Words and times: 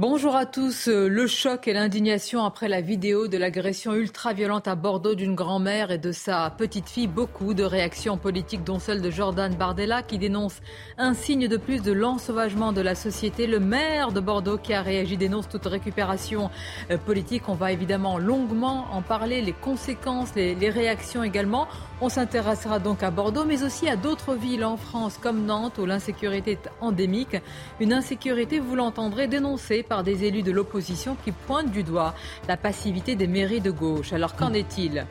Bonjour 0.00 0.36
à 0.36 0.46
tous. 0.46 0.86
Le 0.86 1.26
choc 1.26 1.66
et 1.66 1.72
l'indignation 1.72 2.44
après 2.44 2.68
la 2.68 2.80
vidéo 2.80 3.26
de 3.26 3.36
l'agression 3.36 3.94
ultra-violente 3.94 4.68
à 4.68 4.76
Bordeaux 4.76 5.16
d'une 5.16 5.34
grand-mère 5.34 5.90
et 5.90 5.98
de 5.98 6.12
sa 6.12 6.50
petite-fille. 6.56 7.08
Beaucoup 7.08 7.52
de 7.52 7.64
réactions 7.64 8.16
politiques, 8.16 8.62
dont 8.62 8.78
celle 8.78 9.02
de 9.02 9.10
Jordan 9.10 9.52
Bardella, 9.56 10.04
qui 10.04 10.18
dénonce 10.18 10.60
un 10.98 11.14
signe 11.14 11.48
de 11.48 11.56
plus 11.56 11.82
de 11.82 11.90
l'ensauvagement 11.90 12.72
de 12.72 12.80
la 12.80 12.94
société. 12.94 13.48
Le 13.48 13.58
maire 13.58 14.12
de 14.12 14.20
Bordeaux, 14.20 14.56
qui 14.56 14.72
a 14.72 14.82
réagi, 14.82 15.16
dénonce 15.16 15.48
toute 15.48 15.66
récupération 15.66 16.48
euh, 16.92 16.96
politique. 16.96 17.48
On 17.48 17.54
va 17.54 17.72
évidemment 17.72 18.18
longuement 18.18 18.86
en 18.92 19.02
parler, 19.02 19.40
les 19.40 19.52
conséquences, 19.52 20.32
les, 20.36 20.54
les 20.54 20.70
réactions 20.70 21.24
également. 21.24 21.66
On 22.00 22.08
s'intéressera 22.08 22.78
donc 22.78 23.02
à 23.02 23.10
Bordeaux, 23.10 23.44
mais 23.44 23.64
aussi 23.64 23.88
à 23.88 23.96
d'autres 23.96 24.36
villes 24.36 24.64
en 24.64 24.76
France, 24.76 25.18
comme 25.20 25.44
Nantes, 25.44 25.78
où 25.78 25.86
l'insécurité 25.86 26.52
est 26.52 26.70
endémique. 26.80 27.36
Une 27.80 27.92
insécurité, 27.92 28.60
vous 28.60 28.76
l'entendrez, 28.76 29.26
dénoncée 29.26 29.86
par 29.88 30.02
des 30.02 30.24
élus 30.24 30.42
de 30.42 30.52
l'opposition 30.52 31.16
qui 31.24 31.32
pointent 31.32 31.70
du 31.70 31.82
doigt 31.82 32.14
la 32.46 32.56
passivité 32.56 33.16
des 33.16 33.26
mairies 33.26 33.60
de 33.60 33.70
gauche. 33.70 34.12
Alors 34.12 34.36
qu'en 34.36 34.52
est-il? 34.52 35.06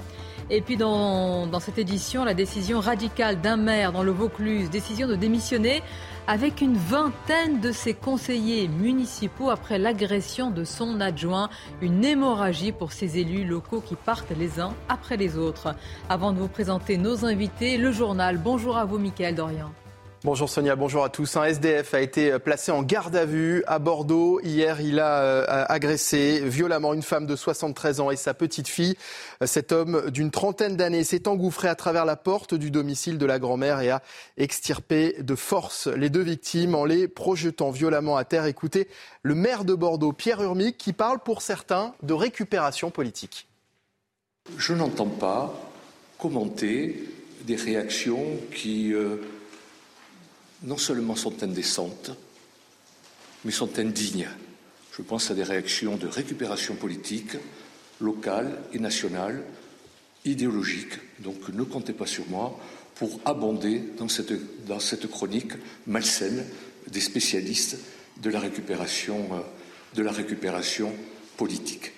Et 0.50 0.62
puis 0.62 0.78
dans, 0.78 1.46
dans, 1.46 1.60
cette 1.60 1.78
édition, 1.78 2.24
la 2.24 2.34
décision 2.34 2.80
radicale 2.80 3.42
d'un 3.42 3.58
maire 3.58 3.92
dans 3.92 4.04
le 4.04 4.12
Vaucluse, 4.12 4.70
décision 4.70 5.06
de 5.08 5.16
démissionner 5.16 5.82
avec 6.26 6.62
une 6.62 6.78
vingtaine 6.78 7.60
de 7.60 7.72
ses 7.72 7.94
conseillers 7.94 8.68
municipaux 8.68 9.50
après 9.50 9.78
l'agression 9.78 10.50
de 10.52 10.64
son 10.64 11.02
adjoint. 11.02 11.50
Une 11.82 12.04
hémorragie 12.04 12.72
pour 12.72 12.94
ces 12.94 13.18
élus 13.18 13.46
locaux 13.46 13.82
qui 13.82 13.96
partent 13.96 14.34
les 14.38 14.60
uns 14.60 14.74
après 14.88 15.18
les 15.18 15.38
autres. 15.38 15.76
Avant 16.10 16.32
de 16.32 16.40
vous 16.40 16.50
présenter 16.50 16.98
nos 16.98 17.26
invités, 17.26 17.78
le 17.78 17.92
journal. 17.92 18.38
Bonjour 18.38 18.78
à 18.78 18.86
vous, 18.86 19.00
Mickaël 19.00 19.36
Dorian. 19.36 19.72
Bonjour 20.24 20.50
Sonia, 20.50 20.76
bonjour 20.76 21.04
à 21.04 21.10
tous. 21.10 21.38
Un 21.38 21.44
SDF 21.44 21.94
a 21.94 22.02
été 22.02 22.40
placé 22.40 22.72
en 22.72 22.82
garde 22.82 23.16
à 23.16 23.26
vue 23.26 23.64
à 23.68 23.78
Bordeaux. 23.78 24.40
Hier, 24.42 24.82
il 24.82 25.00
a 25.00 25.22
euh, 25.22 25.66
agressé 25.70 26.42
violemment 26.44 26.96
une 26.96 27.04
femme 27.04 27.28
de 27.28 27.36
73 27.36 28.00
ans 28.00 28.10
et 28.10 28.16
sa 28.16 28.34
petite 28.34 28.68
fille. 28.68 28.96
Cet 29.46 29.72
homme 29.72 30.10
d'une 30.10 30.32
trentaine 30.32 30.76
d'années 30.76 31.04
s'est 31.04 31.28
engouffré 31.28 31.68
à 31.68 31.76
travers 31.76 32.04
la 32.04 32.16
porte 32.16 32.56
du 32.56 32.72
domicile 32.72 33.20
de 33.20 33.28
la 33.28 33.38
grand-mère 33.38 33.80
et 33.82 33.92
a 33.92 34.02
extirpé 34.38 35.18
de 35.20 35.36
force 35.36 35.86
les 35.86 36.10
deux 36.10 36.24
victimes 36.24 36.74
en 36.74 36.84
les 36.84 37.08
projetant 37.08 37.70
violemment 37.70 38.18
à 38.18 38.26
terre. 38.26 38.48
Écoutez 38.48 38.88
le 39.22 39.36
maire 39.36 39.66
de 39.66 39.76
Bordeaux, 39.76 40.14
Pierre 40.14 40.42
Urmic, 40.42 40.80
qui 40.80 40.94
parle 40.94 41.20
pour 41.20 41.44
certains 41.44 41.94
de 42.02 42.16
récupération 42.16 42.90
politique. 42.90 43.48
Je 44.58 44.74
n'entends 44.74 45.06
pas 45.06 45.54
commenter 46.18 47.04
des 47.46 47.56
réactions 47.56 48.26
qui... 48.52 48.94
Euh 48.94 49.18
non 50.64 50.78
seulement 50.78 51.16
sont 51.16 51.44
indécentes, 51.44 52.12
mais 53.46 53.52
sont 53.52 53.80
indignes. 53.80 54.30
Je 54.92 55.02
pense 55.02 55.30
à 55.30 55.36
des 55.36 55.44
réactions 55.44 55.98
de 55.98 56.08
récupération 56.08 56.76
politique, 56.76 57.38
locale 58.02 58.60
et 58.74 58.80
nationale, 58.80 59.44
idéologique. 60.26 60.94
Donc 61.20 61.50
ne 61.50 61.64
comptez 61.64 61.94
pas 61.94 62.08
sur 62.08 62.28
moi 62.30 62.60
pour 62.96 63.20
abonder 63.26 63.84
dans 63.98 64.10
cette, 64.10 65.08
chronique 65.10 65.54
malsaine 65.86 66.44
des 66.88 67.02
spécialistes 67.02 67.78
de 68.22 68.30
la 68.30 68.40
récupération, 68.40 69.30
de 69.94 70.02
la 70.02 70.12
récupération 70.12 70.92
politique. 71.38 71.92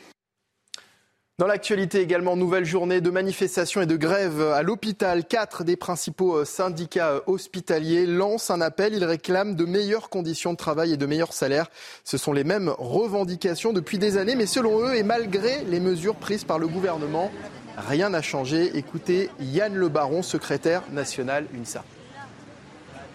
Dans 1.40 1.48
l'actualité 1.48 2.02
également, 2.02 2.36
nouvelle 2.36 2.66
journée 2.66 3.00
de 3.00 3.10
manifestations 3.10 3.80
et 3.80 3.86
de 3.86 3.96
grève 3.96 4.42
à 4.42 4.62
l'hôpital. 4.62 5.24
Quatre 5.24 5.64
des 5.64 5.78
principaux 5.78 6.40
euh, 6.40 6.44
syndicats 6.44 7.12
euh, 7.12 7.20
hospitaliers 7.28 8.06
lancent 8.06 8.52
un 8.52 8.60
appel. 8.60 8.94
Ils 8.94 9.06
réclament 9.06 9.56
de 9.56 9.64
meilleures 9.64 10.10
conditions 10.10 10.52
de 10.52 10.58
travail 10.58 10.92
et 10.92 10.98
de 10.98 11.06
meilleurs 11.06 11.32
salaires. 11.32 11.68
Ce 12.04 12.18
sont 12.18 12.34
les 12.34 12.44
mêmes 12.44 12.74
revendications 12.78 13.72
depuis 13.72 13.98
des 14.00 14.18
années, 14.18 14.36
mais 14.36 14.48
selon 14.48 14.86
eux, 14.86 14.96
et 14.98 15.04
malgré 15.04 15.64
les 15.64 15.80
mesures 15.80 16.18
prises 16.18 16.44
par 16.44 16.60
le 16.60 16.68
gouvernement, 16.68 17.32
rien 17.78 18.10
n'a 18.10 18.22
changé. 18.22 18.76
Écoutez 18.76 19.30
Yann 19.40 19.74
Le 19.74 19.88
Baron, 19.88 20.24
secrétaire 20.24 20.84
national 20.92 21.46
UNSA 21.58 21.86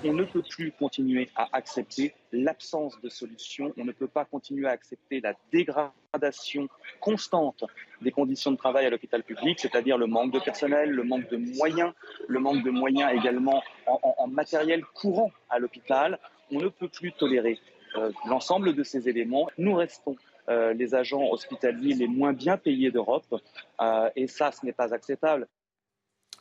on 0.05 0.13
ne 0.13 0.25
peut 0.25 0.43
plus 0.43 0.73
continuer 0.73 1.31
à 1.35 1.49
accepter 1.53 2.15
l'absence 2.33 3.01
de 3.01 3.09
solution, 3.09 3.73
on 3.77 3.85
ne 3.85 3.93
peut 3.93 4.07
pas 4.07 4.25
continuer 4.25 4.67
à 4.67 4.71
accepter 4.71 5.21
la 5.21 5.35
dégradation 5.51 6.69
constante 7.01 7.65
des 8.03 8.11
conditions 8.11 8.53
de 8.53 8.57
travail 8.57 8.87
à 8.87 8.91
l'hôpital 8.91 9.23
public, 9.23 9.59
c'est-à-dire 9.61 9.97
le 9.99 10.07
manque 10.07 10.33
de 10.33 10.41
personnel, 10.41 10.91
le 10.91 11.05
manque 11.05 11.29
de 11.31 11.37
moyens, 11.37 11.93
le 12.29 12.39
manque 12.39 12.63
de 12.63 12.71
moyens 12.71 13.13
également 13.15 13.63
en, 13.87 14.27
matériel 14.27 14.85
courant 14.85 15.33
à 15.49 15.59
l'hôpital. 15.59 16.19
On 16.51 16.61
ne 16.61 16.69
peut 16.69 16.89
plus 16.89 17.13
tolérer 17.13 17.59
euh, 17.97 18.11
l'ensemble 18.27 18.75
de 18.75 18.83
ces 18.83 19.09
éléments. 19.09 19.49
Nous 19.59 19.75
restons 19.75 20.17
euh, 20.51 20.75
les 20.75 20.95
agents 20.95 21.31
hospitaliers 21.31 21.95
les 21.95 22.09
moins 22.09 22.33
bien 22.33 22.59
payés 22.59 22.91
d'Europe 22.91 23.41
euh, 23.81 24.11
et 24.15 24.27
ça, 24.27 24.53
ce 24.53 24.67
n'est 24.67 24.73
pas 24.73 24.93
acceptable. 24.93 25.49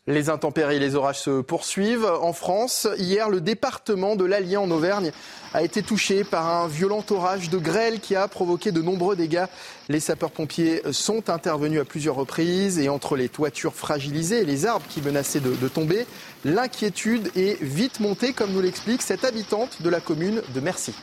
Les 0.06 0.30
intempéries 0.30 0.76
et 0.76 0.80
les 0.80 0.96
orages 0.96 1.22
se 1.22 1.40
poursuivent. 1.40 2.06
En 2.06 2.34
France, 2.34 2.90
hier, 2.98 3.30
le 3.30 3.40
département 3.40 4.18
de 4.18 4.26
l'Allier 4.26 4.58
en 4.58 4.70
Auvergne 4.70 5.14
a 5.54 5.64
été 5.64 5.82
touché 5.82 6.26
par 6.26 6.46
un 6.46 6.68
violent 6.68 7.06
orage 7.10 7.50
de 7.50 7.58
grêle 7.58 8.02
qui 8.02 8.14
a 8.14 8.28
provoqué 8.28 8.74
de 8.74 8.82
nombreux 8.82 9.16
dégâts. 9.16 9.46
Les 9.88 10.02
sapeurs-pompiers 10.02 10.82
sont 10.92 11.30
intervenus 11.30 11.80
à 11.80 11.86
plusieurs 11.86 12.16
reprises 12.16 12.80
et 12.80 12.90
entre 12.90 13.16
les 13.16 13.30
toitures 13.30 13.76
fragilisées 13.76 14.42
et 14.42 14.46
les 14.46 14.66
arbres 14.66 14.86
qui 14.90 15.02
menaçaient 15.02 15.40
de, 15.40 15.68
tomber, 15.70 16.06
l'inquiétude 16.44 17.32
est 17.38 17.64
vite 17.64 18.02
montée, 18.02 18.34
comme 18.34 18.52
nous 18.52 18.62
l'explique 18.62 19.04
cette 19.04 19.24
habitante 19.24 19.82
de 19.82 19.90
la 19.90 20.02
commune 20.02 20.42
de 20.54 20.60
Mercy. 20.60 20.94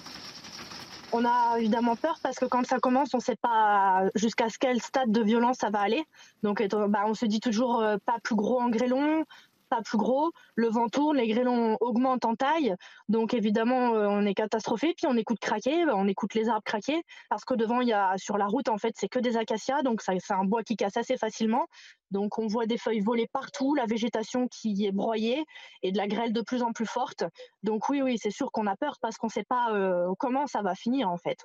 On 1.12 1.24
a 1.24 1.58
évidemment 1.58 1.96
peur 1.96 2.18
parce 2.22 2.38
que 2.38 2.44
quand 2.44 2.64
ça 2.64 2.78
commence, 2.78 3.14
on 3.14 3.18
ne 3.18 3.22
sait 3.22 3.36
pas 3.36 4.04
jusqu'à 4.14 4.46
quel 4.60 4.80
stade 4.80 5.10
de 5.10 5.22
violence 5.22 5.58
ça 5.58 5.70
va 5.70 5.80
aller. 5.80 6.04
Donc, 6.42 6.62
bah, 6.88 7.02
on 7.06 7.14
se 7.14 7.26
dit 7.26 7.40
toujours 7.40 7.80
euh, 7.80 7.96
pas 8.04 8.18
plus 8.22 8.36
gros 8.36 8.60
en 8.60 8.68
grêlon, 8.68 9.24
pas 9.70 9.80
plus 9.82 9.96
gros, 9.96 10.32
le 10.56 10.68
vent 10.68 10.88
tourne, 10.88 11.16
les 11.16 11.28
grêlons 11.28 11.76
augmentent 11.80 12.24
en 12.24 12.34
taille, 12.34 12.74
donc 13.08 13.32
évidemment 13.32 13.94
euh, 13.94 14.06
on 14.08 14.26
est 14.26 14.34
catastrophé, 14.34 14.92
puis 14.96 15.06
on 15.06 15.16
écoute 15.16 15.38
craquer, 15.40 15.84
on 15.86 16.08
écoute 16.08 16.34
les 16.34 16.48
arbres 16.48 16.64
craquer, 16.64 17.02
parce 17.30 17.44
que 17.44 17.54
devant 17.54 17.80
il 17.80 17.88
y 17.88 17.92
a 17.92 18.18
sur 18.18 18.36
la 18.36 18.46
route 18.46 18.68
en 18.68 18.76
fait 18.76 18.92
c'est 18.96 19.08
que 19.08 19.18
des 19.18 19.36
acacias, 19.36 19.82
donc 19.82 20.02
c'est 20.02 20.18
un 20.30 20.44
bois 20.44 20.62
qui 20.62 20.76
casse 20.76 20.96
assez 20.96 21.16
facilement, 21.16 21.66
donc 22.10 22.38
on 22.38 22.46
voit 22.46 22.66
des 22.66 22.78
feuilles 22.78 23.00
voler 23.00 23.28
partout, 23.32 23.74
la 23.74 23.86
végétation 23.86 24.48
qui 24.48 24.84
est 24.84 24.92
broyée 24.92 25.44
et 25.82 25.92
de 25.92 25.96
la 25.96 26.08
grêle 26.08 26.32
de 26.32 26.42
plus 26.42 26.62
en 26.62 26.72
plus 26.72 26.86
forte, 26.86 27.24
donc 27.62 27.88
oui 27.88 28.02
oui 28.02 28.18
c'est 28.18 28.30
sûr 28.30 28.50
qu'on 28.52 28.66
a 28.66 28.76
peur 28.76 28.96
parce 29.00 29.16
qu'on 29.16 29.28
ne 29.28 29.32
sait 29.32 29.44
pas 29.48 29.72
euh, 29.72 30.12
comment 30.18 30.46
ça 30.46 30.62
va 30.62 30.74
finir 30.74 31.08
en 31.08 31.16
fait. 31.16 31.38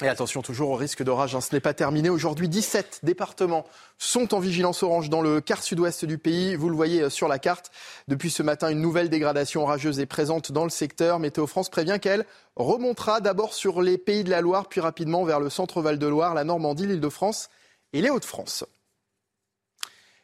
Et 0.00 0.06
attention 0.06 0.42
toujours 0.42 0.70
au 0.70 0.76
risque 0.76 1.02
d'orage, 1.02 1.34
hein. 1.34 1.40
ce 1.40 1.52
n'est 1.52 1.60
pas 1.60 1.74
terminé. 1.74 2.08
Aujourd'hui, 2.08 2.48
17 2.48 3.00
départements 3.02 3.64
sont 3.98 4.32
en 4.32 4.38
vigilance 4.38 4.84
orange 4.84 5.10
dans 5.10 5.22
le 5.22 5.40
quart 5.40 5.60
sud-ouest 5.60 6.04
du 6.04 6.18
pays. 6.18 6.54
Vous 6.54 6.68
le 6.68 6.76
voyez 6.76 7.02
euh, 7.02 7.10
sur 7.10 7.26
la 7.26 7.40
carte. 7.40 7.72
Depuis 8.06 8.30
ce 8.30 8.44
matin, 8.44 8.68
une 8.68 8.80
nouvelle 8.80 9.08
dégradation 9.08 9.62
orageuse 9.62 9.98
est 9.98 10.06
présente 10.06 10.52
dans 10.52 10.62
le 10.62 10.70
secteur. 10.70 11.18
Météo 11.18 11.48
France 11.48 11.68
prévient 11.68 11.98
qu'elle 12.00 12.26
remontera 12.54 13.20
d'abord 13.20 13.54
sur 13.54 13.82
les 13.82 13.98
pays 13.98 14.22
de 14.22 14.30
la 14.30 14.40
Loire, 14.40 14.68
puis 14.68 14.80
rapidement 14.80 15.24
vers 15.24 15.40
le 15.40 15.50
centre 15.50 15.82
Val-de-Loire, 15.82 16.32
la 16.32 16.44
Normandie, 16.44 16.86
l'Île-de-France 16.86 17.50
et 17.92 18.00
les 18.00 18.10
Hauts-de-France. 18.10 18.64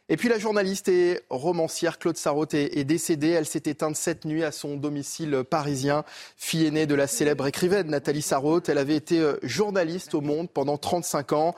Et 0.07 0.17
puis 0.17 0.29
la 0.29 0.37
journaliste 0.37 0.87
et 0.87 1.21
romancière 1.31 1.97
Claude 1.97 2.15
Sarraute 2.15 2.53
est, 2.53 2.83
décédée. 2.83 3.29
Elle 3.29 3.47
s'est 3.47 3.63
éteinte 3.65 3.95
cette 3.95 4.23
nuit 4.23 4.43
à 4.43 4.51
son 4.51 4.77
domicile 4.77 5.43
parisien. 5.49 6.03
Fille 6.37 6.67
aînée 6.67 6.85
de 6.85 6.93
la 6.93 7.07
célèbre 7.07 7.47
écrivaine 7.47 7.87
Nathalie 7.87 8.21
Sarraute, 8.21 8.69
elle 8.69 8.77
avait 8.77 8.95
été 8.95 9.19
euh, 9.19 9.37
journaliste 9.41 10.13
au 10.13 10.21
Monde 10.21 10.49
pendant 10.51 10.77
35 10.77 11.33
ans. 11.33 11.55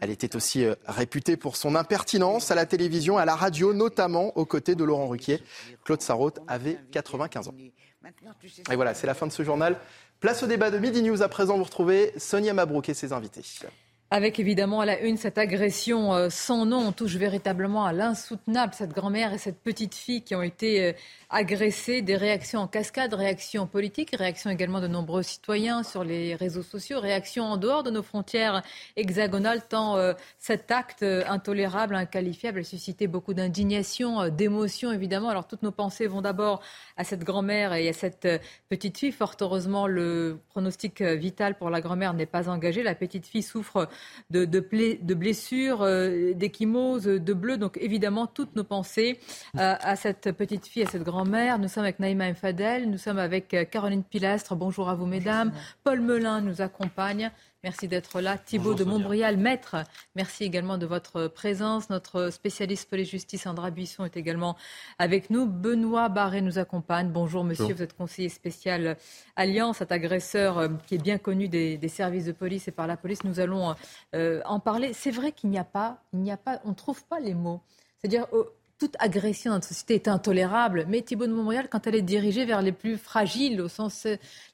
Elle 0.00 0.10
était 0.10 0.36
aussi 0.36 0.64
euh, 0.64 0.76
réputée 0.86 1.36
pour 1.36 1.56
son 1.56 1.74
impertinence 1.74 2.52
à 2.52 2.54
la 2.54 2.66
télévision, 2.66 3.18
à 3.18 3.24
la 3.24 3.34
radio, 3.34 3.74
notamment 3.74 4.36
aux 4.38 4.46
côtés 4.46 4.76
de 4.76 4.84
Laurent 4.84 5.08
Ruquier. 5.08 5.42
Claude 5.84 6.00
Sarraute 6.00 6.38
avait 6.46 6.78
95 6.92 7.48
ans. 7.48 7.54
Et 8.70 8.76
voilà, 8.76 8.94
c'est 8.94 9.08
la 9.08 9.14
fin 9.14 9.26
de 9.26 9.32
ce 9.32 9.42
journal. 9.42 9.76
Place 10.20 10.44
au 10.44 10.46
débat 10.46 10.70
de 10.70 10.78
Midi 10.78 11.02
News. 11.02 11.22
À 11.22 11.28
présent, 11.28 11.56
vous 11.56 11.64
retrouvez 11.64 12.12
Sonia 12.16 12.54
Mabrouk 12.54 12.88
et 12.88 12.94
ses 12.94 13.12
invités. 13.12 13.42
Avec 14.10 14.40
évidemment 14.40 14.80
à 14.80 14.86
la 14.86 15.00
une 15.02 15.18
cette 15.18 15.36
agression 15.36 16.14
euh, 16.14 16.30
sans 16.30 16.64
nom, 16.64 16.78
on 16.78 16.92
touche 16.92 17.16
véritablement 17.16 17.84
à 17.84 17.92
l'insoutenable, 17.92 18.72
cette 18.72 18.94
grand-mère 18.94 19.34
et 19.34 19.38
cette 19.38 19.60
petite 19.60 19.94
fille 19.94 20.22
qui 20.22 20.34
ont 20.34 20.40
été 20.40 20.82
euh, 20.82 20.92
agressées, 21.28 22.00
des 22.00 22.16
réactions 22.16 22.60
en 22.60 22.68
cascade, 22.68 23.12
réactions 23.12 23.66
politiques, 23.66 24.16
réactions 24.16 24.48
également 24.48 24.80
de 24.80 24.86
nombreux 24.86 25.22
citoyens 25.22 25.82
sur 25.82 26.04
les 26.04 26.34
réseaux 26.34 26.62
sociaux, 26.62 27.00
réactions 27.00 27.44
en 27.44 27.58
dehors 27.58 27.82
de 27.82 27.90
nos 27.90 28.02
frontières 28.02 28.62
hexagonales, 28.96 29.68
tant 29.68 29.98
euh, 29.98 30.14
cet 30.38 30.70
acte 30.70 31.02
intolérable, 31.02 31.94
inqualifiable 31.94 32.60
a 32.60 32.64
suscité 32.64 33.08
beaucoup 33.08 33.34
d'indignation, 33.34 34.30
d'émotion 34.30 34.90
évidemment. 34.90 35.28
Alors 35.28 35.46
toutes 35.46 35.62
nos 35.62 35.70
pensées 35.70 36.06
vont 36.06 36.22
d'abord 36.22 36.62
à 36.96 37.04
cette 37.04 37.24
grand-mère 37.24 37.74
et 37.74 37.90
à 37.90 37.92
cette 37.92 38.26
petite 38.70 38.96
fille. 38.96 39.12
Fort 39.12 39.36
heureusement, 39.42 39.86
le 39.86 40.38
pronostic 40.48 41.02
vital 41.02 41.58
pour 41.58 41.68
la 41.68 41.82
grand-mère 41.82 42.14
n'est 42.14 42.24
pas 42.24 42.48
engagé. 42.48 42.82
La 42.82 42.94
petite 42.94 43.26
fille 43.26 43.42
souffre 43.42 43.86
de, 44.30 44.44
de, 44.44 45.14
blessures, 45.14 45.82
euh, 45.82 46.32
d'échymoses, 46.34 47.04
de 47.04 47.32
bleu. 47.32 47.56
Donc 47.56 47.78
évidemment, 47.80 48.26
toutes 48.26 48.54
nos 48.56 48.64
pensées 48.64 49.18
euh, 49.56 49.74
à 49.80 49.96
cette 49.96 50.32
petite 50.32 50.66
fille, 50.66 50.82
à 50.82 50.86
cette 50.86 51.02
grand-mère. 51.02 51.58
Nous 51.58 51.68
sommes 51.68 51.84
avec 51.84 51.98
Naïma 51.98 52.30
Mfadel, 52.30 52.90
nous 52.90 52.98
sommes 52.98 53.18
avec 53.18 53.54
euh, 53.54 53.64
Caroline 53.64 54.04
Pilastre. 54.04 54.54
Bonjour 54.56 54.88
à 54.88 54.94
vous, 54.94 55.06
mesdames. 55.06 55.52
Paul 55.84 56.00
Melun 56.00 56.40
nous 56.40 56.60
accompagne. 56.60 57.30
Merci 57.64 57.88
d'être 57.88 58.20
là. 58.20 58.38
Thibault 58.38 58.74
de 58.74 58.84
Montbrial, 58.84 59.36
maître, 59.36 59.74
merci 60.14 60.44
également 60.44 60.78
de 60.78 60.86
votre 60.86 61.26
présence. 61.26 61.90
Notre 61.90 62.30
spécialiste 62.30 62.88
police-justice, 62.88 63.48
Andra 63.48 63.72
Buisson, 63.72 64.04
est 64.04 64.16
également 64.16 64.56
avec 65.00 65.28
nous. 65.28 65.44
Benoît 65.46 66.08
Barré 66.08 66.40
nous 66.40 66.60
accompagne. 66.60 67.10
Bonjour 67.10 67.42
monsieur, 67.42 67.74
vous 67.74 67.82
êtes 67.82 67.96
conseiller 67.96 68.28
spécial 68.28 68.96
Alliance, 69.34 69.78
cet 69.78 69.90
agresseur 69.90 70.58
euh, 70.58 70.68
qui 70.86 70.94
est 70.94 71.02
bien 71.02 71.18
connu 71.18 71.48
des, 71.48 71.88
services 71.88 72.26
de 72.26 72.32
police 72.32 72.68
et 72.68 72.72
par 72.72 72.86
la 72.86 72.96
police. 72.96 73.24
Nous 73.24 73.40
allons 73.40 73.74
euh, 74.14 74.40
en 74.44 74.60
parler. 74.60 74.92
C'est 74.92 75.10
vrai 75.10 75.32
qu'il 75.32 75.50
n'y 75.50 75.58
a 75.58 75.64
pas, 75.64 76.00
il 76.12 76.20
n'y 76.20 76.30
a 76.30 76.36
pas, 76.36 76.60
on 76.64 76.70
ne 76.70 76.74
trouve 76.74 77.04
pas 77.06 77.18
les 77.18 77.34
mots. 77.34 77.60
C'est-à-dire, 77.98 78.28
toute 78.78 78.94
agression 79.00 79.50
dans 79.50 79.56
notre 79.56 79.68
société 79.68 79.94
est 79.94 80.08
intolérable, 80.08 80.86
mais 80.88 81.02
Thibault 81.02 81.26
de 81.26 81.32
Montréal, 81.32 81.66
quand 81.70 81.86
elle 81.86 81.96
est 81.96 82.02
dirigée 82.02 82.44
vers 82.44 82.62
les 82.62 82.72
plus 82.72 82.96
fragiles, 82.96 83.60
au 83.60 83.68
sens 83.68 84.06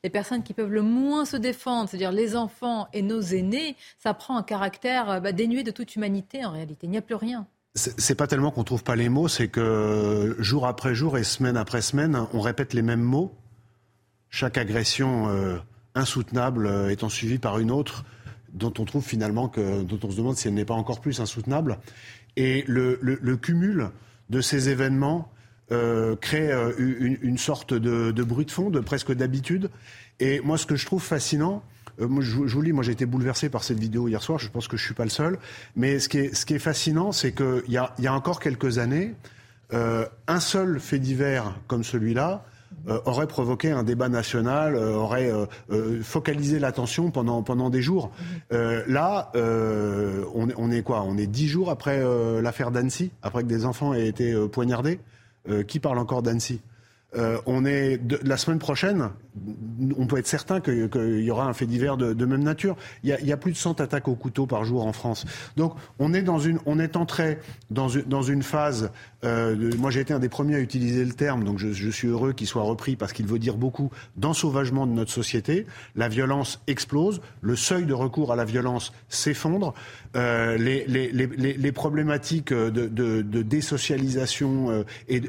les 0.03 0.11
personnes 0.11 0.43
qui 0.43 0.55
peuvent 0.55 0.73
le 0.73 0.82
moins 0.82 1.25
se 1.25 1.37
défendre, 1.37 1.88
c'est-à-dire 1.88 2.12
les 2.12 2.35
enfants 2.35 2.88
et 2.93 3.03
nos 3.03 3.21
aînés, 3.21 3.76
ça 3.99 4.15
prend 4.15 4.37
un 4.38 4.43
caractère 4.43 5.21
bah, 5.21 5.32
dénué 5.32 5.62
de 5.62 5.71
toute 5.71 5.94
humanité 5.94 6.44
en 6.44 6.53
réalité. 6.53 6.87
Il 6.87 6.91
n'y 6.91 6.99
a 6.99 7.03
plus 7.03 7.15
rien. 7.15 7.47
C'est 7.75 8.15
pas 8.15 8.29
tellement 8.29 8.53
qu'on 8.53 8.62
trouve 8.62 8.85
pas 8.85 8.94
les 8.94 9.09
mots, 9.09 9.26
c'est 9.26 9.49
que 9.49 10.37
jour 10.38 10.67
après 10.67 10.94
jour 10.94 11.19
et 11.19 11.25
semaine 11.25 11.56
après 11.56 11.82
semaine, 11.82 12.27
on 12.32 12.41
répète 12.41 12.73
les 12.73 12.82
mêmes 12.82 13.03
mots. 13.03 13.35
Chaque 14.31 14.59
agression 14.59 15.29
euh, 15.29 15.59
insoutenable 15.97 16.67
euh, 16.67 16.91
étant 16.91 17.09
suivie 17.09 17.38
par 17.38 17.59
une 17.59 17.73
autre, 17.73 18.05
dont 18.53 18.73
on 18.79 18.85
trouve 18.85 19.05
finalement 19.05 19.49
que, 19.49 19.82
dont 19.82 19.99
on 20.05 20.11
se 20.11 20.17
demande 20.17 20.37
si 20.37 20.47
elle 20.47 20.55
n'est 20.55 20.65
pas 20.65 20.75
encore 20.75 21.00
plus 21.00 21.20
insoutenable. 21.20 21.79
Et 22.37 22.65
le 22.67 23.37
cumul 23.37 23.91
de 24.31 24.41
ces 24.41 24.69
événements 24.69 25.31
euh, 25.73 26.15
crée 26.17 26.53
euh, 26.53 26.73
une, 26.79 27.38
sorte 27.38 27.73
de, 27.73 28.23
bruit 28.23 28.44
de 28.44 28.50
fond, 28.50 28.69
de 28.69 28.81
presque 28.81 29.12
d'habitude. 29.12 29.71
Et 30.21 30.41
moi, 30.41 30.59
ce 30.59 30.67
que 30.67 30.76
je 30.76 30.85
trouve 30.85 31.03
fascinant, 31.03 31.62
euh, 32.00 32.06
moi, 32.06 32.23
je, 32.23 32.35
vous 32.35 32.62
lis, 32.62 32.73
moi 32.73 32.85
j'ai 32.85 32.93
été 32.93 33.06
bouleversé 33.06 33.49
par 33.49 33.65
cette 33.65 33.79
vidéo 33.79 34.06
hier 34.06 34.23
soir, 34.23 34.38
je 34.38 34.49
pense 34.50 34.69
que 34.69 34.76
je 34.76 34.85
suis 34.85 34.94
pas 34.94 35.05
le 35.05 35.11
seul. 35.11 35.38
Mais 35.75 35.99
ce 35.99 36.11
qui 36.11 36.19
est, 36.19 36.35
ce 36.35 36.44
qui 36.44 36.55
est 36.55 36.59
fascinant, 36.59 37.12
c'est 37.12 37.32
qu'il 37.32 37.62
y 37.69 37.79
a, 37.79 37.94
y 37.99 38.06
a 38.06 38.12
encore 38.12 38.41
quelques 38.41 38.79
années, 38.79 39.15
un 39.73 40.38
seul 40.38 40.79
fait 40.79 41.00
divers 41.00 41.59
comme 41.67 41.82
celui-là 41.82 42.44
euh, 42.88 43.00
aurait 43.05 43.26
provoqué 43.26 43.71
un 43.71 43.82
débat 43.82 44.09
national, 44.09 44.76
euh, 44.76 44.94
aurait 44.94 45.31
euh, 45.31 46.03
focalisé 46.03 46.59
l'attention 46.59 47.11
pendant, 47.11 47.43
pendant 47.43 47.71
des 47.71 47.82
jours. 47.82 48.11
là, 48.50 49.31
on, 49.35 50.49
on, 50.56 50.71
est 50.71 50.82
quoi? 50.82 51.03
On 51.03 51.17
est 51.17 51.26
dix 51.26 51.49
jours 51.49 51.71
après 51.71 52.03
l'affaire 52.41 52.71
d'Annecy, 52.71 53.11
après 53.23 53.43
que 53.43 53.49
des 53.49 53.65
enfants 53.65 53.94
aient 53.94 54.06
été 54.06 54.35
poignardés. 54.49 55.00
qui 55.67 55.81
parle 55.81 55.99
encore 55.99 56.23
d'Annecy? 56.23 56.61
Euh, 57.17 57.38
on 57.47 57.65
est 57.65 58.00
la 58.25 58.37
semaine 58.37 58.59
prochaine, 58.59 59.11
on 59.98 60.06
peut 60.06 60.19
être 60.19 60.26
certain 60.26 60.60
qu'il 60.60 61.22
y 61.22 61.31
aura 61.31 61.46
un 61.46 61.52
fait 61.52 61.66
divers 61.66 61.96
de, 61.96 62.25
même 62.25 62.42
nature. 62.42 62.76
Il 63.02 63.10
y, 63.10 63.32
a, 63.32 63.36
plus 63.36 63.52
de 63.52 63.56
100 63.56 63.81
attaques 63.81 64.08
au 64.08 64.14
couteau 64.14 64.46
par 64.46 64.64
jour 64.64 64.86
en 64.86 64.92
France. 64.92 65.26
Donc 65.56 65.75
on 65.98 66.14
est 66.14 66.22
dans 66.22 66.38
une, 66.38 66.58
on 66.66 66.78
est 66.78 66.96
entré 66.96 67.38
dans 67.70 67.88
une, 67.88 68.42
phase. 68.42 68.90
Euh, 69.25 69.70
moi 69.78 69.90
j'ai 69.90 70.00
été 70.00 70.12
un 70.12 70.19
des 70.19 70.28
premiers 70.28 70.56
à 70.56 70.60
utiliser 70.60 71.04
le 71.04 71.12
terme, 71.12 71.44
donc 71.44 71.58
je, 71.58 71.90
suis 71.90 72.08
heureux 72.08 72.32
qu'il 72.32 72.46
soit 72.46 72.62
repris 72.62 72.96
parce 72.96 73.12
qu'il 73.12 73.26
veut 73.26 73.38
dire 73.38 73.56
beaucoup 73.56 73.90
d'ensauvagement 74.16 74.86
de 74.86 74.92
notre 74.92 75.12
société. 75.12 75.66
La 75.96 76.08
violence 76.08 76.60
explose, 76.66 77.20
le 77.40 77.56
seuil 77.56 77.86
de 77.86 77.94
recours 77.94 78.32
à 78.32 78.36
la 78.36 78.44
violence 78.44 78.92
s'effondre, 79.08 79.75
euh, 80.16 80.56
les, 80.56 81.72
problématiques 81.72 82.52
de, 82.52 83.42
désocialisation 83.42 84.84
et, 85.08 85.22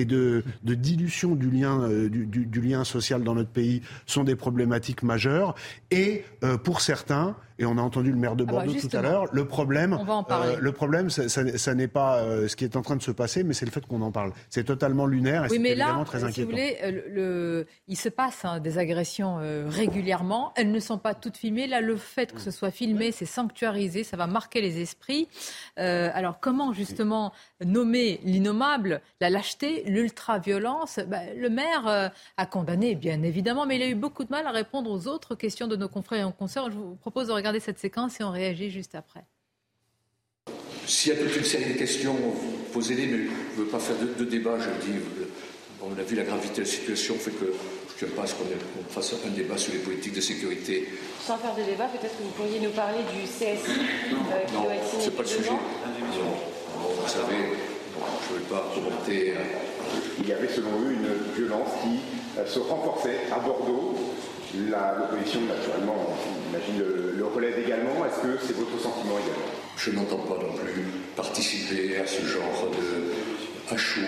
et, 0.00 0.04
de, 0.04 0.44
dilution 0.62 1.34
du 1.34 1.50
lien, 1.50 1.80
euh, 1.82 2.08
du, 2.08 2.60
lien 2.60 2.84
social 2.84 3.22
dans 3.22 3.34
notre 3.34 3.47
pays 3.48 3.82
sont 4.06 4.24
des 4.24 4.36
problématiques 4.36 5.02
majeures. 5.02 5.54
Et 5.90 6.24
euh, 6.44 6.56
pour 6.56 6.80
certains, 6.80 7.36
et 7.58 7.66
on 7.66 7.76
a 7.76 7.82
entendu 7.82 8.10
le 8.10 8.16
maire 8.16 8.36
de 8.36 8.44
ah 8.44 8.46
bah, 8.46 8.64
Bordeaux 8.64 8.80
tout 8.80 8.96
à 8.96 9.02
l'heure. 9.02 9.26
Le 9.32 9.44
problème, 9.44 9.98
euh, 10.30 10.56
le 10.60 10.72
problème, 10.72 11.10
ça, 11.10 11.28
ça, 11.28 11.74
n'est 11.74 11.88
pas 11.88 12.18
euh, 12.18 12.46
ce 12.46 12.56
qui 12.56 12.64
est 12.64 12.76
en 12.76 12.82
train 12.82 12.96
de 12.96 13.02
se 13.02 13.10
passer, 13.10 13.42
mais 13.42 13.54
c'est 13.54 13.66
le 13.66 13.70
fait 13.70 13.84
qu'on 13.84 14.02
en 14.02 14.12
parle. 14.12 14.32
C'est 14.48 14.64
totalement 14.64 15.06
lunaire 15.06 15.44
et 15.44 15.54
évidemment 15.54 16.04
très 16.04 16.22
inquiétant. 16.24 16.34
Si 16.34 16.42
vous 16.42 16.50
voulez, 16.50 16.78
euh, 16.82 17.00
le, 17.08 17.66
il 17.88 17.96
se 17.96 18.08
passe 18.08 18.44
hein, 18.44 18.60
des 18.60 18.78
agressions 18.78 19.38
régulièrement. 19.68 20.52
Elles 20.56 20.70
ne 20.70 20.80
sont 20.80 20.98
pas 20.98 21.14
toutes 21.14 21.36
filmées. 21.36 21.66
Là, 21.66 21.80
le 21.80 21.96
fait 21.96 22.32
que 22.32 22.40
ce 22.40 22.50
soit 22.50 22.70
filmé, 22.70 23.12
c'est 23.12 23.26
sanctuarisé, 23.26 24.04
ça 24.04 24.16
va 24.16 24.26
marquer 24.26 24.60
les 24.60 24.80
esprits. 24.80 25.28
alors, 25.76 26.38
comment 26.40 26.72
justement 26.72 27.32
nommer 27.64 28.20
l'innommable, 28.22 29.00
la 29.20 29.30
lâcheté, 29.30 29.82
l'ultra-violence? 29.86 31.00
Bah, 31.08 31.18
Le 31.36 31.48
maire 31.48 32.12
a 32.36 32.46
condamné, 32.46 32.94
bien 32.94 33.22
évidemment, 33.22 33.66
mais 33.66 33.76
il 33.76 33.82
a 33.82 33.88
eu 33.88 33.94
beaucoup 33.94 34.24
de 34.24 34.30
mal 34.30 34.46
à 34.46 34.50
répondre 34.50 34.90
aux 34.90 35.08
autres 35.08 35.34
questions 35.34 35.66
de 35.66 35.76
nos 35.76 35.88
confrères 35.88 36.28
et 36.28 36.32
consoeurs. 36.38 36.70
Je 36.70 36.76
vous 36.76 36.96
propose 36.96 37.28
de 37.28 37.32
regarder 37.32 37.47
Regardez 37.48 37.64
cette 37.64 37.78
séquence 37.78 38.20
et 38.20 38.24
on 38.24 38.30
réagit 38.30 38.70
juste 38.70 38.94
après. 38.94 39.24
S'il 40.86 41.14
y 41.14 41.16
a 41.16 41.18
toute 41.18 41.34
une 41.34 41.44
série 41.44 41.72
de 41.72 41.78
questions, 41.78 42.14
posez-les, 42.74 43.06
mais 43.06 43.24
je 43.24 43.60
ne 43.60 43.64
veux 43.64 43.70
pas 43.70 43.78
faire 43.78 43.96
de, 43.96 44.24
débat, 44.26 44.58
je 44.58 44.68
dis. 44.86 44.98
On 45.80 45.98
a 45.98 46.02
vu 46.02 46.14
la 46.14 46.24
gravité 46.24 46.56
de 46.56 46.60
la 46.60 46.66
situation, 46.66 47.14
fait 47.14 47.30
que 47.30 47.50
je 47.98 48.04
ne 48.04 48.10
pense 48.10 48.34
qu'on 48.34 48.44
fasse 48.90 49.14
un 49.26 49.30
débat 49.30 49.56
sur 49.56 49.72
les 49.72 49.78
politiques 49.78 50.12
de 50.12 50.20
sécurité. 50.20 50.88
Sans 51.24 51.38
faire 51.38 51.54
de 51.54 51.62
débat, 51.62 51.86
peut-être 51.86 52.18
que 52.18 52.22
vous 52.22 52.32
pourriez 52.32 52.60
nous 52.60 52.72
parler 52.72 52.98
du 53.14 53.22
CSI 53.22 53.46
euh, 53.48 54.44
qui 54.46 54.52
non, 54.52 54.64
doit 54.64 54.74
être 54.74 54.86
signé 54.86 55.04
c'est 55.04 55.16
pas 55.16 55.22
le 55.22 55.28
sujet. 55.28 55.48
vous 55.48 57.08
savez, 57.08 57.56
je 58.28 58.34
ne 58.34 58.38
vais 58.40 58.44
pas 58.50 58.70
commenter. 58.74 59.30
Euh. 59.30 59.42
Il 60.20 60.28
y 60.28 60.34
avait 60.34 60.48
selon 60.48 60.72
eux 60.82 60.92
une 60.92 61.34
violence 61.34 61.70
qui 61.82 61.98
euh, 62.38 62.46
se 62.46 62.58
renforçait 62.58 63.20
à 63.32 63.38
Bordeaux 63.38 63.94
L'opposition, 64.54 65.40
naturellement, 65.42 66.16
j'imagine, 66.46 66.78
le, 66.78 67.14
le 67.18 67.26
relève 67.26 67.58
également. 67.58 68.04
Est-ce 68.06 68.20
que 68.20 68.38
c'est 68.46 68.56
votre 68.56 68.78
sentiment 68.80 69.14
également? 69.18 69.52
Je 69.76 69.90
n'entends 69.90 70.18
pas 70.18 70.42
non 70.42 70.52
plus 70.54 70.84
participer 71.16 71.98
à 71.98 72.06
ce 72.06 72.22
genre 72.24 72.68
de 72.72 73.72
à 73.72 73.76
chaud. 73.76 74.00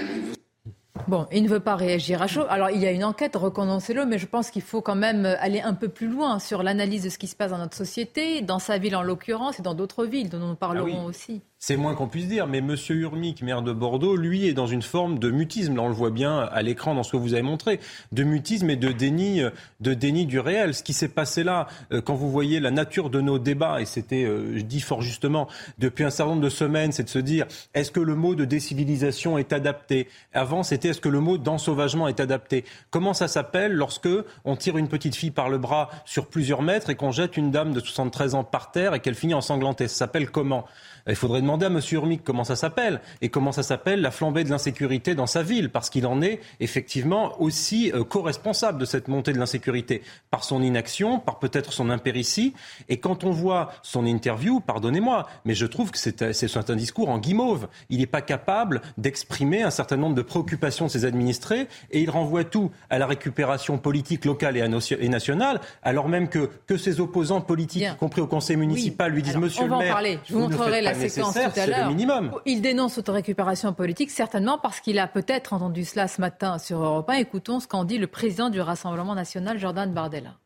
Bon, 1.09 1.27
il 1.33 1.43
ne 1.43 1.49
veut 1.49 1.61
pas 1.61 1.77
réagir 1.77 2.23
à 2.23 2.27
chaud. 2.27 2.45
Alors, 2.49 2.71
il 2.71 2.81
y 2.81 2.87
a 2.87 2.91
une 2.91 3.05
enquête, 3.05 3.37
recondensez-le, 3.37 4.07
mais 4.07 4.19
je 4.19 4.27
pense 4.27 4.51
qu'il 4.51 4.63
faut 4.63 4.81
quand 4.81 4.95
même 4.95 5.27
aller 5.41 5.61
un 5.61 5.75
peu 5.75 5.89
plus 5.89 6.09
loin 6.09 6.39
sur 6.39 6.63
l'analyse 6.63 7.05
de 7.05 7.09
ce 7.09 7.19
qui 7.19 7.27
se 7.27 7.37
passe 7.37 7.51
dans 7.51 7.59
notre 7.59 7.77
société, 7.77 8.43
dans 8.43 8.59
sa 8.59 8.79
ville 8.79 8.97
en 8.97 9.03
l'occurrence, 9.03 9.59
et 9.59 9.63
dans 9.63 9.75
d'autres 9.75 10.05
villes 10.07 10.29
dont 10.31 10.39
nous 10.39 10.55
parlerons 10.55 11.03
ah 11.03 11.09
aussi. 11.09 11.43
C'est 11.63 11.77
moins 11.77 11.95
qu'on 11.95 12.09
puisse 12.09 12.27
dire, 12.27 12.47
mais 12.47 12.59
M. 12.59 12.75
Urmic, 12.89 13.43
maire 13.43 13.61
de 13.61 13.75
Bordeaux, 13.75 14.17
lui 14.17 14.47
est 14.47 14.55
dans 14.55 14.67
une 14.67 14.81
forme 14.81 15.19
de 15.19 15.31
mutisme. 15.31 15.77
Là, 15.77 15.83
on 15.83 15.89
le 15.89 15.95
voit 15.95 16.09
bien 16.09 16.39
à 16.39 16.63
l'écran 16.63 16.95
dans 16.95 17.03
ce 17.03 17.13
que 17.13 17.19
vous 17.19 17.35
avez 17.35 17.43
montré, 17.43 17.81
de 18.13 18.25
mutisme 18.25 18.71
et 18.71 18.77
de 18.77 18.89
déni, 18.93 19.43
de 19.81 19.93
déni 19.93 20.25
du 20.25 20.41
réel. 20.41 20.73
Ce 20.73 20.83
qui 20.83 20.95
s'est 20.95 21.11
passé 21.11 21.45
là, 21.45 21.67
euh, 21.93 22.01
quand 22.01 22.15
vous 22.15 22.31
voyez 22.31 22.61
la 22.61 22.71
nature 22.71 23.11
de 23.11 23.21
nos 23.21 23.39
débats, 23.39 23.83
et 23.83 23.85
c'était, 23.85 24.25
euh, 24.25 24.57
je 24.57 24.63
dis 24.63 24.81
fort 24.81 25.03
justement, 25.03 25.49
depuis 25.79 26.03
un 26.03 26.09
certain 26.09 26.31
nombre 26.31 26.43
de 26.43 26.49
semaines, 26.49 26.93
c'est 26.93 27.05
de 27.05 27.11
se 27.11 27.19
dire, 27.19 27.45
est-ce 27.75 27.91
que 27.91 28.01
le 28.01 28.15
mot 28.15 28.35
de 28.35 28.47
décivilisation 28.47 29.37
est 29.37 29.53
adapté? 29.53 30.09
Avant, 30.33 30.63
c'était 30.63 30.89
est-ce 30.89 31.03
que 31.03 31.11
le 31.11 31.21
mot 31.21 31.37
d'ensauvagement 31.37 32.09
est 32.09 32.21
adapté? 32.21 32.65
Comment 32.89 33.13
ça 33.13 33.29
s'appelle 33.29 33.73
lorsque 33.75 34.09
on 34.47 34.57
tire 34.57 34.79
une 34.79 34.89
petite 34.89 35.15
fille 35.15 35.31
par 35.31 35.51
le 35.51 35.59
bras 35.59 35.91
sur 36.07 36.27
plusieurs 36.27 36.63
mètres 36.63 36.89
et 36.89 36.95
qu'on 36.95 37.13
jette 37.13 37.37
une 37.37 37.51
dame 37.51 37.75
de 37.75 37.81
73 37.81 38.35
ans 38.35 38.45
par 38.45 38.71
terre 38.71 38.95
et 38.95 39.01
qu'elle 39.01 39.15
finit 39.15 39.35
ensanglantée? 39.35 39.89
Ça 39.89 39.97
s'appelle 39.97 40.31
comment? 40.31 40.65
Il 41.07 41.17
faudrait 41.17 41.41
Demandez 41.41 41.67
à 41.67 41.69
M. 41.69 41.81
Urmic 41.93 42.23
comment 42.23 42.45
ça 42.45 42.57
s'appelle 42.57 43.01
et 43.23 43.29
comment 43.29 43.53
ça 43.53 43.63
s'appelle 43.63 44.01
la 44.01 44.11
flambée 44.11 44.45
de 44.45 44.51
l'insécurité 44.51 45.15
dans 45.15 45.27
sa 45.27 45.43
ville, 45.43 45.71
parce 45.71 45.91
qu'il 45.91 46.07
en 46.07 46.23
est 46.23 46.41
effectivement 46.61 47.41
aussi 47.41 47.91
euh, 47.93 48.05
co-responsable 48.05 48.79
de 48.79 48.85
cette 48.85 49.09
montée 49.09 49.33
de 49.33 49.39
l'insécurité 49.39 50.03
par 50.31 50.45
son 50.45 50.63
inaction, 50.63 51.19
par 51.19 51.39
peut-être 51.39 51.73
son 51.73 51.91
impéritie. 51.91 52.55
Et 52.89 52.99
quand 52.99 53.25
on 53.25 53.31
voit 53.31 53.73
son 53.83 54.07
interview, 54.07 54.61
pardonnez-moi, 54.61 55.27
mais 55.45 55.55
je 55.55 55.67
trouve 55.67 55.91
que 55.91 55.99
c'est 55.99 56.23
un 56.23 56.77
discours 56.77 57.09
en 57.09 57.19
guimauve. 57.19 57.69
Il 57.89 57.99
n'est 57.99 58.07
pas 58.07 58.23
capable 58.23 58.83
d'exprimer 58.99 59.63
un 59.63 59.71
certain 59.71 59.97
nombre 59.97 60.15
de 60.15 60.23
préoccupations 60.23 60.87
de 60.87 60.91
ses 60.91 61.05
administrés 61.05 61.69
et 61.91 62.01
il 62.01 62.11
renvoie 62.11 62.45
tout 62.45 62.71
à 62.91 62.99
la 62.99 63.07
récupération 63.07 63.79
politique 63.79 64.25
locale 64.25 64.57
et 64.57 65.09
nationale, 65.09 65.61
alors 65.83 66.09
même 66.09 66.29
que, 66.29 66.51
que 66.67 66.77
ses 66.77 67.01
opposants 67.01 67.41
politiques, 67.41 67.83
y 67.83 67.97
compris 67.97 68.21
au 68.21 68.27
conseil 68.27 68.57
municipal, 68.57 69.13
lui 69.13 69.23
disent 69.23 69.37
Monsieur 69.37 69.67
le 69.67 69.77
maire. 69.77 70.01
Je 70.25 70.35
vous, 70.35 70.41
montrerai 70.41 70.83
la 70.93 71.09
séquence 71.09 71.35
tout 71.35 71.61
à 71.61 71.67
l'heure. 71.67 72.43
Il 72.47 72.63
dénonce 72.63 72.95
cette 72.95 73.09
récupération 73.09 73.73
politique, 73.73 74.11
certainement 74.11 74.59
parce 74.59 74.81
qu'il 74.81 74.99
a 74.99 75.07
peut-être 75.07 75.53
entendu 75.53 75.85
cela 75.85 76.09
ce 76.09 76.21
matin 76.21 76.59
sur 76.59 76.83
Europe 76.83 77.09
1. 77.09 77.15
Écoutons 77.15 77.61
ce 77.61 77.67
qu'en 77.67 77.85
dit 77.85 77.99
le 77.99 78.07
président 78.07 78.51
du 78.51 78.61
Rassemblement 78.61 79.15
national, 79.15 79.59
Jordan 79.59 79.93
Bardella. 79.93 80.39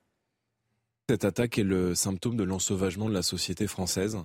Cette 1.08 1.24
attaque 1.24 1.58
est 1.58 1.64
le 1.64 1.94
symptôme 1.94 2.36
de 2.36 2.44
l'ensauvagement 2.44 3.08
de 3.08 3.14
la 3.14 3.22
société 3.22 3.66
française, 3.66 4.18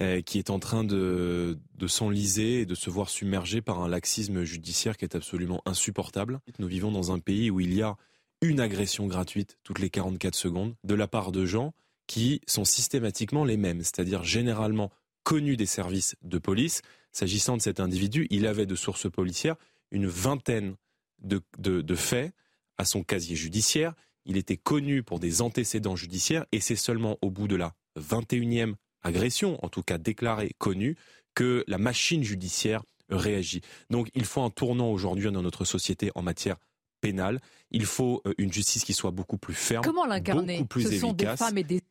euh, 0.00 0.20
qui 0.20 0.38
est 0.38 0.50
en 0.50 0.58
train 0.58 0.82
de, 0.82 1.58
de 1.74 1.86
s'enliser 1.86 2.60
et 2.60 2.66
de 2.66 2.74
se 2.74 2.90
voir 2.90 3.08
submergé 3.08 3.60
par 3.60 3.80
un 3.80 3.88
laxisme 3.88 4.42
judiciaire 4.42 4.96
qui 4.96 5.04
est 5.04 5.14
absolument 5.14 5.62
insupportable. 5.64 6.40
Nous 6.58 6.66
vivons 6.66 6.90
dans 6.90 7.12
un 7.12 7.20
pays 7.20 7.50
où 7.50 7.60
il 7.60 7.72
y 7.72 7.82
a 7.82 7.96
une 8.40 8.58
agression 8.58 9.06
gratuite 9.06 9.58
toutes 9.62 9.78
les 9.78 9.90
44 9.90 10.34
secondes 10.34 10.74
de 10.82 10.94
la 10.94 11.06
part 11.06 11.30
de 11.30 11.46
gens 11.46 11.72
qui 12.06 12.40
sont 12.46 12.64
systématiquement 12.64 13.44
les 13.44 13.56
mêmes, 13.56 13.82
c'est-à-dire 13.82 14.24
généralement 14.24 14.90
connus 15.22 15.56
des 15.56 15.66
services 15.66 16.16
de 16.22 16.38
police. 16.38 16.82
S'agissant 17.12 17.56
de 17.56 17.62
cet 17.62 17.80
individu, 17.80 18.26
il 18.30 18.46
avait 18.46 18.66
de 18.66 18.74
sources 18.74 19.10
policières 19.10 19.56
une 19.90 20.06
vingtaine 20.06 20.76
de, 21.20 21.94
faits 21.94 22.32
à 22.78 22.84
son 22.84 23.04
casier 23.04 23.36
judiciaire. 23.36 23.94
Il 24.24 24.36
était 24.36 24.56
connu 24.56 25.02
pour 25.02 25.20
des 25.20 25.42
antécédents 25.42 25.96
judiciaires 25.96 26.46
et 26.52 26.60
c'est 26.60 26.76
seulement 26.76 27.18
au 27.22 27.30
bout 27.30 27.48
de 27.48 27.56
la 27.56 27.74
21e 27.98 28.74
agression, 29.02 29.62
en 29.64 29.68
tout 29.68 29.82
cas 29.82 29.98
déclarée, 29.98 30.52
connue, 30.58 30.96
que 31.34 31.64
la 31.66 31.78
machine 31.78 32.22
judiciaire 32.22 32.82
réagit. 33.10 33.60
Donc 33.90 34.08
il 34.14 34.24
faut 34.24 34.42
un 34.42 34.50
tournant 34.50 34.90
aujourd'hui 34.90 35.30
dans 35.30 35.42
notre 35.42 35.64
société 35.64 36.10
en 36.14 36.22
matière 36.22 36.56
pénale. 37.00 37.40
Il 37.70 37.84
faut 37.84 38.22
euh, 38.26 38.32
une 38.38 38.52
justice 38.52 38.84
qui 38.84 38.94
soit 38.94 39.10
beaucoup 39.10 39.36
plus 39.36 39.54
ferme, 39.54 39.84
Comment 39.84 40.06
beaucoup 40.06 40.66
plus 40.66 40.84
Ce 40.84 40.98
sont 40.98 41.12
des 41.12 41.36
femmes 41.36 41.58
et 41.58 41.64
des 41.64 41.82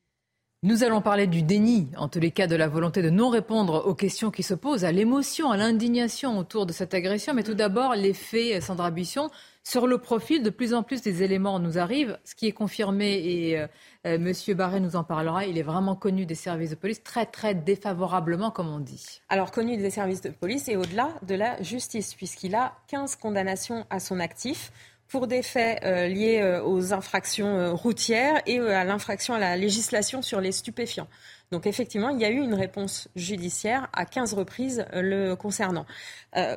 nous 0.64 0.84
allons 0.84 1.02
parler 1.02 1.26
du 1.26 1.42
déni, 1.42 1.90
en 1.98 2.08
tous 2.08 2.20
les 2.20 2.30
cas 2.30 2.46
de 2.46 2.56
la 2.56 2.68
volonté 2.68 3.02
de 3.02 3.10
non 3.10 3.30
répondre 3.30 3.84
aux 3.88 3.96
questions 3.96 4.30
qui 4.30 4.44
se 4.44 4.54
posent, 4.54 4.86
à 4.86 4.92
l'émotion, 4.92 5.50
à 5.50 5.58
l'indignation 5.58 6.38
autour 6.38 6.68
de 6.68 6.72
cette 6.72 6.94
agression. 6.94 7.34
Mais 7.34 7.42
tout 7.42 7.56
d'abord, 7.56 7.96
les 7.96 8.14
faits, 8.14 8.62
Sandra 8.62 8.92
Buisson, 8.92 9.32
sur 9.64 9.88
le 9.88 9.98
profil, 9.98 10.44
de 10.44 10.52
plus 10.52 10.76
en 10.76 10.84
plus 10.84 11.02
des 11.02 11.24
éléments 11.24 11.58
nous 11.58 11.80
arrivent, 11.80 12.20
ce 12.26 12.36
qui 12.36 12.46
est 12.46 12.52
confirmé, 12.52 13.14
et 13.14 13.60
euh, 13.60 13.66
euh, 14.06 14.16
M. 14.18 14.56
Barré 14.56 14.80
nous 14.80 14.96
en 14.96 15.04
parlera, 15.04 15.46
il 15.46 15.58
est 15.58 15.64
vraiment 15.64 15.96
connu 15.96 16.28
des 16.28 16.36
services 16.36 16.70
de 16.70 16.76
police, 16.76 17.02
très 17.02 17.26
très 17.26 17.56
défavorablement, 17.56 18.52
comme 18.52 18.70
on 18.70 18.80
dit. 18.80 19.22
Alors 19.30 19.50
connu 19.50 19.78
des 19.78 19.90
services 19.90 20.22
de 20.22 20.30
police 20.30 20.70
et 20.70 20.78
au-delà 20.78 21.10
de 21.24 21.34
la 21.34 21.60
justice, 21.64 22.14
puisqu'il 22.14 22.54
a 22.54 22.74
15 22.88 23.16
condamnations 23.16 23.88
à 23.90 24.00
son 24.00 24.20
actif 24.20 24.72
pour 25.12 25.28
des 25.28 25.44
faits 25.44 25.84
euh, 25.84 26.08
liés 26.08 26.40
euh, 26.42 26.64
aux 26.64 26.94
infractions 26.94 27.58
euh, 27.58 27.74
routières 27.74 28.42
et 28.46 28.60
à 28.60 28.86
l'infraction 28.86 29.34
à 29.34 29.40
la 29.40 29.58
législation 29.58 30.22
sur 30.22 30.40
les 30.40 30.54
stupéfiants. 30.54 31.08
Donc 31.52 31.68
effectivement, 31.68 32.10
il 32.10 32.20
y 32.20 32.24
a 32.24 32.30
eu 32.30 32.40
une 32.40 32.54
réponse 32.54 33.10
judiciaire 33.18 33.90
à 33.92 34.06
15 34.06 34.34
reprises 34.34 34.86
le 34.94 35.36
concernant. 35.36 35.86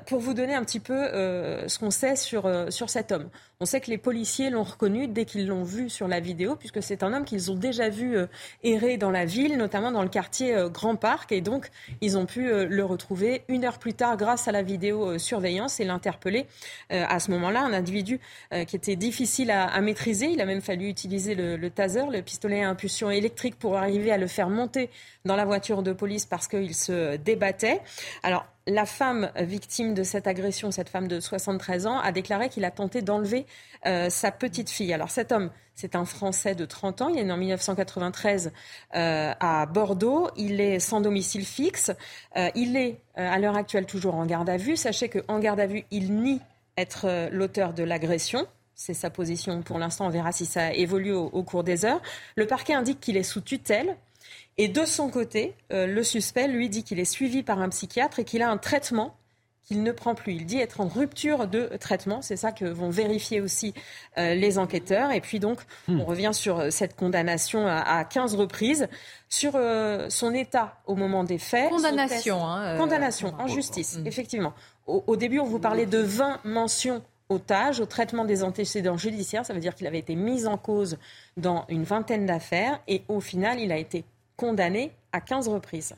pour 0.07 0.21
vous 0.21 0.35
donner 0.35 0.55
un 0.55 0.63
petit 0.63 0.79
peu 0.79 0.95
ce 1.67 1.79
qu'on 1.81 1.91
sait 1.91 2.15
sur, 2.15 2.49
cet 2.87 3.11
homme, 3.11 3.29
on 3.59 3.65
sait 3.65 3.81
que 3.81 3.91
les 3.91 3.99
policiers 3.99 4.51
l'ont 4.51 4.63
reconnu 4.63 5.09
dès 5.09 5.25
qu'ils 5.25 5.49
l'ont 5.49 5.65
vu 5.65 5.91
sur 5.91 6.07
la 6.07 6.21
vidéo, 6.21 6.55
puisque 6.55 6.81
c'est 6.81 7.03
un 7.03 7.13
homme 7.13 7.25
qu'ils 7.25 7.51
ont 7.51 7.57
déjà 7.57 7.89
vu 7.89 8.17
errer 8.63 8.97
dans 8.97 9.11
la 9.11 9.25
ville, 9.25 9.57
notamment 9.57 9.91
dans 9.91 10.03
le 10.03 10.09
quartier 10.09 10.57
Grand 10.73 10.95
Parc, 10.95 11.33
et 11.33 11.41
donc 11.41 11.71
ils 12.01 12.17
ont 12.17 12.27
pu 12.27 12.45
le 12.45 12.85
retrouver 12.85 13.43
une 13.49 13.65
heure 13.65 13.79
plus 13.79 13.95
tard 13.95 14.17
grâce 14.17 14.47
à 14.47 14.53
la 14.53 14.63
vidéo 14.63 15.19
surveillance 15.19 15.81
et 15.81 15.85
l'interpeller 15.85 16.47
à 16.91 17.19
ce 17.19 17.33
moment-là, 17.33 17.63
un 17.63 17.73
individu 17.73 18.21
qui 18.69 18.77
était 18.77 18.97
difficile 18.97 19.51
à, 19.51 19.81
maîtriser. 19.81 20.27
Il 20.27 20.41
a 20.41 20.47
même 20.47 20.63
fallu 20.63 20.89
utiliser 20.89 21.35
le 21.35 21.71
taser, 21.71 22.07
le 22.09 22.23
pistolet 22.23 22.63
à 22.63 22.69
impulsion 22.69 23.11
électrique, 23.11 23.59
pour 23.59 23.77
arriver 23.77 24.13
à 24.13 24.19
le 24.19 24.29
faire 24.29 24.51
monter 24.51 24.84
dans 25.25 25.37
la 25.37 25.45
voiture 25.45 25.83
de 25.83 25.93
police 25.93 26.27
parce 26.27 26.49
qu'il 26.49 26.75
se 26.75 27.17
débattait. 27.17 27.81
Alors, 28.23 28.47
la 28.67 28.87
femme 28.87 29.31
victime 29.37 29.95
de 29.95 30.03
cette 30.03 30.27
agression, 30.27 30.71
cette 30.71 30.89
femme 30.89 31.09
de 31.09 31.21
73 31.21 31.87
ans, 31.87 31.99
a 31.99 32.13
déclaré 32.13 32.49
qu'il 32.49 32.65
a 32.65 32.71
tenté 32.71 33.03
d'enlever 33.03 33.47
euh, 33.87 34.09
sa 34.09 34.31
petite 34.31 34.71
fille. 34.71 34.93
Alors 34.93 35.11
cet 35.11 35.33
homme, 35.33 35.51
c'est 35.75 35.97
un 35.97 36.05
Français 36.05 36.55
de 36.55 36.65
30 36.65 37.03
ans, 37.03 37.09
il 37.09 37.19
est 37.19 37.25
né 37.25 37.33
en 37.33 37.37
1993 37.37 38.53
euh, 38.95 39.33
à 39.39 39.67
Bordeaux, 39.67 40.31
il 40.37 40.61
est 40.61 40.79
sans 40.79 41.01
domicile 41.01 41.45
fixe, 41.45 41.91
euh, 42.37 42.49
il 42.55 42.77
est 42.77 43.01
à 43.17 43.39
l'heure 43.39 43.57
actuelle 43.57 43.87
toujours 43.87 44.15
en 44.15 44.25
garde 44.25 44.49
à 44.49 44.57
vue. 44.57 44.77
Sachez 44.77 45.09
qu'en 45.09 45.39
garde 45.39 45.61
à 45.61 45.67
vue, 45.67 45.85
il 45.91 46.15
nie 46.15 46.41
être 46.77 47.29
l'auteur 47.31 47.73
de 47.73 47.85
l'agression. 47.85 48.47
C'est 48.75 48.95
sa 48.95 49.09
position 49.09 49.63
pour 49.63 49.79
l'instant, 49.79 50.07
on 50.07 50.11
verra 50.11 50.33
si 50.33 50.47
ça 50.47 50.73
évolue 50.73 51.13
au 51.13 51.43
cours 51.45 51.63
des 51.63 51.85
heures. 51.85 52.01
Le 52.35 52.47
parquet 52.47 52.75
indique 52.75 52.99
qu'il 52.99 53.17
est 53.17 53.23
sous 53.23 53.41
tutelle. 53.41 53.97
Et 54.57 54.69
de 54.69 54.85
son 54.85 55.11
côté, 55.11 55.55
euh, 55.73 55.87
le 55.87 56.03
suspect 56.03 56.47
lui 56.47 56.69
dit 56.69 56.85
qu'il 56.85 57.01
est 57.01 57.05
suivi 57.05 57.43
par 57.43 57.61
un 57.61 57.69
psychiatre 57.69 58.21
et 58.21 58.25
qu'il 58.25 58.43
a 58.43 58.51
un 58.51 58.57
traitement 58.57 59.17
qu'il 59.67 59.83
ne 59.83 59.93
prend 59.93 60.15
plus. 60.15 60.35
Il 60.35 60.45
dit 60.45 60.59
être 60.59 60.81
en 60.81 60.89
rupture 60.89 61.49
de 61.49 61.71
traitement. 61.81 62.21
C'est 62.21 62.37
ça 62.37 62.53
que 62.53 62.67
vont 62.67 62.91
vérifier 62.91 63.41
aussi 63.41 63.73
euh, 64.19 64.35
les 64.35 64.59
enquêteurs. 64.59 65.11
Et 65.11 65.23
puis 65.23 65.41
donc, 65.41 65.61
hmm. 65.89 66.01
on 66.01 66.05
revient 66.05 66.33
sur 66.35 66.61
euh, 66.61 66.71
cette 66.71 66.95
condamnation 66.97 67.67
à, 67.67 68.05
15 68.05 68.35
reprises, 68.35 68.89
sur 69.29 69.59
son 70.09 70.35
état 70.35 70.77
au 70.87 70.95
moment 70.95 71.25
des 71.25 71.39
faits. 71.39 71.71
Condamnation. 71.71 72.47
Hein, 72.47 72.77
condamnation 72.77 73.35
en 73.39 73.49
justice, 73.49 73.99
hmm. 73.99 74.07
effectivement. 74.07 74.53
Au, 74.87 75.03
au, 75.07 75.17
début, 75.17 75.41
on 75.41 75.47
vous 75.47 75.59
parlait 75.59 75.87
de 75.87 75.99
20 75.99 76.45
mentions 76.45 77.03
otage 77.31 77.81
au 77.81 77.87
traitement 77.87 78.25
des 78.25 78.45
antécédents 78.45 78.99
judiciaires. 78.99 79.47
Ça 79.47 79.55
veut 79.55 79.61
dire 79.61 79.75
qu'il 79.75 79.87
avait 79.87 79.99
été 79.99 80.15
mis 80.15 80.47
en 80.47 80.59
cause 80.59 80.99
dans 81.37 81.65
une 81.69 81.85
vingtaine 81.85 82.27
d'affaires 82.27 82.81
et 82.87 83.03
au 83.09 83.21
final, 83.21 83.59
il 83.59 83.73
a 83.73 83.79
été 83.79 84.05
condamné 84.37 84.93
à 85.13 85.21
15 85.21 85.49
reprises. 85.49 85.95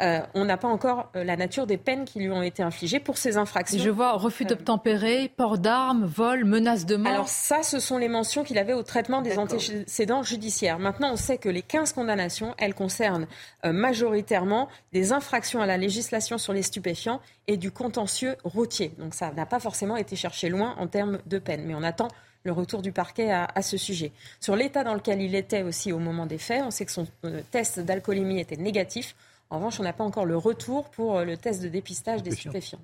Euh, 0.00 0.20
on 0.34 0.44
n'a 0.44 0.56
pas 0.56 0.68
encore 0.68 1.10
euh, 1.16 1.24
la 1.24 1.36
nature 1.36 1.66
des 1.66 1.76
peines 1.76 2.04
qui 2.04 2.20
lui 2.20 2.30
ont 2.30 2.42
été 2.42 2.62
infligées 2.62 3.00
pour 3.00 3.18
ces 3.18 3.36
infractions. 3.36 3.82
Je 3.82 3.90
vois 3.90 4.12
refus 4.12 4.44
euh, 4.44 4.46
d'obtempérer, 4.46 5.28
port 5.36 5.58
d'armes, 5.58 6.04
vol, 6.04 6.44
menace 6.44 6.86
de 6.86 6.94
mort. 6.94 7.12
Alors 7.12 7.28
ça, 7.28 7.64
ce 7.64 7.80
sont 7.80 7.98
les 7.98 8.08
mentions 8.08 8.44
qu'il 8.44 8.58
avait 8.58 8.74
au 8.74 8.84
traitement 8.84 9.22
des 9.22 9.38
antécédents 9.38 10.22
judiciaires. 10.22 10.78
Maintenant, 10.78 11.12
on 11.12 11.16
sait 11.16 11.38
que 11.38 11.48
les 11.48 11.62
15 11.62 11.94
condamnations, 11.94 12.54
elles 12.58 12.74
concernent 12.74 13.26
majoritairement 13.64 14.68
des 14.92 15.12
infractions 15.12 15.60
à 15.60 15.66
la 15.66 15.76
législation 15.76 16.38
sur 16.38 16.52
les 16.52 16.62
stupéfiants 16.62 17.20
et 17.48 17.56
du 17.56 17.72
contentieux 17.72 18.36
routier. 18.44 18.92
Donc 18.98 19.14
ça 19.14 19.32
n'a 19.32 19.46
pas 19.46 19.58
forcément 19.58 19.96
été 19.96 20.14
cherché 20.14 20.48
loin 20.48 20.76
en 20.78 20.86
termes 20.86 21.18
de 21.26 21.38
peine. 21.40 21.64
Mais 21.66 21.74
on 21.74 21.82
attend 21.82 22.08
le 22.48 22.52
retour 22.52 22.80
du 22.80 22.92
parquet 22.92 23.30
à, 23.30 23.62
ce 23.62 23.76
sujet. 23.76 24.10
Sur 24.40 24.56
l'état 24.56 24.84
dans 24.84 24.94
lequel 24.94 25.20
il 25.20 25.34
était 25.34 25.62
aussi 25.62 25.92
au 25.92 25.98
moment 25.98 26.24
des 26.24 26.38
faits, 26.38 26.62
on 26.64 26.70
sait 26.70 26.86
que 26.86 26.92
son 26.92 27.06
euh, 27.24 27.42
test 27.50 27.78
d'alcoolémie 27.78 28.40
était 28.40 28.56
négatif. 28.56 29.14
En 29.50 29.56
revanche, 29.56 29.78
on 29.80 29.82
n'a 29.82 29.92
pas 29.92 30.04
encore 30.04 30.24
le 30.24 30.36
retour 30.36 30.88
pour 30.88 31.18
euh, 31.18 31.24
le 31.24 31.36
test 31.36 31.62
de 31.62 31.68
dépistage 31.68 32.22
des 32.22 32.30
stupéfiants. 32.30 32.80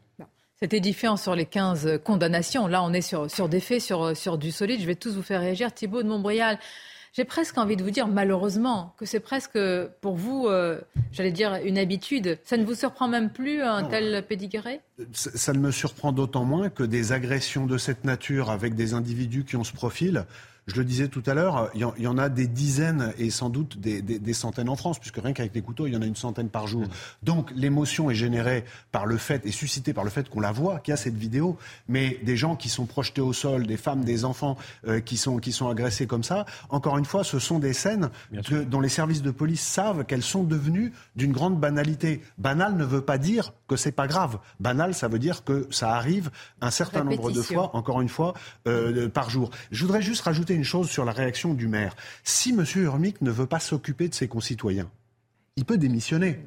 C'était 0.60 0.80
différent 0.80 1.16
sur 1.16 1.34
les 1.34 1.46
15 1.46 2.00
condamnations. 2.04 2.66
Là, 2.66 2.82
on 2.82 2.92
est 2.92 3.00
sur, 3.00 3.30
sur 3.30 3.48
des 3.48 3.60
faits, 3.60 3.80
sur, 3.80 4.14
sur 4.14 4.36
du 4.36 4.52
solide. 4.52 4.80
Je 4.80 4.86
vais 4.86 4.94
tous 4.94 5.14
vous 5.14 5.22
faire 5.22 5.40
réagir. 5.40 5.72
Thibault 5.72 6.02
de 6.02 6.08
Montbrial, 6.08 6.58
j'ai 7.14 7.24
presque 7.24 7.56
envie 7.58 7.76
de 7.76 7.84
vous 7.84 7.92
dire, 7.92 8.08
malheureusement, 8.08 8.92
que 8.98 9.06
c'est 9.06 9.20
presque 9.20 9.58
pour 10.00 10.16
vous, 10.16 10.48
euh, 10.48 10.80
j'allais 11.12 11.30
dire, 11.30 11.60
une 11.64 11.78
habitude. 11.78 12.38
Ça 12.44 12.56
ne 12.56 12.64
vous 12.64 12.74
surprend 12.74 13.06
même 13.06 13.30
plus 13.30 13.62
un 13.62 13.84
tel 13.84 14.24
pédigré? 14.26 14.80
Ça, 15.12 15.52
ne 15.52 15.60
me 15.60 15.70
surprend 15.70 16.10
d'autant 16.10 16.44
moins 16.44 16.70
que 16.70 16.82
des 16.82 17.12
agressions 17.12 17.66
de 17.66 17.78
cette 17.78 18.02
nature 18.02 18.50
avec 18.50 18.74
des 18.74 18.94
individus 18.94 19.44
qui 19.44 19.54
ont 19.54 19.62
ce 19.62 19.72
profil 19.72 20.26
je 20.66 20.76
le 20.76 20.84
disais 20.84 21.08
tout 21.08 21.22
à 21.26 21.34
l'heure, 21.34 21.70
il 21.74 21.80
y, 21.80 22.06
en 22.06 22.18
a 22.18 22.28
des 22.28 22.46
dizaines 22.46 23.12
et 23.18 23.30
sans 23.30 23.50
doute 23.50 23.78
des, 23.78 24.32
centaines 24.32 24.68
en 24.68 24.76
France, 24.76 24.98
puisque 24.98 25.18
rien 25.18 25.32
qu'avec 25.32 25.54
les 25.54 25.62
couteaux, 25.62 25.86
il 25.86 25.92
y 25.92 25.96
en 25.96 26.02
a 26.02 26.06
une 26.06 26.16
centaine 26.16 26.48
par 26.48 26.66
jour. 26.66 26.84
Donc 27.22 27.50
l'émotion 27.54 28.10
est 28.10 28.14
générée 28.14 28.64
par 28.90 29.06
le 29.06 29.18
fait, 29.18 29.44
et 29.44 29.50
suscitée 29.50 29.92
par 29.92 30.04
le 30.04 30.10
fait 30.10 30.28
qu'on 30.28 30.40
la 30.40 30.52
voit, 30.52 30.78
qu'il 30.78 30.92
y 30.92 30.94
a 30.94 30.96
cette 30.96 31.16
vidéo, 31.16 31.58
mais 31.88 32.18
des 32.22 32.36
gens 32.36 32.56
qui 32.56 32.68
sont 32.68 32.86
projetés 32.86 33.20
au 33.20 33.32
sol, 33.32 33.66
des 33.66 33.76
femmes, 33.76 34.04
des 34.04 34.24
enfants 34.24 34.56
euh, 34.86 35.00
qui, 35.00 35.16
sont, 35.16 35.38
qui 35.38 35.52
sont 35.52 35.68
agressés 35.68 36.06
comme 36.06 36.24
ça, 36.24 36.46
encore 36.70 36.98
une 36.98 37.04
fois, 37.04 37.24
ce 37.24 37.38
sont 37.38 37.58
des 37.58 37.72
scènes 37.72 38.10
dont 38.70 38.80
les 38.80 38.88
services 38.88 39.22
de 39.22 39.30
police 39.30 39.62
savent 39.62 40.04
qu'elles 40.04 40.22
sont 40.22 40.44
devenues 40.44 40.92
d'une 41.16 41.32
grande 41.32 41.60
banalité. 41.60 42.22
Banal 42.38 42.76
ne 42.76 42.84
veut 42.84 43.02
pas 43.02 43.18
dire 43.18 43.52
que 43.68 43.76
c'est 43.76 43.92
pas 43.92 44.06
grave. 44.06 44.38
Banal, 44.60 44.94
ça 44.94 45.08
veut 45.08 45.18
dire 45.18 45.44
que 45.44 45.66
ça 45.70 45.94
arrive 45.94 46.30
un 46.60 46.70
certain 46.70 47.04
nombre 47.04 47.30
de 47.30 47.42
fois, 47.42 47.74
encore 47.76 48.00
une 48.00 48.08
fois, 48.08 48.34
euh, 48.66 49.08
par 49.08 49.30
jour. 49.30 49.50
Je 49.70 49.82
voudrais 49.82 50.02
juste 50.02 50.22
rajouter 50.22 50.53
une 50.54 50.64
chose 50.64 50.90
sur 50.90 51.04
la 51.04 51.12
réaction 51.12 51.54
du 51.54 51.68
maire. 51.68 51.96
Si 52.22 52.50
M. 52.50 52.64
Urmic 52.76 53.20
ne 53.20 53.30
veut 53.30 53.46
pas 53.46 53.60
s'occuper 53.60 54.08
de 54.08 54.14
ses 54.14 54.28
concitoyens, 54.28 54.90
il 55.56 55.64
peut 55.64 55.78
démissionner. 55.78 56.40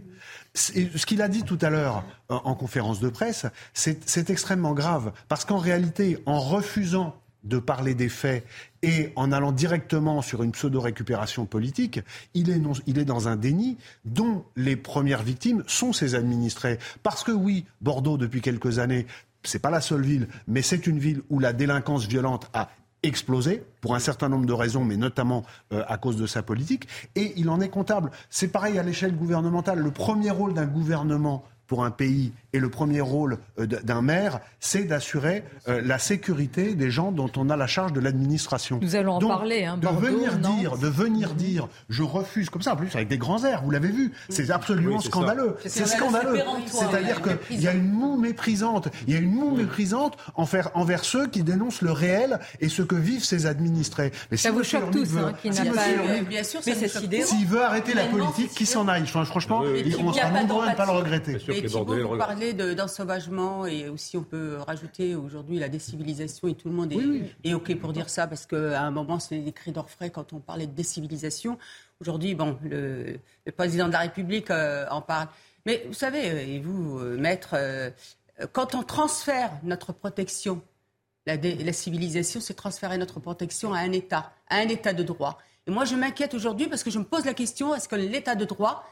Ce 0.54 1.06
qu'il 1.06 1.22
a 1.22 1.30
dit 1.30 1.44
tout 1.44 1.60
à 1.62 1.70
l'heure 1.70 2.04
en 2.30 2.56
conférence 2.56 3.00
de 3.00 3.10
presse, 3.10 3.46
c'est 3.74 4.30
extrêmement 4.30 4.74
grave. 4.74 5.14
Parce 5.28 5.46
qu'en 5.46 5.58
réalité, 5.60 6.18
en 6.26 6.40
refusant 6.40 7.16
de 7.44 7.60
parler 7.60 7.96
des 7.96 8.10
faits 8.10 8.46
et 8.82 9.14
en 9.16 9.32
allant 9.32 9.52
directement 9.52 10.22
sur 10.22 10.44
une 10.44 10.52
pseudo-récupération 10.52 11.46
politique, 11.46 12.02
il 12.34 12.50
est, 12.50 12.62
il 12.88 12.98
est 12.98 13.06
dans 13.06 13.28
un 13.28 13.36
déni 13.36 13.78
dont 14.04 14.44
les 14.56 14.76
premières 14.76 15.24
victimes 15.24 15.64
sont 15.68 15.94
ses 15.94 16.16
administrés. 16.16 16.78
Parce 17.04 17.24
que 17.24 17.32
oui, 17.32 17.66
Bordeaux, 17.80 18.18
depuis 18.18 18.42
quelques 18.42 18.80
années, 18.80 19.06
c'est 19.44 19.60
pas 19.60 19.70
la 19.70 19.82
seule 19.82 20.02
ville, 20.02 20.28
mais 20.48 20.62
c'est 20.62 20.88
une 20.88 21.00
ville 21.00 21.22
où 21.30 21.40
la 21.40 21.54
délinquance 21.54 22.06
violente 22.06 22.50
a 22.54 22.70
explosé 23.04 23.64
pour 23.82 23.96
un 23.96 24.00
certain 24.00 24.30
nombre 24.30 24.46
de 24.46 24.54
raisons, 24.54 24.84
mais 24.84 24.98
notamment 24.98 25.44
euh, 25.72 25.84
à 25.88 25.98
cause 25.98 26.18
de 26.18 26.26
sa 26.26 26.44
politique. 26.44 26.88
Et 27.16 27.34
il 27.38 27.50
en 27.50 27.62
est 27.62 27.70
comptable. 27.70 28.12
C'est 28.30 28.50
pareil 28.50 28.78
à 28.80 28.84
l'échelle 28.84 29.16
gouvernementale. 29.16 29.80
Le 29.80 29.92
premier 29.92 30.32
rôle 30.32 30.54
d'un 30.54 30.66
gouvernement 30.66 31.44
pour 31.68 31.84
un 31.84 31.92
pays 31.92 32.32
et 32.54 32.60
le 32.60 32.70
premier 32.70 33.02
rôle 33.02 33.38
euh, 33.60 33.66
d'un 33.66 34.02
maire, 34.02 34.40
c'est 34.60 34.84
d'assurer 34.84 35.44
euh, 35.68 35.82
la 35.84 36.00
sécurité 36.00 36.76
des 36.76 36.90
gens 36.90 37.12
dont 37.12 37.32
on 37.36 37.50
a 37.50 37.58
la 37.58 37.68
charge 37.68 37.94
de 37.94 38.00
l'administration. 38.00 38.80
Nous 38.82 38.96
allons 38.96 39.16
en 39.16 39.28
parler. 39.28 39.66
Hein, 39.66 39.78
de 39.78 39.88
venir 39.88 40.38
dire, 40.38 40.78
de 40.78 40.88
venir 40.88 41.34
dire, 41.34 41.68
je 41.90 42.04
refuse 42.04 42.50
comme 42.50 42.62
ça, 42.62 42.74
en 42.74 42.76
plus 42.78 42.96
avec 42.96 43.10
des 43.10 43.18
grands 43.18 43.44
airs, 43.44 43.64
vous 43.64 43.72
l'avez 43.72 43.90
vu, 43.90 44.14
c'est 44.30 44.50
absolument 44.50 45.00
scandaleux. 45.00 45.56
C'est 45.66 45.86
scandaleux. 45.86 46.42
C'est-à-dire 46.66 47.22
qu'il 47.22 47.62
y 47.62 47.68
a 47.68 47.74
une 47.74 47.92
moue 47.92 48.18
méprisante, 48.18 48.88
il 49.08 49.14
y 49.14 49.18
a 49.18 49.20
une 49.20 49.32
moue 49.32 49.56
méprisante 49.56 50.18
envers, 50.36 50.72
envers 50.74 51.04
ceux 51.04 51.28
qui 51.28 51.44
dénoncent 51.44 51.82
le 51.82 51.92
réel 51.92 52.40
et 52.60 52.70
ce 52.70 52.82
que 52.82 52.96
vivent 52.96 53.26
ses 53.26 53.46
administrés. 53.46 54.12
Mais 54.32 54.38
ça 54.38 54.52
vous 54.52 54.64
choque 54.64 54.92
tous, 54.92 55.18
hein, 55.18 55.34
qui 55.42 55.50
n'a 55.50 55.66
pas. 55.66 55.82
Bien 56.28 56.44
sûr, 56.44 56.62
S'il 56.64 57.46
veut 57.46 57.64
arrêter 57.64 57.94
la 57.94 58.06
politique, 58.06 58.52
qui 58.52 58.66
s'en 58.66 58.88
aille. 58.88 59.06
Franchement, 59.06 59.64
on 60.00 60.14
sera 60.14 60.32
nombreux 60.32 60.66
à 60.66 60.72
ne 60.72 60.76
pas 60.76 60.86
le 60.86 60.92
regretter. 60.92 61.38
Mais 61.62 61.68
Thibault, 61.68 62.10
vous 62.10 62.18
parlez 62.18 62.54
d'ensauvagement 62.54 63.66
et 63.66 63.90
aussi 63.90 64.18
on 64.18 64.24
peut 64.24 64.58
rajouter 64.66 65.16
aujourd'hui 65.16 65.60
la 65.60 65.70
décivilisation 65.70 66.48
et 66.48 66.56
tout 66.56 66.70
le 66.70 66.76
monde 66.76 66.94
est, 67.44 67.54
OK 67.54 67.76
pour 67.78 67.94
dire 67.94 68.10
ça 68.10 68.28
parce 68.28 68.46
qu'à 68.46 68.82
un 68.82 68.92
moment 68.92 69.20
c'est 69.20 69.40
des 69.40 69.52
cris 69.52 69.72
d'orfraie 69.72 70.10
quand 70.10 70.34
on 70.34 70.40
parlait 70.40 70.68
de 70.68 70.74
décivilisation. 70.74 71.58
Aujourd'hui, 72.00 72.36
bon, 72.36 72.58
le, 72.64 73.20
président 73.56 73.88
de 73.88 73.94
la 73.94 74.00
République 74.00 74.52
euh, 74.52 74.86
en 74.92 75.02
parle. 75.02 75.28
Mais 75.66 75.84
vous 75.88 75.94
savez, 75.94 76.30
euh, 76.30 76.46
et 76.46 76.60
vous, 76.60 77.00
euh, 77.00 77.18
maître, 77.18 77.56
quand 78.52 78.76
on 78.76 78.84
transfère 78.84 79.52
notre 79.64 79.94
protection, 79.94 80.62
la, 81.26 81.38
la 81.38 81.74
civilisation, 81.74 82.40
c'est 82.40 82.54
transférer 82.54 82.98
notre 82.98 83.20
protection 83.20 83.74
à 83.74 83.80
un 83.80 83.92
État, 83.92 84.32
à 84.48 84.58
un 84.58 84.68
État 84.68 84.94
de 84.94 85.04
droit. 85.04 85.40
Et 85.66 85.72
moi, 85.72 85.84
je 85.86 85.96
m'inquiète 85.96 86.34
aujourd'hui 86.34 86.68
parce 86.68 86.84
que 86.84 86.92
je 86.92 87.00
me 87.00 87.04
pose 87.04 87.26
la 87.26 87.34
question 87.34 87.76
est-ce 87.76 87.90
que 87.90 87.96
l'État 87.96 88.36
de 88.36 88.46
droit 88.46 88.86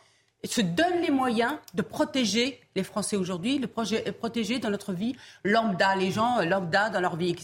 se 0.48 0.62
donne 0.62 1.02
les 1.02 1.12
moyens 1.12 1.54
de 1.74 1.82
protéger 1.82 2.60
les 2.76 2.84
Français 2.84 3.16
aujourd'hui, 3.16 3.60
de 3.60 3.68
protéger 4.12 4.60
dans 4.60 4.70
notre 4.70 4.94
vie 4.94 5.16
lambda, 5.44 5.96
les 5.96 6.12
gens 6.12 6.40
euh, 6.40 6.46
lambda 6.46 6.90
dans 6.90 7.00
leur 7.00 7.16
vie. 7.16 7.36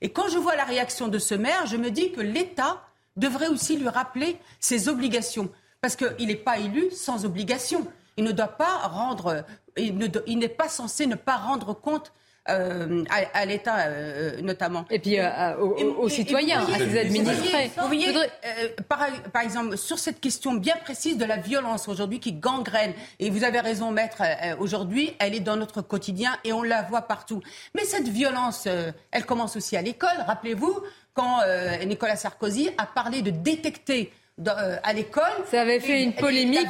Et 0.00 0.10
quand 0.10 0.28
je 0.28 0.38
vois 0.38 0.56
la 0.56 0.64
réaction 0.64 1.08
de 1.08 1.18
ce 1.18 1.34
maire, 1.34 1.66
je 1.66 1.76
me 1.76 1.90
dis 1.90 2.12
que 2.12 2.20
l'État 2.20 2.82
devrait 3.16 3.48
aussi 3.48 3.76
lui 3.76 3.88
rappeler 3.88 4.38
ses 4.60 4.88
obligations. 4.88 5.50
Parce 5.80 5.96
qu'il 5.96 6.26
n'est 6.26 6.36
pas 6.36 6.58
élu 6.58 6.90
sans 6.90 7.24
obligation. 7.24 7.86
Il 8.16 8.24
ne 8.24 8.32
doit 8.32 8.48
pas 8.48 8.78
rendre, 8.88 9.44
il 9.76 9.96
n'est 9.96 10.48
pas 10.48 10.68
censé 10.68 11.06
ne 11.06 11.14
pas 11.14 11.36
rendre 11.36 11.72
compte 11.72 12.12
euh, 12.48 13.04
à, 13.34 13.44
l'État 13.44 13.86
euh, 13.86 14.40
notamment. 14.40 14.84
Et 14.90 14.98
puis 14.98 15.18
euh, 15.18 15.56
aux, 15.58 16.08
citoyens, 16.08 16.62
à 16.62 16.78
ses 16.78 16.98
administrés. 16.98 17.70
Vous 17.78 17.86
voyez, 17.86 18.12
par, 18.88 19.06
par, 19.32 19.42
exemple, 19.42 19.76
sur 19.76 19.98
cette 19.98 20.20
question 20.20 20.54
bien 20.54 20.76
précise 20.76 21.18
de 21.18 21.24
la 21.24 21.36
violence 21.36 21.88
aujourd'hui 21.88 22.20
qui 22.20 22.32
gangrène, 22.32 22.92
et 23.18 23.30
vous 23.30 23.44
avez 23.44 23.60
raison, 23.60 23.90
maître, 23.90 24.22
aujourd'hui, 24.58 25.14
elle 25.18 25.34
est 25.34 25.40
dans 25.40 25.56
notre 25.56 25.82
quotidien 25.82 26.36
et 26.44 26.52
on 26.52 26.62
la 26.62 26.82
voit 26.82 27.02
partout. 27.02 27.42
Mais 27.74 27.84
cette 27.84 28.08
violence, 28.08 28.66
elle 29.10 29.26
commence 29.26 29.56
aussi 29.56 29.76
à 29.76 29.82
l'école. 29.82 30.08
Rappelez-vous, 30.26 30.80
quand 31.14 31.40
Nicolas 31.86 32.16
Sarkozy 32.16 32.70
a 32.78 32.86
parlé 32.86 33.22
de 33.22 33.30
détecter 33.30 34.12
euh, 34.46 34.76
à 34.82 34.92
l'école. 34.92 35.24
Ça 35.50 35.62
avait 35.62 35.80
fait 35.80 36.02
une 36.02 36.12
polémique, 36.12 36.68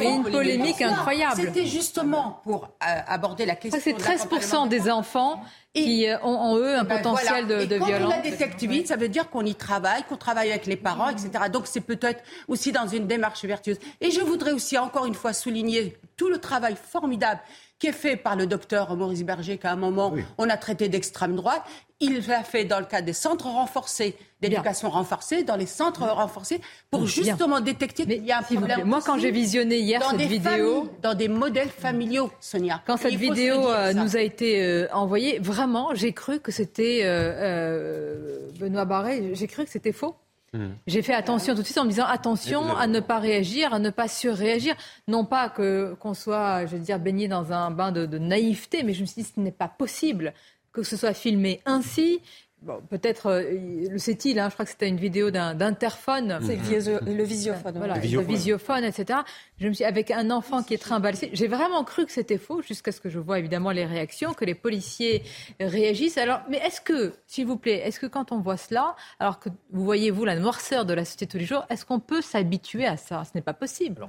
une 0.00 0.24
polémique 0.24 0.82
incroyable. 0.82 1.36
C'était 1.36 1.66
justement 1.66 2.40
pour 2.44 2.64
euh, 2.64 3.00
aborder 3.06 3.46
la 3.46 3.54
question. 3.54 3.80
C'est 3.82 3.96
13% 3.96 4.68
des 4.68 4.90
enfants 4.90 5.42
qui 5.74 6.08
euh, 6.08 6.18
ont 6.22 6.36
en 6.36 6.56
eux 6.56 6.76
un 6.76 6.84
ben 6.84 6.96
potentiel 6.96 7.46
de, 7.46 7.64
de 7.64 7.74
et 7.74 7.78
quand 7.78 7.86
violence. 7.86 8.12
on 8.12 8.16
la 8.16 8.22
détecte 8.22 8.62
vite, 8.62 8.88
ça 8.88 8.96
veut 8.96 9.08
dire 9.08 9.30
qu'on 9.30 9.44
y 9.44 9.54
travaille, 9.54 10.02
qu'on 10.04 10.16
travaille 10.16 10.50
avec 10.50 10.66
les 10.66 10.76
parents, 10.76 11.10
etc. 11.10 11.30
Donc 11.52 11.66
c'est 11.66 11.80
peut-être 11.80 12.22
aussi 12.48 12.72
dans 12.72 12.86
une 12.86 13.06
démarche 13.06 13.44
vertueuse. 13.44 13.78
Et 14.00 14.10
je 14.10 14.20
voudrais 14.20 14.52
aussi 14.52 14.78
encore 14.78 15.06
une 15.06 15.14
fois 15.14 15.32
souligner 15.32 15.96
tout 16.16 16.28
le 16.28 16.38
travail 16.38 16.76
formidable 16.76 17.40
qui 17.78 17.86
est 17.86 17.92
fait 17.92 18.16
par 18.16 18.34
le 18.34 18.46
docteur 18.46 18.94
Maurice 18.96 19.24
Berger, 19.24 19.56
qu'à 19.56 19.72
un 19.72 19.76
moment, 19.76 20.12
on 20.36 20.48
a 20.50 20.56
traité 20.56 20.88
d'extrême 20.88 21.36
droite. 21.36 21.62
Il 22.00 22.26
l'a 22.26 22.42
fait 22.42 22.64
dans 22.64 22.78
le 22.78 22.86
cadre 22.86 23.06
des 23.06 23.12
centres 23.12 23.46
renforcés, 23.46 24.16
d'éducation 24.40 24.88
renforcée, 24.90 25.42
dans 25.42 25.56
les 25.56 25.66
centres 25.66 26.02
renforcés, 26.02 26.60
pour 26.90 27.06
justement 27.06 27.60
détecter 27.60 28.04
qu'il 28.04 28.24
y 28.24 28.32
a 28.32 28.38
un 28.38 28.42
problème. 28.42 28.84
Moi, 28.84 29.00
quand 29.04 29.18
j'ai 29.18 29.30
visionné 29.30 29.78
hier 29.78 30.02
cette 30.10 30.20
vidéo. 30.20 30.88
dans 31.02 31.14
des 31.14 31.28
modèles 31.28 31.70
familiaux, 31.70 32.30
Sonia. 32.40 32.82
Quand 32.86 32.96
cette 32.96 33.14
vidéo 33.14 33.68
euh, 33.68 33.92
nous 33.92 34.16
a 34.16 34.20
été 34.20 34.62
euh, 34.62 34.88
envoyée, 34.92 35.38
vraiment, 35.38 35.57
j'ai 35.94 36.12
cru 36.12 36.40
que 36.40 36.52
c'était. 36.52 37.00
Euh, 37.04 38.50
Benoît 38.58 38.84
Barré, 38.84 39.34
j'ai 39.34 39.46
cru 39.46 39.64
que 39.64 39.70
c'était 39.70 39.92
faux. 39.92 40.16
Hmm. 40.52 40.70
J'ai 40.86 41.02
fait 41.02 41.12
attention 41.12 41.54
tout 41.54 41.60
de 41.60 41.66
suite 41.66 41.78
en 41.78 41.84
me 41.84 41.90
disant 41.90 42.06
attention 42.06 42.74
à 42.74 42.86
ne 42.86 43.00
pas 43.00 43.18
réagir, 43.18 43.74
à 43.74 43.78
ne 43.78 43.90
pas 43.90 44.08
surréagir. 44.08 44.74
Non 45.06 45.24
pas 45.24 45.50
que 45.50 45.94
qu'on 46.00 46.14
soit, 46.14 46.64
je 46.66 46.76
veux 46.76 46.82
dire, 46.82 46.98
baigné 46.98 47.28
dans 47.28 47.52
un 47.52 47.70
bain 47.70 47.92
de, 47.92 48.06
de 48.06 48.18
naïveté, 48.18 48.82
mais 48.82 48.94
je 48.94 49.02
me 49.02 49.06
suis 49.06 49.22
dit 49.22 49.30
ce 49.34 49.40
n'est 49.40 49.52
pas 49.52 49.68
possible 49.68 50.32
que 50.72 50.82
ce 50.82 50.96
soit 50.96 51.14
filmé 51.14 51.60
ainsi 51.66 52.20
Bon, 52.62 52.82
peut-être 52.90 53.26
euh, 53.26 53.88
le 53.88 53.98
sait-il, 53.98 54.40
hein, 54.40 54.48
je 54.48 54.54
crois 54.54 54.64
que 54.64 54.72
c'était 54.72 54.88
une 54.88 54.96
vidéo 54.96 55.30
d'interphone. 55.30 56.40
C'est 56.42 56.56
le, 56.56 57.22
visiophone. 57.22 57.74
Voilà, 57.76 57.94
le 57.94 58.20
visiophone, 58.20 58.82
etc. 58.82 59.20
Je 59.60 59.68
me 59.68 59.72
suis 59.72 59.84
avec 59.84 60.10
un 60.10 60.30
enfant 60.30 60.64
qui 60.64 60.74
est 60.74 60.78
trimballé. 60.78 61.30
J'ai 61.32 61.46
vraiment 61.46 61.84
cru 61.84 62.04
que 62.04 62.10
c'était 62.10 62.36
faux, 62.36 62.60
jusqu'à 62.60 62.90
ce 62.90 63.00
que 63.00 63.10
je 63.10 63.20
vois 63.20 63.38
évidemment 63.38 63.70
les 63.70 63.84
réactions, 63.86 64.34
que 64.34 64.44
les 64.44 64.56
policiers 64.56 65.22
réagissent. 65.60 66.18
Alors, 66.18 66.40
mais 66.50 66.58
est-ce 66.58 66.80
que, 66.80 67.14
s'il 67.28 67.46
vous 67.46 67.56
plaît, 67.56 67.80
est-ce 67.86 68.00
que 68.00 68.06
quand 68.06 68.32
on 68.32 68.40
voit 68.40 68.56
cela, 68.56 68.96
alors 69.20 69.38
que 69.38 69.50
vous 69.70 69.84
voyez 69.84 70.10
vous 70.10 70.24
la 70.24 70.34
noirceur 70.34 70.84
de 70.84 70.94
la 70.94 71.04
société 71.04 71.28
tous 71.28 71.38
les 71.38 71.44
jours, 71.46 71.64
est-ce 71.70 71.86
qu'on 71.86 72.00
peut 72.00 72.22
s'habituer 72.22 72.86
à 72.86 72.96
ça? 72.96 73.22
Ce 73.24 73.30
n'est 73.36 73.42
pas 73.42 73.54
possible. 73.54 74.08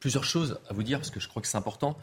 plusieurs 0.00 0.24
choses 0.24 0.58
à 0.70 0.72
vous 0.72 0.82
dire 0.82 0.98
parce 0.98 1.10
que 1.10 1.20
je 1.20 1.28
crois 1.28 1.42
que 1.42 1.48
c'est 1.48 1.58
important. 1.58 1.98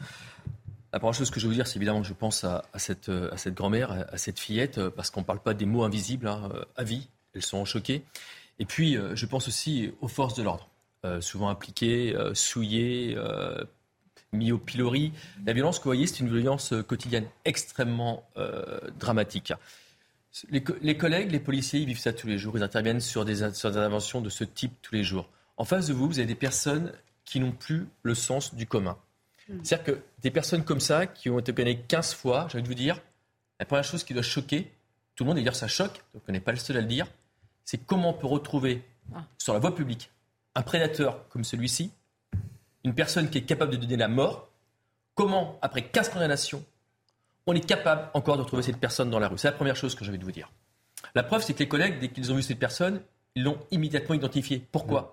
La 0.94 1.00
première 1.00 1.14
chose 1.14 1.32
que 1.32 1.40
je 1.40 1.48
veux 1.48 1.54
dire, 1.54 1.68
c'est 1.68 1.78
évidemment 1.78 2.02
que 2.02 2.08
je 2.08 2.14
pense 2.14 2.44
à, 2.44 2.64
cette, 2.76 3.10
à 3.10 3.38
cette 3.38 3.54
grand-mère, 3.54 3.92
à 4.12 4.18
cette 4.18 4.40
fillette, 4.40 4.90
parce 4.90 5.10
qu'on 5.10 5.22
ne 5.22 5.26
parle 5.26 5.40
pas 5.40 5.54
des 5.54 5.66
mots 5.66 5.84
invisibles 5.84 6.28
hein, 6.28 6.50
à 6.76 6.84
vie. 6.84 7.08
Elles 7.34 7.44
sont 7.44 7.64
choquées. 7.64 8.04
Et 8.62 8.66
puis, 8.66 8.96
euh, 8.96 9.16
je 9.16 9.26
pense 9.26 9.48
aussi 9.48 9.92
aux 10.02 10.08
forces 10.08 10.36
de 10.36 10.44
l'ordre, 10.44 10.70
euh, 11.04 11.20
souvent 11.20 11.50
impliquées, 11.50 12.16
euh, 12.16 12.36
souillées, 12.36 13.18
mis 14.34 14.52
au 14.52 14.60
pilori. 14.60 15.12
La 15.46 15.54
violence 15.54 15.80
que 15.80 15.84
vous 15.84 15.90
voyez, 15.90 16.08
c'est 16.08 16.20
une 16.20 16.30
violence 16.30 16.74
quotidienne 16.88 17.26
extrêmement 17.44 18.24
dramatique. 18.98 19.52
Les, 20.50 20.64
les, 20.82 20.96
collègues, 20.96 21.32
les 21.32 21.42
policiers, 21.42 21.82
ils 21.82 21.86
vivent 21.86 22.00
ça 22.00 22.14
tous 22.14 22.28
les 22.28 22.38
jours. 22.38 22.58
Ils 22.58 22.64
interviennent 22.64 23.02
sur 23.02 23.26
des, 23.26 23.52
sur 23.54 23.72
des 23.72 23.78
interventions 23.78 24.22
de 24.22 24.30
ce 24.30 24.46
type 24.46 24.74
tous 24.82 24.96
les 24.96 25.04
jours. 25.04 25.28
En 25.58 25.66
face 25.66 25.88
de 25.88 25.94
vous, 25.94 26.08
vous 26.08 26.20
avez 26.20 26.28
des 26.28 26.36
personnes 26.36 26.94
qui 27.26 27.42
n'ont 27.42 27.52
plus 27.52 27.88
le 28.04 28.16
sens 28.16 28.56
du 28.56 28.66
commun. 28.68 28.98
Mm. 29.52 29.60
C'est-à-dire 29.64 29.86
que 29.86 30.02
des 30.22 30.32
personnes 30.32 30.64
comme 30.64 30.80
ça, 30.80 31.08
qui 31.08 31.30
ont 31.30 31.40
été 31.40 31.54
pénées 31.54 31.80
15 31.80 32.14
fois, 32.14 32.48
j'ai 32.50 32.58
envie 32.58 32.64
de 32.64 32.68
vous 32.68 32.74
dire, 32.74 33.00
la 33.60 33.66
première 33.66 33.84
chose 33.84 34.04
qui 34.04 34.14
doit 34.14 34.24
choquer 34.24 34.72
tout 35.16 35.24
le 35.24 35.30
monde, 35.30 35.38
et 35.38 35.44
dire 35.44 35.56
ça 35.56 35.68
choque, 35.68 36.04
donc 36.14 36.24
on 36.28 36.32
n'est 36.32 36.40
pas 36.40 36.52
le 36.52 36.58
seul 36.58 36.78
à 36.78 36.82
le 36.82 36.88
dire, 36.88 37.08
c'est 37.66 37.78
comment 37.78 38.10
on 38.10 38.14
peut 38.14 38.28
retrouver 38.28 38.84
ah. 39.14 39.24
sur 39.38 39.54
la 39.54 39.60
voie 39.60 39.76
publique 39.76 40.10
un 40.56 40.64
prédateur 40.64 41.28
comme 41.30 41.44
celui-ci, 41.44 41.92
une 42.84 42.94
personne 42.94 43.30
qui 43.30 43.38
est 43.38 43.44
capable 43.44 43.72
de 43.72 43.78
donner 43.78 43.98
la 43.98 44.08
mort, 44.08 44.50
comment, 45.16 45.58
après 45.62 45.84
15 45.84 46.10
condamnations, 46.10 46.64
on 47.48 47.54
est 47.54 47.66
capable 47.66 48.10
encore 48.14 48.38
de 48.38 48.42
retrouver 48.42 48.64
cette 48.64 48.78
personne 48.78 49.10
dans 49.10 49.20
la 49.20 49.28
rue? 49.28 49.38
C'est 49.38 49.48
la 49.48 49.54
première 49.54 49.76
chose 49.76 49.96
que 49.96 50.04
j'ai 50.04 50.10
envie 50.10 50.20
de 50.20 50.26
vous 50.26 50.32
dire. 50.32 50.52
La 51.16 51.24
preuve, 51.24 51.42
c'est 51.42 51.54
que 51.54 51.60
les 51.60 51.68
collègues, 51.68 52.00
dès 52.00 52.10
qu'ils 52.10 52.32
ont 52.32 52.36
vu 52.36 52.44
cette 52.44 52.60
personne, 52.60 53.02
ils 53.36 53.44
l'ont 53.44 53.60
immédiatement 53.72 54.16
identifiée. 54.16 54.66
Pourquoi? 54.72 55.02
Mm. 55.02 55.08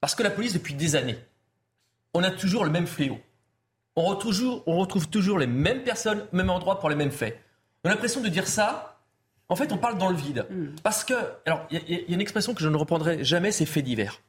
Parce 0.00 0.14
que 0.14 0.22
la 0.22 0.30
police, 0.30 0.54
depuis 0.54 0.74
des 0.74 0.96
années, 0.96 1.18
on 2.12 2.22
a 2.22 2.30
toujours 2.30 2.64
le 2.64 2.70
même 2.70 2.86
fléau 2.86 3.18
on 3.96 4.04
retrouve, 4.04 5.08
toujours, 5.08 5.38
les 5.38 5.46
mêmes 5.46 5.82
personnes, 5.82 6.26
même 6.32 6.50
endroit 6.50 6.80
pour 6.80 6.88
les 6.88 6.96
mêmes 6.96 7.12
faits. 7.12 7.38
On 7.84 7.88
a 7.88 7.92
l'impression 7.92 8.20
de 8.20 8.28
dire 8.28 8.46
ça, 8.46 8.98
en 9.48 9.56
fait, 9.56 9.72
on 9.72 9.78
parle 9.78 9.98
dans 9.98 10.08
le 10.08 10.16
vide. 10.16 10.46
Mm. 10.50 10.66
Parce 10.82 11.04
que, 11.04 11.14
alors, 11.46 11.66
il 11.70 11.80
y, 11.88 11.96
a 11.96 12.14
une 12.14 12.20
expression 12.20 12.54
que 12.54 12.62
je 12.62 12.68
ne 12.68 12.76
reprendrai 12.76 13.22
jamais, 13.24 13.52
c'est 13.52 13.66
fait 13.66 13.82
divers. 13.82 14.20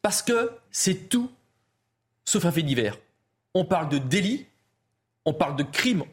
Parce 0.00 0.22
que 0.22 0.52
c'est 0.70 1.08
tout 1.08 1.30
sauf 2.24 2.44
un 2.44 2.52
fait 2.52 2.62
divers. 2.62 2.98
On 3.54 3.64
parle 3.64 3.88
de 3.88 3.98
délit, 3.98 4.46
on 5.24 5.34
parle 5.34 5.56
de 5.56 5.62
crime 5.62 6.04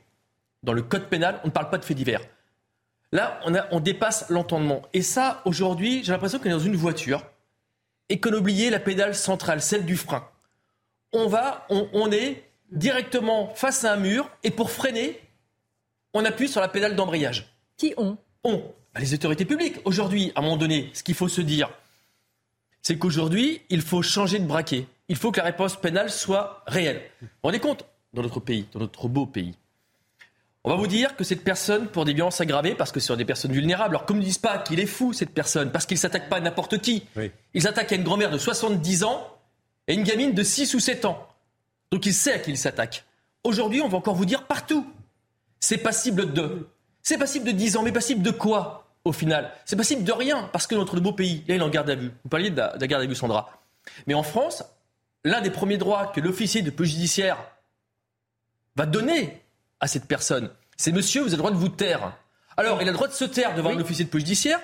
dans 0.64 0.74
le 0.74 0.82
code 0.82 1.08
pénal, 1.08 1.40
on 1.44 1.48
ne 1.48 1.52
parle 1.52 1.70
pas 1.70 1.78
de 1.78 1.86
fait 1.86 1.94
divers. 1.94 2.22
Là, 3.12 3.40
on, 3.46 3.54
on 3.72 3.80
dépasse 3.80 4.30
l'entendement. 4.30 4.82
Et 4.94 5.02
ça, 5.02 5.42
aujourd'hui, 5.46 6.04
j'ai 6.04 6.12
l'impression 6.12 6.40
qu'on 6.40 6.50
est 6.50 6.52
dans 6.54 6.60
une 6.60 6.76
voiture 6.76 7.24
et 8.10 8.20
qu'on 8.20 8.34
a 8.34 8.38
oublié 8.38 8.70
la 8.70 8.80
pédale 8.80 9.16
centrale, 9.16 9.62
celle 9.62 9.86
du 9.86 9.96
frein. 9.96 10.28
on 11.14 11.28
va, 11.28 11.66
on, 11.70 12.12
est 12.12 12.44
directement 12.72 13.54
face 13.56 13.84
à 13.84 13.94
un 13.94 13.98
mur 13.98 14.30
et 14.44 14.52
pour 14.52 14.72
freiner, 14.72 15.20
on 16.14 16.26
appuie 16.26 16.48
sur 16.48 16.62
la 16.62 16.68
pédale 16.68 16.96
d'embrayage. 16.96 17.54
Qui 17.78 17.94
ont 17.98 18.18
On. 18.44 18.58
Bah, 18.94 19.00
les 19.00 19.14
autorités 19.14 19.46
publiques. 19.46 19.78
Aujourd'hui, 19.86 20.32
à 20.36 20.40
un 20.40 20.44
moment 20.44 20.58
donné, 20.58 20.90
ce 20.94 21.04
qu'il 21.04 21.16
faut 21.16 21.28
se 21.28 21.42
dire, 21.42 21.70
c'est 22.82 22.98
qu'aujourd'hui, 22.98 23.62
il 23.70 23.82
faut 23.82 24.02
changer 24.02 24.40
de 24.40 24.46
braquet. 24.46 24.88
Il 25.08 25.16
faut 25.16 25.32
que 25.32 25.40
la 25.40 25.46
réponse 25.46 25.76
pénale 25.76 26.10
soit 26.10 26.64
réelle. 26.68 27.02
Vous 27.22 27.28
vous 27.28 27.34
rendez 27.44 27.60
compte? 27.60 27.86
Dans 28.14 28.24
notre 28.24 28.40
pays, 28.40 28.68
dans 28.74 28.80
notre 28.80 29.08
beau 29.08 29.28
pays, 29.28 29.54
on 30.64 30.72
va 30.72 30.76
vous 30.76 30.88
dire 30.88 31.16
que 31.16 31.24
cette 31.24 31.44
personne, 31.44 31.88
pour 31.88 32.04
des 32.04 32.14
violences 32.14 32.42
aggravées, 32.42 32.76
parce 32.76 32.92
que 32.92 33.00
ce 33.00 33.08
sont 33.08 33.16
des 33.16 33.24
personnes 33.24 33.54
vulnérables, 33.54 33.96
alors 33.96 34.06
comme 34.06 34.18
ne 34.18 34.24
disent 34.24 34.38
pas 34.38 34.58
qu'il 34.58 34.80
est 34.80 34.86
fou, 34.86 35.14
cette 35.14 35.30
personne, 35.34 35.72
parce 35.72 35.86
qu'il 35.86 35.96
ne 35.96 36.00
s'attaque 36.00 36.28
pas 36.28 36.38
à 36.38 36.40
n'importe 36.42 36.80
qui. 36.80 37.06
Il 37.54 37.62
s'attaque 37.62 37.92
à 37.94 37.96
une 37.96 38.04
grand-mère 38.04 38.30
de 38.30 38.38
70 38.38 39.04
ans 39.04 39.26
et 39.88 39.94
une 39.94 40.04
gamine 40.04 40.34
de 40.34 40.44
6 40.44 40.74
ou 40.74 40.80
7 40.80 41.06
ans. 41.06 41.29
Donc 41.92 42.06
il 42.06 42.14
sait 42.14 42.34
à 42.34 42.40
qui 42.40 42.52
il 42.52 42.58
s'attaque. 42.58 43.06
Aujourd'hui, 43.44 43.82
on 43.82 43.88
va 43.88 43.98
encore 43.98 44.16
vous 44.16 44.26
dire 44.26 44.46
partout. 44.46 44.86
C'est 45.60 45.78
passible 45.78 46.34
de. 46.34 46.68
C'est 47.02 47.18
passible 47.18 47.46
de 47.46 47.52
10 47.52 47.78
ans, 47.78 47.84
mais 47.84 47.92
passible 47.92 48.22
de 48.22 48.32
quoi 48.32 48.88
au 49.06 49.12
final? 49.12 49.52
C'est 49.66 49.76
passible 49.76 50.04
de 50.04 50.12
rien, 50.12 50.50
parce 50.52 50.68
que 50.68 50.76
notre 50.76 51.00
beau 51.00 51.14
pays, 51.14 51.44
là, 51.48 51.56
il 51.56 51.62
est 51.62 51.64
en 51.64 51.70
garde 51.70 51.90
à 51.90 51.96
vue. 51.96 52.12
Vous 52.24 52.30
parliez 52.30 52.50
de 52.50 52.58
la, 52.58 52.78
garde 52.88 53.04
à 53.04 53.06
vue, 53.06 53.16
Sandra. 53.16 53.62
Mais 54.06 54.14
en 54.14 54.24
France, 54.24 54.64
l'un 55.24 55.42
des 55.42 55.50
premiers 55.50 55.78
droits 55.78 56.08
que 56.08 56.20
l'officier 56.20 56.62
de 56.62 56.70
police 56.70 56.94
judiciaire 56.94 57.38
va 58.76 58.86
donner 58.86 59.42
à 59.80 59.88
cette 59.88 60.06
personne. 60.06 60.50
C'est 60.78 60.92
monsieur, 60.92 61.22
vous 61.22 61.28
avez 61.28 61.38
le 61.38 61.40
droit 61.40 61.52
de 61.52 61.58
vous 61.58 61.70
taire. 61.70 62.16
Alors, 62.58 62.82
il 62.82 62.88
a 62.88 62.92
le 62.92 62.98
droit 62.98 63.08
de 63.08 63.14
se 63.14 63.26
taire 63.26 63.56
devant 63.56 63.72
un 63.72 63.80
officier 63.80 64.06
de 64.06 64.10
police 64.10 64.28
judiciaire. 64.28 64.60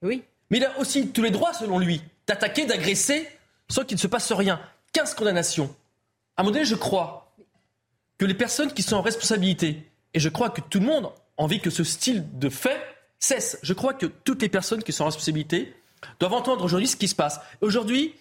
Oui. 0.00 0.22
Mais 0.50 0.58
il 0.58 0.64
a 0.64 0.78
aussi 0.78 1.08
tous 1.08 1.22
les 1.22 1.30
droits, 1.30 1.52
selon 1.52 1.78
lui, 1.78 2.02
d'attaquer, 2.26 2.66
d'agresser, 2.66 3.28
sans 3.68 3.84
qu'il 3.84 3.96
ne 3.96 4.00
se 4.00 4.06
passe 4.06 4.32
rien. 4.32 4.60
15 4.92 5.14
condamnations. 5.14 5.74
À 6.36 6.40
un 6.40 6.44
moment 6.44 6.54
donné, 6.54 6.64
je 6.64 6.74
crois 6.74 7.34
que 8.18 8.24
les 8.24 8.34
personnes 8.34 8.72
qui 8.72 8.82
sont 8.82 8.96
en 8.96 9.02
responsabilité, 9.02 9.90
et 10.14 10.20
je 10.20 10.28
crois 10.28 10.50
que 10.50 10.60
tout 10.60 10.80
le 10.80 10.86
monde 10.86 11.06
a 11.06 11.42
envie 11.42 11.60
que 11.60 11.70
ce 11.70 11.84
style 11.84 12.26
de 12.38 12.48
fait 12.48 12.80
cesse. 13.18 13.58
Je 13.62 13.72
crois 13.72 13.94
que 13.94 14.06
toutes 14.06 14.42
les 14.42 14.48
personnes 14.48 14.82
qui 14.82 14.92
sont 14.92 15.04
en 15.04 15.06
responsabilité 15.06 15.74
doivent 16.20 16.34
entendre 16.34 16.64
aujourd'hui 16.64 16.88
ce 16.88 16.96
qui 16.96 17.08
se 17.08 17.14
passe. 17.14 17.40
Aujourd'hui, 17.60 18.14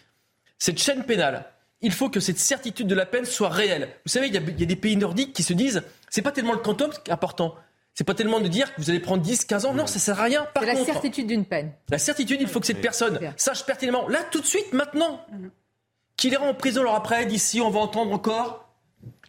cette 0.60 0.80
chaîne 0.80 1.04
pénale, 1.04 1.46
il 1.82 1.92
faut 1.92 2.10
que 2.10 2.20
cette 2.20 2.38
certitude 2.38 2.88
de 2.88 2.96
la 2.96 3.06
peine 3.06 3.26
soit 3.26 3.50
réelle. 3.50 3.90
Vous 4.06 4.12
savez, 4.12 4.28
il 4.28 4.34
y 4.34 4.38
a, 4.38 4.42
des 4.42 4.76
pays 4.76 4.96
nordiques 4.96 5.34
qui 5.34 5.44
se 5.44 5.54
disent, 5.54 5.84
c'est 6.10 6.22
pas 6.22 6.32
tellement 6.32 6.54
le 6.54 6.60
quantum 6.60 6.92
qui 6.92 7.10
est 7.10 7.14
important. 7.14 7.56
C'est 7.94 8.04
pas 8.04 8.14
tellement 8.14 8.40
de 8.40 8.48
dire 8.48 8.74
que 8.74 8.82
vous 8.82 8.90
allez 8.90 9.00
prendre 9.00 9.22
10, 9.22 9.46
15 9.46 9.66
ans. 9.66 9.74
Non, 9.74 9.88
ça 9.88 10.00
sert 10.00 10.20
à 10.20 10.24
rien. 10.24 10.48
C'est 10.58 10.66
la 10.66 10.86
certitude 10.86 11.28
d'une 11.28 11.46
peine. 11.46 11.74
La 11.90 11.98
certitude, 11.98 12.40
il 12.40 12.48
faut 12.48 12.60
que 12.60 12.68
cette 12.68 12.82
personne 12.82 13.20
sache 13.36 13.66
pertinemment, 13.66 14.08
là, 14.08 14.20
tout 14.32 14.40
de 14.40 14.46
suite, 14.46 14.72
maintenant, 14.72 15.26
qu'il 16.22 16.34
ira 16.34 16.46
en 16.46 16.54
prison. 16.54 16.82
Alors 16.82 16.96
après, 16.96 17.26
d'ici, 17.26 17.60
on 17.62 17.72
va 17.72 17.80
entendre 17.80 18.14
encore 18.14 18.70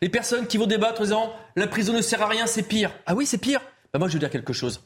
les 0.03 0.11
personnes 0.11 0.47
qui 0.47 0.59
vont 0.59 0.67
débattre 0.67 1.01
en 1.01 1.05
disant, 1.05 1.33
la 1.57 1.67
prison 1.67 1.95
ne 1.95 2.03
sert 2.03 2.21
à 2.21 2.29
rien, 2.29 2.47
c'est 2.47 2.63
pire. 2.63 2.93
Ah 3.07 3.15
oui, 3.15 3.25
c'est 3.25 3.39
pire. 3.39 3.61
Bah 3.93 3.99
moi, 3.99 4.09
je 4.09 4.15
veux 4.15 4.19
dire 4.19 4.31
quelque 4.31 4.53
chose. 4.53 4.81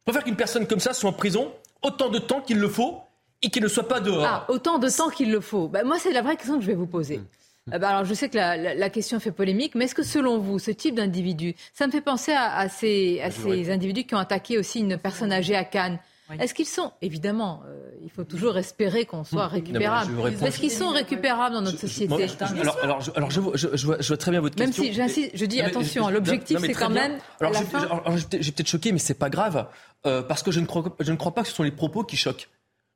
Je 0.00 0.12
préfère 0.12 0.24
qu'une 0.24 0.36
personne 0.36 0.66
comme 0.66 0.80
ça 0.80 0.92
soit 0.92 1.08
en 1.08 1.14
prison 1.14 1.52
autant 1.82 2.10
de 2.10 2.18
temps 2.18 2.42
qu'il 2.42 2.58
le 2.58 2.68
faut 2.68 3.00
et 3.42 3.48
qu'il 3.48 3.62
ne 3.62 3.68
soit 3.68 3.88
pas 3.88 4.00
dehors. 4.00 4.24
Ah, 4.24 4.44
autant 4.48 4.78
de 4.78 4.88
temps 4.88 5.08
qu'il 5.08 5.32
le 5.32 5.40
faut. 5.40 5.68
Bah, 5.68 5.82
moi, 5.82 5.98
c'est 5.98 6.12
la 6.12 6.20
vraie 6.20 6.36
question 6.36 6.56
que 6.56 6.62
je 6.62 6.66
vais 6.66 6.74
vous 6.74 6.86
poser. 6.86 7.18
Hmm. 7.18 7.74
Euh, 7.74 7.78
bah, 7.78 7.88
alors, 7.88 8.04
je 8.04 8.12
sais 8.12 8.28
que 8.28 8.36
la, 8.36 8.90
question 8.90 9.18
fait 9.18 9.32
polémique, 9.32 9.74
mais 9.74 9.86
est-ce 9.86 9.94
que 9.94 10.02
selon 10.02 10.38
vous, 10.38 10.58
ce 10.58 10.70
type 10.70 10.94
d'individu, 10.94 11.54
ça 11.72 11.86
me 11.86 11.92
fait 11.92 12.02
penser 12.02 12.32
à, 12.32 12.68
ces, 12.68 13.20
à 13.22 13.30
ces 13.30 13.70
individus 13.70 14.04
qui 14.04 14.14
ont 14.14 14.18
attaqué 14.18 14.58
aussi 14.58 14.80
une 14.80 14.98
personne 14.98 15.32
âgée 15.32 15.56
à 15.56 15.64
Cannes 15.64 15.98
est-ce 16.38 16.54
qu'ils 16.54 16.66
sont, 16.66 16.92
évidemment, 17.02 17.62
euh, 17.66 17.89
il 18.02 18.10
faut 18.10 18.24
toujours 18.24 18.56
espérer 18.56 19.04
qu'on 19.04 19.24
soit 19.24 19.48
récupérable. 19.48 20.12
Est-ce 20.42 20.58
qu'ils 20.58 20.70
sont 20.70 20.90
récupérables 20.90 21.54
dans 21.54 21.62
notre 21.62 21.78
société 21.78 22.26
Alors, 22.60 22.78
alors, 22.82 23.00
je, 23.00 23.10
alors 23.14 23.30
je, 23.30 23.40
je, 23.54 23.86
vois, 23.86 24.16
très 24.16 24.30
bien 24.30 24.40
votre 24.40 24.56
question. 24.56 24.82
Même 24.82 24.92
si 24.92 24.96
j'insiste, 24.96 25.30
je 25.34 25.44
dis 25.44 25.60
attention, 25.60 26.08
l'objectif 26.08 26.58
c'est 26.60 26.72
quand 26.72 26.90
même. 26.90 27.18
Alors, 27.40 28.16
j'ai 28.16 28.52
peut-être 28.52 28.68
choqué, 28.68 28.92
mais 28.92 28.98
c'est 28.98 29.14
pas 29.14 29.30
grave, 29.30 29.66
euh, 30.06 30.22
parce 30.22 30.42
que 30.42 30.50
je 30.50 30.60
ne, 30.60 30.66
crois, 30.66 30.84
je 31.00 31.12
ne 31.12 31.16
crois 31.16 31.34
pas 31.34 31.42
que 31.42 31.48
ce 31.48 31.54
sont 31.54 31.62
les 31.62 31.70
propos 31.70 32.04
qui 32.04 32.16
choquent. 32.16 32.48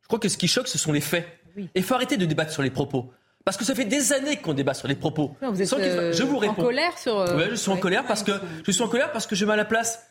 Je 0.02 0.08
crois 0.08 0.18
que 0.18 0.28
ce 0.28 0.36
qui 0.36 0.48
choque, 0.48 0.68
ce 0.68 0.78
sont 0.78 0.92
les 0.92 1.00
faits. 1.00 1.26
Et 1.56 1.68
il 1.76 1.82
faut 1.82 1.94
arrêter 1.94 2.16
de 2.16 2.26
débattre 2.26 2.52
sur 2.52 2.62
les 2.62 2.70
propos. 2.70 3.10
Parce 3.44 3.56
que 3.56 3.64
ça 3.64 3.74
fait 3.74 3.84
des 3.84 4.12
années 4.12 4.36
qu'on 4.36 4.54
débat 4.54 4.74
sur 4.74 4.88
les 4.88 4.94
propos. 4.94 5.36
vous 5.42 5.60
êtes 5.60 5.72
euh, 5.74 6.12
je 6.12 6.22
vous 6.22 6.38
réponds. 6.38 6.62
en 6.62 6.64
colère 6.64 6.98
sur. 6.98 7.16
Oui, 7.36 7.44
je 7.50 7.54
suis 7.56 7.70
en 7.70 7.76
colère 7.76 8.04
parce 8.06 8.22
que 8.22 8.32
je 8.66 8.72
suis 8.72 8.82
en 8.82 8.88
colère 8.88 9.12
parce 9.12 9.26
que 9.26 9.34
je 9.34 9.44
mets 9.44 9.52
à 9.52 9.56
la 9.56 9.66
place 9.66 10.02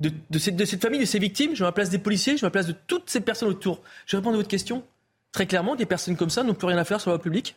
de, 0.00 0.38
cette, 0.38 0.82
famille, 0.82 1.00
de 1.00 1.04
ces 1.04 1.18
victimes, 1.18 1.54
je 1.54 1.64
me 1.64 1.70
place 1.70 1.90
des 1.90 1.98
policiers, 1.98 2.36
je 2.36 2.44
me 2.44 2.50
place 2.50 2.66
de 2.66 2.74
toutes 2.86 3.08
ces 3.08 3.20
personnes 3.20 3.48
autour. 3.48 3.80
Je 4.06 4.16
réponds 4.16 4.30
à 4.30 4.36
votre 4.36 4.48
question. 4.48 4.84
Très 5.32 5.46
clairement, 5.46 5.76
des 5.76 5.86
personnes 5.86 6.16
comme 6.16 6.30
ça 6.30 6.42
n'ont 6.42 6.54
plus 6.54 6.66
rien 6.66 6.78
à 6.78 6.84
faire 6.84 7.00
sur 7.00 7.10
la 7.10 7.16
voie 7.16 7.22
publique, 7.22 7.56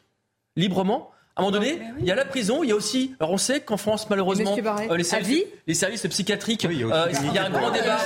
librement. 0.55 1.11
À 1.37 1.41
un 1.41 1.43
moment 1.43 1.51
donné, 1.51 1.79
il 1.99 2.05
y 2.05 2.11
a 2.11 2.15
la 2.15 2.25
prison, 2.25 2.63
il 2.63 2.69
y 2.69 2.71
a 2.71 2.75
aussi. 2.75 3.13
Alors 3.19 3.31
on 3.31 3.37
sait 3.37 3.59
qu'en 3.59 3.77
France, 3.77 4.09
malheureusement, 4.09 4.57
euh, 4.57 4.97
les, 4.97 5.03
services, 5.03 5.43
les, 5.67 5.75
services, 5.75 6.01
psychiatriques, 6.07 6.65
euh, 6.65 6.71
il 6.71 7.31
y 7.31 7.37
a 7.37 7.45
un 7.45 7.49
grand 7.51 7.69
débat. 7.69 7.99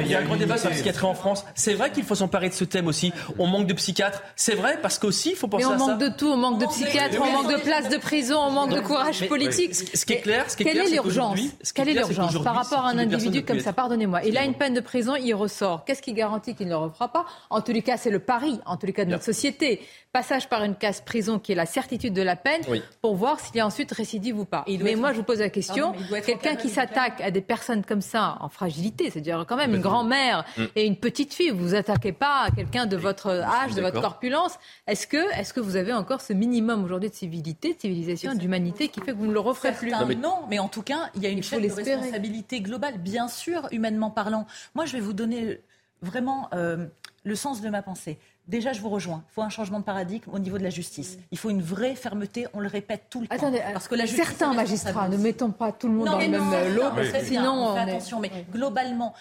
il 0.00 0.06
y 0.10 0.14
a 0.14 0.20
un 0.20 0.24
grand 0.24 0.36
débat 0.36 0.56
sur 0.56 0.70
la 0.70 0.74
psychiatrie 0.74 1.04
en 1.04 1.12
France. 1.12 1.44
C'est 1.54 1.74
vrai 1.74 1.92
qu'il 1.92 2.04
faut 2.04 2.14
s'emparer 2.14 2.48
de 2.48 2.54
ce 2.54 2.64
thème 2.64 2.86
aussi. 2.86 3.12
On 3.38 3.46
manque 3.46 3.66
de 3.66 3.74
psychiatres. 3.74 4.22
C'est 4.36 4.54
vrai 4.54 4.78
parce 4.80 4.98
qu'aussi, 4.98 5.32
il 5.32 5.36
faut 5.36 5.48
penser 5.48 5.66
à 5.66 5.68
ça. 5.68 5.74
Mais 5.76 5.82
on 5.82 5.86
manque 5.86 5.98
de 5.98 6.08
tout. 6.08 6.28
On 6.28 6.36
manque 6.38 6.60
de 6.60 6.66
psychiatres, 6.66 7.18
on 7.20 7.30
manque 7.30 7.52
de 7.52 7.60
places 7.60 7.90
de 7.90 7.98
prison, 7.98 8.38
on 8.38 8.50
manque 8.50 8.74
de 8.74 8.80
courage 8.80 9.28
politique. 9.28 9.74
Ce 9.74 10.06
qui 10.06 10.14
est 10.14 10.20
clair, 10.20 10.50
ce 10.50 10.56
qui 10.56 10.62
est 10.62 10.66
Quelle 10.72 10.78
est 10.78 10.90
l'urgence 10.90 11.38
Quelle 11.74 11.90
est 11.90 11.92
l'urgence 11.94 12.42
par 12.42 12.54
rapport 12.54 12.86
à 12.86 12.88
un 12.88 12.98
individu 12.98 13.44
comme 13.44 13.60
ça 13.60 13.74
Pardonnez-moi. 13.74 14.24
Il 14.24 14.38
a 14.38 14.44
une 14.44 14.54
peine 14.54 14.72
de 14.72 14.80
prison, 14.80 15.14
il 15.14 15.34
ressort. 15.34 15.84
Qu'est-ce 15.84 16.00
qui 16.00 16.14
garantit 16.14 16.54
qu'il 16.54 16.68
ne 16.68 16.72
le 16.72 16.78
refera 16.78 17.12
pas 17.12 17.26
En 17.50 17.60
tous 17.60 17.72
les 17.72 17.82
cas, 17.82 17.98
c'est 17.98 18.10
le 18.10 18.18
pari, 18.18 18.58
en 18.64 18.78
tous 18.78 18.86
les 18.86 18.94
cas 18.94 19.04
de 19.04 19.10
notre 19.10 19.24
société. 19.24 19.82
Passage 20.10 20.48
par 20.48 20.64
une 20.64 20.74
case 20.74 21.02
prison 21.02 21.38
qui 21.38 21.52
est 21.52 21.54
la 21.54 21.66
certitude 21.66 22.14
de 22.14 22.22
la 22.22 22.34
peine 22.34 22.62
pour 23.02 23.16
voir 23.16 23.40
s'il 23.40 23.60
ensuite 23.62 23.92
récidive 23.92 24.38
ou 24.38 24.44
pas. 24.44 24.64
Mais 24.68 24.94
moi, 24.94 25.12
je 25.12 25.18
vous 25.18 25.24
pose 25.24 25.40
la 25.40 25.50
question, 25.50 25.94
quelqu'un 26.24 26.56
qui 26.56 26.68
s'attaque 26.68 27.20
à 27.20 27.30
des 27.30 27.40
personnes 27.40 27.84
comme 27.84 28.00
ça, 28.00 28.36
en 28.40 28.48
fragilité, 28.48 29.10
c'est-à-dire 29.10 29.44
quand 29.48 29.56
même 29.56 29.74
une 29.74 29.80
grand-mère 29.80 30.44
mm. 30.56 30.64
et 30.76 30.86
une 30.86 30.96
petite 30.96 31.34
fille, 31.34 31.50
vous 31.50 31.58
vous 31.68 31.74
attaquez 31.74 32.12
pas 32.12 32.44
à 32.46 32.50
quelqu'un 32.50 32.86
de 32.86 32.96
votre 32.96 33.28
âge, 33.30 33.74
de 33.74 33.80
votre 33.80 34.00
corpulence, 34.00 34.58
est-ce 34.86 35.06
que, 35.06 35.16
est 35.38 35.52
que 35.52 35.60
vous 35.60 35.76
avez 35.76 35.92
encore 35.92 36.20
ce 36.20 36.32
minimum 36.32 36.84
aujourd'hui 36.84 37.10
de 37.10 37.14
civilité, 37.14 37.74
de 37.74 37.80
civilisation, 37.80 38.34
d'humanité 38.34 38.88
qui 38.88 39.00
fait 39.00 39.12
que 39.12 39.16
vous 39.16 39.26
ne 39.26 39.32
le 39.32 39.40
referez 39.40 39.72
plus 39.72 39.90
non 39.90 40.44
mais... 40.48 40.58
en 40.58 40.68
tout 40.68 40.82
cas, 40.82 41.10
il 41.14 41.22
y 41.22 41.26
a 41.26 41.30
une 41.30 41.42
chaîne 41.42 41.62
de 41.62 41.72
responsabilité 41.72 42.60
globale, 42.60 42.98
bien 42.98 43.28
sûr, 43.28 43.68
humainement 43.72 44.10
parlant. 44.10 44.46
Moi, 44.74 44.86
je 44.86 44.92
vais 44.92 45.00
vous 45.00 45.12
donner 45.12 45.60
vraiment 46.02 46.48
euh, 46.52 46.86
le 47.24 47.34
sens 47.34 47.60
de 47.60 47.68
ma 47.68 47.82
pensée. 47.82 48.18
Déjà, 48.48 48.72
je 48.72 48.80
vous 48.80 48.88
rejoins. 48.88 49.22
Il 49.30 49.34
faut 49.34 49.42
un 49.42 49.50
changement 49.50 49.78
de 49.78 49.84
paradigme 49.84 50.30
au 50.32 50.38
niveau 50.38 50.56
de 50.56 50.62
la 50.62 50.70
justice. 50.70 51.18
Il 51.30 51.38
faut 51.38 51.50
une 51.50 51.62
vraie 51.62 51.94
fermeté. 51.94 52.46
On 52.54 52.60
le 52.60 52.68
répète 52.68 53.04
tout 53.10 53.20
le 53.20 53.28
temps. 53.28 53.36
Attendez, 53.36 53.60
parce 53.72 53.88
que 53.88 53.94
la 53.94 54.06
certains 54.06 54.54
magistrats, 54.54 55.08
ne 55.08 55.18
mettons 55.18 55.50
pas 55.50 55.70
tout 55.70 55.88
le 55.88 55.94
monde 55.94 56.06
dans 56.06 56.18
le 56.18 56.28
même 56.28 56.74
lot. 56.74 56.90
sinon, 57.22 57.68
on 57.68 57.74
fait 57.74 57.80
attention. 57.80 58.20
Mais 58.20 58.30
globalement, 58.50 59.14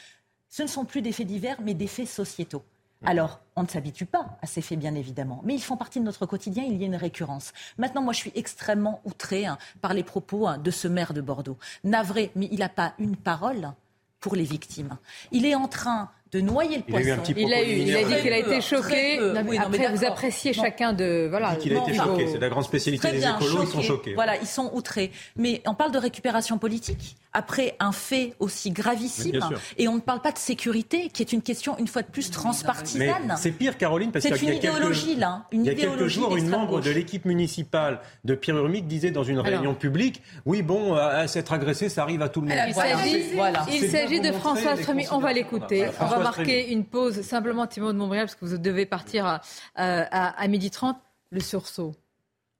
ce 0.49 0.63
ne 0.63 0.67
sont 0.67 0.85
plus 0.85 1.01
des 1.01 1.11
faits 1.11 1.27
divers, 1.27 1.57
mais 1.61 1.73
des 1.73 1.87
faits 1.87 2.07
sociétaux. 2.07 2.63
Alors, 3.05 3.41
on 3.55 3.63
ne 3.63 3.67
s'habitue 3.67 4.05
pas 4.05 4.37
à 4.41 4.47
ces 4.47 4.61
faits, 4.61 4.79
bien 4.79 4.95
évidemment, 4.95 5.41
mais 5.43 5.53
ils 5.53 5.61
font 5.61 5.77
partie 5.77 5.99
de 5.99 6.05
notre 6.05 6.25
quotidien, 6.25 6.63
il 6.63 6.77
y 6.77 6.83
a 6.83 6.87
une 6.87 6.95
récurrence. 6.95 7.53
Maintenant, 7.77 8.01
moi, 8.01 8.13
je 8.13 8.17
suis 8.17 8.31
extrêmement 8.33 9.01
outrée 9.05 9.45
hein, 9.45 9.59
par 9.81 9.93
les 9.93 10.03
propos 10.03 10.47
hein, 10.47 10.57
de 10.57 10.71
ce 10.71 10.87
maire 10.87 11.13
de 11.13 11.21
Bordeaux. 11.21 11.57
Navré, 11.83 12.31
mais 12.35 12.47
il 12.51 12.59
n'a 12.59 12.69
pas 12.69 12.93
une 12.97 13.15
parole 13.15 13.71
pour 14.19 14.35
les 14.35 14.43
victimes. 14.43 14.97
Il 15.31 15.45
est 15.45 15.53
en 15.53 15.67
train 15.67 16.09
de 16.31 16.41
noyer 16.41 16.77
le 16.77 16.83
poisson. 16.83 17.21
Il 17.35 17.53
a, 17.53 17.63
eu, 17.63 17.77
il 17.79 17.95
a 17.95 18.03
dit 18.03 18.21
qu'il 18.21 18.33
a 18.33 18.37
été 18.37 18.61
choqué. 18.61 19.19
Après, 19.59 19.87
vous 19.93 20.05
appréciez 20.05 20.53
chacun 20.53 20.93
de 20.93 21.27
voilà. 21.29 21.57
Il 21.63 21.75
a 21.75 21.81
été 21.83 21.93
choqué. 21.93 22.27
C'est 22.27 22.39
la 22.39 22.49
grande 22.49 22.63
spécialité 22.63 23.11
des 23.11 23.23
écolos. 23.23 23.63
Ils 23.63 23.67
sont 23.67 23.81
choqués. 23.81 24.13
Voilà, 24.13 24.37
ils 24.37 24.47
sont 24.47 24.71
outrés. 24.73 25.11
Mais 25.35 25.61
on 25.65 25.73
parle 25.73 25.91
de 25.91 25.99
récupération 25.99 26.57
politique 26.57 27.17
après 27.37 27.75
un 27.79 27.91
fait 27.91 28.33
aussi 28.39 28.71
gravissime, 28.71 29.39
et 29.77 29.87
on 29.87 29.95
ne 29.95 29.99
parle 29.99 30.21
pas 30.21 30.31
de 30.31 30.39
sécurité, 30.39 31.09
qui 31.09 31.21
est 31.21 31.31
une 31.33 31.43
question 31.43 31.77
une 31.77 31.87
fois 31.87 32.01
de 32.01 32.07
plus 32.07 32.31
transpartisane. 32.31 33.35
C'est 33.37 33.51
pire, 33.51 33.77
Caroline, 33.77 34.11
parce 34.11 34.25
qu'il 34.25 34.35
y 34.35 34.47
a 34.47 34.51
une 34.51 34.57
idéologie 34.57 35.15
là. 35.15 35.43
il 35.51 35.63
y 35.63 35.69
a 35.69 35.75
quelques 35.75 36.07
jours, 36.07 36.35
une 36.35 36.49
membre 36.49 36.81
de 36.81 36.89
l'équipe 36.89 37.25
municipale 37.25 37.99
de 38.23 38.33
Pierre 38.33 38.57
Urmic 38.57 38.87
disait 38.87 39.11
dans 39.11 39.23
une 39.23 39.39
réunion 39.39 39.75
publique, 39.75 40.23
oui 40.45 40.63
bon, 40.63 40.95
à 40.95 41.27
s'être 41.27 41.53
agressé, 41.53 41.89
ça 41.89 42.01
arrive 42.01 42.23
à 42.23 42.29
tout 42.29 42.41
le 42.41 42.47
monde. 42.47 42.57
Il 43.71 43.89
s'agit 43.89 44.19
de 44.19 44.31
François 44.31 44.75
Stremi. 44.75 45.05
On 45.11 45.19
va 45.19 45.31
l'écouter 45.31 45.85
va 46.17 46.23
marquer 46.23 46.71
une 46.71 46.85
pause 46.85 47.21
simplement, 47.21 47.67
Thibault 47.67 47.93
de 47.93 47.97
Montbrial, 47.97 48.25
parce 48.25 48.35
que 48.35 48.45
vous 48.45 48.57
devez 48.57 48.85
partir 48.85 49.25
à, 49.25 49.41
à, 49.75 50.41
à 50.41 50.47
midi 50.47 50.71
30. 50.71 50.97
Le 51.29 51.41
sursaut. 51.41 51.93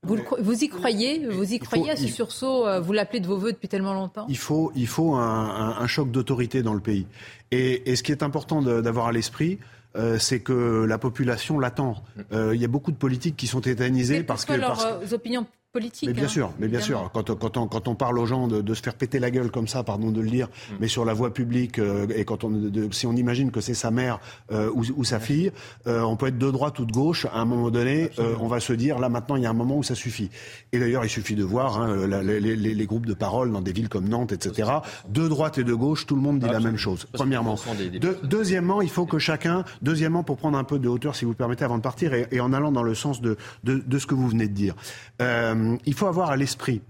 Vous, 0.04 0.18
vous, 0.40 0.64
y 0.64 0.70
croyez 0.70 1.28
Vous 1.28 1.54
y 1.54 1.60
croyez 1.60 1.92
à 1.92 1.96
ce 1.96 2.08
sursaut 2.08 2.68
euh, 2.68 2.80
Vous 2.80 2.94
l'appelez 2.94 3.20
de 3.20 3.28
vos 3.28 3.38
voeux 3.38 3.52
depuis 3.52 3.68
tellement 3.68 3.94
longtemps? 3.94 4.26
Il 4.30 4.38
faut, 4.38 4.72
il 4.76 4.88
faut 4.88 5.16
un, 5.16 5.76
un, 5.78 5.88
choc 5.88 6.12
d'autorité 6.12 6.62
dans 6.64 6.74
le 6.74 6.80
pays. 6.80 7.08
Et, 7.52 7.90
et, 7.90 7.96
ce 7.96 8.04
qui 8.04 8.12
est 8.12 8.24
important 8.24 8.62
d'avoir 8.62 9.08
à 9.08 9.12
l'esprit, 9.12 9.58
euh, 9.96 10.20
c'est 10.20 10.40
que 10.40 10.86
la 10.86 10.98
population 10.98 11.60
l'attend. 11.60 12.04
Euh, 12.32 12.54
il 12.54 12.62
y 12.62 12.66
a 12.66 12.68
beaucoup 12.68 12.92
de 12.92 12.98
politiques 12.98 13.36
qui 13.36 13.48
sont 13.48 13.62
tétanisés 13.62 14.24
parce 14.24 14.46
que... 14.46 14.54
leurs 14.54 15.14
opinions 15.14 15.48
politique. 15.72 16.08
Mais 16.08 16.14
bien 16.14 16.26
hein, 16.26 16.28
sûr, 16.28 16.54
mais 16.60 16.68
bien 16.68 16.80
sûr. 16.80 17.10
Quand, 17.14 17.36
quand, 17.36 17.58
on, 17.58 17.68
quand 17.68 17.88
on 17.88 17.96
parle 17.96 18.20
aux 18.20 18.26
gens 18.26 18.48
de, 18.48 18.62
de, 18.62 18.74
se 18.74 18.82
faire 18.82 18.96
péter 18.96 19.20
la 19.20 19.32
gueule 19.32 19.52
comme 19.52 19.68
ça, 19.68 19.84
pardon 19.84 20.12
de 20.12 20.22
le 20.22 20.30
dire, 20.30 20.48
mm. 20.48 20.76
mais 20.80 20.88
sur 20.88 21.06
la 21.06 21.14
voie 21.14 21.34
publique, 21.34 21.80
euh, 21.80 22.08
et 22.16 22.26
quand 22.26 22.44
on, 22.44 22.50
de, 22.50 22.88
si 22.92 23.06
on 23.06 23.14
imagine 23.14 23.52
que 23.52 23.62
c'est 23.62 23.74
sa 23.74 23.92
mère 23.92 24.20
euh, 24.52 24.72
ou, 24.74 24.84
ou, 24.96 25.04
sa 25.04 25.20
fille, 25.20 25.52
euh, 25.86 26.02
on 26.02 26.16
peut 26.16 26.28
être 26.28 26.38
de 26.38 26.52
droite 26.52 26.80
ou 26.80 26.86
de 26.86 26.92
gauche. 26.92 27.26
À 27.26 27.40
un 27.40 27.46
moment 27.46 27.70
donné, 27.70 28.12
euh, 28.20 28.36
on 28.40 28.48
va 28.48 28.60
se 28.60 28.74
dire 28.74 29.00
là 29.00 29.10
maintenant, 29.10 29.36
il 29.36 29.44
y 29.44 29.46
a 29.46 29.50
un 29.50 29.54
moment 29.54 29.78
où 29.78 29.84
ça 29.84 29.96
suffit. 29.96 30.30
Et 30.72 30.80
d'ailleurs, 30.80 31.06
il 31.06 31.10
suffit 31.10 31.36
de 31.36 31.44
voir 31.44 31.82
hein, 31.82 32.08
la, 32.08 32.24
les, 32.24 32.40
les, 32.40 32.56
les, 32.56 32.86
groupes 32.86 33.06
de 33.06 33.14
parole 33.14 33.52
dans 33.52 33.62
des 33.62 33.74
villes 33.74 33.90
comme 33.90 34.08
Nantes, 34.08 34.32
etc. 34.32 34.72
De 35.10 35.28
droite 35.28 35.58
et 35.58 35.64
de 35.64 35.74
gauche, 35.74 36.06
tout 36.06 36.16
le 36.16 36.22
monde 36.22 36.40
dit 36.40 36.50
la 36.50 36.60
même 36.60 36.78
chose. 36.78 37.08
Premièrement. 37.12 37.56
De, 38.00 38.18
deuxièmement, 38.24 38.82
il 38.82 38.90
faut 38.90 39.06
que 39.06 39.20
chacun. 39.20 39.66
Deuxièmement, 39.82 40.24
pour 40.24 40.38
prendre 40.38 40.58
un 40.58 40.64
peu 40.64 40.80
de 40.80 40.88
hauteur, 40.88 41.16
si 41.16 41.26
vous 41.26 41.32
le 41.32 41.38
permettez, 41.38 41.66
avant 41.66 41.78
de 41.78 41.84
partir, 41.84 42.14
et, 42.14 42.28
et 42.32 42.40
en 42.40 42.54
allant 42.54 42.72
dans 42.72 42.84
le 42.84 42.96
sens 42.96 43.22
de, 43.22 43.38
de, 43.64 43.84
de 43.86 44.00
ce 44.00 44.08
que 44.08 44.16
vous 44.16 44.28
venez 44.28 44.48
de 44.48 44.54
dire. 44.54 44.76
Euh, 45.22 45.57
il 45.86 45.94
faut 45.94 46.08
avoir 46.08 46.32
à 46.32 46.38
l'esprit 46.38 46.82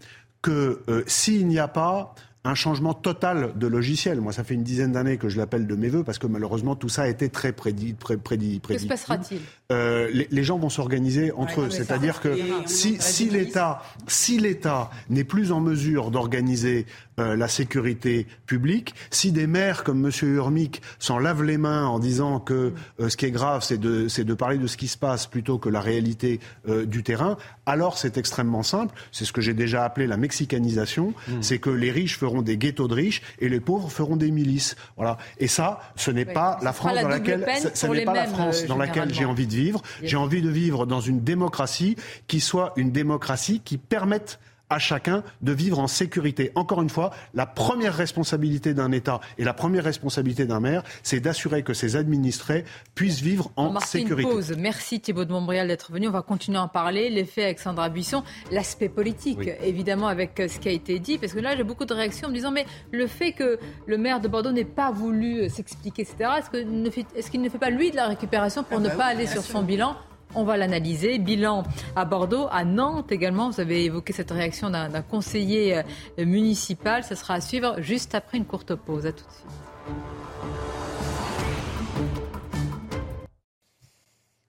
que 0.41 0.82
euh, 0.89 1.03
s'il 1.08 1.47
n'y 1.47 1.60
a 1.60 1.67
pas 1.67 2.13
un 2.47 2.56
changement 2.56 2.93
total 2.93 3.51
de 3.56 3.67
logiciel. 3.67 4.21
Moi, 4.21 4.32
ça 4.32 4.43
fait 4.43 4.53
une 4.53 4.63
dizaine 4.63 4.93
d'années 4.93 5.17
que 5.17 5.27
je 5.27 5.38
l'appelle 5.38 5.67
de 5.67 5.75
mes 5.75 5.89
voeux 5.89 6.03
parce 6.03 6.17
que 6.17 6.27
malheureusement, 6.27 6.75
tout 6.75 6.89
ça 6.89 7.03
a 7.03 7.08
été 7.08 7.30
très 7.30 7.51
prédit. 7.51 7.93
Pré, 7.93 8.17
prédit, 8.17 8.60
prédit 8.60 8.77
que 8.77 8.84
se 8.84 8.88
passera-t-il? 8.88 9.41
Euh, 9.71 10.10
les, 10.13 10.27
les, 10.32 10.43
gens 10.43 10.58
vont 10.58 10.69
s'organiser 10.69 11.32
entre 11.34 11.60
ouais, 11.60 11.67
eux. 11.67 11.69
C'est-à-dire 11.69 12.21
que 12.21 12.38
si, 12.65 12.97
si 13.01 13.30
l'État 13.30 13.82
si 14.08 14.39
l'État 14.39 14.89
n'est 15.10 15.25
plus 15.25 15.51
en 15.51 15.60
mesure 15.60 16.10
d'organiser 16.10 16.86
euh, 17.19 17.36
la 17.36 17.47
sécurité 17.47 18.27
publique, 18.45 18.93
si 19.10 19.32
des 19.32 19.47
maires 19.47 19.84
comme 19.84 20.06
M. 20.06 20.12
Urmic 20.36 20.82
s'en 20.99 21.17
lavent 21.17 21.43
les 21.43 21.58
mains 21.58 21.88
en 21.88 21.97
disant 21.97 22.39
que 22.39 22.73
euh, 22.99 23.10
ce 23.10 23.17
qui 23.17 23.25
est 23.25 23.32
grave, 23.32 23.63
c'est 23.63 23.80
de, 23.80 24.06
de 24.06 24.34
parler 24.36 24.60
de 24.60 24.67
ce 24.67 24.77
qui 24.77 24.88
se 24.88 24.97
passe 24.97 25.25
plutôt 25.25 25.58
que 25.58 25.67
la 25.69 25.82
réalité 25.82 26.39
euh, 26.69 26.86
du 26.86 27.01
terrain, 27.01 27.38
alors 27.65 27.97
c'est 27.97 28.17
extrêmement 28.17 28.62
simple. 28.62 28.93
C'est 29.12 29.25
ce 29.25 29.34
que 29.34 29.41
j'ai 29.41 29.56
déjà 29.56 29.84
appelé 29.84 30.06
la 30.06 30.17
mexicanisation. 30.17 31.15
Mmh. 31.27 31.41
C'est 31.41 31.58
que 31.58 31.71
les 31.71 31.89
riches 31.89 32.17
feront 32.17 32.43
des 32.43 32.58
ghettos 32.58 32.88
de 32.88 32.93
riches 32.93 33.21
et 33.39 33.49
les 33.49 33.60
pauvres 33.60 33.91
feront 33.91 34.15
des 34.15 34.30
milices. 34.30 34.75
Voilà. 34.95 35.17
Et 35.39 35.47
ça, 35.47 35.80
ce 35.95 36.12
n'est 36.12 36.25
pas 36.25 36.60
la 36.62 36.71
France 36.71 37.01
dans 37.01 37.08
laquelle, 37.08 37.45
ce 37.73 37.88
n'est 37.88 38.06
pas 38.06 38.13
la 38.13 38.27
France 38.27 38.65
dans 38.65 38.77
laquelle 38.77 39.13
j'ai 39.13 39.25
envie 39.25 39.47
de 39.47 39.56
vivre. 39.56 39.82
J'ai 40.03 40.17
envie 40.17 40.43
de 40.43 40.49
vivre 40.49 40.86
dans 40.86 41.01
une 41.01 41.23
démocratie 41.23 41.95
qui 42.27 42.39
soit 42.39 42.73
une 42.75 42.91
démocratie 42.91 43.62
qui 43.63 43.77
permette 43.77 44.39
à 44.69 44.80
chacun 44.80 45.23
de 45.41 45.51
vivre 45.51 45.80
en 45.80 45.88
sécurité. 45.88 46.51
Encore 46.56 46.82
une 46.82 46.89
fois, 46.89 47.12
la 47.34 47.45
première 47.45 47.95
responsabilité 47.95 48.73
d'un 48.73 48.91
État 48.91 49.19
et 49.38 49.43
la 49.43 49.53
première 49.53 49.84
responsabilité 49.84 50.45
d'un 50.45 50.60
maire, 50.60 50.84
c'est 51.03 51.19
d'assurer 51.19 51.63
que 51.63 51.73
ses 51.73 51.95
administrés 51.95 52.65
puissent 52.95 53.21
vivre 53.21 53.51
en 53.56 53.75
On 53.75 53.80
sécurité. 53.80 54.30
Une 54.30 54.36
pause. 54.36 54.56
Merci 54.58 54.99
Thibault 54.99 55.25
de 55.25 55.32
Montbrial 55.32 55.67
d'être 55.67 55.91
venu. 55.91 56.08
On 56.08 56.12
va 56.12 56.21
continuer 56.21 56.58
à 56.58 56.63
en 56.63 56.67
parler. 56.67 57.10
L'effet 57.10 57.43
Alexandra 57.43 57.89
Buisson, 57.89 58.23
l'aspect 58.51 58.89
politique, 58.89 59.39
oui. 59.39 59.51
évidemment, 59.63 60.08
avec 60.08 60.41
ce 60.47 60.60
qui 60.60 60.67
a 60.67 60.71
été 60.71 60.99
dit. 60.99 61.17
Parce 61.17 61.34
que 61.34 61.39
là, 61.39 61.56
j'ai 61.56 61.63
beaucoup 61.63 61.86
de 61.86 61.93
réactions 61.93 62.27
en 62.27 62.32
me 62.32 62.36
disant, 62.36 62.51
mais 62.51 62.65
le 62.91 63.08
fait 63.08 63.32
que 63.32 63.60
le 63.86 63.97
maire 63.97 64.19
de 64.19 64.27
Bordeaux 64.27 64.51
n'ait 64.51 64.65
pas 64.65 64.91
voulu 64.91 65.49
s'expliquer, 65.49 66.01
etc., 66.01 66.30
est-ce 66.39 66.49
qu'il 66.49 66.60
est 66.60 67.30
qu 67.30 67.38
ne 67.38 67.49
fait 67.49 67.58
pas, 67.58 67.69
lui, 67.69 67.91
de 67.91 67.95
la 67.95 68.08
récupération 68.08 68.63
pour 68.63 68.77
ah 68.77 68.82
ne 68.82 68.89
bah 68.89 68.95
pas 68.95 69.08
oui, 69.08 69.12
aller 69.12 69.27
sur 69.27 69.41
son 69.41 69.63
bilan 69.63 69.95
on 70.36 70.44
va 70.44 70.58
l'analyser. 70.58 71.18
Bilan 71.20 71.63
à 71.96 72.06
Bordeaux, 72.06 72.48
à 72.52 72.66
Nantes 72.66 73.12
également. 73.12 73.50
Vous 73.50 73.60
avez 73.60 73.86
évoqué 73.86 74.13
cette 74.13 74.32
réaction 74.32 74.70
d'un 74.70 75.02
conseiller 75.02 75.82
municipal. 76.18 77.04
Ce 77.04 77.16
sera 77.16 77.36
à 77.36 77.42
suivre 77.42 77.76
juste 77.80 78.16
après 78.16 78.38
une 78.38 78.46
courte 78.46 78.76
pause. 78.76 79.06
À 79.06 79.12
tout 79.12 79.26
de 79.26 79.32
suite. 79.32 80.77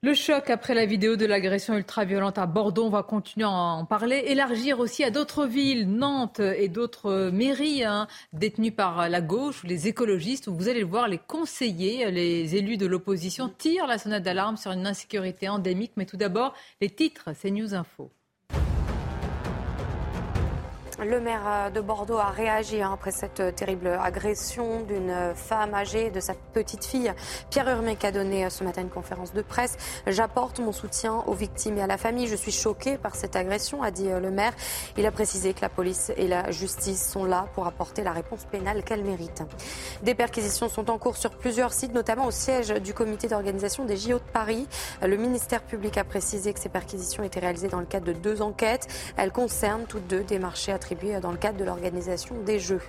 Le 0.01 0.15
choc 0.15 0.49
après 0.49 0.75
la 0.75 0.87
vidéo 0.87 1.17
de 1.17 1.27
l'agression 1.27 1.77
ultra-violente 1.77 2.39
à 2.39 2.47
Bordeaux, 2.47 2.89
va 2.89 3.03
continuer 3.03 3.47
à 3.47 3.51
en 3.51 3.85
parler, 3.85 4.23
élargir 4.27 4.79
aussi 4.79 5.03
à 5.03 5.11
d'autres 5.11 5.45
villes, 5.45 5.91
Nantes 5.91 6.39
et 6.39 6.69
d'autres 6.69 7.31
mairies 7.31 7.83
hein, 7.83 8.07
détenues 8.33 8.71
par 8.71 9.09
la 9.09 9.21
gauche 9.21 9.65
ou 9.65 9.67
les 9.67 9.89
écologistes, 9.89 10.47
où 10.47 10.55
vous 10.55 10.69
allez 10.69 10.83
le 10.83 10.87
voir, 10.87 11.09
les 11.09 11.19
conseillers, 11.19 12.13
les 12.13 12.55
élus 12.55 12.77
de 12.77 12.87
l'opposition 12.87 13.49
tirent 13.49 13.89
la 13.89 13.99
sonnette 13.99 14.23
d'alarme 14.23 14.57
sur 14.57 14.71
une 14.71 14.87
insécurité 14.87 15.49
endémique. 15.49 15.95
Mais 15.97 16.07
tout 16.07 16.17
d'abord, 16.17 16.55
les 16.81 16.91
titres, 16.91 17.31
c'est 17.35 17.51
News 17.51 17.75
Info. 17.75 18.09
Le 21.01 21.21
maire 21.21 21.71
de 21.73 21.81
Bordeaux 21.81 22.19
a 22.19 22.31
réagi 22.31 22.83
après 22.83 23.13
cette 23.13 23.55
terrible 23.55 23.97
agression 24.03 24.81
d'une 24.81 25.33
femme 25.37 25.73
âgée 25.73 26.11
de 26.11 26.19
sa 26.19 26.35
petite 26.35 26.85
fille. 26.85 27.13
Pierre 27.51 27.69
Urmec 27.69 28.05
a 28.05 28.11
donné 28.11 28.51
ce 28.51 28.65
matin 28.65 28.83
une 28.83 28.91
conférence 28.91 29.33
de 29.33 29.43
presse. 29.43 29.77
J'apporte 30.09 30.59
mon 30.59 30.73
soutien 30.73 31.23
aux 31.29 31.35
victimes 31.35 31.79
et 31.79 31.83
à 31.83 31.87
la 31.87 31.99
famille. 31.99 32.27
Je 32.27 32.35
suis 32.35 32.51
choqué 32.51 32.99
par 32.99 33.15
cette 33.15 33.37
agression, 33.37 33.85
a 33.85 33.93
dit 33.93 34.09
le 34.09 34.31
maire. 34.33 34.53
Il 34.97 35.07
a 35.07 35.13
précisé 35.13 35.55
que 35.55 35.61
la 35.61 35.69
police 35.69 36.11
et 36.17 36.27
la 36.27 36.51
justice 36.51 37.09
sont 37.09 37.25
là 37.25 37.47
pour 37.55 37.69
apporter 37.69 38.03
la 38.03 38.11
réponse 38.11 38.45
pénale 38.45 38.83
qu'elle 38.83 39.05
mérite. 39.05 39.45
Des 40.03 40.17
perquisitions 40.17 40.69
sont 40.69 40.91
en 40.91 40.99
cours 40.99 41.17
sur 41.17 41.31
plusieurs 41.31 41.75
sites, 41.75 41.95
notamment 41.95 42.27
au 42.27 42.33
siège 42.33 42.71
du 42.71 42.93
comité 42.93 43.29
d'organisation 43.29 43.85
des 43.85 43.97
JO 43.97 44.15
de 44.15 44.33
Paris. 44.33 44.67
Le 45.01 45.17
ministère 45.17 45.63
public 45.63 45.97
a 45.97 46.03
précisé 46.03 46.53
que 46.53 46.59
ces 46.59 46.69
perquisitions 46.69 47.23
étaient 47.23 47.39
réalisées 47.39 47.69
dans 47.69 47.79
le 47.79 47.87
cadre 47.87 48.07
de 48.07 48.15
deux 48.15 48.43
enquêtes. 48.43 48.89
Elles 49.17 49.31
concernent 49.31 49.87
toutes 49.87 50.09
deux 50.09 50.25
des 50.25 50.41
marchés 50.41 50.73
dans 51.21 51.31
le 51.31 51.37
cadre 51.37 51.59
de 51.59 51.65
l'organisation 51.65 52.35
des 52.45 52.59
Jeux. 52.59 52.81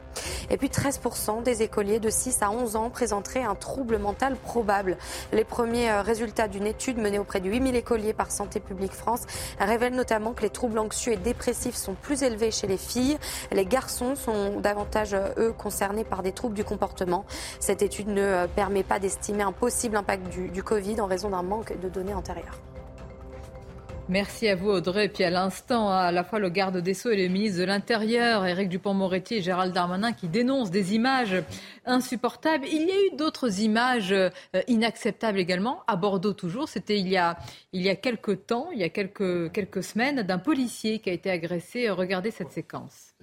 Et 0.49 0.57
puis 0.57 0.69
13% 0.69 1.43
des 1.43 1.63
écoliers 1.63 1.99
de 1.99 2.09
6 2.09 2.41
à 2.41 2.51
11 2.51 2.75
ans 2.75 2.89
présenteraient 2.89 3.43
un 3.43 3.55
trouble 3.55 3.97
mental 3.97 4.35
probable. 4.35 4.97
Les 5.33 5.43
premiers 5.43 5.91
résultats 6.01 6.47
d'une 6.47 6.65
étude 6.65 6.97
menée 6.97 7.19
auprès 7.19 7.39
de 7.39 7.49
8000 7.49 7.75
écoliers 7.75 8.13
par 8.13 8.31
Santé 8.31 8.59
publique 8.59 8.93
France 8.93 9.21
révèlent 9.59 9.95
notamment 9.95 10.33
que 10.33 10.41
les 10.41 10.49
troubles 10.49 10.79
anxieux 10.79 11.13
et 11.13 11.17
dépressifs 11.17 11.75
sont 11.75 11.93
plus 11.93 12.23
élevés 12.23 12.51
chez 12.51 12.67
les 12.67 12.77
filles. 12.77 13.17
Les 13.51 13.65
garçons 13.65 14.15
sont 14.15 14.59
davantage, 14.59 15.15
eux, 15.37 15.53
concernés 15.57 16.03
par 16.03 16.23
des 16.23 16.31
troubles 16.31 16.55
du 16.55 16.63
comportement. 16.63 17.25
Cette 17.59 17.81
étude 17.81 18.07
ne 18.07 18.47
permet 18.55 18.83
pas 18.83 18.99
d'estimer 18.99 19.43
un 19.43 19.51
possible 19.51 19.97
impact 19.97 20.29
du 20.29 20.63
Covid 20.63 21.01
en 21.01 21.05
raison 21.05 21.29
d'un 21.29 21.43
manque 21.43 21.79
de 21.79 21.89
données 21.89 22.13
antérieures. 22.13 22.59
Merci 24.09 24.47
à 24.47 24.55
vous 24.55 24.69
Audrey. 24.69 25.05
Et 25.05 25.09
puis 25.09 25.23
à 25.23 25.29
l'instant, 25.29 25.91
à 25.91 26.11
la 26.11 26.23
fois 26.23 26.39
le 26.39 26.49
garde 26.49 26.77
des 26.77 26.95
Sceaux 26.95 27.11
et 27.11 27.27
le 27.27 27.31
ministre 27.31 27.59
de 27.59 27.65
l'Intérieur, 27.65 28.43
Éric 28.43 28.67
Dupont-Moretti 28.67 29.35
et 29.35 29.41
Gérald 29.43 29.71
Darmanin, 29.71 30.13
qui 30.13 30.27
dénoncent 30.27 30.71
des 30.71 30.95
images 30.95 31.35
insupportables. 31.85 32.65
Il 32.65 32.87
y 32.87 32.91
a 32.91 32.95
eu 32.95 33.15
d'autres 33.17 33.61
images 33.61 34.15
inacceptables 34.67 35.37
également, 35.37 35.83
à 35.85 35.95
Bordeaux 35.95 36.33
toujours. 36.33 36.67
C'était 36.67 36.97
il 36.97 37.07
y 37.07 37.17
a, 37.17 37.37
il 37.71 37.83
y 37.83 37.89
a 37.89 37.95
quelques 37.95 38.47
temps, 38.47 38.69
il 38.73 38.79
y 38.79 38.83
a 38.83 38.89
quelques, 38.89 39.51
quelques 39.51 39.83
semaines, 39.83 40.23
d'un 40.23 40.39
policier 40.39 40.97
qui 40.97 41.11
a 41.11 41.13
été 41.13 41.29
agressé. 41.29 41.87
Regardez 41.91 42.31
cette 42.31 42.51
séquence. 42.51 43.13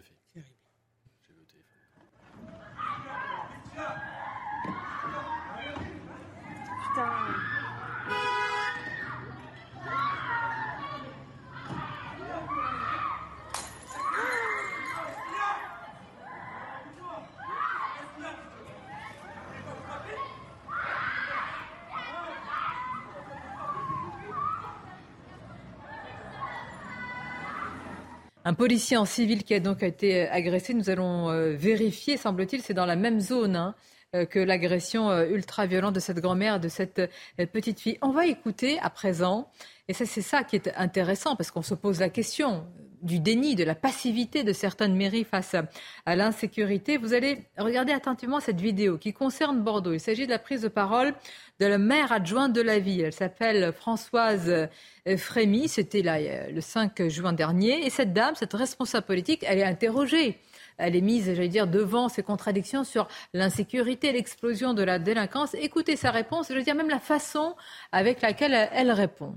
Un 28.49 28.55
policier 28.55 28.97
en 28.97 29.07
civil 29.07 29.43
qui 29.43 29.55
a 29.55 29.59
donc 29.59 29.83
été 29.83 30.29
agressé. 30.29 30.73
Nous 30.73 30.89
allons 30.89 31.31
euh, 31.31 31.57
vérifier, 31.57 32.17
semble-t-il, 32.17 32.63
c'est 32.63 32.75
dans 32.75 32.87
la 32.87 32.95
même 32.95 33.19
zone 33.19 33.57
hein, 33.57 33.75
euh, 34.15 34.25
que 34.25 34.39
l'agression 34.39 35.11
euh, 35.11 35.27
ultra-violente 35.27 35.97
de 35.97 35.99
cette 35.99 36.21
grand-mère 36.21 36.61
de 36.61 36.69
cette 36.69 37.01
euh, 37.01 37.47
petite 37.47 37.81
fille. 37.81 37.99
On 38.03 38.11
va 38.11 38.25
écouter 38.25 38.79
à 38.79 38.89
présent, 38.89 39.51
et 39.89 39.95
ça 39.95 40.07
c'est 40.07 40.23
ça 40.23 40.45
qui 40.45 40.55
est 40.55 40.73
intéressant, 40.77 41.35
parce 41.35 41.51
qu'on 41.51 41.63
se 41.63 41.75
pose 41.75 41.99
la 41.99 42.09
question 42.09 42.65
du 43.07 43.21
déni, 43.21 43.55
de 43.55 43.65
la 43.65 43.75
passivité 43.75 44.45
de 44.45 44.53
certaines 44.53 44.95
mairies 44.95 45.25
face 45.25 45.55
à, 46.05 46.17
l'insécurité. 46.17 46.99
Vous 46.99 47.15
allez 47.15 47.45
regarder 47.57 47.93
attentivement 47.93 48.41
cette 48.41 48.61
vidéo 48.61 48.99
qui 48.99 49.13
concerne 49.13 49.63
Bordeaux. 49.63 49.93
Il 49.93 50.01
s'agit 50.01 50.27
de 50.27 50.31
la 50.31 50.39
prise 50.39 50.63
de 50.63 50.69
parole 50.69 51.15
de 51.59 51.67
la 51.67 51.79
maire 51.79 52.13
adjointe 52.13 52.53
de 52.53 52.61
la 52.61 52.79
ville. 52.79 53.03
Elle 53.03 53.13
s'appelle 53.13 53.73
Françoise 53.73 54.69
Frémy. 55.17 55.69
C'était 55.69 56.03
là 56.03 56.19
le 56.51 56.61
5 56.61 57.09
juin 57.09 57.33
dernier. 57.33 57.87
Et 57.87 57.91
cette 57.91 58.13
dame, 58.13 58.35
cette 58.35 58.53
responsable 58.53 59.07
politique, 59.07 59.45
elle 59.47 59.59
est 59.59 59.65
interrogée. 59.65 60.39
Elle 60.79 60.95
est 60.95 61.01
mise, 61.01 61.27
j'allais 61.27 61.49
dire, 61.49 61.67
devant 61.67 62.09
ces 62.09 62.23
contradictions 62.23 62.85
sur 62.85 63.09
l'insécurité, 63.33 64.13
l'explosion 64.13 64.75
de 64.75 64.83
la 64.83 64.99
délinquance. 64.99 65.55
Écoutez 65.55 65.97
sa 65.97 66.11
réponse, 66.11 66.49
je 66.51 66.55
veux 66.55 66.63
dire 66.63 66.75
même 66.75 66.91
la 66.91 67.01
façon 67.01 67.55
avec 67.93 68.21
laquelle 68.21 68.69
elle 68.73 68.93
répond. 68.93 69.35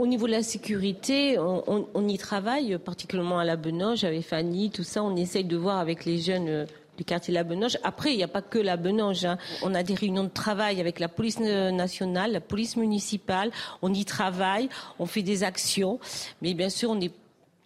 Au 0.00 0.06
niveau 0.06 0.28
de 0.28 0.32
la 0.32 0.44
sécurité, 0.44 1.40
on, 1.40 2.08
y 2.08 2.18
travaille, 2.18 2.78
particulièrement 2.78 3.40
à 3.40 3.44
la 3.44 3.56
Benoche, 3.56 4.04
avec 4.04 4.22
Fanny, 4.22 4.70
tout 4.70 4.84
ça. 4.84 5.02
On 5.02 5.16
essaye 5.16 5.42
de 5.42 5.56
voir 5.56 5.78
avec 5.78 6.04
les 6.04 6.18
jeunes 6.18 6.68
du 6.96 7.04
quartier 7.04 7.34
La 7.34 7.42
Benoche. 7.42 7.76
Après, 7.82 8.12
il 8.12 8.16
n'y 8.16 8.22
a 8.22 8.28
pas 8.28 8.40
que 8.40 8.60
La 8.60 8.76
Benoche. 8.76 9.24
Hein. 9.24 9.38
On 9.60 9.74
a 9.74 9.82
des 9.82 9.94
réunions 9.94 10.22
de 10.22 10.28
travail 10.28 10.80
avec 10.80 11.00
la 11.00 11.08
police 11.08 11.40
nationale, 11.40 12.30
la 12.30 12.40
police 12.40 12.76
municipale. 12.76 13.50
On 13.82 13.92
y 13.92 14.04
travaille, 14.04 14.68
on 15.00 15.06
fait 15.06 15.22
des 15.22 15.42
actions. 15.42 15.98
Mais 16.42 16.54
bien 16.54 16.68
sûr, 16.68 16.96
Il 16.96 17.10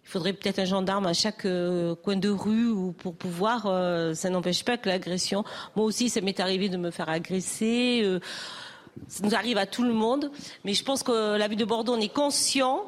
faudrait 0.01 0.33
peut-être 0.33 0.57
un 0.57 0.65
gendarme 0.65 1.05
à 1.05 1.13
chaque 1.13 1.45
euh, 1.45 1.93
coin 1.93 2.15
de 2.15 2.29
rue 2.29 2.71
ou 2.71 2.93
pour 2.93 3.13
pouvoir. 3.13 3.67
Euh, 3.67 4.15
ça 4.15 4.31
n'empêche 4.31 4.65
pas 4.65 4.77
que 4.77 4.89
l'agression. 4.89 5.43
Moi 5.75 5.85
aussi, 5.85 6.09
ça 6.09 6.19
m'est 6.19 6.39
arrivé 6.39 6.67
de 6.67 6.77
me 6.77 6.89
faire 6.89 7.09
agresser. 7.09 8.01
Euh, 8.03 8.19
ça 9.07 9.23
nous 9.23 9.35
arrive 9.35 9.57
à 9.57 9.65
tout 9.65 9.83
le 9.83 9.93
monde. 9.93 10.31
Mais 10.63 10.73
je 10.73 10.83
pense 10.83 11.03
que 11.03 11.37
la 11.37 11.47
ville 11.47 11.59
de 11.59 11.65
Bordeaux, 11.65 11.93
on 11.93 11.99
est 11.99 12.13
conscient. 12.13 12.83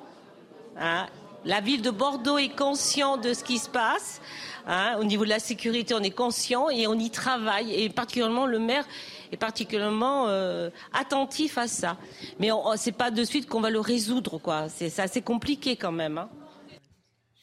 Hein, 0.78 1.08
la 1.46 1.62
ville 1.62 1.82
de 1.82 1.92
Bordeaux 1.92 2.38
est 2.38 2.56
conscient 2.56 3.18
de 3.18 3.34
ce 3.34 3.44
qui 3.44 3.58
se 3.58 3.70
passe. 3.70 4.22
Hein, 4.68 4.98
au 5.00 5.04
niveau 5.04 5.26
de 5.26 5.30
la 5.30 5.40
sécurité, 5.40 5.94
on 5.94 6.02
est 6.02 6.10
conscient 6.10 6.70
et 6.70 6.88
on 6.88 6.96
y 6.96 7.12
travaille. 7.12 7.74
Et 7.74 7.90
particulièrement 7.90 8.48
le 8.48 8.60
maire 8.60 8.86
est 9.32 9.38
particulièrement 9.38 10.28
euh, 10.28 10.70
attentif 10.94 11.58
à 11.58 11.68
ça. 11.68 11.98
Mais 12.40 12.50
c'est 12.78 12.92
pas 12.92 13.12
de 13.12 13.24
suite 13.24 13.48
qu'on 13.48 13.62
va 13.62 13.70
le 13.70 13.80
résoudre. 13.80 14.42
C'est 14.70 15.00
assez 15.00 15.22
compliqué 15.22 15.76
quand 15.76 15.92
même. 15.92 16.18
Hein. 16.18 16.30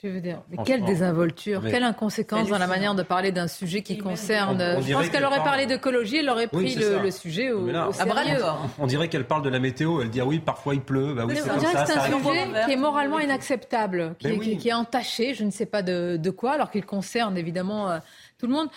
Je 0.02 0.08
veux 0.08 0.20
dire, 0.20 0.42
mais 0.50 0.56
quelle 0.64 0.84
désinvolture, 0.84 1.62
quelle 1.62 1.84
inconséquence 1.84 2.48
dans 2.48 2.58
la 2.58 2.66
manière 2.66 2.96
de 2.96 3.04
parler 3.04 3.30
d'un 3.30 3.46
sujet 3.46 3.82
qui 3.82 3.98
concerne. 3.98 4.80
je 4.80 4.92
pense 4.92 5.08
qu'elle 5.10 5.24
aurait 5.24 5.44
parlé 5.44 5.66
d'écologie, 5.66 6.16
elle 6.16 6.28
aurait 6.28 6.48
pris 6.48 6.74
le, 6.74 7.10
sujet 7.12 7.52
au, 7.52 7.68
au 7.68 7.92
sérieux. 7.92 8.42
On 8.80 8.86
dirait 8.86 9.08
qu'elle 9.08 9.26
parle 9.26 9.42
de 9.42 9.48
la 9.48 9.60
météo, 9.60 10.00
elle 10.00 10.10
dit 10.10 10.20
ah 10.20 10.26
oui, 10.26 10.40
parfois 10.40 10.74
il 10.74 10.80
pleut. 10.80 11.14
Bah 11.14 11.24
oui, 11.26 11.36
c'est 11.36 11.42
ça. 11.48 11.86
C'est 11.86 11.96
un 11.96 12.18
sujet 12.18 12.48
qui 12.66 12.72
est 12.72 12.76
moralement 12.76 13.20
inacceptable, 13.20 14.16
qui, 14.18 14.68
est, 14.68 14.72
entaché, 14.72 15.34
je 15.34 15.44
ne 15.44 15.50
sais 15.50 15.66
pas 15.66 15.82
de, 15.82 16.16
de 16.16 16.30
quoi, 16.30 16.52
alors 16.52 16.72
qu'il 16.72 16.84
concerne 16.84 17.38
évidemment 17.38 17.90
euh, 17.90 17.98
tout 18.38 18.46
le 18.46 18.52
monde. 18.52 18.68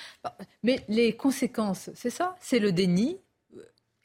Mais 0.63 0.81
les 0.89 1.13
conséquences, 1.13 1.89
c'est 1.95 2.11
ça? 2.11 2.35
C'est 2.39 2.59
le 2.59 2.71
déni, 2.71 3.17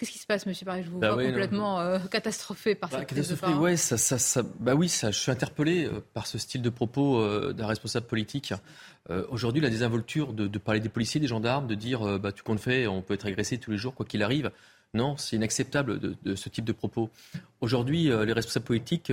Qu'est-ce 0.00 0.12
qui 0.12 0.18
se 0.18 0.26
passe, 0.26 0.46
Monsieur 0.46 0.64
Paris? 0.64 0.82
Je 0.82 0.88
vous 0.88 0.98
bah 0.98 1.12
vois 1.12 1.22
complètement 1.22 1.78
euh, 1.78 1.98
catastrophé 1.98 2.74
par 2.74 2.88
bah, 2.88 3.00
cette 3.06 3.54
ouais, 3.58 3.76
ça, 3.76 3.98
ça, 3.98 4.16
ça, 4.16 4.42
bah 4.58 4.74
oui, 4.74 4.88
ça, 4.88 5.10
je 5.10 5.18
suis 5.18 5.30
interpellé 5.30 5.84
euh, 5.84 6.00
par 6.14 6.26
ce 6.26 6.38
style 6.38 6.62
de 6.62 6.70
propos 6.70 7.20
euh, 7.20 7.52
d'un 7.52 7.66
responsable 7.66 8.06
politique. 8.06 8.54
Aujourd'hui, 9.28 9.60
la 9.60 9.68
désinvolture 9.68 10.32
de, 10.32 10.46
de, 10.46 10.58
parler 10.58 10.80
des 10.80 10.88
policiers, 10.88 11.20
des 11.20 11.26
gendarmes, 11.26 11.66
de 11.66 11.74
dire 11.74 12.18
bah, 12.20 12.30
tu 12.30 12.44
comptes 12.44 12.60
fait, 12.60 12.86
on 12.86 13.02
peut 13.02 13.14
être 13.14 13.26
agressé 13.26 13.58
tous 13.58 13.72
les 13.72 13.76
jours, 13.76 13.92
quoi 13.92 14.06
qu'il 14.06 14.22
arrive. 14.22 14.52
Non, 14.94 15.16
c'est 15.16 15.34
inacceptable 15.34 15.98
de, 15.98 16.14
de, 16.22 16.34
ce 16.36 16.48
type 16.48 16.64
de 16.64 16.72
propos. 16.72 17.10
Aujourd'hui, 17.60 18.04
les 18.04 18.32
responsables 18.32 18.66
politiques, 18.66 19.12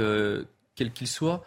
quels 0.75 0.91
qu'ils 0.93 1.07
soient, 1.07 1.43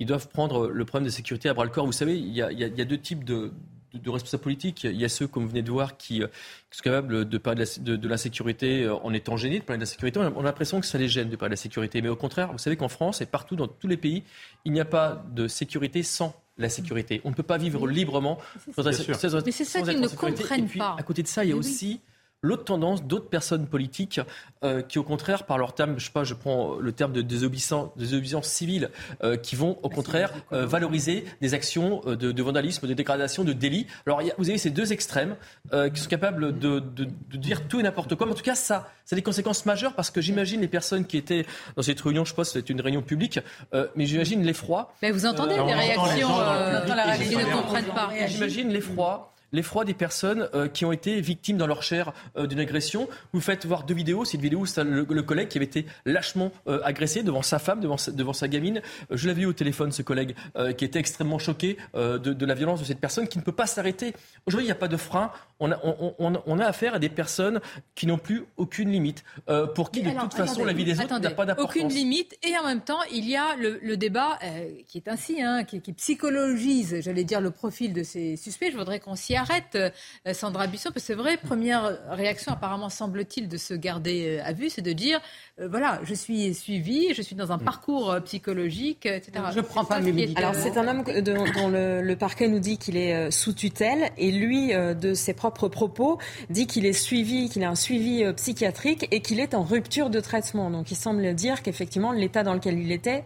ils 0.00 0.06
doivent 0.06 0.28
prendre 0.28 0.68
le 0.68 0.84
problème 0.84 1.06
de 1.06 1.12
sécurité 1.12 1.48
à 1.48 1.54
bras 1.54 1.64
le 1.64 1.70
corps. 1.70 1.86
Vous 1.86 1.92
savez, 1.92 2.18
il 2.18 2.28
y 2.28 2.42
a, 2.42 2.52
il 2.52 2.58
y 2.58 2.80
a 2.82 2.84
deux 2.84 2.98
types 2.98 3.24
de, 3.24 3.50
de 3.94 4.10
responsables 4.10 4.42
politiques. 4.42 4.84
Il 4.84 5.00
y 5.00 5.04
a 5.04 5.08
ceux, 5.08 5.26
comme 5.26 5.44
vous 5.44 5.50
venez 5.50 5.62
de 5.62 5.70
voir, 5.70 5.96
qui, 5.96 6.22
euh, 6.22 6.28
sont 6.70 6.82
capables 6.82 7.28
de 7.28 7.38
parler 7.38 7.64
de 7.78 8.08
l'insécurité 8.08 8.84
euh, 8.84 8.94
en 8.96 9.12
étant 9.12 9.36
gênés 9.36 9.60
de 9.60 9.64
parler 9.64 9.78
de 9.78 9.82
la 9.82 9.86
sécurité. 9.86 10.18
On 10.18 10.40
a, 10.40 10.42
l'impression 10.42 10.80
que 10.80 10.86
ça 10.86 10.98
les 10.98 11.08
gêne 11.08 11.28
de 11.28 11.36
parler 11.36 11.50
de 11.50 11.58
la 11.58 11.62
sécurité. 11.62 12.02
Mais 12.02 12.08
au 12.08 12.16
contraire, 12.16 12.52
vous 12.52 12.58
savez 12.58 12.76
qu'en 12.76 12.88
France 12.88 13.20
et 13.20 13.26
partout 13.26 13.56
dans 13.56 13.68
tous 13.68 13.86
les 13.86 13.96
pays, 13.96 14.22
il 14.64 14.72
n'y 14.72 14.80
a 14.80 14.84
pas 14.84 15.24
de 15.32 15.48
sécurité 15.48 16.02
sans 16.02 16.34
la 16.58 16.68
sécurité. 16.68 17.20
On 17.24 17.30
ne 17.30 17.34
peut 17.34 17.42
pas 17.42 17.58
vivre 17.58 17.86
librement 17.86 18.38
sans, 18.74 18.84
Mais 18.84 19.52
c'est 19.52 19.64
ça 19.64 19.82
qu'ils 19.82 20.00
ne 20.00 20.08
comprennent 20.08 20.68
pas. 20.68 20.96
À 20.98 21.02
côté 21.02 21.22
de 21.22 21.28
ça, 21.28 21.44
il 21.44 21.50
y 21.50 21.52
a 21.52 21.56
aussi 21.56 22.00
l'autre 22.44 22.64
tendance 22.64 23.02
d'autres 23.04 23.28
personnes 23.28 23.66
politiques 23.66 24.20
euh, 24.62 24.82
qui, 24.82 24.98
au 24.98 25.02
contraire, 25.02 25.44
par 25.44 25.58
leur 25.58 25.74
terme, 25.74 25.98
je 25.98 26.06
sais 26.06 26.12
pas, 26.12 26.24
je 26.24 26.34
prends 26.34 26.76
le 26.76 26.92
terme 26.92 27.12
de 27.12 27.22
désobéissance, 27.22 27.88
désobéissance 27.96 28.48
civile, 28.48 28.90
euh, 29.22 29.36
qui 29.36 29.56
vont 29.56 29.78
au 29.82 29.88
contraire 29.88 30.32
euh, 30.52 30.66
valoriser 30.66 31.24
des 31.40 31.54
actions 31.54 32.02
de, 32.04 32.42
vandalisme, 32.42 32.86
de 32.86 32.94
dégradation, 32.94 33.44
de 33.44 33.52
délit. 33.52 33.86
Alors 34.06 34.20
vous 34.38 34.50
avez 34.50 34.58
ces 34.58 34.70
deux 34.70 34.92
extrêmes 34.92 35.36
qui 35.92 36.00
sont 36.00 36.08
capables 36.08 36.58
de, 36.58 36.82
dire 37.32 37.66
tout 37.66 37.80
et 37.80 37.82
n'importe 37.82 38.14
quoi. 38.14 38.26
Mais 38.26 38.32
en 38.32 38.36
tout 38.36 38.42
cas, 38.42 38.54
ça, 38.54 38.90
ça 39.04 39.14
a 39.14 39.16
des 39.16 39.22
conséquences 39.22 39.64
majeures 39.64 39.94
parce 39.94 40.10
que 40.10 40.20
j'imagine 40.20 40.60
les 40.60 40.68
personnes 40.68 41.06
qui 41.06 41.16
étaient 41.16 41.46
dans 41.76 41.82
cette 41.82 42.00
réunion, 42.00 42.24
je 42.24 42.34
pense 42.34 42.48
que 42.48 42.60
c'était 42.60 42.72
une 42.72 42.80
réunion 42.80 43.02
publique, 43.02 43.40
mais 43.96 44.06
j'imagine 44.06 44.42
l'effroi. 44.42 44.92
Mais 45.02 45.10
vous 45.10 45.26
entendez 45.26 45.54
les 45.54 45.74
réactions, 45.74 46.28
qui 47.18 47.36
ne 47.36 47.52
comprennent 47.52 47.94
pas. 47.94 48.10
J'imagine 48.26 48.68
l'effroi 48.68 49.33
l'effroi 49.54 49.84
des 49.84 49.94
personnes 49.94 50.48
euh, 50.54 50.68
qui 50.68 50.84
ont 50.84 50.92
été 50.92 51.20
victimes 51.20 51.56
dans 51.56 51.66
leur 51.66 51.82
chair 51.82 52.12
euh, 52.36 52.46
d'une 52.46 52.60
agression. 52.60 53.08
Vous 53.32 53.40
faites 53.40 53.64
voir 53.64 53.84
deux 53.84 53.94
vidéos. 53.94 54.24
C'est 54.24 54.36
une 54.36 54.42
vidéo 54.42 54.60
où 54.60 54.66
c'est 54.66 54.84
le, 54.84 55.04
collègue 55.22 55.48
qui 55.48 55.58
avait 55.58 55.64
été 55.64 55.86
lâchement 56.04 56.50
euh, 56.66 56.80
agressé 56.84 57.22
devant 57.22 57.42
sa 57.42 57.58
femme, 57.58 57.80
devant 57.80 57.96
sa, 57.96 58.10
devant 58.10 58.32
sa 58.32 58.48
gamine. 58.48 58.82
je 59.10 59.28
l'avais 59.28 59.42
vu 59.42 59.46
au 59.46 59.52
téléphone, 59.52 59.92
ce 59.92 60.02
collègue, 60.02 60.34
qui 60.76 60.84
était 60.84 60.98
extrêmement 60.98 61.38
choqué 61.38 61.76
de, 61.94 62.18
de, 62.18 62.46
la 62.46 62.54
violence 62.54 62.80
de 62.80 62.84
cette 62.84 62.98
personne 62.98 63.28
qui 63.28 63.38
ne 63.38 63.42
peut 63.42 63.52
pas 63.52 63.66
s'arrêter. 63.66 64.12
Aujourd'hui, 64.46 64.64
il 64.64 64.68
n'y 64.68 64.72
a 64.72 64.76
pas 64.76 64.88
de 64.88 64.96
frein. 64.96 65.30
On 65.60 65.70
a, 65.70 65.78
on, 65.84 66.14
on, 66.18 66.42
on 66.44 66.58
a, 66.58 66.66
affaire 66.66 66.94
à 66.94 66.98
des 66.98 67.08
personnes 67.08 67.60
qui 67.94 68.06
n'ont 68.06 68.18
plus 68.18 68.44
aucune 68.56 68.90
limite, 68.90 69.24
pour 69.74 69.90
qui, 69.90 70.02
de 70.02 70.10
toute 70.10 70.34
façon, 70.34 70.64
la 70.64 70.72
vie 70.72 70.84
des 70.84 70.98
autres 71.00 71.18
n'a 71.18 71.30
pas 71.30 71.46
d'importance. 71.46 71.76
Aucune 71.76 71.88
limite. 71.88 72.36
Et 72.42 72.56
en 72.58 72.66
même 72.66 72.80
temps, 72.80 73.02
il 73.12 73.28
y 73.28 73.36
a 73.36 73.54
le, 73.56 73.78
le 73.82 73.96
débat 73.96 74.38
qui 74.88 74.98
est 74.98 75.08
ainsi, 75.08 75.42
hein, 75.42 75.64
qui, 75.64 75.80
qui 75.80 75.92
psychologise, 75.92 77.00
j'allais 77.00 77.24
dire, 77.24 77.40
le 77.40 77.50
profil 77.50 77.92
de 77.92 78.02
ces 78.02 78.36
suspects. 78.36 78.70
Je 78.72 78.76
voudrais 78.76 79.00
qu'on 79.00 79.14
s'y 79.14 79.36
arrête, 79.44 79.76
euh, 79.76 80.32
Sandra 80.32 80.66
Busson, 80.66 80.90
parce 80.90 80.94
que 80.94 81.00
c'est 81.00 81.14
vrai, 81.14 81.36
première 81.36 81.98
réaction 82.10 82.52
apparemment 82.52 82.88
semble-t-il 82.88 83.48
de 83.48 83.56
se 83.56 83.74
garder 83.74 84.38
euh, 84.38 84.48
à 84.48 84.52
vue, 84.52 84.70
c'est 84.70 84.82
de 84.82 84.92
dire, 84.92 85.20
euh, 85.60 85.68
voilà, 85.68 86.00
je 86.02 86.14
suis 86.14 86.54
suivi, 86.54 87.14
je 87.14 87.22
suis 87.22 87.36
dans 87.36 87.52
un 87.52 87.56
mm. 87.56 87.64
parcours 87.64 88.16
psychologique, 88.24 89.06
etc. 89.06 89.44
Je 89.54 89.60
prends 89.60 89.84
pas 89.84 90.00
mes 90.00 90.32
Alors 90.36 90.54
c'est 90.54 90.76
un 90.76 90.88
homme 90.88 91.04
dont 91.22 91.68
le, 91.68 92.02
le, 92.02 92.16
parquet 92.16 92.48
nous 92.48 92.58
dit 92.58 92.78
qu'il 92.78 92.96
est 92.96 93.30
sous 93.30 93.52
tutelle, 93.52 94.10
et 94.16 94.32
lui, 94.32 94.72
de 94.72 95.14
ses 95.14 95.34
propres 95.34 95.68
propos, 95.68 96.18
dit 96.50 96.66
qu'il 96.66 96.86
est 96.86 96.92
suivi, 96.92 97.48
qu'il 97.48 97.64
a 97.64 97.70
un 97.70 97.74
suivi 97.74 98.24
psychiatrique 98.34 99.06
et 99.10 99.20
qu'il 99.20 99.40
est 99.40 99.54
en 99.54 99.62
rupture 99.62 100.10
de 100.10 100.20
traitement. 100.20 100.70
Donc 100.70 100.90
il 100.90 100.96
semble 100.96 101.34
dire 101.34 101.62
qu'effectivement 101.62 102.12
l'état 102.12 102.42
dans 102.42 102.54
lequel 102.54 102.78
il 102.78 102.92
était 102.92 103.24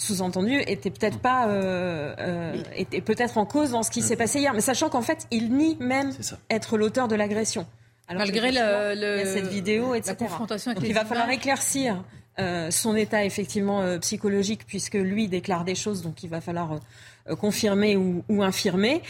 sous-entendu, 0.00 0.62
était 0.66 0.90
peut-être 0.90 1.18
pas 1.18 1.48
euh, 1.48 2.14
euh, 2.18 2.62
était 2.74 3.02
peut-être 3.02 3.36
en 3.36 3.44
cause 3.44 3.72
dans 3.72 3.82
ce 3.82 3.90
qui 3.90 4.00
s'est 4.00 4.16
passé 4.16 4.40
hier, 4.40 4.54
mais 4.54 4.62
sachant 4.62 4.88
qu'en 4.88 5.02
fait, 5.02 5.26
il 5.30 5.52
nie 5.54 5.76
même 5.78 6.10
être 6.48 6.78
l'auteur 6.78 7.06
de 7.06 7.14
l'agression. 7.14 7.66
Malgré 8.12 8.50
le, 8.50 9.24
cette 9.24 9.46
vidéo, 9.46 9.94
etc. 9.94 10.16
La 10.18 10.26
confrontation 10.26 10.70
avec 10.70 10.80
Donc 10.80 10.88
il 10.88 10.94
va 10.94 11.04
falloir 11.04 11.30
éclaircir 11.30 12.02
euh, 12.38 12.70
son 12.70 12.96
état 12.96 13.24
effectivement 13.24 13.82
euh, 13.82 13.98
psychologique 13.98 14.66
puisque 14.66 14.94
lui 14.94 15.28
déclare 15.28 15.64
des 15.64 15.74
choses, 15.74 16.02
donc 16.02 16.22
il 16.22 16.30
va 16.30 16.40
falloir 16.40 16.80
euh, 17.28 17.36
confirmer 17.36 17.96
ou, 17.96 18.24
ou 18.28 18.42
infirmer, 18.42 19.02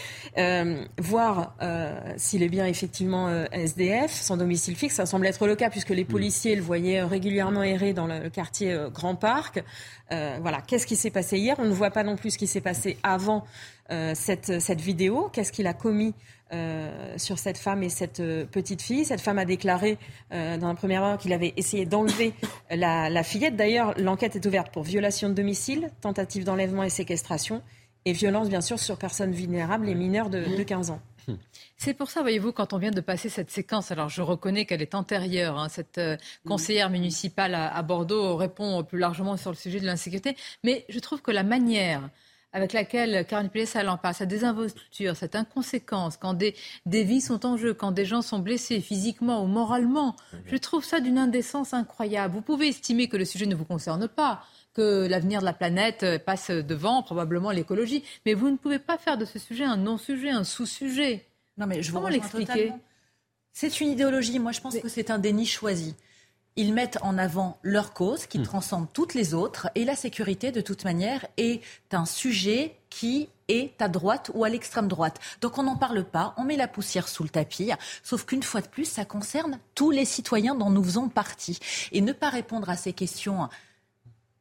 voir 0.99 1.55
s'il 2.17 2.43
est 2.43 2.49
bien 2.49 2.67
effectivement 2.67 3.29
SDF, 3.53 4.13
sans 4.13 4.37
domicile 4.37 4.77
fixe. 4.77 4.95
Ça 4.95 5.07
semble 5.07 5.27
être 5.27 5.47
le 5.47 5.57
cas 5.57 5.71
puisque 5.71 5.91
les 5.91 6.05
policiers 6.05 6.57
le 6.57 6.63
voyaient 6.63 7.03
régulièrement 7.03 7.63
errer 7.63 7.93
dans 7.93 8.07
le 8.07 8.29
quartier 8.31 8.79
Grand 8.93 9.15
Parc. 9.15 9.63
voilà, 10.11 10.61
qu'est-ce 10.67 10.87
qui 10.87 10.97
s'est 10.97 11.11
passé 11.11 11.39
hier? 11.39 11.57
On 11.59 11.67
ne 11.67 11.73
voit 11.73 11.91
pas 11.91 12.03
non 12.03 12.17
plus 12.17 12.33
ce 12.33 12.39
qui 12.39 12.47
s'est 12.47 12.61
passé 12.61 12.97
avant 13.03 13.45
cette, 13.89 14.61
cette 14.61 14.81
vidéo. 14.81 15.31
Qu'est-ce 15.33 15.53
qu'il 15.53 15.67
a 15.67 15.75
commis 15.75 16.15
euh, 16.53 17.15
sur 17.17 17.39
cette 17.39 17.59
femme 17.59 17.85
et 17.85 17.89
cette 17.89 18.19
euh, 18.19 18.45
petite 18.45 18.83
fille? 18.83 19.05
Cette 19.05 19.21
femme 19.21 19.39
a 19.39 19.45
déclaré 19.45 19.99
euh, 20.33 20.57
dans 20.57 20.67
la 20.67 20.75
première 20.75 21.05
heure 21.05 21.17
qu'il 21.17 21.33
avait 21.33 21.53
essayé 21.57 21.87
d'enlever 21.87 22.35
la, 22.73 23.23
fillette. 23.23 23.55
D'ailleurs, 23.55 23.95
l'enquête 23.97 24.35
est 24.35 24.45
ouverte 24.47 24.73
pour 24.73 24.83
violation 24.83 25.29
de 25.29 25.35
domicile, 25.35 25.91
tentative 26.01 26.43
d'enlèvement 26.43 26.83
et 26.83 26.91
séquestration, 26.91 27.63
et 28.05 28.13
violence, 28.13 28.49
bien 28.49 28.61
sûr, 28.61 28.79
sur 28.79 28.97
personnes 28.97 29.33
vulnérables 29.33 29.89
et 29.89 29.95
mineurs 29.95 30.31
de, 30.31 30.63
15 30.63 30.91
ans. 30.91 31.01
C'est 31.77 31.95
pour 31.95 32.11
ça, 32.11 32.23
voyez-vous, 32.23 32.53
quand 32.53 32.73
on 32.73 32.79
vient 32.79 32.91
de 32.91 33.01
passer 33.01 33.29
cette 33.29 33.51
séquence, 33.51 33.91
alors 33.91 34.09
je 34.09 34.23
reconnais 34.23 34.65
qu'elle 34.65 34.83
est 34.83 34.95
antérieure, 34.95 35.59
hein, 35.59 35.69
cette 35.69 36.01
conseillère 36.47 36.91
municipale 36.91 37.55
à, 37.55 37.83
Bordeaux 37.83 38.37
répond 38.37 38.83
plus 38.85 38.99
largement 38.99 39.37
sur 39.37 39.51
le 39.51 39.57
sujet 39.57 39.81
de 39.81 39.87
l'insécurité, 39.87 40.37
mais 40.65 40.85
je 40.89 40.99
trouve 40.99 41.23
que 41.23 41.31
la 41.31 41.43
manière 41.43 42.09
avec 42.53 42.73
laquelle 42.73 43.25
Karine 43.27 43.49
Pélissal 43.49 43.89
en 43.89 43.97
parle, 43.97 44.15
sa 44.15 44.27
désinvolture, 44.27 45.17
cette 45.17 45.37
inconséquence, 45.37 46.17
quand 46.17 46.35
des, 46.35 46.55
des, 46.87 47.05
vies 47.05 47.21
sont 47.21 47.47
en 47.47 47.57
jeu, 47.57 47.75
quand 47.75 47.93
des 47.93 48.05
gens 48.05 48.23
sont 48.23 48.41
blessés 48.41 48.81
physiquement 48.81 49.45
ou 49.45 49.47
moralement, 49.47 50.17
je 50.47 50.57
trouve 50.57 50.85
ça 50.85 51.01
d'une 51.01 51.19
indécence 51.19 51.75
incroyable. 51.75 52.35
Vous 52.35 52.43
pouvez 52.43 52.69
estimer 52.69 53.09
que 53.09 53.17
le 53.17 53.25
sujet 53.25 53.47
ne 53.47 53.55
vous 53.55 53.65
concerne 53.65 54.09
pas, 54.09 54.43
que 54.75 55.07
l'avenir 55.07 55.41
de 55.41 55.45
la 55.45 55.53
planète 55.53 56.25
passe 56.25 56.51
devant, 56.51 57.03
probablement 57.03 57.51
l'écologie, 57.51 58.03
mais 58.27 58.35
vous 58.35 58.51
ne 58.51 58.57
pouvez 58.57 58.79
pas 58.79 58.99
faire 58.99 59.17
de 59.17 59.25
ce 59.25 59.39
sujet 59.39 59.65
un 59.65 59.77
non-sujet, 59.77 60.31
un 60.31 60.45
sous-sujet. 60.45 61.27
Non, 61.57 61.67
mais 61.67 61.83
je 61.83 61.93
Comment 61.93 62.09
l'expliquer? 62.09 62.73
C'est 63.53 63.81
une 63.81 63.89
idéologie. 63.89 64.39
Moi, 64.39 64.53
je 64.53 64.61
pense 64.61 64.79
que 64.79 64.89
c'est 64.89 65.11
un 65.11 65.19
déni 65.19 65.45
choisi 65.47 65.95
ils 66.61 66.75
mettent 66.75 66.99
en 67.01 67.17
avant 67.17 67.57
leur 67.63 67.95
cause 67.95 68.27
qui 68.27 68.39
hmm. 68.39 68.43
transcende 68.43 68.93
toutes 68.93 69.15
les 69.15 69.33
autres 69.33 69.71
et 69.75 69.87
la 69.87 69.97
sécurité 69.97 70.53
de 70.53 70.61
toute 70.61 70.85
manière 70.85 71.27
est 71.39 71.63
un 71.93 72.05
sujet 72.05 72.77
qui 72.91 73.31
est 73.49 73.81
à 73.81 73.89
droite 73.89 74.31
ou 74.35 74.45
à 74.45 74.51
l'extrême 74.51 74.87
droite. 74.87 75.19
Donc 75.41 75.57
on 75.57 75.63
n'en 75.63 75.77
parle 75.77 76.05
pas, 76.05 76.35
on 76.37 76.45
met 76.45 76.59
la 76.59 76.69
poussière 76.69 77.09
sous 77.09 77.23
le 77.23 77.31
tapis, 77.31 77.71
sauf 78.03 78.27
qu'une 78.27 78.43
fois 78.43 78.61
de 78.61 78.67
plus, 78.67 78.85
ça 78.85 79.07
concerne 79.07 79.59
tous 79.75 79.91
les 79.91 80.05
citoyens 80.05 80.55
dont 80.55 80.69
nous 80.69 80.85
faisons 80.85 81.09
partie. 81.09 81.59
Et 81.93 82.03
ne 82.03 82.13
pas 82.13 82.29
répondre 82.29 82.69
à 82.69 82.77
ces 82.77 82.93
questions 82.93 83.49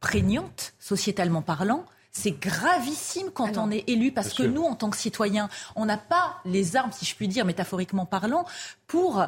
prégnantes, 0.00 0.74
sociétalement 0.78 1.40
parlant, 1.40 1.86
c'est 2.12 2.32
gravissime 2.32 3.30
quand 3.32 3.56
on 3.56 3.70
est 3.70 3.88
élu 3.88 4.12
parce 4.12 4.34
que 4.34 4.42
nous, 4.42 4.62
en 4.62 4.74
tant 4.74 4.90
que 4.90 4.96
citoyens, 4.98 5.48
on 5.74 5.86
n'a 5.86 5.96
pas 5.96 6.36
les 6.44 6.76
armes, 6.76 6.92
si 6.92 7.06
je 7.06 7.16
puis 7.16 7.28
dire, 7.28 7.46
métaphoriquement 7.46 8.04
parlant, 8.04 8.44
pour 8.88 9.24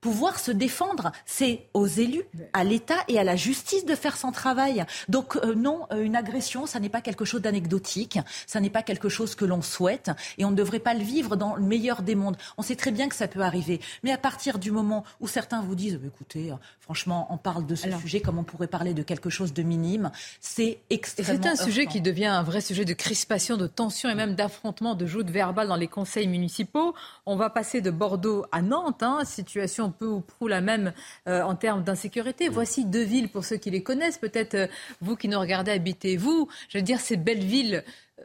pouvoir 0.00 0.38
se 0.38 0.50
défendre. 0.50 1.12
C'est 1.26 1.66
aux 1.74 1.86
élus, 1.86 2.24
à 2.52 2.64
l'État 2.64 2.98
et 3.08 3.18
à 3.18 3.24
la 3.24 3.36
justice 3.36 3.84
de 3.84 3.94
faire 3.94 4.16
son 4.16 4.32
travail. 4.32 4.84
Donc 5.08 5.36
euh, 5.36 5.54
non, 5.54 5.86
euh, 5.92 6.02
une 6.02 6.16
agression, 6.16 6.66
ça 6.66 6.80
n'est 6.80 6.88
pas 6.88 7.00
quelque 7.00 7.24
chose 7.24 7.40
d'anecdotique, 7.40 8.18
ça 8.46 8.60
n'est 8.60 8.70
pas 8.70 8.82
quelque 8.82 9.08
chose 9.08 9.34
que 9.34 9.44
l'on 9.44 9.62
souhaite 9.62 10.10
et 10.38 10.44
on 10.44 10.50
ne 10.50 10.56
devrait 10.56 10.78
pas 10.78 10.94
le 10.94 11.02
vivre 11.02 11.36
dans 11.36 11.56
le 11.56 11.62
meilleur 11.62 12.02
des 12.02 12.14
mondes. 12.14 12.36
On 12.56 12.62
sait 12.62 12.76
très 12.76 12.90
bien 12.90 13.08
que 13.08 13.14
ça 13.14 13.28
peut 13.28 13.40
arriver, 13.40 13.80
mais 14.02 14.12
à 14.12 14.18
partir 14.18 14.58
du 14.58 14.70
moment 14.70 15.04
où 15.20 15.26
certains 15.26 15.62
vous 15.62 15.74
disent, 15.74 15.98
écoutez, 16.06 16.52
euh, 16.52 16.56
franchement, 16.80 17.26
on 17.30 17.36
parle 17.36 17.66
de 17.66 17.74
ce 17.74 17.90
sujet 17.98 18.20
comme 18.20 18.38
on 18.38 18.44
pourrait 18.44 18.68
parler 18.68 18.94
de 18.94 19.02
quelque 19.02 19.30
chose 19.30 19.52
de 19.52 19.62
minime, 19.62 20.10
c'est 20.40 20.78
extrêmement. 20.90 21.42
C'est 21.42 21.48
un 21.48 21.56
sujet 21.56 21.86
qui 21.86 22.00
devient 22.00 22.26
un 22.26 22.42
vrai 22.42 22.60
sujet 22.60 22.84
de 22.84 22.92
crispation, 22.92 23.56
de 23.56 23.66
tension 23.66 24.08
et 24.08 24.14
même 24.14 24.34
d'affrontement, 24.34 24.94
de 24.94 25.06
joute 25.06 25.30
verbale 25.30 25.68
dans 25.68 25.76
les 25.76 25.88
conseils 25.88 26.28
municipaux. 26.28 26.94
On 27.26 27.36
va 27.36 27.50
passer 27.50 27.80
de 27.80 27.90
Bordeaux 27.90 28.46
à 28.52 28.62
Nantes, 28.62 29.02
hein, 29.02 29.24
situation 29.24 29.87
peu 29.90 30.06
ou 30.06 30.20
prou 30.20 30.48
la 30.48 30.60
même 30.60 30.92
euh, 31.28 31.42
en 31.42 31.54
termes 31.54 31.82
d'insécurité. 31.82 32.48
Voici 32.48 32.84
deux 32.84 33.04
villes 33.04 33.28
pour 33.28 33.44
ceux 33.44 33.56
qui 33.56 33.70
les 33.70 33.82
connaissent. 33.82 34.18
Peut-être 34.18 34.54
euh, 34.54 34.66
vous 35.00 35.16
qui 35.16 35.28
nous 35.28 35.38
regardez, 35.38 35.72
habitez-vous. 35.72 36.48
Je 36.68 36.78
veux 36.78 36.82
dire, 36.82 37.00
ces 37.00 37.16
belles 37.16 37.44
villes 37.44 37.84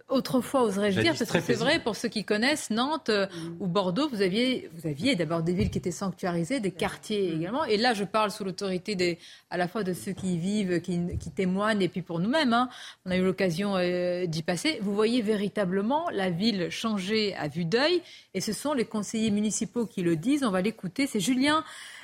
autrefois, 0.09 0.63
oserais-je 0.63 1.01
dire, 1.01 1.15
parce 1.17 1.31
que 1.31 1.41
c'est 1.41 1.53
vrai 1.53 1.79
pour 1.79 1.95
ceux 1.95 2.09
qui 2.09 2.23
connaissent 2.23 2.69
Nantes 2.69 3.09
euh, 3.09 3.27
ou 3.59 3.67
Bordeaux, 3.67 4.07
vous 4.09 4.21
aviez, 4.21 4.69
vous 4.73 4.87
aviez 4.87 5.15
d'abord 5.15 5.43
des 5.43 5.53
villes 5.53 5.69
qui 5.69 5.77
étaient 5.77 5.91
sanctuarisées, 5.91 6.59
des 6.59 6.71
quartiers 6.71 7.33
également. 7.33 7.65
Et 7.65 7.77
là, 7.77 7.93
je 7.93 8.03
parle 8.03 8.31
sous 8.31 8.43
l'autorité 8.43 8.95
des, 8.95 9.17
à 9.49 9.57
la 9.57 9.67
fois 9.67 9.83
de 9.83 9.93
ceux 9.93 10.11
qui 10.11 10.35
y 10.35 10.37
vivent, 10.37 10.81
qui, 10.81 11.31
témoignent, 11.35 11.81
et 11.81 11.89
puis 11.89 12.01
pour 12.01 12.19
nous-mêmes. 12.19 12.53
Hein. 12.53 12.69
on 13.05 13.11
a 13.11 13.17
eu 13.17 13.23
l'occasion 13.23 13.75
euh, 13.75 14.25
d'y 14.25 14.43
passer. 14.43 14.79
Vous 14.81 14.93
voyez 14.93 15.21
véritablement 15.21 16.09
la 16.11 16.29
ville 16.29 16.69
changer 16.69 17.35
à 17.35 17.47
vue 17.47 17.65
d'œil, 17.65 18.01
et 18.33 18.41
ce 18.41 18.53
sont 18.53 18.73
les 18.73 18.85
conseillers 18.85 19.31
municipaux 19.31 19.85
qui 19.85 20.01
le 20.01 20.15
disent. 20.15 20.43
On 20.43 20.51
va 20.51 20.61
l'écouter. 20.61 21.07
C'est 21.07 21.19
Julien 21.19 21.63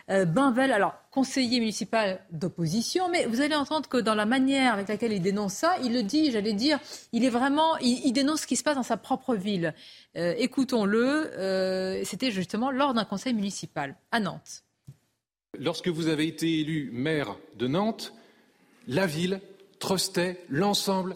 euh, 0.10 0.26
Binvel, 0.26 0.72
alors 0.72 0.96
conseiller 1.12 1.60
municipal 1.60 2.20
d'opposition, 2.32 3.10
mais 3.10 3.26
vous 3.26 3.42
allez 3.42 3.56
entendre 3.56 3.88
que 3.88 3.98
dans 3.98 4.16
la 4.16 4.26
manière 4.26 4.74
avec 4.74 4.88
laquelle 4.88 5.14
il 5.14 5.22
dénonce 5.22 5.54
ça, 5.54 5.76
il 5.84 5.94
le 5.94 6.04
dit, 6.04 6.32
j'allais 6.32 6.54
dire, 6.54 6.80
il 7.14 7.26
est 7.26 7.30
vraiment, 7.30 7.78
il, 7.78 8.12
dénonce 8.14 8.42
ce 8.42 8.48
qui 8.48 8.56
se 8.56 8.64
passe 8.64 8.76
dans 8.76 8.84
sa 8.84 8.98
propre 8.98 9.36
ville. 9.36 9.74
Euh, 10.18 10.34
écoutons-le, 10.38 11.32
euh, 11.38 12.04
c'était 12.04 12.32
justement 12.32 12.72
lors 12.72 12.94
d'un 12.94 13.06
conseil 13.06 13.34
municipal 13.34 13.96
à 14.12 14.20
Nantes. 14.20 14.64
Lorsque 15.58 15.88
vous 15.90 16.08
avez 16.08 16.28
été 16.28 16.60
élu 16.60 16.90
maire 16.94 17.36
de 17.58 17.68
Nantes, 17.68 18.14
la 18.88 19.06
ville 19.06 19.42
trustait 19.80 20.44
l'ensemble 20.50 21.16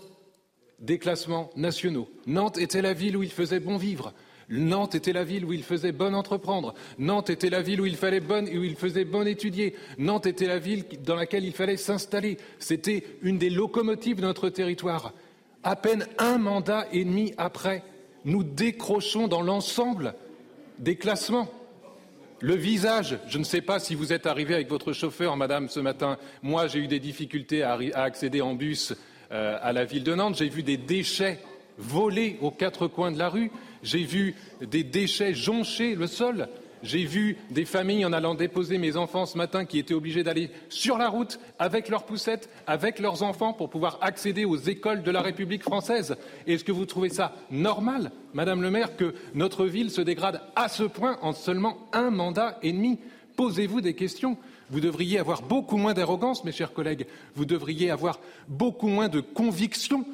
des 0.79 0.99
classements 0.99 1.49
nationaux. 1.55 2.09
Nantes 2.25 2.57
était 2.57 2.81
la 2.81 2.93
ville 2.93 3.17
où 3.17 3.23
il 3.23 3.31
faisait 3.31 3.59
bon 3.59 3.77
vivre. 3.77 4.13
Nantes 4.53 4.93
était 4.93 5.13
la 5.13 5.23
ville 5.23 5.45
où 5.45 5.53
il 5.53 5.63
faisait 5.63 5.91
bon 5.91 6.13
entreprendre. 6.13 6.75
Nantes 6.99 7.29
était 7.31 7.49
la 7.49 7.61
ville 7.61 7.81
où 7.81 7.85
il 7.85 7.95
fallait 7.95 8.21
où 8.21 8.63
il 8.63 8.75
faisait 8.75 9.03
bon 9.03 9.27
étudier. 9.27 9.75
Nantes 9.97 10.27
était 10.27 10.47
la 10.47 10.59
ville 10.59 10.85
dans 11.03 11.15
laquelle 11.15 11.43
il 11.43 11.53
fallait 11.53 11.77
s'installer. 11.77 12.37
C'était 12.59 13.03
une 13.23 13.39
des 13.39 13.49
locomotives 13.49 14.17
de 14.17 14.21
notre 14.21 14.49
territoire. 14.49 15.13
À 15.63 15.75
peine 15.75 16.05
un 16.19 16.37
mandat 16.37 16.85
et 16.91 17.03
demi 17.03 17.33
après, 17.37 17.83
nous 18.25 18.43
décrochons 18.43 19.27
dans 19.27 19.41
l'ensemble 19.41 20.13
des 20.77 20.97
classements. 20.97 21.49
Le 22.39 22.55
visage, 22.55 23.17
je 23.27 23.37
ne 23.37 23.43
sais 23.43 23.61
pas 23.61 23.79
si 23.79 23.95
vous 23.95 24.11
êtes 24.13 24.27
arrivé 24.27 24.53
avec 24.53 24.69
votre 24.69 24.91
chauffeur, 24.93 25.37
madame, 25.37 25.69
ce 25.69 25.79
matin. 25.79 26.17
Moi, 26.41 26.67
j'ai 26.67 26.79
eu 26.79 26.87
des 26.87 26.99
difficultés 26.99 27.63
à, 27.63 27.79
accéder 27.95 28.41
en 28.41 28.53
bus 28.53 28.93
euh, 29.31 29.57
à 29.61 29.71
la 29.71 29.85
ville 29.85 30.03
de 30.03 30.13
Nantes. 30.13 30.35
J'ai 30.35 30.49
vu 30.49 30.61
des 30.61 30.77
déchets 30.77 31.39
volés 31.77 32.37
aux 32.41 32.51
quatre 32.51 32.87
coins 32.87 33.11
de 33.11 33.17
la 33.17 33.29
rue. 33.29 33.49
J'ai 33.83 34.03
vu 34.03 34.35
des 34.61 34.83
déchets 34.83 35.33
joncher 35.33 35.95
le 35.95 36.07
sol. 36.07 36.47
J'ai 36.83 37.05
vu 37.05 37.37
des 37.49 37.63
familles 37.63 38.05
en 38.05 38.11
allant 38.11 38.35
déposer 38.35 38.77
mes 38.77 38.97
enfants 38.97 39.25
ce 39.25 39.37
matin 39.37 39.63
qui 39.63 39.79
étaient 39.79 39.93
obligés 39.93 40.23
d'aller 40.23 40.49
sur 40.67 40.97
la 40.97 41.07
route 41.07 41.39
avec 41.57 41.87
leurs 41.87 42.05
poussettes, 42.05 42.49
avec 42.67 42.99
leurs 42.99 43.23
enfants 43.23 43.53
pour 43.53 43.69
pouvoir 43.69 43.99
accéder 44.01 44.43
aux 44.43 44.57
écoles 44.57 45.01
de 45.01 45.11
la 45.11 45.21
République 45.21 45.63
française. 45.63 46.17
Est-ce 46.45 46.65
que 46.65 46.73
vous 46.73 46.85
trouvez 46.85 47.07
ça 47.07 47.35
normal, 47.51 48.11
Madame 48.33 48.61
le 48.61 48.69
maire, 48.69 48.97
que 48.97 49.13
notre 49.33 49.65
ville 49.65 49.91
se 49.91 50.01
dégrade 50.01 50.41
à 50.57 50.67
ce 50.67 50.83
point 50.83 51.17
en 51.21 51.31
seulement 51.31 51.87
un 51.93 52.09
mandat 52.09 52.59
et 52.63 52.73
demi? 52.73 52.99
Posez-vous 53.37 53.79
des 53.79 53.93
questions. 53.93 54.37
Vous 54.69 54.81
devriez 54.81 55.19
avoir 55.19 55.41
beaucoup 55.41 55.77
moins 55.77 55.93
d'arrogance, 55.93 56.43
mes 56.43 56.51
chers 56.51 56.73
collègues. 56.73 57.07
Vous 57.35 57.45
devriez 57.45 57.91
avoir 57.91 58.19
beaucoup 58.49 58.87
moins 58.87 59.07
de 59.07 59.21
conviction 59.21 60.05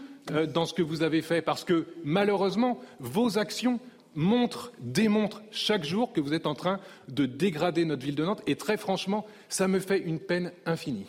dans 0.53 0.65
ce 0.65 0.73
que 0.73 0.81
vous 0.81 1.03
avez 1.03 1.21
fait, 1.21 1.41
parce 1.41 1.63
que 1.63 1.87
malheureusement, 2.03 2.79
vos 2.99 3.37
actions 3.37 3.79
montrent, 4.15 4.71
démontrent 4.79 5.41
chaque 5.51 5.83
jour 5.83 6.11
que 6.13 6.21
vous 6.21 6.33
êtes 6.33 6.47
en 6.47 6.55
train 6.55 6.79
de 7.07 7.25
dégrader 7.25 7.85
notre 7.85 8.03
ville 8.03 8.15
de 8.15 8.25
Nantes. 8.25 8.41
Et 8.47 8.55
très 8.55 8.77
franchement, 8.77 9.25
ça 9.47 9.67
me 9.67 9.79
fait 9.79 9.99
une 9.99 10.19
peine 10.19 10.51
infinie. 10.65 11.07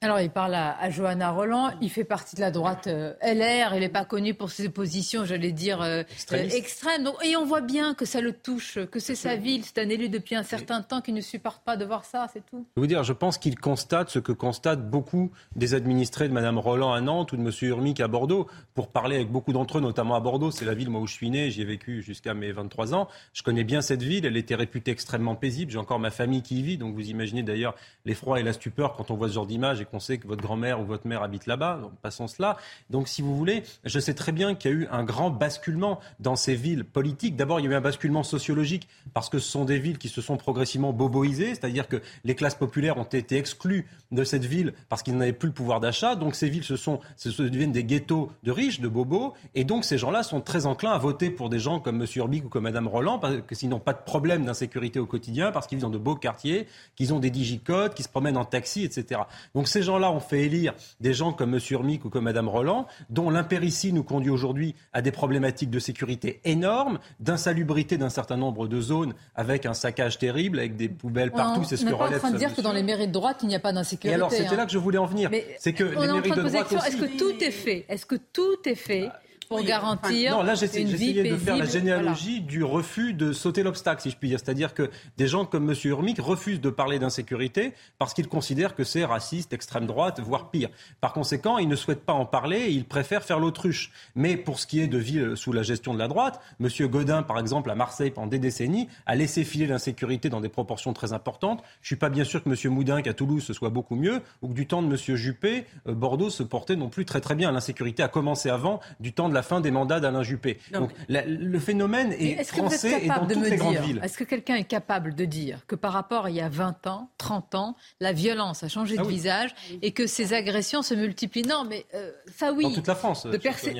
Alors, 0.00 0.20
il 0.20 0.30
parle 0.30 0.54
à, 0.54 0.90
Johanna 0.90 1.32
Roland. 1.32 1.70
Il 1.80 1.90
fait 1.90 2.04
partie 2.04 2.36
de 2.36 2.40
la 2.40 2.52
droite 2.52 2.86
euh, 2.86 3.14
LR. 3.20 3.74
Il 3.74 3.80
n'est 3.80 3.88
pas 3.88 4.04
connu 4.04 4.32
pour 4.32 4.48
ses 4.50 4.68
positions, 4.68 5.24
j'allais 5.24 5.50
dire, 5.50 5.82
euh, 5.82 6.04
extrêmes. 6.30 7.10
et 7.24 7.34
on 7.34 7.44
voit 7.44 7.62
bien 7.62 7.94
que 7.94 8.04
ça 8.04 8.20
le 8.20 8.32
touche, 8.32 8.78
que 8.92 9.00
c'est 9.00 9.16
sa 9.16 9.34
ville. 9.34 9.64
C'est 9.64 9.78
un 9.78 9.88
élu 9.88 10.08
depuis 10.08 10.36
un 10.36 10.44
certain 10.44 10.82
temps 10.82 11.00
qui 11.00 11.12
ne 11.12 11.20
supporte 11.20 11.64
pas 11.64 11.76
de 11.76 11.84
voir 11.84 12.04
ça, 12.04 12.28
c'est 12.32 12.46
tout. 12.46 12.64
Je 12.76 12.80
vous 12.80 12.86
dire, 12.86 13.02
je 13.02 13.12
pense 13.12 13.38
qu'il 13.38 13.58
constate 13.58 14.08
ce 14.08 14.20
que 14.20 14.30
constatent 14.30 14.88
beaucoup 14.88 15.32
des 15.56 15.74
administrés 15.74 16.28
de 16.28 16.32
Mme 16.32 16.58
Roland 16.58 16.92
à 16.92 17.00
Nantes 17.00 17.32
ou 17.32 17.36
de 17.36 17.42
M. 17.42 17.50
Urmic 17.62 17.98
à 17.98 18.06
Bordeaux. 18.06 18.46
Pour 18.74 18.88
parler 18.88 19.16
avec 19.16 19.32
beaucoup 19.32 19.52
d'entre 19.52 19.78
eux, 19.78 19.80
notamment 19.80 20.14
à 20.14 20.20
Bordeaux, 20.20 20.52
c'est 20.52 20.64
la 20.64 20.74
ville 20.74 20.90
moi, 20.90 21.00
où 21.00 21.08
je 21.08 21.14
suis 21.14 21.30
né. 21.30 21.50
J'y 21.50 21.62
ai 21.62 21.64
vécu 21.64 22.02
jusqu'à 22.02 22.34
mes 22.34 22.52
23 22.52 22.94
ans. 22.94 23.08
Je 23.32 23.42
connais 23.42 23.64
bien 23.64 23.80
cette 23.80 24.04
ville. 24.04 24.24
Elle 24.24 24.36
était 24.36 24.54
réputée 24.54 24.92
extrêmement 24.92 25.34
paisible. 25.34 25.72
J'ai 25.72 25.78
encore 25.78 25.98
ma 25.98 26.10
famille 26.10 26.42
qui 26.42 26.60
y 26.60 26.62
vit. 26.62 26.78
Donc 26.78 26.94
vous 26.94 27.10
imaginez 27.10 27.42
d'ailleurs 27.42 27.74
l'effroi 28.04 28.38
et 28.38 28.44
la 28.44 28.52
stupeur 28.52 28.94
quand 28.94 29.10
on 29.10 29.16
voit 29.16 29.28
ce 29.28 29.34
genre 29.34 29.46
d'image 29.46 29.87
qu'on 29.88 30.00
sait 30.00 30.18
que 30.18 30.26
votre 30.26 30.42
grand-mère 30.42 30.80
ou 30.80 30.84
votre 30.84 31.06
mère 31.06 31.22
habite 31.22 31.46
là-bas, 31.46 31.80
passons 32.02 32.28
cela. 32.28 32.56
Donc, 32.90 33.08
si 33.08 33.22
vous 33.22 33.36
voulez, 33.36 33.62
je 33.84 33.98
sais 33.98 34.14
très 34.14 34.32
bien 34.32 34.54
qu'il 34.54 34.70
y 34.70 34.74
a 34.74 34.76
eu 34.76 34.88
un 34.90 35.04
grand 35.04 35.30
basculement 35.30 36.00
dans 36.20 36.36
ces 36.36 36.54
villes 36.54 36.84
politiques. 36.84 37.36
D'abord, 37.36 37.60
il 37.60 37.64
y 37.64 37.68
a 37.68 37.72
eu 37.72 37.74
un 37.74 37.80
basculement 37.80 38.22
sociologique 38.22 38.88
parce 39.14 39.28
que 39.28 39.38
ce 39.38 39.50
sont 39.50 39.64
des 39.64 39.78
villes 39.78 39.98
qui 39.98 40.08
se 40.08 40.20
sont 40.20 40.36
progressivement 40.36 40.92
boboisées, 40.92 41.54
c'est-à-dire 41.54 41.88
que 41.88 42.02
les 42.24 42.34
classes 42.34 42.54
populaires 42.54 42.98
ont 42.98 43.04
été 43.04 43.36
exclues 43.36 43.86
de 44.12 44.24
cette 44.24 44.44
ville 44.44 44.74
parce 44.88 45.02
qu'ils 45.02 45.16
n'avaient 45.16 45.32
plus 45.32 45.48
le 45.48 45.54
pouvoir 45.54 45.80
d'achat. 45.80 46.14
Donc, 46.16 46.34
ces 46.34 46.48
villes 46.48 46.64
se 46.64 46.76
sont, 46.76 47.00
se 47.16 47.42
deviennent 47.42 47.72
des 47.72 47.84
ghettos 47.84 48.30
de 48.42 48.52
riches, 48.52 48.80
de 48.80 48.88
bobos, 48.88 49.34
et 49.54 49.64
donc 49.64 49.84
ces 49.84 49.98
gens-là 49.98 50.22
sont 50.22 50.40
très 50.40 50.66
enclins 50.66 50.92
à 50.92 50.98
voter 50.98 51.30
pour 51.30 51.48
des 51.48 51.58
gens 51.58 51.80
comme 51.80 52.00
M. 52.00 52.06
Urbic 52.16 52.44
ou 52.44 52.48
comme 52.48 52.64
Mme 52.64 52.88
Roland 52.88 53.18
parce 53.18 53.36
que 53.46 53.54
s'ils 53.54 53.68
n'ont 53.68 53.78
pas 53.80 53.92
de 53.92 54.02
problème 54.02 54.44
d'insécurité 54.44 54.98
au 54.98 55.06
quotidien, 55.06 55.52
parce 55.52 55.66
qu'ils 55.66 55.76
vivent 55.78 55.84
dans 55.84 55.90
de 55.90 55.98
beaux 55.98 56.16
quartiers, 56.16 56.66
qu'ils 56.96 57.14
ont 57.14 57.18
des 57.18 57.30
digicodes, 57.30 57.94
qu'ils 57.94 58.04
se 58.04 58.10
promènent 58.10 58.36
en 58.36 58.44
taxi, 58.44 58.84
etc. 58.84 59.22
Donc, 59.54 59.68
ces 59.78 59.84
gens-là 59.84 60.10
on 60.10 60.18
fait 60.18 60.40
élire 60.40 60.74
des 61.00 61.14
gens 61.14 61.32
comme 61.32 61.54
M. 61.54 61.60
Urmic 61.70 62.04
ou 62.04 62.10
comme 62.10 62.24
Mme 62.24 62.48
Roland, 62.48 62.88
dont 63.10 63.30
l'impéritie 63.30 63.92
nous 63.92 64.02
conduit 64.02 64.30
aujourd'hui 64.30 64.74
à 64.92 65.02
des 65.02 65.12
problématiques 65.12 65.70
de 65.70 65.78
sécurité 65.78 66.40
énormes, 66.44 66.98
d'insalubrité 67.20 67.96
d'un 67.96 68.08
certain 68.08 68.36
nombre 68.36 68.66
de 68.66 68.80
zones 68.80 69.14
avec 69.36 69.66
un 69.66 69.74
saccage 69.74 70.18
terrible, 70.18 70.58
avec 70.58 70.76
des 70.76 70.88
poubelles 70.88 71.30
partout. 71.30 71.62
C'est 71.62 71.76
ce 71.76 71.84
que 71.84 71.94
relève. 71.94 72.10
On 72.10 72.12
est 72.12 72.16
en 72.16 72.18
train 72.18 72.30
de 72.32 72.38
dire 72.38 72.54
que 72.56 72.60
dans 72.60 72.72
les 72.72 72.82
mairies 72.82 73.06
de 73.06 73.12
droite, 73.12 73.38
il 73.42 73.48
n'y 73.48 73.54
a 73.54 73.60
pas 73.60 73.72
d'insécurité. 73.72 74.10
Et 74.10 74.14
alors, 74.14 74.32
c'était 74.32 74.56
là 74.56 74.62
hein. 74.62 74.66
que 74.66 74.72
je 74.72 74.78
voulais 74.78 74.98
en 74.98 75.06
venir. 75.06 75.30
C'est 75.60 75.72
que 75.72 75.84
les 75.84 75.94
mairies 75.94 76.30
de 76.30 76.42
droite. 76.42 76.72
Est-ce 76.86 76.96
que 76.96 77.16
tout 77.16 77.44
est 77.44 77.52
fait? 77.52 77.86
Est-ce 77.88 78.04
que 78.04 78.16
tout 78.16 78.58
est 78.64 78.74
fait? 78.74 79.08
Pour 79.48 79.62
garantir. 79.62 80.32
non, 80.32 80.42
là, 80.42 80.54
j'essayais 80.54 80.84
de 81.30 81.36
faire 81.36 81.56
la 81.56 81.64
généalogie 81.64 82.40
du 82.40 82.62
refus 82.62 83.14
de 83.14 83.32
sauter 83.32 83.62
l'obstacle, 83.62 84.02
si 84.02 84.10
je 84.10 84.16
puis 84.16 84.28
dire. 84.28 84.38
C'est-à-dire 84.38 84.74
que 84.74 84.90
des 85.16 85.26
gens 85.26 85.44
comme 85.44 85.70
M. 85.70 85.76
Urmic 85.84 86.20
refusent 86.20 86.60
de 86.60 86.70
parler 86.70 86.98
d'insécurité 86.98 87.72
parce 87.98 88.14
qu'ils 88.14 88.28
considèrent 88.28 88.74
que 88.74 88.84
c'est 88.84 89.04
raciste, 89.04 89.52
extrême 89.52 89.86
droite, 89.86 90.20
voire 90.20 90.50
pire. 90.50 90.68
Par 91.00 91.12
conséquent, 91.12 91.58
ils 91.58 91.68
ne 91.68 91.76
souhaitent 91.76 92.04
pas 92.04 92.12
en 92.12 92.26
parler 92.26 92.58
et 92.58 92.70
ils 92.70 92.84
préfèrent 92.84 93.24
faire 93.24 93.38
l'autruche. 93.38 93.90
Mais 94.14 94.36
pour 94.36 94.58
ce 94.58 94.66
qui 94.66 94.80
est 94.80 94.86
de 94.86 94.98
villes 94.98 95.32
sous 95.36 95.52
la 95.52 95.62
gestion 95.62 95.94
de 95.94 95.98
la 95.98 96.08
droite, 96.08 96.40
M. 96.60 96.68
Godin, 96.88 97.22
par 97.22 97.38
exemple, 97.38 97.70
à 97.70 97.74
Marseille, 97.74 98.10
pendant 98.10 98.26
des 98.26 98.38
décennies, 98.38 98.88
a 99.06 99.14
laissé 99.14 99.44
filer 99.44 99.66
l'insécurité 99.66 100.28
dans 100.28 100.40
des 100.40 100.48
proportions 100.48 100.92
très 100.92 101.12
importantes. 101.12 101.62
Je 101.80 101.86
ne 101.86 101.88
suis 101.88 101.96
pas 101.96 102.10
bien 102.10 102.24
sûr 102.24 102.42
que 102.42 102.48
M. 102.48 102.72
Moudin, 102.72 103.02
qu'à 103.02 103.14
Toulouse, 103.14 103.44
ce 103.44 103.52
soit 103.52 103.70
beaucoup 103.70 103.96
mieux, 103.96 104.20
ou 104.42 104.48
que 104.48 104.54
du 104.54 104.66
temps 104.66 104.82
de 104.82 104.88
M. 104.88 105.16
Juppé, 105.16 105.64
euh, 105.86 105.94
Bordeaux 105.94 106.30
se 106.30 106.42
portait 106.42 106.76
non 106.76 106.88
plus 106.88 107.04
très 107.04 107.20
très 107.20 107.34
bien. 107.34 107.50
L'insécurité 107.52 108.02
a 108.02 108.08
commencé 108.08 108.50
avant, 108.50 108.80
du 109.00 109.12
temps 109.12 109.28
de 109.28 109.34
la 109.34 109.37
fin 109.42 109.60
des 109.60 109.70
mandats 109.70 110.00
d'Alain 110.00 110.22
Juppé. 110.22 110.58
Donc 110.72 110.90
le 111.08 111.58
phénomène 111.58 112.12
est, 112.12 112.44
français 112.44 113.04
et 113.04 113.08
dans 113.08 113.26
toutes 113.26 113.48
les 113.48 113.56
grandes 113.56 113.76
villes. 113.76 114.00
Est-ce 114.02 114.18
que 114.18 114.24
quelqu'un 114.24 114.56
est 114.56 114.64
capable 114.64 115.14
de 115.14 115.24
dire 115.24 115.66
que 115.66 115.74
par 115.74 115.92
rapport 115.92 116.26
à 116.26 116.30
il 116.30 116.36
y 116.36 116.40
a 116.40 116.48
20 116.48 116.86
ans, 116.86 117.10
30 117.18 117.54
ans, 117.54 117.76
la 118.00 118.12
violence 118.12 118.62
a 118.62 118.68
changé 118.68 118.96
de 118.96 119.02
ah 119.02 119.08
visage 119.08 119.54
et 119.82 119.92
que 119.92 120.06
ces 120.06 120.32
agressions 120.34 120.82
se 120.82 120.94
multiplient? 120.94 121.42
Non, 121.42 121.64
mais 121.68 121.86
euh, 121.94 122.12
ça 122.36 122.52
oui. 122.52 122.64
Dans 122.64 122.72
toute 122.72 122.86
la 122.86 122.94
France, 122.94 123.26
de 123.26 123.36
percer... 123.36 123.74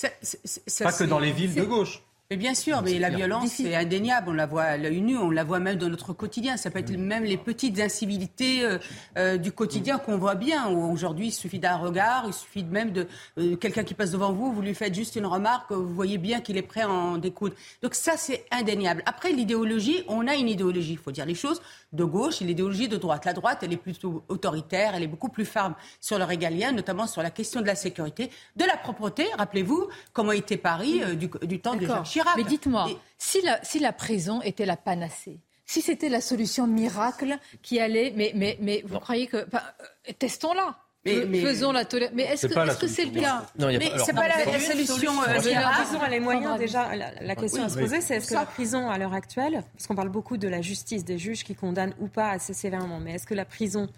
Pas 0.00 0.92
que 0.92 1.04
dans 1.04 1.18
les 1.18 1.32
villes 1.32 1.54
de 1.54 1.64
gauche. 1.64 2.02
Mais 2.32 2.36
bien 2.36 2.54
sûr, 2.54 2.80
mais 2.82 3.00
la 3.00 3.10
violence, 3.10 3.48
c'est 3.56 3.74
indéniable. 3.74 4.28
On 4.28 4.32
la 4.32 4.46
voit 4.46 4.62
à 4.62 4.76
l'œil 4.76 5.00
nu, 5.00 5.18
on 5.18 5.30
la 5.30 5.42
voit 5.42 5.58
même 5.58 5.78
dans 5.78 5.88
notre 5.88 6.12
quotidien. 6.12 6.56
Ça 6.56 6.70
peut 6.70 6.78
être 6.78 6.96
même 6.96 7.24
les 7.24 7.36
petites 7.36 7.80
incivilités 7.80 8.64
euh, 8.64 8.78
euh, 9.18 9.36
du 9.36 9.50
quotidien 9.50 9.98
qu'on 9.98 10.16
voit 10.16 10.36
bien. 10.36 10.68
Aujourd'hui, 10.68 11.26
il 11.26 11.32
suffit 11.32 11.58
d'un 11.58 11.74
regard, 11.74 12.26
il 12.28 12.32
suffit 12.32 12.62
même 12.62 12.92
de 12.92 13.08
euh, 13.38 13.56
quelqu'un 13.56 13.82
qui 13.82 13.94
passe 13.94 14.12
devant 14.12 14.32
vous, 14.32 14.52
vous 14.52 14.62
lui 14.62 14.76
faites 14.76 14.94
juste 14.94 15.16
une 15.16 15.26
remarque, 15.26 15.72
vous 15.72 15.92
voyez 15.92 16.18
bien 16.18 16.40
qu'il 16.40 16.56
est 16.56 16.62
prêt 16.62 16.82
à 16.82 16.88
en 16.88 17.18
découdre. 17.18 17.56
Donc 17.82 17.96
ça, 17.96 18.12
c'est 18.16 18.44
indéniable. 18.52 19.02
Après, 19.06 19.32
l'idéologie, 19.32 20.04
on 20.06 20.28
a 20.28 20.36
une 20.36 20.48
idéologie, 20.48 20.92
il 20.92 20.98
faut 20.98 21.10
dire 21.10 21.26
les 21.26 21.34
choses, 21.34 21.60
de 21.92 22.04
gauche 22.04 22.40
et 22.42 22.44
l'idéologie 22.44 22.86
de 22.86 22.96
droite. 22.96 23.24
La 23.24 23.32
droite, 23.32 23.58
elle 23.62 23.72
est 23.72 23.76
plutôt 23.76 24.22
autoritaire, 24.28 24.94
elle 24.94 25.02
est 25.02 25.08
beaucoup 25.08 25.30
plus 25.30 25.46
ferme 25.46 25.74
sur 26.00 26.16
le 26.16 26.22
régalien, 26.22 26.70
notamment 26.70 27.08
sur 27.08 27.24
la 27.24 27.30
question 27.30 27.60
de 27.60 27.66
la 27.66 27.74
sécurité, 27.74 28.30
de 28.54 28.64
la 28.64 28.76
propreté. 28.76 29.26
Rappelez-vous 29.36 29.88
comment 30.12 30.30
était 30.30 30.56
Paris 30.56 31.00
du, 31.16 31.28
du, 31.42 31.58
temps 31.58 31.74
de 31.74 31.88
Jacques 31.88 32.19
Chirac. 32.20 32.36
Mais 32.36 32.44
dites-moi, 32.44 32.88
si, 33.18 33.40
la, 33.42 33.62
si 33.64 33.78
la 33.78 33.92
prison 33.92 34.40
était 34.42 34.66
la 34.66 34.76
panacée, 34.76 35.40
si 35.70 35.82
c'était 35.82 36.08
la 36.08 36.20
solution 36.20 36.66
miracle 36.66 37.38
qui 37.62 37.78
allait, 37.78 38.12
mais, 38.16 38.32
mais, 38.34 38.58
mais 38.60 38.82
vous 38.84 38.98
croyez 38.98 39.28
que, 39.28 39.36
euh, 39.36 40.12
testons-la. 40.18 40.76
Mais, 41.04 41.40
Faisons 41.40 41.72
la 41.72 41.84
tolérance. 41.84 42.14
Mais 42.14 42.24
est-ce 42.24 42.46
que 42.46 42.86
c'est 42.86 43.04
-ce 43.04 43.14
le 43.14 43.20
cas? 43.20 43.46
Non, 43.58 43.68
mais 43.68 43.90
c'est 44.04 44.12
pas 44.12 44.28
la, 44.28 44.58
solution. 44.58 45.12
Euh, 45.22 45.26
la 45.26 45.70
prison 45.70 46.00
a 46.00 46.08
les 46.08 46.20
moyens 46.20 46.58
déjà. 46.58 46.94
La, 46.96 47.36
question 47.36 47.62
à 47.62 47.68
se 47.68 47.78
poser, 47.78 48.00
c'est 48.00 48.16
est-ce 48.16 48.30
que 48.30 48.34
la 48.34 48.44
prison 48.44 48.90
à 48.90 48.98
l'heure 48.98 49.14
actuelle, 49.14 49.62
parce 49.72 49.86
qu'on 49.86 49.94
parle 49.94 50.10
beaucoup 50.10 50.36
de 50.36 50.48
la 50.48 50.60
justice, 50.60 51.04
des 51.04 51.18
juges 51.18 51.42
qui 51.42 51.54
condamnent 51.54 51.94
ou 52.00 52.08
pas 52.08 52.30
assez 52.30 52.52
sévèrement, 52.52 53.00
mais 53.00 53.12
est-ce 53.14 53.26
que 53.26 53.34
la 53.34 53.46
prison, 53.46 53.88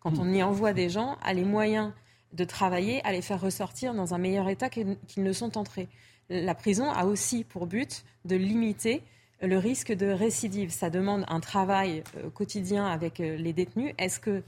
quand 0.00 0.18
on 0.18 0.30
y 0.30 0.42
envoie 0.42 0.72
des 0.74 0.90
gens, 0.90 1.16
a 1.22 1.32
les 1.32 1.44
moyens 1.44 1.92
de 2.32 2.44
travailler 2.44 3.00
à 3.06 3.12
les 3.12 3.22
faire 3.22 3.40
ressortir 3.40 3.94
dans 3.94 4.12
un 4.12 4.18
meilleur 4.18 4.48
état 4.48 4.68
qu'ils 4.68 4.98
ne 5.16 5.32
sont 5.32 5.56
entrés? 5.56 5.88
La 6.32 6.54
prison 6.54 6.90
a 6.90 7.04
aussi 7.04 7.44
pour 7.44 7.66
but 7.66 8.04
de 8.24 8.36
limiter 8.36 9.02
le 9.42 9.58
risque 9.58 9.92
de 9.92 10.06
récidive. 10.06 10.70
Ça 10.70 10.90
demande 10.90 11.24
un 11.28 11.40
travail 11.40 12.02
euh, 12.16 12.30
quotidien 12.30 12.86
avec 12.86 13.20
euh, 13.20 13.36
les 13.36 13.52
détenus. 13.52 13.92
Est-ce 13.98 14.20
que 14.20 14.42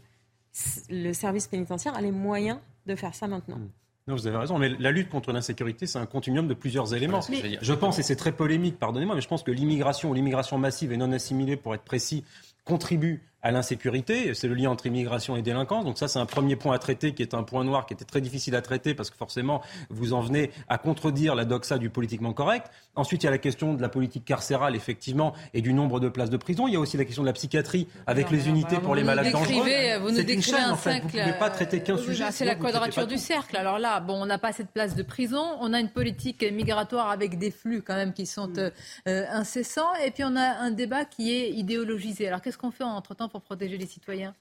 le 0.89 1.13
service 1.13 1.49
pénitentiaire 1.49 1.95
a 1.97 2.01
les 2.01 2.13
moyens 2.13 2.59
de 2.87 2.95
faire 2.95 3.15
ça 3.15 3.27
maintenant? 3.27 3.57
Hmm. 3.57 3.69
non, 4.07 4.15
vous 4.15 4.27
avez 4.27 4.37
raison, 4.37 4.59
mais 4.59 4.69
la 4.69 4.93
lutte 4.93 5.09
contre 5.09 5.33
l'insécurité, 5.33 5.87
c'est 5.87 5.99
un 5.99 6.07
continuum 6.07 6.47
de 6.47 6.55
plusieurs 6.55 6.95
éléments. 6.95 7.21
je 7.21 7.73
pense, 7.73 7.99
et 7.99 8.03
c'est 8.03 8.17
très 8.17 8.33
polémique, 8.33 8.79
pardonnez-moi, 8.79 9.17
mais 9.17 9.21
je 9.21 9.29
pense 9.29 9.43
que 9.43 9.51
l'immigration 9.51 10.11
ou 10.11 10.15
l'immigration 10.15 10.59
massive 10.59 10.93
et 10.93 10.97
non 10.97 11.11
assimilée, 11.11 11.57
pour 11.57 11.75
être 11.75 11.83
précis, 11.83 12.25
contribue 12.65 13.23
à 13.45 13.51
l'insécurité. 13.51 14.33
C'est 14.35 14.49
le 14.49 14.55
lien 14.55 14.71
entre 14.71 14.87
immigration 14.87 15.37
et 15.37 15.43
délinquance. 15.43 15.85
Donc 15.85 15.99
ça, 15.99 16.09
c'est 16.09 16.19
un 16.19 16.27
premier 16.27 16.57
point 16.57 16.75
à 16.75 16.79
traiter 16.79 17.13
qui 17.13 17.23
est 17.23 17.35
un 17.35 17.43
point 17.43 17.63
noir 17.63 17.85
qui 17.85 17.93
était 17.93 18.07
très 18.07 18.23
difficile 18.23 18.57
à 18.57 18.63
traiter 18.63 18.95
parce 18.95 19.11
que 19.11 19.17
forcément, 19.17 19.61
vous 19.91 20.15
en 20.15 20.21
venez 20.21 20.51
à 20.69 20.79
contredire 20.79 21.35
la 21.35 21.45
doxa 21.45 21.77
du 21.77 21.91
politiquement 21.91 22.33
correct. 22.33 22.71
Ensuite, 22.97 23.23
il 23.23 23.27
y 23.27 23.29
a 23.29 23.33
la 23.33 23.39
question 23.39 23.75
de 23.75 23.83
la 23.83 23.89
politique 23.89 24.25
carcérale, 24.25 24.75
effectivement, 24.75 25.35
et 25.53 25.61
du 25.61 25.75
nombre 25.75 26.01
de 26.01 26.09
places 26.09 26.31
de 26.31 26.37
prison. 26.39 26.67
Il 26.67 26.75
y 26.75 26.77
a 26.77 26.81
aussi 26.81 26.97
la 26.97 27.05
question 27.05 27.23
de 27.23 27.27
la 27.27 27.35
psychiatrie 27.35 27.87
avec 28.07 28.31
les 28.31 28.49
unités 28.49 28.79
pour 28.79 28.95
les 28.95 29.05
malades 29.05 29.31
dangereux. 29.31 29.69
Vous 30.01 30.11
nous 30.11 30.23
décrivez 30.23 30.59
un 30.59 30.77
cercle. 30.77 31.07
Vous 31.09 31.19
ne 31.19 31.23
pouvez 31.23 31.39
pas 31.39 31.51
traiter 31.51 31.81
qu'un 31.83 31.99
sujet. 31.99 32.25
C'est 32.31 32.47
la 32.47 32.55
quadrature 32.55 33.07
du 33.07 33.19
cercle. 33.19 33.57
Alors 33.59 33.79
là, 33.79 34.01
bon, 34.01 34.23
on 34.23 34.27
n'a 34.27 34.39
pas 34.39 34.53
cette 34.53 34.71
place 34.71 34.95
de 34.95 35.03
prison. 35.03 35.45
On 35.61 35.75
a 35.75 35.81
une 35.81 35.91
politique 35.91 36.43
migratoire 36.51 37.11
avec 37.11 37.39
des 37.39 37.51
flux 37.51 37.83
quand 37.83 37.95
même 37.95 38.15
qui 38.15 38.25
sont 38.25 38.57
euh, 38.57 38.71
euh, 39.07 39.25
incessants. 39.31 39.95
Et 40.03 40.11
puis 40.11 40.25
on 40.25 40.35
a 40.35 40.61
un 40.61 40.71
débat 40.71 41.05
qui 41.05 41.35
est 41.35 41.51
idéologisé. 41.51 42.29
Alors 42.29 42.41
qu'est-ce 42.41 42.57
qu'on 42.57 42.71
fait 42.71 42.85
entre-temps? 42.85 43.29
Pour 43.35 43.43
protéger 43.43 43.77
les 43.77 43.87
citoyens 43.87 44.33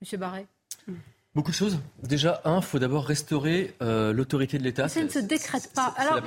Monsieur 0.00 0.16
Barret 0.16 0.46
Beaucoup 1.32 1.52
de 1.52 1.56
choses. 1.56 1.78
Déjà, 2.02 2.40
un, 2.44 2.56
il 2.56 2.64
faut 2.64 2.80
d'abord 2.80 3.06
restaurer 3.06 3.72
euh, 3.82 4.12
l'autorité 4.12 4.58
de 4.58 4.64
l'État. 4.64 4.88
Ça 4.88 5.00
ne 5.00 5.08
se 5.08 5.20
décrète 5.20 5.70
pas. 5.76 5.94
Alors, 5.96 6.20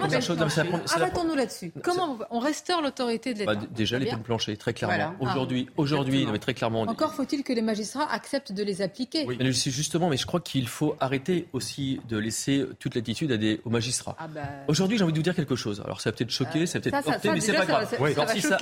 arrêtons-nous 0.96 1.36
là-dessus. 1.36 1.74
Comment 1.84 2.20
on 2.30 2.40
reste 2.40 2.72
l'autorité 2.82 3.34
de 3.34 3.40
l'État 3.40 3.56
bah, 3.56 3.62
Déjà, 3.72 4.00
les 4.00 4.06
peines 4.06 4.24
planchées, 4.24 4.56
très 4.56 4.74
clairement. 4.74 5.14
Aujourd'hui, 5.20 5.68
ah, 5.70 5.74
aujourd'hui, 5.76 6.26
mais 6.32 6.40
très 6.40 6.54
clairement. 6.54 6.84
Encore 6.84 7.14
faut-il 7.14 7.44
que 7.44 7.52
les 7.52 7.62
magistrats 7.62 8.10
acceptent 8.10 8.54
de 8.54 8.64
les 8.64 8.82
appliquer. 8.82 9.26
Oui. 9.28 9.36
Mais 9.38 9.52
justement, 9.52 10.08
mais 10.08 10.16
je 10.16 10.26
crois 10.26 10.40
qu'il 10.40 10.70
faut 10.70 10.96
arrêter 11.02 11.50
aussi 11.52 12.00
de 12.08 12.16
laisser 12.16 12.66
toute 12.80 12.96
l'attitude 12.96 13.60
aux 13.66 13.70
magistrats. 13.70 14.16
Ah, 14.18 14.28
bah. 14.30 14.42
Aujourd'hui, 14.70 14.98
j'ai 14.98 15.04
envie 15.04 15.12
de 15.12 15.18
vous 15.18 15.24
dire 15.24 15.36
quelque 15.36 15.58
chose. 15.58 15.82
Alors, 15.84 16.00
ça 16.00 16.12
va 16.12 16.16
peut-être 16.16 16.32
choquer, 16.32 16.66
ça 16.66 16.80
va 16.80 16.84
peut-être 16.84 17.10
heurter, 17.10 17.30
mais 17.30 17.42
c'est 17.42 17.52
pas 17.52 17.66
grave. 17.66 17.94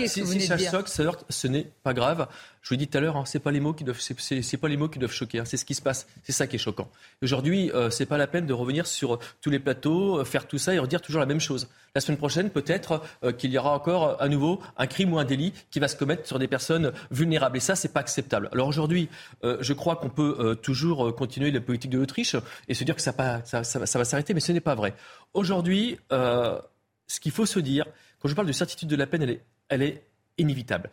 Si 0.08 0.42
ça, 0.42 0.58
choque, 0.58 1.20
ce 1.30 1.48
n'est 1.48 1.68
pas 1.84 1.94
grave. 1.94 2.28
Je 2.62 2.70
vous 2.70 2.74
l'ai 2.74 2.78
dit 2.78 2.88
tout 2.88 2.98
à 2.98 3.02
l'heure, 3.02 3.18
hein, 3.18 3.24
c'est 3.26 3.40
pas 3.40 3.52
les 3.52 3.60
mots 3.60 3.74
qui 3.74 3.84
doivent, 3.84 4.00
c'est 4.00 4.58
pas 4.58 4.68
les 4.68 4.78
mots 4.78 4.88
qui 4.88 5.00
doivent 5.00 5.12
choquer. 5.12 5.40
Hein, 5.40 5.46
c'est 5.46 5.58
ce 5.58 5.66
qui 5.66 5.74
se 5.74 5.82
passe. 5.82 6.08
C'est 6.24 6.32
ça 6.32 6.46
qui 6.46 6.58
est 6.58 6.60
choquant. 6.60 6.90
Aujourd'hui, 7.24 7.72
euh, 7.72 7.90
c'est 7.90 8.06
pas 8.06 8.20
la 8.20 8.28
peine 8.28 8.46
de 8.46 8.54
revenir 8.54 8.86
sur 8.86 9.18
tous 9.42 9.50
les 9.50 9.58
plateaux, 9.58 10.20
euh, 10.20 10.26
faire 10.26 10.48
tout 10.48 10.60
ça 10.60 10.74
et 10.76 10.80
redire 10.80 11.02
toujours 11.02 11.20
la 11.20 11.26
même 11.26 11.40
chose. 11.40 11.70
La 11.96 12.02
semaine 12.02 12.20
prochaine, 12.20 12.52
peut-être 12.52 13.02
euh, 13.24 13.32
qu'il 13.32 13.52
y 13.52 13.58
aura 13.58 13.74
encore 13.74 14.10
euh, 14.10 14.16
à 14.20 14.30
nouveau 14.30 14.62
un 14.78 14.86
crime 14.86 15.14
ou 15.14 15.18
un 15.18 15.26
délit 15.26 15.54
qui 15.72 15.80
va 15.80 15.88
se 15.88 15.96
commettre 15.96 16.28
sur 16.28 16.38
des 16.38 16.48
personnes 16.48 16.92
vulnérables. 17.10 17.58
Et 17.58 17.62
ça, 17.62 17.76
c'est 17.76 17.92
pas 17.94 18.00
acceptable. 18.00 18.48
Alors 18.52 18.68
aujourd'hui, 18.68 19.10
je 19.44 19.74
crois 19.74 19.96
qu'on 19.96 20.10
peut 20.10 20.58
toujours 20.62 21.16
continuer 21.16 21.52
la 21.52 21.62
politique 21.62 21.92
de 21.92 21.98
l'Autriche 21.98 22.36
et 22.68 22.74
se 22.74 22.84
dire 22.84 22.96
que 22.96 23.02
ça, 23.02 23.14
ça 23.44 23.80
va 23.80 24.06
s'arrêter, 24.06 24.34
mais 24.34 24.40
ce 24.40 24.52
n'est 24.52 24.62
pas 24.62 24.76
vrai. 24.76 24.94
Aujourd'hui, 25.34 25.98
ce 26.10 27.20
qu'il 27.20 27.32
faut 27.32 27.46
se 27.46 27.60
dire, 27.60 27.86
quand 28.20 28.30
je 28.30 28.36
parle 28.36 28.48
de 28.48 28.52
certitude 28.52 28.88
de 28.88 28.96
la 28.96 29.08
peine, 29.08 29.24
elle 29.24 29.30
est, 29.32 29.42
elle 29.70 29.82
est 29.82 30.04
inévitable. 30.38 30.90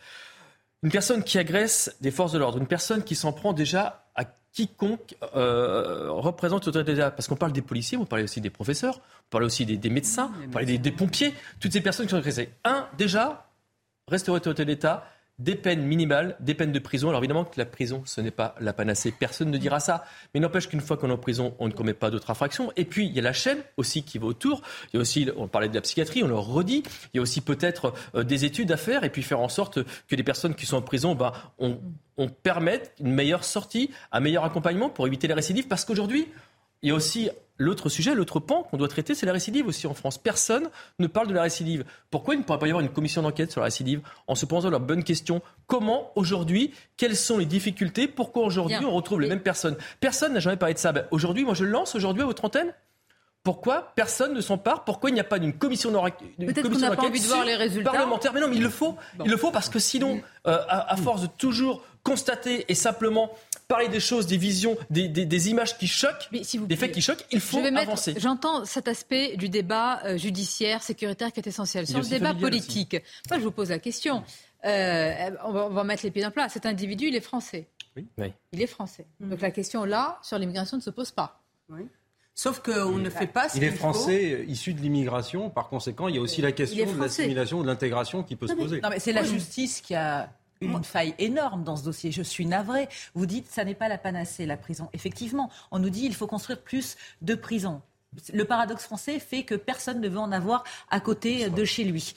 Une 0.83 0.91
personne 0.91 1.24
qui 1.24 1.39
agresse 1.39 1.97
des 2.01 2.11
forces 2.11 2.33
de 2.33 2.39
l'ordre, 2.39 2.59
une 2.59 2.66
personne 2.66 3.03
qui 3.03 3.16
s'en 3.16 3.33
prend 3.33 3.53
déjà 3.53 4.07
à 4.14 4.24
quiconque 4.53 5.16
euh, 5.35 6.11
représente 6.11 6.66
l'autorité 6.66 6.93
de 6.93 6.97
l'État. 6.97 7.11
Parce 7.11 7.26
qu'on 7.26 7.37
parle 7.37 7.53
des 7.53 7.62
policiers, 7.62 7.99
on 7.99 8.05
parle 8.05 8.22
aussi 8.22 8.41
des 8.41 8.51
professeurs, 8.51 8.99
on 8.99 9.31
parle 9.31 9.45
aussi 9.45 9.66
des, 9.66 9.91
médecins, 9.91 10.31
on 10.47 10.51
parle 10.51 10.66
des, 10.66 10.79
des, 10.79 10.93
pompiers, 10.93 11.35
toutes 11.61 11.72
ces 11.72 11.81
personnes 11.81 12.07
qui 12.07 12.11
sont 12.11 12.16
agressées. 12.18 12.51
Un, 12.64 12.87
déjà, 12.97 13.49
restaurer 14.07 14.39
l'autorité 14.39 14.64
de 14.64 14.70
l'État, 14.70 15.05
des 15.39 15.55
peines 15.55 15.84
minimales, 15.84 16.36
des 16.41 16.55
peines 16.55 16.72
de 16.72 16.78
prison. 16.78 17.09
Alors 17.09 17.20
évidemment 17.20 17.45
que 17.45 17.59
la 17.59 17.64
prison, 17.64 18.03
ce 18.07 18.20
n'est 18.20 18.32
pas 18.32 18.55
la 18.61 18.72
panacée, 18.72 19.12
personne 19.12 19.51
ne 19.51 19.59
dira 19.59 19.78
ça. 19.78 20.05
Mais 20.34 20.41
n'empêche 20.41 20.68
qu'une 20.68 20.80
fois 20.80 20.97
qu'on 20.97 21.11
est 21.11 21.12
en 21.12 21.18
prison, 21.18 21.55
on 21.59 21.68
ne 21.68 21.72
commet 21.72 21.95
pas 21.95 22.11
d'autres 22.11 22.30
infractions. 22.30 22.72
Et 22.76 22.84
puis, 22.84 23.07
il 23.07 23.12
y 23.12 23.18
a 23.20 23.22
la 23.22 23.32
chaîne 23.32 23.59
aussi 23.76 24.03
qui 24.03 24.18
va 24.18 24.26
autour. 24.26 24.62
Il 24.93 24.97
y 24.97 24.99
a 24.99 25.01
aussi, 25.01 25.28
on 25.36 25.47
parlait 25.47 25.68
de 25.68 25.74
la 25.74 25.80
psychiatrie, 25.80 26.24
on 26.24 26.28
le 26.28 26.34
redit. 26.34 26.82
Il 27.14 27.16
y 27.16 27.20
a 27.20 27.22
aussi 27.22 27.41
peut-être 27.41 27.95
euh, 28.14 28.24
des 28.24 28.45
études 28.45 28.72
à 28.72 28.76
faire 28.76 29.05
et 29.05 29.11
puis 29.11 29.22
faire 29.22 29.41
en 29.41 29.49
sorte 29.49 29.82
que 29.82 30.16
les 30.16 30.24
personnes 30.24 30.55
qui 30.55 30.66
sont 30.66 30.76
en 30.76 30.82
prison, 30.82 31.16
on, 31.59 31.78
on 32.16 32.28
permette 32.28 32.93
une 33.01 33.12
meilleure 33.12 33.45
sortie, 33.45 33.91
un 34.11 34.20
meilleur 34.20 34.45
accompagnement 34.45 34.91
pour 34.91 35.07
éviter 35.07 35.28
les 35.28 35.34
récidives. 35.34 35.68
Parce 35.68 35.84
qu'aujourd'hui, 35.84 36.28
il 36.83 36.89
y 36.89 36.93
a 36.93 36.95
aussi 36.95 37.31
l'autre 37.59 37.89
sujet, 37.89 38.14
l'autre 38.14 38.41
pan 38.41 38.62
qu'on 38.62 38.76
doit 38.76 38.89
traiter, 38.89 39.14
c'est 39.14 39.26
la 39.26 39.33
récidive 39.33 39.66
aussi 39.66 39.87
en 39.87 39.95
France. 39.95 40.16
Personne 40.16 40.70
ne 40.99 41.07
parle 41.07 41.26
de 41.26 41.35
la 41.35 41.43
récidive. 41.43 41.85
Pourquoi 42.11 42.35
il 42.35 42.39
ne 42.39 42.45
pourrait 42.45 42.59
pas 42.59 42.66
y 42.66 42.70
avoir 42.70 42.85
une 42.85 42.91
commission 42.91 43.22
d'enquête 43.22 43.51
sur 43.51 43.61
la 43.61 43.66
récidive 43.66 44.01
en 44.26 44.35
se 44.35 44.47
posant 44.47 44.70
la 44.70 44.79
bonne 44.79 45.05
question 45.05 45.43
Comment 45.66 46.12
aujourd'hui 46.14 46.72
Quelles 46.97 47.16
sont 47.16 47.39
les 47.39 47.47
difficultés 47.47 48.07
Pourquoi 48.07 48.45
aujourd'hui 48.45 48.85
on 48.85 48.93
retrouve 48.93 49.20
les 49.20 49.29
mêmes 49.29 49.43
personnes? 49.43 49.76
Personne 50.01 50.33
n'a 50.33 50.41
jamais 50.41 50.57
parlé 50.57 50.74
de 50.74 50.79
ça. 50.79 50.93
Ben, 50.93 51.07
aujourd'hui, 51.11 51.45
moi 51.45 51.55
je 51.55 51.64
le 51.64 51.70
lance 51.70 51.95
aujourd'hui 51.95 52.22
à 52.22 52.26
votre 52.26 52.45
antenne. 52.45 52.72
Pourquoi 53.49 53.93
personne 53.95 54.35
ne 54.35 54.41
s'empare 54.41 54.85
Pourquoi 54.85 55.11
il 55.11 55.14
n'y 55.14 55.20
a 55.20 55.24
pas 55.24 55.39
d'une 55.39 55.55
commission 55.55 55.91
d'enquête 55.91 56.18
Peut-être 56.39 56.68
qu'on 56.68 56.79
n'a 56.79 56.95
pas 56.95 57.07
envie 57.07 57.20
de 57.20 57.26
voir 57.26 57.45
les 57.45 57.55
résultats. 57.55 57.93
Parlementaire, 57.93 58.33
mais 58.35 58.41
non, 58.41 58.49
mais 58.49 58.57
il 58.57 58.62
le 58.62 58.68
faut. 58.68 58.97
Il 59.24 59.31
le 59.31 59.37
faut 59.37 59.51
parce 59.51 59.70
que 59.70 59.79
sinon, 59.79 60.20
euh, 60.47 60.59
à, 60.68 60.97
force 60.97 61.22
de 61.22 61.29
toujours 61.29 61.83
constater 62.03 62.66
et 62.68 62.74
simplement 62.74 63.31
parler 63.69 63.89
des 63.89 64.01
choses, 64.01 64.27
des 64.27 64.39
visions, 64.39 64.77
des, 64.91 65.51
images 65.51 65.77
qui 65.77 65.87
choquent, 65.87 66.29
des 66.33 66.77
faits 66.77 66.93
qui 66.93 67.03
choquent, 67.03 67.25
il 67.31 67.41
faut 67.41 67.59
avancer. 67.59 68.14
J'entends 68.19 68.64
cet 68.64 68.89
aspect 68.89 69.37
du 69.37 69.51
débat 69.51 70.01
euh, 70.05 70.16
judiciaire, 70.16 70.83
sécuritaire 70.83 71.33
qui 71.33 71.41
est 71.41 71.47
essentiel. 71.47 71.87
Sur 71.87 72.01
le 72.01 72.07
débat 72.07 72.35
politique, 72.35 72.97
moi 73.29 73.39
je 73.39 73.45
vous 73.45 73.53
pose 73.53 73.69
la 73.69 73.79
question. 73.79 74.25
Euh, 74.64 75.31
on, 75.45 75.53
va, 75.53 75.85
mettre 75.85 76.05
les 76.05 76.11
pieds 76.11 76.23
dans 76.23 76.29
le 76.29 76.35
plat. 76.35 76.49
Cet 76.49 76.66
individu, 76.66 77.07
il 77.09 77.14
est 77.14 77.21
français. 77.21 77.69
Oui. 77.97 78.33
Il 78.53 78.61
est 78.61 78.66
français. 78.66 79.07
Mm. 79.21 79.31
Donc 79.31 79.41
la 79.41 79.51
question 79.51 79.85
là, 79.85 80.19
sur 80.23 80.39
l'immigration, 80.39 80.79
ne 80.79 80.83
se 80.83 80.91
pose 80.91 81.12
pas. 81.12 81.41
Oui. 81.69 81.87
Sauf 82.35 82.61
qu'on 82.61 82.99
ne 82.99 83.11
fait 83.11 83.27
pas 83.27 83.49
ce 83.49 83.57
Il 83.57 83.64
est 83.64 83.71
français 83.71 84.33
euh, 84.33 84.45
issu 84.45 84.73
de 84.73 84.81
l'immigration. 84.81 85.51
Par 85.51 85.69
conséquent, 85.69 86.09
il 86.09 86.14
y 86.14 86.19
a 86.19 86.21
aussi 86.21 86.41
la 86.41 86.53
question 86.53 86.91
de 86.91 87.01
l'assimilation, 87.01 87.62
de 87.62 87.66
l'intégration 87.66 88.23
qui 88.23 88.37
peut 88.37 88.47
se 88.47 88.55
poser. 88.55 88.81
Non, 88.81 88.91
mais 88.91 89.01
c'est 89.01 89.12
la 89.12 89.25
justice 89.25 89.81
qui 89.81 89.95
a 89.95 90.31
une 90.61 90.84
faille 90.84 91.14
énorme 91.18 91.64
dans 91.64 91.76
ce 91.76 91.84
dossier. 91.84 92.12
Je 92.12 92.22
suis 92.22 92.46
navrée. 92.46 92.88
Vous 93.14 93.26
dites 93.26 93.46
ça 93.50 93.64
n'est 93.64 93.74
pas 93.74 93.88
la 93.88 93.98
panacée, 93.98 94.46
la 94.46 94.56
prison. 94.56 94.88
Effectivement, 94.92 95.50
on 95.70 95.78
nous 95.78 95.90
dit 95.90 96.04
il 96.04 96.14
faut 96.14 96.26
construire 96.26 96.61
plus 96.61 96.96
de 97.22 97.34
prisons. 97.34 97.82
Le 98.32 98.44
paradoxe 98.44 98.84
français 98.84 99.18
fait 99.18 99.42
que 99.42 99.54
personne 99.54 100.00
ne 100.00 100.09
veut 100.09 100.18
en 100.18 100.32
avoir 100.32 100.64
à 100.90 101.00
côté 101.00 101.50
de 101.50 101.64
chez 101.64 101.84
lui. 101.84 102.14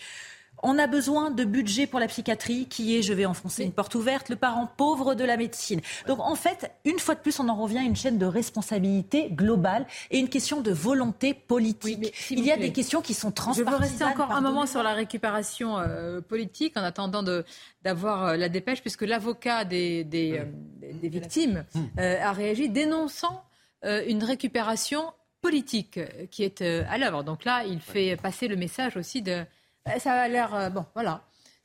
On 0.64 0.78
a 0.78 0.88
besoin 0.88 1.32
de 1.32 1.44
budget 1.44 1.88
pour 1.88 2.00
la 2.00 2.08
psychiatrie, 2.08 2.68
qui 2.68 2.98
est, 2.98 3.02
je 3.02 3.14
vais 3.14 3.26
enfoncer 3.26 3.64
une 3.64 3.72
porte 3.72 3.96
ouverte, 3.96 4.30
le 4.30 4.36
parent 4.36 4.68
pauvre 4.78 5.16
de 5.16 5.24
la 5.24 5.38
médecine. 5.38 5.82
Donc 6.08 6.20
en 6.20 6.36
fait, 6.36 6.72
une 6.86 7.00
fois 7.00 7.16
de 7.16 7.20
plus, 7.20 7.40
on 7.40 7.50
en 7.50 7.56
revient 7.56 7.80
à 7.80 7.84
une 7.84 7.96
chaîne 7.96 8.18
de 8.18 8.26
responsabilité 8.26 9.30
globale 9.32 9.86
et 10.12 10.20
une 10.20 10.30
question 10.30 10.62
de 10.62 10.72
volonté 10.72 11.34
politique. 11.34 12.14
Il 12.30 12.46
y 12.46 12.52
a 12.52 12.58
des 12.58 12.72
questions 12.72 13.02
qui 13.02 13.14
sont 13.14 13.32
transpartisanes. 13.32 13.74
Je 13.74 13.78
veux 13.78 13.90
rester 13.90 14.04
encore 14.04 14.32
un 14.32 14.42
moment 14.42 14.66
sur 14.66 14.84
la 14.84 14.94
récupération 14.94 15.80
euh, 15.80 16.22
politique 16.22 16.78
en 16.78 16.84
attendant 16.84 17.24
d'avoir 17.84 18.26
euh, 18.26 18.38
la 18.38 18.50
dépêche, 18.50 18.82
puisque 18.82 19.04
l'avocat 19.04 19.66
des, 19.66 20.04
des, 20.04 20.40
euh, 20.40 21.10
victimes 21.10 21.66
a 21.98 22.32
réagi 22.32 22.70
dénonçant 22.70 23.44
une 23.84 24.24
récupération 24.24 25.12
politique 25.42 26.00
qui 26.30 26.44
est 26.44 26.62
à 26.62 26.98
l'œuvre. 26.98 27.24
Donc 27.24 27.46
là, 27.46 27.64
il 27.66 27.80
fait 27.80 28.16
passer 28.16 28.48
le 28.48 28.56
message 28.56 28.96
aussi 28.96 29.22
de 29.22 29.44
ça 30.00 30.14
a 30.22 30.28
l'air. 30.28 30.54
Euh, 30.54 30.70
bon, 30.70 30.86
voilà. 30.94 31.22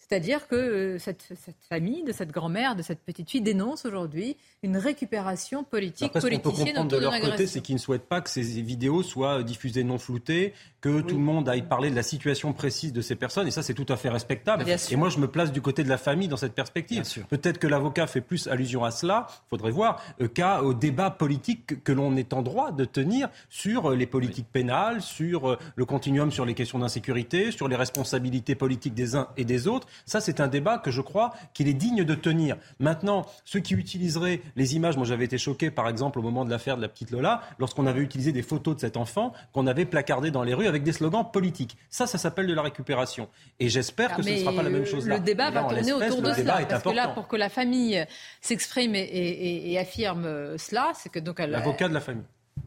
C'est-à-dire 0.09 0.47
que 0.47 0.55
euh, 0.55 0.99
cette, 0.99 1.25
famille 1.69 2.05
de 2.05 2.13
cette 2.13 2.31
grand-mère, 2.31 2.77
de 2.77 2.83
cette 2.83 3.01
petite 3.01 3.31
fille 3.31 3.41
dénonce 3.41 3.85
aujourd'hui 3.85 4.37
une 4.63 4.77
récupération 4.77 5.65
politique, 5.65 6.07
Après, 6.15 6.21
ce 6.21 6.27
qu'on 6.29 6.39
peut 6.39 6.51
comprendre 6.51 6.89
de 6.91 6.97
leur 6.97 7.19
côté, 7.21 7.47
c'est 7.47 7.61
qu'ils 7.61 7.75
ne 7.75 7.81
souhaitent 7.81 8.09
pas 8.09 8.21
que 8.21 8.31
ces 8.31 8.43
vidéos 8.43 9.03
soient 9.03 9.43
diffusées 9.43 9.85
non 9.85 9.99
floutées, 9.99 10.55
que 10.81 11.01
tout 11.01 11.17
le 11.17 11.23
monde 11.23 11.49
aille 11.49 11.67
parler 11.67 11.91
de 11.91 11.97
la 11.97 12.05
situation 12.05 12.53
précise 12.53 12.93
de 12.93 13.01
ces 13.01 13.17
personnes, 13.17 13.49
et 13.49 13.51
ça 13.51 13.63
c'est 13.63 13.75
tout 13.75 13.87
à 13.89 13.97
fait 13.97 14.09
respectable. 14.09 14.65
Et 14.91 14.97
moi 14.97 15.09
je 15.09 15.19
me 15.19 15.27
place 15.27 15.51
du 15.51 15.61
côté 15.61 15.83
de 15.83 15.89
la 15.89 15.99
famille 15.99 16.29
dans 16.29 16.37
cette 16.37 16.55
perspective. 16.55 17.03
Peut-être 17.29 17.59
que 17.59 17.67
l'avocat 17.67 18.07
fait 18.07 18.21
plus 18.21 18.47
allusion 18.47 18.85
à 18.85 18.93
cela, 18.93 19.27
il 19.29 19.49
faudrait 19.51 19.73
voir, 19.73 20.03
euh, 20.21 20.29
qu'à 20.29 20.63
au 20.63 20.75
débat 20.75 21.11
politique 21.11 21.83
que 21.83 21.93
l'on 21.93 22.17
est 22.17 22.33
en 22.33 22.43
droit 22.43 22.71
de 22.71 22.85
tenir 22.85 23.29
sur 23.49 23.91
euh, 23.91 23.97
les 23.97 24.07
politiques 24.07 24.47
pénales, 24.53 25.03
sur 25.03 25.59
le 25.75 25.85
continuum 25.85 26.31
sur 26.31 26.45
les 26.45 26.55
questions 26.55 26.79
d'insécurité, 26.79 27.51
sur 27.51 27.69
les 27.69 27.77
responsabilités 27.77 28.55
politiques 28.55 28.95
des 28.95 29.17
uns 29.17 29.29
et 29.37 29.45
des 29.45 29.67
autres. 29.67 29.89
Ça, 30.05 30.21
c'est 30.21 30.41
un 30.41 30.49
débat 30.49 30.79
que 30.79 30.91
je 30.91 31.01
crois 31.01 31.33
qu'il 31.55 31.69
est 31.69 31.75
digne 31.75 32.05
de 32.05 32.15
tenir. 32.15 32.57
Maintenant, 32.79 33.27
ceux 33.45 33.61
qui 33.61 33.75
utiliseraient 33.75 34.41
les 34.57 34.77
images, 34.77 34.97
moi 34.97 35.07
j'avais 35.07 35.25
été 35.25 35.39
choqué 35.39 35.71
par 35.71 35.89
exemple 35.89 36.19
au 36.19 36.23
moment 36.23 36.45
de 36.45 36.51
l'affaire 36.51 36.77
de 36.77 36.83
la 36.83 36.89
petite 36.89 37.11
Lola, 37.11 37.43
lorsqu'on 37.59 37.87
avait 37.87 38.01
utilisé 38.01 38.33
des 38.33 38.43
photos 38.43 38.77
de 38.77 38.81
cet 38.81 38.97
enfant 38.97 39.33
qu'on 39.53 39.67
avait 39.67 39.85
placardé 39.85 40.31
dans 40.31 40.43
les 40.43 40.55
rues 40.55 40.67
avec 40.67 40.83
des 40.83 40.93
slogans 40.93 41.25
politiques. 41.31 41.77
Ça, 41.91 42.07
ça 42.07 42.19
s'appelle 42.19 42.47
de 42.47 42.55
la 42.55 42.63
récupération. 42.63 43.29
Et 43.61 43.69
j'espère 43.69 44.15
que 44.15 44.23
ce 44.23 44.31
ne 44.31 44.37
sera 44.37 44.53
pas 44.53 44.63
la 44.63 44.71
même 44.71 44.87
chose 44.87 45.09
là. 45.09 45.17
Le 45.17 45.23
débat 45.23 45.51
va 45.51 45.65
tourner 45.65 45.93
autour 45.93 46.23
de 46.23 46.33
cela. 46.33 46.59
Parce 46.69 46.83
que 46.83 46.91
là, 46.91 47.09
pour 47.09 47.29
que 47.29 47.37
la 47.37 47.49
famille 47.49 48.05
s'exprime 48.41 48.95
et, 48.95 49.77
affirme 49.79 50.57
cela, 50.59 50.93
c'est 50.95 51.11
que 51.11 51.19
donc 51.19 51.39
L'avocat 51.39 51.89
de 51.89 51.95
la 51.95 52.01
famille. 52.01 52.25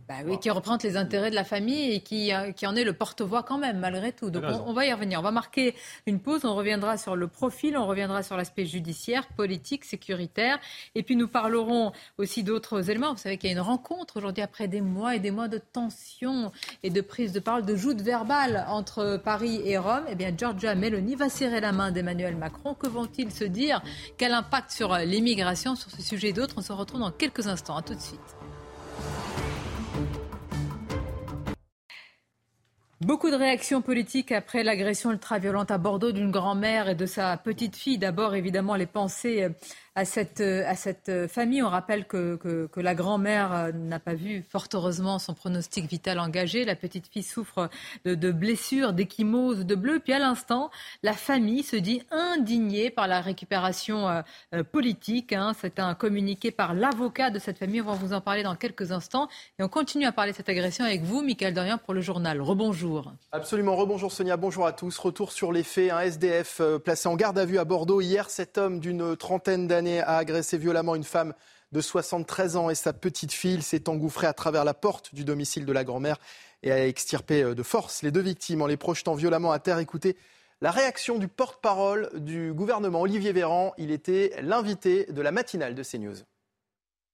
Bah 0.10 0.16
oui, 0.26 0.40
qui 0.40 0.50
représente 0.50 0.82
les 0.82 0.98
intérêts 0.98 1.30
de 1.30 1.36
la 1.36 1.44
famille 1.44 1.94
et 1.94 2.00
qui, 2.00 2.34
euh, 2.34 2.52
qui 2.52 2.66
en 2.66 2.76
est 2.76 2.84
le 2.84 2.94
porte-voix 2.94 3.44
quand 3.44 3.60
même, 3.60 3.78
malgré 3.78 4.12
tout. 4.12 4.32
Donc 4.32 4.44
on, 4.66 4.74
va 4.74 4.88
y 4.88 4.92
revenir. 4.92 5.20
On 5.20 5.22
va 5.22 5.30
marquer 5.30 5.76
une 6.08 6.20
pause, 6.20 6.46
on 6.46 6.56
reviendra 6.56 6.98
sur 6.98 7.16
le 7.16 7.28
profil, 7.28 7.78
on 7.78 7.86
reviendra 7.86 8.24
sur 8.24 8.36
l'aspect 8.36 8.66
judiciaire, 8.66 9.28
politique, 9.38 9.86
sécuritaire. 9.86 10.58
Et 10.96 11.04
puis 11.04 11.16
nous 11.16 11.28
parlerons 11.28 11.92
aussi 12.18 12.42
d'autres 12.42 12.90
éléments. 12.90 13.12
Vous 13.12 13.20
savez 13.20 13.38
qu'il 13.38 13.52
y 13.52 13.54
a 13.54 13.56
une 13.56 13.62
rencontre 13.62 14.18
aujourd'hui 14.18 14.42
après 14.42 14.68
des 14.68 14.82
mois 14.82 15.16
et 15.16 15.20
des 15.20 15.30
mois 15.30 15.48
de 15.48 15.60
tension 15.60 16.52
et 16.82 16.90
de 16.90 17.02
prise 17.02 17.32
de 17.32 17.40
parole, 17.40 17.64
de 17.64 17.76
joute 17.76 18.02
verbale 18.02 18.66
entre 18.68 19.22
Paris 19.24 19.62
et 19.64 19.78
Rome. 19.78 20.06
Eh 20.10 20.16
bien, 20.16 20.34
Giorgia 20.36 20.74
Meloni 20.74 21.14
va 21.14 21.30
serrer 21.30 21.62
la 21.62 21.72
main 21.72 21.92
d'Emmanuel 21.92 22.36
Macron. 22.36 22.74
Que 22.74 22.88
vont-ils 22.88 23.32
se 23.32 23.44
dire? 23.44 23.84
Quel 24.18 24.32
impact 24.32 24.72
sur 24.72 24.92
l'immigration, 24.98 25.76
sur 25.76 25.92
ce 25.92 26.02
sujet 26.02 26.30
et 26.30 26.34
d'autres? 26.34 26.56
On 26.58 26.64
se 26.64 26.74
retrouve 26.74 27.02
dans 27.02 27.12
quelques 27.12 27.46
instants. 27.46 27.78
À 27.78 27.84
tout 27.84 27.94
de 27.94 28.02
suite. 28.02 28.20
Beaucoup 33.02 33.32
de 33.32 33.36
réactions 33.36 33.82
politiques 33.82 34.34
après 34.34 34.62
l'agression 34.62 35.12
ultra-violente 35.12 35.72
à 35.72 35.78
Bordeaux 35.78 36.12
d'une 36.12 36.32
grand-mère 36.32 36.90
et 36.90 36.96
de 36.96 37.06
sa 37.06 37.38
petite 37.38 37.78
fille. 37.78 37.98
D'abord, 37.98 38.36
évidemment, 38.36 38.76
les 38.76 38.88
pensées 38.88 39.44
euh, 39.44 39.50
à 39.96 40.06
cette, 40.06 40.42
à 40.42 40.76
cette 40.76 41.28
famille. 41.28 41.62
On 41.64 41.70
rappelle 41.70 42.06
que, 42.06 42.70
la 42.76 42.96
grand-mère 42.96 43.54
euh, 43.54 43.72
n'a 43.72 44.00
pas 44.00 44.14
vu, 44.14 44.46
fort 44.50 44.68
heureusement, 44.74 45.20
son 45.20 45.34
pronostic 45.34 45.86
vital 45.86 46.20
engagé. 46.20 46.66
La 46.66 46.76
petite 46.76 47.08
fille 47.08 47.24
souffre 47.24 47.70
de, 48.06 48.32
blessures, 48.32 48.94
d'échymoses, 48.94 49.66
de 49.66 49.76
bleu. 49.76 50.00
Puis 50.00 50.14
à 50.14 50.20
l'instant, 50.20 50.70
la 51.04 51.14
famille 51.14 51.64
se 51.64 51.76
dit 51.76 52.02
indignée 52.12 52.90
par 52.90 53.08
la 53.08 53.22
récupération 53.22 54.08
euh, 54.08 54.22
euh, 54.54 54.64
politique. 54.64 55.34
Hein. 55.34 55.54
C'est 55.60 55.80
un 55.80 55.96
communiqué 55.96 56.52
par 56.52 56.74
l'avocat 56.74 57.30
de 57.30 57.40
cette 57.40 57.58
famille. 57.58 57.82
On 57.82 57.86
va 57.86 57.94
vous 57.94 58.14
en 58.14 58.22
parler 58.22 58.44
dans 58.44 58.56
quelques 58.56 58.92
instants. 58.92 59.28
Et 59.60 59.64
on 59.64 59.70
continue 59.70 60.06
à 60.06 60.12
parler 60.12 60.32
de 60.32 60.38
cette 60.38 60.50
agression 60.50 60.86
avec 60.86 61.04
vous, 61.04 61.22
Michael 61.22 61.54
Dorian, 61.54 61.78
pour 61.78 61.94
le 61.94 62.02
journal. 62.02 62.42
Rebonjour. 62.42 63.14
Absolument. 63.32 63.76
Rebonjour 63.76 64.12
Sonia. 64.12 64.38
Bonjour 64.38 64.66
à 64.66 64.72
tous. 64.72 64.98
Retour 64.98 65.32
sur 65.32 65.52
les 65.52 65.64
faits. 65.64 65.92
Un 65.92 66.02
SDF 66.02 66.62
placé 66.84 67.08
en 67.08 67.16
garde 67.16 67.38
à 67.38 67.46
vue 67.46 67.60
à 67.60 67.66
Bordeaux 67.66 68.02
hier. 68.02 68.30
Cet 68.30 68.58
homme 68.58 68.80
d'une 68.80 69.16
trentaine 69.16 69.68
d'années 69.68 69.79
a 69.88 70.18
agressé 70.18 70.58
violemment 70.58 70.96
une 70.96 71.04
femme 71.04 71.34
de 71.72 71.82
73 71.82 72.56
ans 72.56 72.70
et 72.70 72.76
sa 72.76 72.94
petite 72.94 73.32
fille 73.32 73.62
s'est 73.62 73.90
engouffrée 73.90 74.28
à 74.28 74.34
travers 74.34 74.66
la 74.66 74.74
porte 74.74 75.14
du 75.14 75.24
domicile 75.24 75.66
de 75.66 75.74
la 75.74 75.84
grand-mère 75.84 76.18
et 76.64 76.72
a 76.72 76.88
extirpé 76.88 77.44
euh, 77.44 77.56
de 77.56 77.64
force 77.64 78.02
les 78.02 78.12
deux 78.12 78.22
victimes 78.22 78.62
en 78.62 78.68
les 78.68 78.78
projetant 78.78 79.14
violemment 79.14 79.52
à 79.52 79.60
terre. 79.60 79.80
Écoutez 79.80 80.18
la 80.62 80.72
réaction 80.72 81.20
du 81.20 81.30
porte-parole 81.30 82.10
du 82.16 82.54
gouvernement, 82.54 83.02
Olivier 83.02 83.32
Véran. 83.32 83.74
Il 83.78 83.92
était 83.92 84.34
l'invité 84.42 85.06
de 85.06 85.22
la 85.22 85.32
matinale 85.32 85.74
de 85.74 85.84
CNews. 85.84 86.18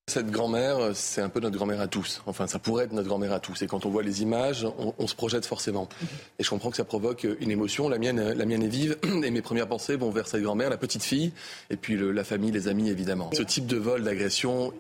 Cette 0.08 0.30
grand-mère, 0.30 0.91
c'est 0.93 1.22
un 1.22 1.30
peu 1.30 1.39
notre 1.39 1.58
grand-mère 1.58 1.82
à 1.82 1.88
tous. 1.88 2.22
Enfin, 2.28 2.45
ça 2.45 2.60
pourrait 2.60 2.86
être 2.86 2.93
notre 2.93 3.08
grand-mère 3.08 3.34
à 3.34 3.39
tous. 3.39 3.64
Et 3.64 3.68
quand 3.68 3.88
on 3.88 3.89
voit 3.89 4.03
les 4.03 4.22
images, 4.22 4.68
on, 4.99 5.08
se 5.08 5.16
projette 5.16 5.47
forcément. 5.47 5.89
Et 6.38 6.43
je 6.43 6.49
comprends 6.51 6.70
que 6.70 6.78
ça 6.78 6.84
provoque 6.84 7.26
une 7.39 7.49
émotion. 7.49 7.89
La 7.89 7.97
mienne, 7.97 8.34
la 8.34 8.45
mienne 8.45 8.62
est 8.62 8.68
vive. 8.68 8.97
Et 9.24 9.32
mes 9.32 9.41
premières 9.41 9.68
pensées 9.68 9.95
vont 9.95 10.12
vers 10.12 10.28
cette 10.28 10.43
grand-mère, 10.43 10.70
la 10.70 10.78
petite 10.78 11.01
fille, 11.01 11.32
et 11.72 11.76
puis 11.76 11.97
la 11.97 12.24
famille, 12.24 12.51
les 12.51 12.68
amis, 12.68 12.89
évidemment. 12.89 13.32
Ce 13.34 13.41
type 13.41 13.66
de 13.66 13.78
vol, 13.78 14.03
d'agression, 14.03 14.74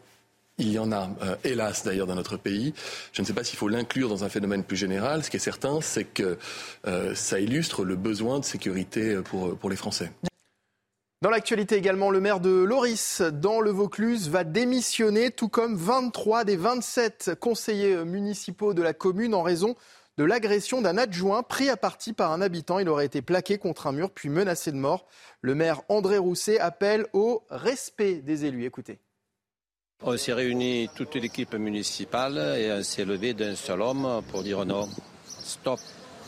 il 0.59 0.71
y 0.71 0.77
en 0.77 0.91
a, 0.91 1.09
euh, 1.23 1.35
hélas 1.43 1.83
d'ailleurs, 1.83 2.05
dans 2.05 2.15
notre 2.15 2.37
pays. 2.37 2.75
Je 3.11 3.23
ne 3.23 3.25
sais 3.25 3.33
pas 3.33 3.43
s'il 3.43 3.57
faut 3.57 3.67
l'inclure 3.67 4.09
dans 4.09 4.23
un 4.23 4.29
phénomène 4.29 4.63
plus 4.63 4.77
général. 4.77 5.23
Ce 5.23 5.31
qui 5.31 5.37
est 5.37 5.39
certain, 5.39 5.81
c'est 5.81 6.05
que 6.05 6.37
euh, 6.85 7.15
ça 7.15 7.39
illustre 7.39 7.83
le 7.83 7.95
besoin 7.95 8.39
de 8.39 8.45
sécurité 8.45 9.17
pour 9.23 9.69
les 9.71 9.75
Français. 9.75 10.11
Dans 11.25 11.31
l'actualité 11.31 11.75
également, 11.75 12.11
le 12.11 12.21
maire 12.21 12.39
de 12.39 12.51
Loris, 12.51 13.23
dans 13.23 13.59
le 13.59 13.71
Vaucluse, 13.71 14.29
va 14.29 14.43
démissionner, 14.43 15.31
tout 15.31 15.49
comme 15.49 15.75
23 15.75 16.43
des 16.43 16.55
27 16.55 17.31
conseillers 17.39 18.05
municipaux 18.05 18.75
de 18.75 18.83
la 18.83 18.93
commune 18.93 19.33
en 19.33 19.41
raison 19.41 19.73
de 20.19 20.23
l'agression 20.23 20.83
d'un 20.83 20.99
adjoint 20.99 21.41
pris 21.41 21.67
à 21.67 21.77
partie 21.77 22.13
par 22.13 22.31
un 22.31 22.41
habitant. 22.41 22.77
Il 22.77 22.89
aurait 22.89 23.07
été 23.07 23.23
plaqué 23.23 23.57
contre 23.57 23.87
un 23.87 23.91
mur 23.91 24.11
puis 24.11 24.29
menacé 24.29 24.71
de 24.71 24.77
mort. 24.77 25.07
Le 25.41 25.55
maire 25.55 25.81
André 25.89 26.19
Rousset 26.19 26.59
appelle 26.59 27.07
au 27.13 27.41
respect 27.49 28.21
des 28.21 28.45
élus. 28.45 28.65
Écoutez. 28.65 28.99
On 30.03 30.15
s'est 30.17 30.33
réunis 30.33 30.89
toute 30.95 31.15
l'équipe 31.15 31.55
municipale 31.55 32.37
et 32.55 32.71
on 32.71 32.83
s'est 32.83 33.03
levé 33.03 33.33
d'un 33.33 33.55
seul 33.55 33.81
homme 33.81 34.21
pour 34.29 34.43
dire 34.43 34.63
non, 34.63 34.87
stop, 35.25 35.79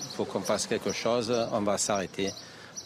il 0.01 0.15
faut 0.15 0.25
qu'on 0.25 0.41
fasse 0.41 0.65
quelque 0.65 0.91
chose, 0.91 1.31
on 1.51 1.61
va 1.61 1.77
s'arrêter. 1.77 2.31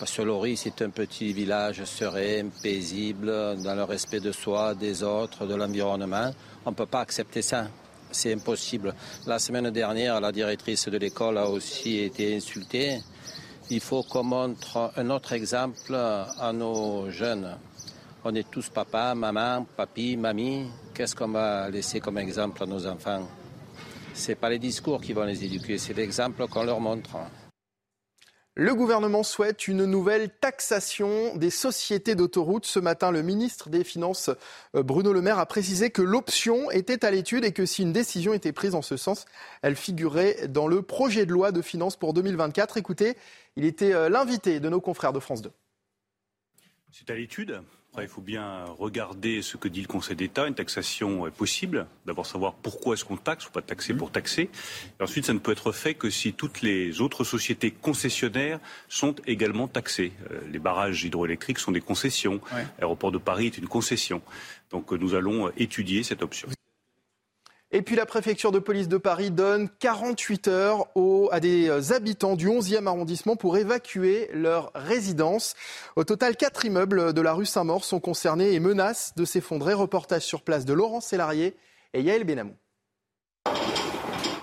Parce 0.01 0.17
que 0.17 0.23
Lori, 0.23 0.57
c'est 0.57 0.81
un 0.81 0.89
petit 0.89 1.31
village 1.31 1.83
serein, 1.83 2.49
paisible, 2.63 3.55
dans 3.63 3.75
le 3.75 3.83
respect 3.83 4.19
de 4.19 4.31
soi, 4.31 4.73
des 4.73 5.03
autres, 5.03 5.45
de 5.45 5.53
l'environnement. 5.53 6.31
On 6.65 6.71
ne 6.71 6.75
peut 6.75 6.87
pas 6.87 7.01
accepter 7.01 7.43
ça. 7.43 7.67
C'est 8.09 8.33
impossible. 8.33 8.95
La 9.27 9.37
semaine 9.37 9.69
dernière, 9.69 10.19
la 10.19 10.31
directrice 10.31 10.87
de 10.87 10.97
l'école 10.97 11.37
a 11.37 11.47
aussi 11.47 11.99
été 11.99 12.35
insultée. 12.35 12.97
Il 13.69 13.79
faut 13.79 14.01
qu'on 14.01 14.23
montre 14.23 14.91
un 14.97 15.07
autre 15.11 15.33
exemple 15.33 15.93
à 15.93 16.51
nos 16.51 17.11
jeunes. 17.11 17.55
On 18.23 18.33
est 18.33 18.49
tous 18.49 18.69
papa, 18.69 19.13
maman, 19.13 19.67
papi, 19.77 20.17
mamie. 20.17 20.65
Qu'est-ce 20.95 21.15
qu'on 21.15 21.27
va 21.27 21.69
laisser 21.69 21.99
comme 21.99 22.17
exemple 22.17 22.63
à 22.63 22.65
nos 22.65 22.87
enfants? 22.87 23.27
Ce 24.15 24.29
n'est 24.29 24.35
pas 24.35 24.49
les 24.49 24.57
discours 24.57 24.99
qui 24.99 25.13
vont 25.13 25.25
les 25.25 25.45
éduquer, 25.45 25.77
c'est 25.77 25.93
l'exemple 25.93 26.47
qu'on 26.47 26.63
leur 26.63 26.79
montre. 26.79 27.17
Le 28.55 28.75
gouvernement 28.75 29.23
souhaite 29.23 29.69
une 29.69 29.85
nouvelle 29.85 30.29
taxation 30.29 31.37
des 31.37 31.49
sociétés 31.49 32.15
d'autoroutes. 32.15 32.65
Ce 32.65 32.79
matin, 32.79 33.09
le 33.09 33.21
ministre 33.21 33.69
des 33.69 33.85
Finances, 33.85 34.29
euh, 34.75 34.83
Bruno 34.83 35.13
Le 35.13 35.21
Maire, 35.21 35.39
a 35.39 35.45
précisé 35.45 35.89
que 35.89 36.01
l'option 36.01 36.69
était 36.69 37.05
à 37.05 37.11
l'étude 37.11 37.45
et 37.45 37.53
que 37.53 37.65
si 37.65 37.83
une 37.83 37.93
décision 37.93 38.33
était 38.33 38.51
prise 38.51 38.75
en 38.75 38.81
ce 38.81 38.97
sens, 38.97 39.23
elle 39.61 39.77
figurait 39.77 40.49
dans 40.49 40.67
le 40.67 40.81
projet 40.81 41.25
de 41.25 41.31
loi 41.31 41.53
de 41.53 41.61
finances 41.61 41.95
pour 41.95 42.13
2024. 42.13 42.75
Écoutez, 42.75 43.15
il 43.55 43.63
était 43.63 43.93
euh, 43.93 44.09
l'invité 44.09 44.59
de 44.59 44.67
nos 44.67 44.81
confrères 44.81 45.13
de 45.13 45.21
France 45.21 45.41
2. 45.41 45.51
C'est 46.91 47.09
à 47.09 47.15
l'étude? 47.15 47.61
Après, 47.93 48.05
il 48.05 48.09
faut 48.09 48.21
bien 48.21 48.63
regarder 48.79 49.41
ce 49.41 49.57
que 49.57 49.67
dit 49.67 49.81
le 49.81 49.87
Conseil 49.87 50.15
d'État. 50.15 50.47
Une 50.47 50.55
taxation 50.55 51.27
est 51.27 51.31
possible. 51.31 51.87
D'abord 52.05 52.25
savoir 52.25 52.53
pourquoi 52.53 52.93
est-ce 52.93 53.03
qu'on 53.03 53.17
taxe, 53.17 53.47
ou 53.47 53.51
pas 53.51 53.61
taxer 53.61 53.93
pour 53.93 54.11
taxer. 54.11 54.49
Et 54.97 55.03
ensuite, 55.03 55.25
ça 55.25 55.33
ne 55.33 55.39
peut 55.39 55.51
être 55.51 55.73
fait 55.73 55.93
que 55.93 56.09
si 56.09 56.31
toutes 56.31 56.61
les 56.61 57.01
autres 57.01 57.25
sociétés 57.25 57.71
concessionnaires 57.71 58.61
sont 58.87 59.15
également 59.27 59.67
taxées. 59.67 60.13
Euh, 60.31 60.39
les 60.49 60.59
barrages 60.59 61.03
hydroélectriques 61.03 61.59
sont 61.59 61.73
des 61.73 61.81
concessions. 61.81 62.39
L'aéroport 62.79 63.11
de 63.11 63.17
Paris 63.17 63.47
est 63.47 63.57
une 63.57 63.67
concession. 63.67 64.21
Donc 64.69 64.93
nous 64.93 65.13
allons 65.13 65.51
étudier 65.57 66.03
cette 66.03 66.21
option. 66.21 66.47
Et 67.73 67.81
puis 67.81 67.95
la 67.95 68.05
préfecture 68.05 68.51
de 68.51 68.59
police 68.59 68.89
de 68.89 68.97
Paris 68.97 69.31
donne 69.31 69.69
48 69.79 70.49
heures 70.49 70.87
à 71.31 71.39
des 71.39 71.93
habitants 71.93 72.35
du 72.35 72.49
11e 72.49 72.85
arrondissement 72.85 73.37
pour 73.37 73.57
évacuer 73.57 74.29
leur 74.33 74.71
résidence. 74.75 75.55
Au 75.95 76.03
total, 76.03 76.35
quatre 76.35 76.65
immeubles 76.65 77.13
de 77.13 77.21
la 77.21 77.33
rue 77.33 77.45
Saint-Maur 77.45 77.85
sont 77.85 78.01
concernés 78.01 78.51
et 78.53 78.59
menacent 78.59 79.15
de 79.15 79.23
s'effondrer. 79.23 79.73
Reportage 79.73 80.23
sur 80.23 80.41
place 80.41 80.65
de 80.65 80.73
Laurent 80.73 80.99
Sélarié 80.99 81.55
et 81.93 82.01
Yael 82.01 82.25
Benamou. 82.25 82.55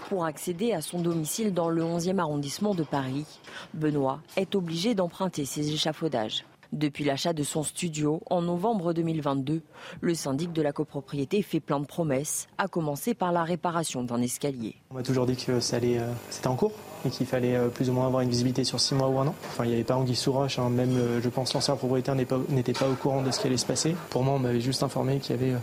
Pour 0.08 0.24
accéder 0.24 0.72
à 0.72 0.80
son 0.80 1.00
domicile 1.00 1.52
dans 1.52 1.68
le 1.68 1.82
11e 1.82 2.18
arrondissement 2.18 2.74
de 2.74 2.82
Paris, 2.82 3.26
Benoît 3.74 4.20
est 4.36 4.54
obligé 4.54 4.94
d'emprunter 4.94 5.44
ses 5.44 5.70
échafaudages. 5.70 6.46
Depuis 6.72 7.04
l'achat 7.04 7.32
de 7.32 7.42
son 7.42 7.62
studio 7.62 8.20
en 8.28 8.42
novembre 8.42 8.92
2022, 8.92 9.62
le 10.00 10.14
syndic 10.14 10.52
de 10.52 10.60
la 10.60 10.72
copropriété 10.72 11.40
fait 11.40 11.60
plein 11.60 11.80
de 11.80 11.86
promesses, 11.86 12.46
à 12.58 12.68
commencer 12.68 13.14
par 13.14 13.32
la 13.32 13.42
réparation 13.42 14.04
d'un 14.04 14.20
escalier. 14.20 14.74
On 14.90 14.94
m'a 14.94 15.02
toujours 15.02 15.24
dit 15.24 15.36
que 15.36 15.52
euh, 15.52 16.12
c'était 16.30 16.46
en 16.46 16.56
cours, 16.56 16.72
et 17.04 17.10
qu'il 17.10 17.26
fallait 17.26 17.56
euh, 17.56 17.68
plus 17.68 17.90
ou 17.90 17.92
moins 17.92 18.06
avoir 18.06 18.22
une 18.22 18.30
visibilité 18.30 18.64
sur 18.64 18.80
six 18.80 18.94
mois 18.94 19.08
ou 19.08 19.18
un 19.18 19.26
an. 19.26 19.34
Enfin, 19.48 19.64
il 19.64 19.68
n'y 19.68 19.74
avait 19.74 19.84
pas 19.84 19.96
anguille 19.96 20.16
sous 20.16 20.32
roche, 20.32 20.58
hein. 20.58 20.70
même 20.70 20.96
euh, 20.96 21.20
je 21.22 21.28
pense 21.28 21.54
l'ancien 21.54 21.76
propriétaire 21.76 22.14
n'était 22.14 22.72
pas, 22.72 22.84
pas, 22.84 22.90
au 22.90 22.94
courant 22.94 23.22
de 23.22 23.30
ce 23.30 23.40
qui 23.40 23.46
allait 23.46 23.56
se 23.56 23.66
passer. 23.66 23.94
Pour 24.10 24.22
moi, 24.22 24.34
on 24.34 24.38
m'avait 24.38 24.60
juste 24.60 24.82
informé 24.82 25.18
qu'il 25.18 25.36
y 25.36 25.38
avait 25.38 25.54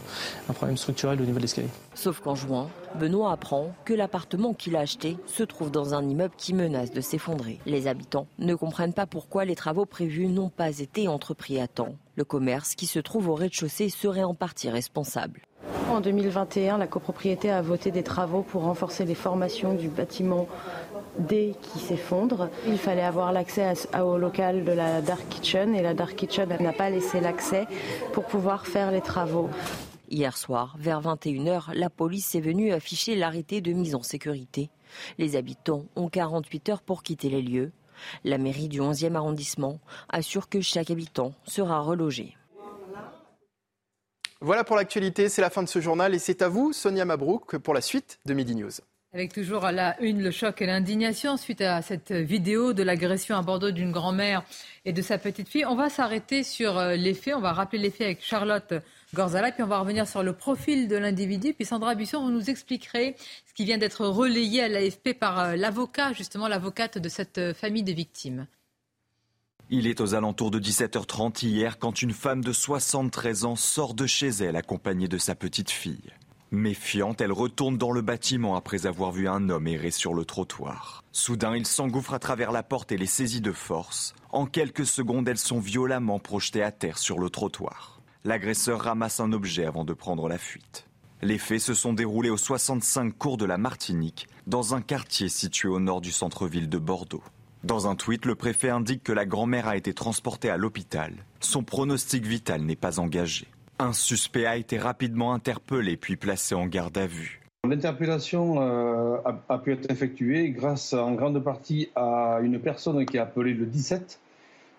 un 0.49 0.53
problème 0.53 0.77
structurel 0.77 1.21
au 1.21 1.25
niveau 1.25 1.37
de 1.37 1.43
l'escalier. 1.43 1.69
Sauf 1.93 2.19
qu'en 2.19 2.35
juin, 2.35 2.69
Benoît 2.99 3.31
apprend 3.31 3.73
que 3.85 3.93
l'appartement 3.93 4.53
qu'il 4.53 4.75
a 4.75 4.79
acheté 4.79 5.17
se 5.27 5.43
trouve 5.43 5.71
dans 5.71 5.93
un 5.93 6.07
immeuble 6.07 6.33
qui 6.37 6.53
menace 6.53 6.91
de 6.91 7.01
s'effondrer. 7.01 7.59
Les 7.65 7.87
habitants 7.87 8.27
ne 8.39 8.55
comprennent 8.55 8.93
pas 8.93 9.05
pourquoi 9.05 9.45
les 9.45 9.55
travaux 9.55 9.85
prévus 9.85 10.27
n'ont 10.27 10.49
pas 10.49 10.79
été 10.79 11.07
entrepris 11.07 11.59
à 11.59 11.67
temps. 11.67 11.95
Le 12.15 12.23
commerce 12.23 12.75
qui 12.75 12.85
se 12.85 12.99
trouve 12.99 13.29
au 13.29 13.35
rez-de-chaussée 13.35 13.89
serait 13.89 14.23
en 14.23 14.33
partie 14.33 14.69
responsable. 14.69 15.41
En 15.89 16.01
2021, 16.01 16.77
la 16.77 16.87
copropriété 16.87 17.51
a 17.51 17.61
voté 17.61 17.91
des 17.91 18.03
travaux 18.03 18.41
pour 18.41 18.63
renforcer 18.63 19.05
les 19.05 19.15
formations 19.15 19.73
du 19.73 19.87
bâtiment 19.87 20.47
D 21.19 21.55
qui 21.61 21.79
s'effondre. 21.79 22.49
Il 22.67 22.77
fallait 22.77 23.03
avoir 23.03 23.31
l'accès 23.31 23.73
au 23.99 24.17
local 24.17 24.63
de 24.63 24.71
la 24.71 25.01
Dark 25.01 25.27
Kitchen 25.29 25.75
et 25.75 25.81
la 25.81 25.93
Dark 25.93 26.15
Kitchen 26.15 26.49
n'a 26.59 26.73
pas 26.73 26.89
laissé 26.89 27.19
l'accès 27.19 27.65
pour 28.13 28.25
pouvoir 28.25 28.67
faire 28.67 28.91
les 28.91 29.01
travaux. 29.01 29.49
Hier 30.09 30.37
soir, 30.37 30.75
vers 30.77 31.01
21h, 31.01 31.73
la 31.73 31.89
police 31.89 32.35
est 32.35 32.41
venue 32.41 32.71
afficher 32.71 33.15
l'arrêté 33.15 33.61
de 33.61 33.73
mise 33.73 33.95
en 33.95 34.03
sécurité. 34.03 34.69
Les 35.17 35.35
habitants 35.35 35.85
ont 35.95 36.09
48 36.09 36.69
heures 36.69 36.81
pour 36.81 37.01
quitter 37.01 37.29
les 37.29 37.41
lieux. 37.41 37.71
La 38.23 38.37
mairie 38.37 38.67
du 38.67 38.81
11e 38.81 39.15
arrondissement 39.15 39.79
assure 40.09 40.47
que 40.47 40.61
chaque 40.61 40.91
habitant 40.91 41.33
sera 41.45 41.79
relogé. 41.79 42.37
Voilà 44.41 44.63
pour 44.63 44.75
l'actualité, 44.75 45.27
c'est 45.29 45.41
la 45.41 45.49
fin 45.49 45.63
de 45.63 45.69
ce 45.69 45.79
journal 45.79 46.13
et 46.13 46.19
c'est 46.19 46.41
à 46.41 46.49
vous, 46.49 46.71
Sonia 46.71 47.05
Mabrouk, 47.05 47.57
pour 47.57 47.73
la 47.73 47.81
suite 47.81 48.19
de 48.25 48.33
Midi 48.33 48.55
News. 48.55 48.71
Avec 49.15 49.31
toujours 49.31 49.63
à 49.63 49.71
la 49.71 49.97
une 50.01 50.21
le 50.21 50.29
choc 50.29 50.61
et 50.61 50.65
l'indignation 50.65 51.37
suite 51.37 51.61
à 51.61 51.81
cette 51.81 52.11
vidéo 52.11 52.73
de 52.73 52.83
l'agression 52.83 53.37
à 53.37 53.41
Bordeaux 53.41 53.71
d'une 53.71 53.93
grand-mère 53.93 54.43
et 54.83 54.91
de 54.91 55.01
sa 55.01 55.17
petite 55.17 55.47
fille. 55.47 55.63
On 55.63 55.77
va 55.77 55.89
s'arrêter 55.89 56.43
sur 56.43 56.77
euh, 56.77 56.95
les 56.97 57.13
faits, 57.13 57.33
on 57.33 57.39
va 57.39 57.53
rappeler 57.53 57.79
les 57.79 57.91
faits 57.91 58.07
avec 58.07 58.21
Charlotte 58.21 58.73
Gorzala, 59.13 59.53
puis 59.53 59.63
on 59.63 59.67
va 59.67 59.79
revenir 59.79 60.05
sur 60.05 60.21
le 60.21 60.33
profil 60.33 60.89
de 60.89 60.97
l'individu. 60.97 61.53
Puis 61.53 61.63
Sandra 61.63 61.95
Busson, 61.95 62.25
vous 62.25 62.29
nous 62.29 62.49
expliquerez 62.49 63.15
ce 63.47 63.53
qui 63.53 63.63
vient 63.63 63.77
d'être 63.77 64.05
relayé 64.05 64.63
à 64.63 64.67
l'AFP 64.67 65.17
par 65.17 65.39
euh, 65.39 65.55
l'avocat, 65.55 66.11
justement 66.11 66.49
l'avocate 66.49 66.97
de 66.97 67.07
cette 67.07 67.37
euh, 67.37 67.53
famille 67.53 67.83
de 67.83 67.93
victimes. 67.93 68.47
Il 69.69 69.87
est 69.87 70.01
aux 70.01 70.13
alentours 70.13 70.51
de 70.51 70.59
17h30 70.59 71.45
hier 71.45 71.79
quand 71.79 72.01
une 72.01 72.11
femme 72.11 72.43
de 72.43 72.51
73 72.51 73.45
ans 73.45 73.55
sort 73.55 73.93
de 73.93 74.07
chez 74.07 74.27
elle 74.27 74.57
accompagnée 74.57 75.07
de 75.07 75.17
sa 75.17 75.35
petite 75.35 75.71
fille. 75.71 76.11
Méfiante, 76.55 77.21
elle 77.21 77.31
retourne 77.31 77.77
dans 77.77 77.91
le 77.91 78.01
bâtiment 78.01 78.55
après 78.55 78.85
avoir 78.85 79.11
vu 79.11 79.27
un 79.27 79.49
homme 79.49 79.67
errer 79.67 79.91
sur 79.91 80.13
le 80.13 80.25
trottoir. 80.25 81.03
Soudain, 81.11 81.55
il 81.55 81.67
s'engouffre 81.67 82.13
à 82.13 82.19
travers 82.19 82.51
la 82.51 82.63
porte 82.63 82.91
et 82.91 82.97
les 82.97 83.05
saisit 83.05 83.41
de 83.41 83.51
force. 83.51 84.15
En 84.31 84.45
quelques 84.45 84.85
secondes, 84.85 85.27
elles 85.27 85.37
sont 85.37 85.59
violemment 85.59 86.19
projetées 86.19 86.63
à 86.63 86.71
terre 86.71 86.97
sur 86.97 87.19
le 87.19 87.29
trottoir. 87.29 88.01
L'agresseur 88.23 88.81
ramasse 88.81 89.19
un 89.19 89.31
objet 89.33 89.65
avant 89.65 89.85
de 89.85 89.93
prendre 89.93 90.27
la 90.27 90.37
fuite. 90.37 90.87
Les 91.21 91.37
faits 91.37 91.61
se 91.61 91.73
sont 91.73 91.93
déroulés 91.93 92.29
au 92.29 92.37
65 92.37 93.17
cours 93.17 93.37
de 93.37 93.45
la 93.45 93.57
Martinique, 93.57 94.27
dans 94.47 94.75
un 94.75 94.81
quartier 94.81 95.29
situé 95.29 95.69
au 95.69 95.79
nord 95.79 96.01
du 96.01 96.11
centre-ville 96.11 96.69
de 96.69 96.77
Bordeaux. 96.77 97.23
Dans 97.63 97.87
un 97.87 97.95
tweet, 97.95 98.25
le 98.25 98.35
préfet 98.35 98.69
indique 98.69 99.01
que 99.01 99.11
la 99.11 99.25
grand-mère 99.25 99.67
a 99.67 99.75
été 99.77 99.93
transportée 99.93 100.49
à 100.49 100.57
l'hôpital. 100.57 101.25
Son 101.39 101.63
pronostic 101.63 102.25
vital 102.25 102.61
n'est 102.61 102.75
pas 102.75 102.99
engagé. 102.99 103.47
Un 103.77 103.91
suspect 103.91 104.45
a 104.45 104.55
été 104.55 104.77
rapidement 104.77 105.33
interpellé 105.33 105.97
puis 105.97 106.15
placé 106.15 106.55
en 106.55 106.65
garde 106.65 106.97
à 106.97 107.07
vue. 107.07 107.41
L'interpellation 107.67 108.61
euh, 108.61 109.17
a, 109.49 109.57
pu 109.57 109.73
être 109.73 109.91
effectuée 109.91 110.51
grâce 110.51 110.93
en 110.93 111.13
grande 111.13 111.43
partie 111.43 111.89
à 111.95 112.39
une 112.41 112.59
personne 112.59 113.05
qui 113.05 113.17
a 113.17 113.23
appelé 113.23 113.53
le 113.53 113.65
17, 113.65 114.19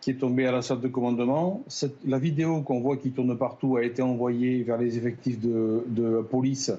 qui 0.01 0.11
est 0.12 0.14
tombée 0.14 0.47
à 0.47 0.53
la 0.53 0.62
salle 0.62 0.80
de 0.80 0.88
commandement. 0.88 1.62
la 2.07 2.18
vidéo 2.18 2.62
qu'on 2.62 2.80
voit 2.80 2.97
qui 2.97 3.11
tourne 3.11 3.36
partout 3.36 3.76
a 3.76 3.82
été 3.82 4.01
envoyée 4.01 4.62
vers 4.62 4.78
les 4.78 4.97
effectifs 4.97 5.40
de, 5.40 6.22
police 6.30 6.72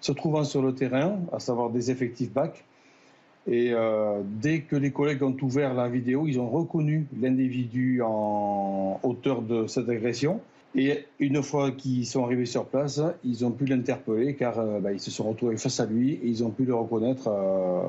se 0.00 0.12
trouvant 0.12 0.44
sur 0.44 0.62
le 0.62 0.74
terrain, 0.74 1.18
à 1.30 1.40
savoir 1.40 1.68
des 1.68 1.90
effectifs 1.90 2.32
BAC. 2.32 2.64
Et 3.46 3.72
euh, 3.72 4.22
dès 4.24 4.60
que 4.60 4.76
les 4.76 4.92
collègues 4.92 5.22
ont 5.22 5.36
ouvert 5.42 5.74
la 5.74 5.88
vidéo, 5.88 6.26
ils 6.26 6.40
ont 6.40 6.48
reconnu 6.48 7.06
l'individu 7.20 8.00
en 8.02 8.98
auteur 9.02 9.42
de 9.42 9.66
cette 9.66 9.90
agression. 9.90 10.40
Et 10.74 11.06
une 11.18 11.42
fois 11.42 11.72
qu'ils 11.72 12.06
sont 12.06 12.24
arrivés 12.24 12.46
sur 12.46 12.66
place, 12.66 13.00
ils 13.24 13.44
ont 13.44 13.50
pu 13.50 13.64
l'interpeller 13.64 14.36
car 14.36 14.58
euh, 14.58 14.78
bah, 14.80 14.92
ils 14.92 15.00
se 15.00 15.10
sont 15.10 15.28
retrouvés 15.28 15.56
face 15.56 15.80
à 15.80 15.86
lui 15.86 16.12
et 16.12 16.26
ils 16.26 16.44
ont 16.44 16.50
pu 16.50 16.64
le 16.64 16.74
reconnaître 16.74 17.28
euh, 17.28 17.82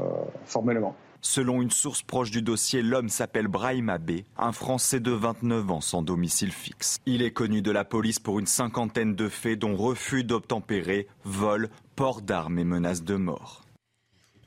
formellement. 0.45 0.95
Selon 1.23 1.61
une 1.61 1.69
source 1.69 2.01
proche 2.01 2.31
du 2.31 2.41
dossier, 2.41 2.81
l'homme 2.81 3.09
s'appelle 3.09 3.47
Brahim 3.47 3.89
Abbé, 3.89 4.25
un 4.37 4.51
Français 4.51 4.99
de 4.99 5.11
29 5.11 5.69
ans 5.69 5.81
sans 5.81 6.01
domicile 6.01 6.51
fixe. 6.51 6.97
Il 7.05 7.21
est 7.21 7.29
connu 7.29 7.61
de 7.61 7.69
la 7.69 7.85
police 7.85 8.17
pour 8.17 8.39
une 8.39 8.47
cinquantaine 8.47 9.13
de 9.13 9.29
faits 9.29 9.59
dont 9.59 9.75
refus 9.75 10.23
d'obtempérer, 10.23 11.07
vol, 11.23 11.69
port 11.95 12.23
d'armes 12.23 12.57
et 12.57 12.63
menaces 12.63 13.03
de 13.03 13.15
mort. 13.15 13.61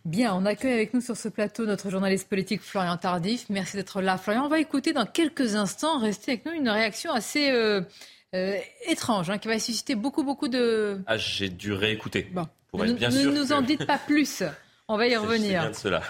Bien, 0.05 0.35
on 0.35 0.45
accueille 0.45 0.75
avec 0.75 0.93
nous 0.93 1.01
sur 1.01 1.17
ce 1.17 1.29
plateau 1.29 1.65
notre 1.65 1.89
journaliste 1.89 2.29
politique 2.29 2.61
Florian 2.61 2.97
Tardif. 2.97 3.47
Merci 3.49 3.77
d'être 3.77 4.03
là. 4.03 4.19
Florian, 4.19 4.45
on 4.45 4.49
va 4.49 4.59
écouter 4.59 4.93
dans 4.93 5.07
quelques 5.07 5.55
instants, 5.55 5.99
restez 5.99 6.33
avec 6.33 6.45
nous, 6.45 6.53
une 6.53 6.69
réaction 6.69 7.13
assez 7.13 7.51
euh, 7.51 7.81
euh, 8.35 8.59
étrange 8.87 9.31
hein, 9.31 9.39
qui 9.39 9.49
va 9.49 9.59
susciter 9.59 9.95
beaucoup, 9.95 10.23
beaucoup 10.23 10.49
de... 10.49 11.01
Ah, 11.07 11.17
j'ai 11.17 11.49
dû 11.49 11.73
réécouter. 11.73 12.29
Bon. 12.33 12.47
Pour 12.71 12.85
être 12.85 12.97
bien 12.97 13.09
ne 13.09 13.31
nous 13.31 13.53
en 13.53 13.63
dites 13.63 13.87
pas 13.87 13.99
plus. 13.99 14.43
On 14.89 14.97
va 14.97 15.07
y 15.07 15.17
revenir. 15.17 15.61
Bien 15.61 15.71
de 15.71 15.77
cela. 15.77 16.03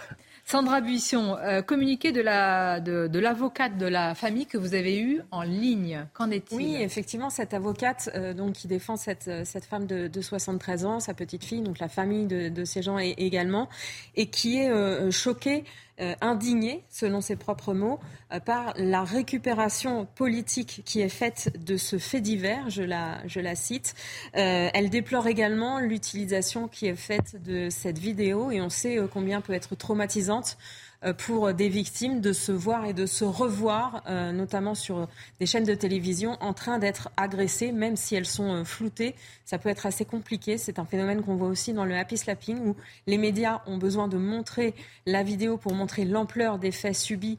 Sandra 0.47 0.83
Buisson, 0.83 1.39
euh, 1.41 1.63
communiqué 1.63 2.13
de 2.13 2.21
la 2.21 2.79
de, 2.79 3.19
l'avocate 3.19 3.79
de 3.79 3.87
la 3.87 4.15
famille 4.15 4.45
que 4.45 4.59
vous 4.59 4.75
avez 4.75 5.01
eue 5.01 5.23
en 5.31 5.43
ligne. 5.43 6.07
Qu'en 6.13 6.31
est-il 6.31 6.57
Oui, 6.57 6.77
effectivement, 6.79 7.31
cette 7.31 7.55
avocate 7.55 8.11
euh, 8.15 8.35
donc 8.35 8.53
qui 8.53 8.69
défend 8.69 8.97
cette, 8.97 9.31
cette 9.45 9.65
femme 9.65 9.87
de, 9.87 10.11
73 10.21 10.85
ans, 10.85 11.01
sa 11.01 11.15
petite 11.15 11.45
fille, 11.45 11.63
donc 11.63 11.79
la 11.79 11.89
famille 11.89 12.27
de, 12.27 12.65
ces 12.65 12.83
gens 12.83 12.99
également, 12.99 13.69
et 14.17 14.27
qui 14.27 14.59
est 14.59 14.69
euh, 14.69 15.11
choquée 15.11 15.65
euh, 16.01 16.15
indignée, 16.21 16.83
selon 16.91 17.21
ses 17.21 17.37
propres 17.37 17.73
mots, 17.73 18.01
euh, 18.33 18.41
par 18.41 18.75
la 18.77 19.05
récupération 19.05 20.07
politique 20.17 20.83
qui 20.85 21.01
est 21.01 21.09
faite 21.09 21.53
de 21.65 21.77
ce 21.77 21.99
fait 21.99 22.21
divers, 22.21 22.69
je 22.69 22.83
la, 22.83 23.27
je 23.27 23.41
la 23.41 23.55
cite. 23.55 23.95
Euh, 24.37 24.71
elle 24.75 24.91
déplore 24.91 25.27
également 25.27 25.79
l'utilisation 25.79 26.67
qui 26.69 26.87
est 26.87 26.97
faite 26.97 27.43
de 27.43 27.69
cette 27.71 27.99
vidéo 27.99 28.51
et 28.51 28.61
on 28.61 28.71
sait 28.71 28.99
combien 29.13 29.41
peut 29.41 29.53
être 29.53 29.77
traumatisante 29.77 30.57
euh, 30.57 30.84
pour 31.13 31.53
des 31.53 31.69
victimes 31.69 32.21
de 32.21 32.33
se 32.33 32.51
voir 32.53 32.87
et 32.87 32.95
de 32.95 33.07
se 33.07 33.25
revoir, 33.25 34.03
euh, 34.09 34.33
notamment 34.33 34.75
sur 34.75 35.09
des 35.39 35.47
chaînes 35.47 35.65
de 35.65 35.75
télévision, 35.75 36.39
en 36.41 36.55
train 36.55 36.79
d'être 36.79 37.11
agressées, 37.17 37.73
même 37.73 37.97
si 37.97 38.15
elles 38.15 38.27
sont 38.27 38.55
euh, 38.55 38.65
floutées. 38.65 39.15
Ça 39.45 39.59
peut 39.59 39.69
être 39.69 39.87
assez 39.87 40.05
compliqué. 40.05 40.57
C'est 40.57 40.79
un 40.79 40.85
phénomène 40.85 41.23
qu'on 41.23 41.37
voit 41.37 41.49
aussi 41.49 41.73
dans 41.73 41.85
le 41.85 41.97
happy 41.97 42.17
slapping, 42.17 42.59
où 42.59 42.77
les 43.07 43.19
médias 43.19 43.61
ont 43.67 43.77
besoin 43.77 44.09
de 44.09 44.17
montrer 44.17 44.75
la 45.07 45.23
vidéo 45.23 45.57
pour 45.57 45.75
montrer 45.75 46.05
l'ampleur 46.05 46.59
des 46.59 46.73
faits 46.73 46.97
subis 46.97 47.39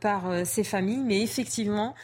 par 0.00 0.30
ces 0.44 0.62
familles. 0.62 1.02
Mais 1.04 1.22
effectivement, 1.22 1.94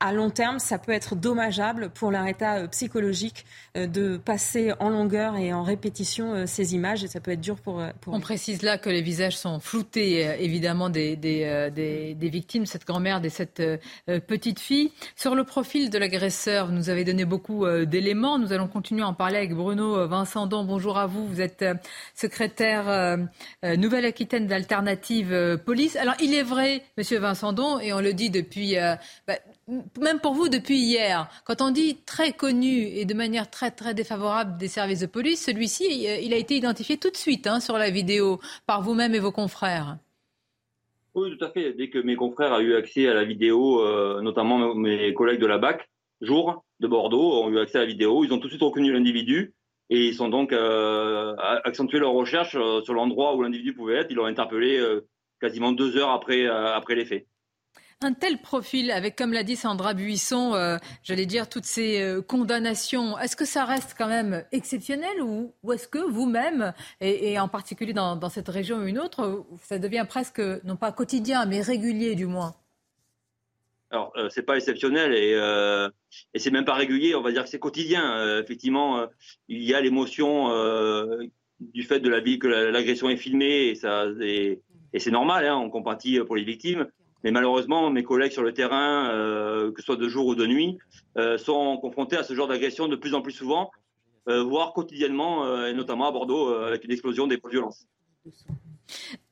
à 0.00 0.14
long 0.14 0.30
terme, 0.30 0.58
ça 0.58 0.78
peut 0.78 0.92
être 0.92 1.14
dommageable 1.14 1.90
pour 1.90 2.10
leur 2.10 2.26
état 2.26 2.56
euh, 2.56 2.66
psychologique 2.68 3.44
euh, 3.76 3.86
de 3.86 4.16
passer 4.16 4.72
en 4.80 4.88
longueur 4.88 5.36
et 5.36 5.52
en 5.52 5.62
répétition 5.62 6.32
euh, 6.32 6.46
ces 6.46 6.74
images 6.74 7.04
et 7.04 7.08
ça 7.08 7.20
peut 7.20 7.32
être 7.32 7.40
dur 7.40 7.56
pour, 7.56 7.82
pour 8.00 8.14
On 8.14 8.20
précise 8.20 8.62
là 8.62 8.78
que 8.78 8.88
les 8.88 9.02
visages 9.02 9.36
sont 9.36 9.60
floutés 9.60 10.20
évidemment 10.42 10.88
des, 10.88 11.16
des, 11.16 11.70
des, 11.70 12.28
victimes, 12.30 12.64
cette 12.64 12.86
grand-mère, 12.86 13.20
de 13.20 13.28
cette 13.28 13.62
petite 14.06 14.58
fille. 14.58 14.92
Sur 15.16 15.34
le 15.34 15.44
profil 15.44 15.90
de 15.90 15.98
l'agresseur, 15.98 16.66
vous 16.66 16.72
nous 16.72 16.88
avez 16.88 17.04
donné 17.04 17.24
beaucoup 17.24 17.66
d'éléments. 17.84 18.38
Nous 18.38 18.52
allons 18.52 18.68
continuer 18.68 19.02
à 19.02 19.08
en 19.08 19.14
parler 19.14 19.36
avec 19.36 19.54
Bruno 19.54 20.06
Vincent 20.08 20.46
Bonjour 20.46 20.96
à 20.96 21.06
vous. 21.06 21.26
Vous 21.26 21.40
êtes 21.40 21.64
secrétaire 22.14 23.18
Nouvelle-Aquitaine 23.62 24.46
d'Alternative 24.46 25.60
Police. 25.64 25.96
Alors 25.96 26.14
il 26.20 26.34
est 26.34 26.42
vrai, 26.42 26.82
Monsieur 26.96 27.18
Vincent 27.18 27.52
Don, 27.52 27.78
et 27.80 27.92
on 27.92 28.00
le 28.00 28.12
dit 28.12 28.30
depuis 28.30 28.76
bah, 29.26 29.38
même 30.00 30.20
pour 30.20 30.34
vous 30.34 30.48
depuis 30.48 30.78
hier, 30.78 31.28
quand 31.44 31.62
on 31.62 31.70
dit 31.70 31.98
très 32.06 32.32
connu 32.32 32.86
et 32.86 33.04
de 33.04 33.14
manière 33.14 33.50
très 33.50 33.70
très 33.70 33.94
défavorable 33.94 34.56
des 34.58 34.68
services 34.68 35.00
de 35.00 35.06
police, 35.06 35.44
celui-ci, 35.44 36.06
il 36.22 36.32
a 36.34 36.36
été 36.36 36.56
identifié 36.56 36.96
tout 36.96 37.10
de 37.10 37.16
suite 37.16 37.46
hein, 37.46 37.60
sur 37.60 37.78
la 37.78 37.90
vidéo 37.90 38.40
par 38.66 38.82
vous-même 38.82 39.14
et 39.14 39.18
vos 39.18 39.32
confrères. 39.32 39.98
Oui, 41.14 41.36
tout 41.36 41.44
à 41.44 41.50
fait. 41.50 41.72
Dès 41.72 41.90
que 41.90 41.98
mes 41.98 42.16
confrères 42.16 42.52
ont 42.52 42.60
eu 42.60 42.74
accès 42.74 43.08
à 43.08 43.14
la 43.14 43.24
vidéo, 43.24 43.80
euh, 43.80 44.20
notamment 44.22 44.74
mes 44.74 45.12
collègues 45.12 45.40
de 45.40 45.46
la 45.46 45.58
BAC, 45.58 45.88
jour 46.20 46.64
de 46.78 46.86
Bordeaux, 46.86 47.42
ont 47.42 47.50
eu 47.50 47.58
accès 47.58 47.78
à 47.78 47.80
la 47.80 47.86
vidéo, 47.86 48.24
ils 48.24 48.32
ont 48.32 48.38
tout 48.38 48.46
de 48.46 48.52
suite 48.52 48.62
reconnu 48.62 48.92
l'individu 48.92 49.54
et 49.88 50.06
ils 50.06 50.14
sont 50.14 50.28
donc 50.28 50.52
euh, 50.52 51.34
accentué 51.64 51.98
leur 51.98 52.12
recherche 52.12 52.54
euh, 52.54 52.80
sur 52.82 52.94
l'endroit 52.94 53.34
où 53.34 53.42
l'individu 53.42 53.74
pouvait 53.74 53.96
être. 53.96 54.10
Ils 54.10 54.16
l'ont 54.16 54.26
interpellé 54.26 54.80
quasiment 55.40 55.72
deux 55.72 55.96
heures 55.96 56.10
après, 56.10 56.46
après 56.46 56.94
les 56.94 57.04
faits. 57.04 57.26
Un 58.02 58.14
tel 58.14 58.38
profil, 58.38 58.90
avec, 58.92 59.14
comme 59.14 59.34
l'a 59.34 59.42
dit 59.42 59.56
Sandra 59.56 59.92
Buisson, 59.92 60.54
euh, 60.54 60.78
j'allais 61.02 61.26
dire, 61.26 61.50
toutes 61.50 61.66
ces 61.66 62.00
euh, 62.00 62.22
condamnations, 62.22 63.18
est-ce 63.18 63.36
que 63.36 63.44
ça 63.44 63.66
reste 63.66 63.94
quand 63.96 64.08
même 64.08 64.42
exceptionnel 64.52 65.20
ou, 65.20 65.52
est-ce 65.70 65.86
que 65.86 65.98
vous-même, 65.98 66.72
et, 67.02 67.38
en 67.38 67.48
particulier 67.48 67.92
dans, 67.92 68.28
cette 68.30 68.48
région 68.48 68.78
ou 68.78 68.86
une 68.86 68.98
autre, 68.98 69.44
ça 69.60 69.78
devient 69.78 70.06
presque, 70.08 70.40
non 70.64 70.76
pas 70.76 70.92
quotidien, 70.92 71.44
mais 71.44 71.60
régulier 71.60 72.14
du 72.14 72.24
moins? 72.24 72.54
Alors, 73.90 74.14
euh, 74.16 74.30
c'est 74.30 74.44
pas 74.44 74.56
exceptionnel 74.56 75.12
et, 75.12 75.34
euh, 75.34 75.90
et 76.32 76.38
c'est 76.38 76.50
même 76.50 76.64
pas 76.64 76.76
régulier. 76.76 77.14
On 77.14 77.20
va 77.20 77.32
dire 77.32 77.44
que 77.44 77.50
c'est 77.50 77.58
quotidien. 77.58 78.38
Effectivement, 78.38 79.06
il 79.48 79.62
y 79.62 79.74
a 79.74 79.80
l'émotion 79.82 80.48
du 81.60 81.82
fait 81.82 82.00
de 82.00 82.08
la 82.08 82.20
vie 82.20 82.38
que 82.38 82.46
l'agression 82.46 83.10
est 83.10 83.18
filmée 83.18 83.74
et 83.74 84.98
c'est 84.98 85.10
normal. 85.10 85.44
Hein, 85.44 85.56
on 85.56 85.68
compatit 85.68 86.18
pour 86.20 86.36
les 86.36 86.44
victimes. 86.44 86.86
Mais 87.24 87.30
malheureusement, 87.30 87.90
mes 87.90 88.02
collègues 88.02 88.32
sur 88.32 88.42
le 88.42 88.52
terrain, 88.52 89.08
que 89.74 89.80
ce 89.80 89.84
soit 89.84 89.96
de 89.96 90.08
jour 90.08 90.26
ou 90.26 90.34
de 90.34 90.46
nuit, 90.46 90.78
sont 91.36 91.76
confrontés 91.76 92.16
à 92.16 92.22
ce 92.22 92.34
genre 92.34 92.48
d'agression 92.48 92.88
de 92.88 92.96
plus 92.96 93.14
en 93.14 93.20
plus 93.20 93.32
souvent, 93.32 93.70
voire 94.26 94.72
quotidiennement, 94.72 95.66
et 95.66 95.74
notamment 95.74 96.08
à 96.08 96.12
Bordeaux, 96.12 96.48
avec 96.48 96.84
une 96.84 96.92
explosion 96.92 97.26
des 97.26 97.38
violences. 97.50 97.86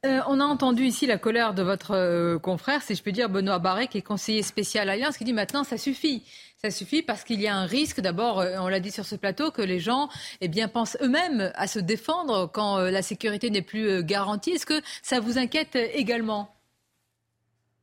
Euh, 0.07 0.21
on 0.29 0.41
a 0.41 0.45
entendu 0.45 0.85
ici 0.85 1.07
la 1.07 1.19
colère 1.19 1.55
de 1.55 1.63
votre 1.63 1.93
euh, 1.93 2.39
confrère, 2.39 2.83
si 2.83 2.95
je 2.95 3.03
peux 3.03 3.13
dire, 3.13 3.29
Benoît 3.29 3.59
Barret, 3.59 3.89
qui 3.89 3.99
est 3.99 4.03
conseiller 4.03 4.43
spécial 4.43 4.89
Alliance, 4.89 5.19
qui 5.19 5.25
dit 5.25 5.33
maintenant 5.33 5.65
ça 5.65 5.77
suffit. 5.77 6.23
Ça 6.63 6.71
suffit 6.71 7.03
parce 7.03 7.25
qu'il 7.25 7.41
y 7.41 7.49
a 7.49 7.57
un 7.57 7.67
risque, 7.67 8.01
d'abord, 8.01 8.41
euh, 8.41 8.57
on 8.61 8.69
l'a 8.69 8.81
dit 8.81 8.91
sur 8.91 9.05
ce 9.05 9.17
plateau, 9.17 9.51
que 9.51 9.63
les 9.63 9.81
gens 9.81 10.09
eh 10.41 10.49
bien, 10.49 10.69
pensent 10.69 10.97
eux-mêmes 11.03 11.53
à 11.55 11.67
se 11.67 11.79
défendre 11.79 12.51
quand 12.53 12.79
la 12.79 13.03
sécurité 13.03 13.51
n'est 13.51 13.63
plus 13.63 14.05
garantie. 14.05 14.51
Est-ce 14.51 14.67
que 14.67 14.81
ça 15.03 15.21
vous 15.21 15.39
inquiète 15.39 15.77
également? 15.95 16.58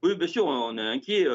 Oui, 0.05 0.15
bien 0.15 0.27
sûr, 0.27 0.45
on 0.45 0.77
est 0.77 0.81
inquiet. 0.81 1.25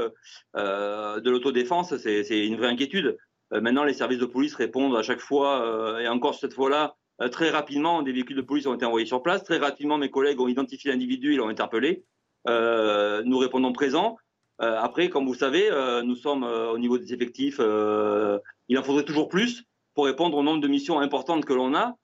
de 0.55 1.31
l'autodéfense, 1.31 1.97
c'est 1.97 2.47
une 2.47 2.57
vraie 2.57 2.69
inquiétude. 2.69 3.19
maintenant, 3.51 3.85
les 3.85 3.95
services 3.95 4.19
de 4.19 4.27
police 4.27 4.55
répondent 4.55 4.97
à 4.97 5.03
chaque 5.03 5.21
fois, 5.21 6.01
et 6.01 6.09
encore 6.09 6.37
cette 6.37 6.55
fois-là, 6.55 6.97
euh, 7.23 7.29
très 7.29 7.51
rapidement, 7.51 8.03
des 8.03 8.13
véhicules 8.13 8.37
de 8.37 8.43
police 8.43 8.67
ont 8.67 8.75
été 8.75 8.85
envoyés 8.85 9.07
sur 9.07 9.23
place. 9.23 9.45
Très 9.45 9.59
rapidement, 9.59 9.99
mes 9.99 10.11
collègues 10.11 10.41
ont 10.41 10.49
identifié 10.49 10.91
l'individu, 10.91 11.35
ils 11.35 11.37
l'ont 11.37 11.49
interpellé. 11.49 12.05
Euh, 12.49 13.23
nous 13.25 13.39
répondons 13.39 13.73
présents. 13.73 14.17
Euh, 14.63 14.79
après, 14.79 15.09
comme 15.09 15.27
vous 15.27 15.35
savez, 15.35 15.71
nous 16.05 16.17
sommes 16.17 16.45
au 16.45 16.79
niveau 16.79 16.99
des 16.99 17.13
effectifs. 17.13 17.61
il 18.69 18.79
en 18.79 18.83
faudrait 18.83 19.05
toujours 19.05 19.29
plus 19.29 19.65
pour 19.95 20.07
répondre 20.07 20.37
au 20.37 20.43
nombre 20.43 20.61
de 20.61 20.69
missions 20.69 21.01
importantes 21.01 21.45
que 21.45 21.53
l'on 21.53 21.75
a, 21.75 21.97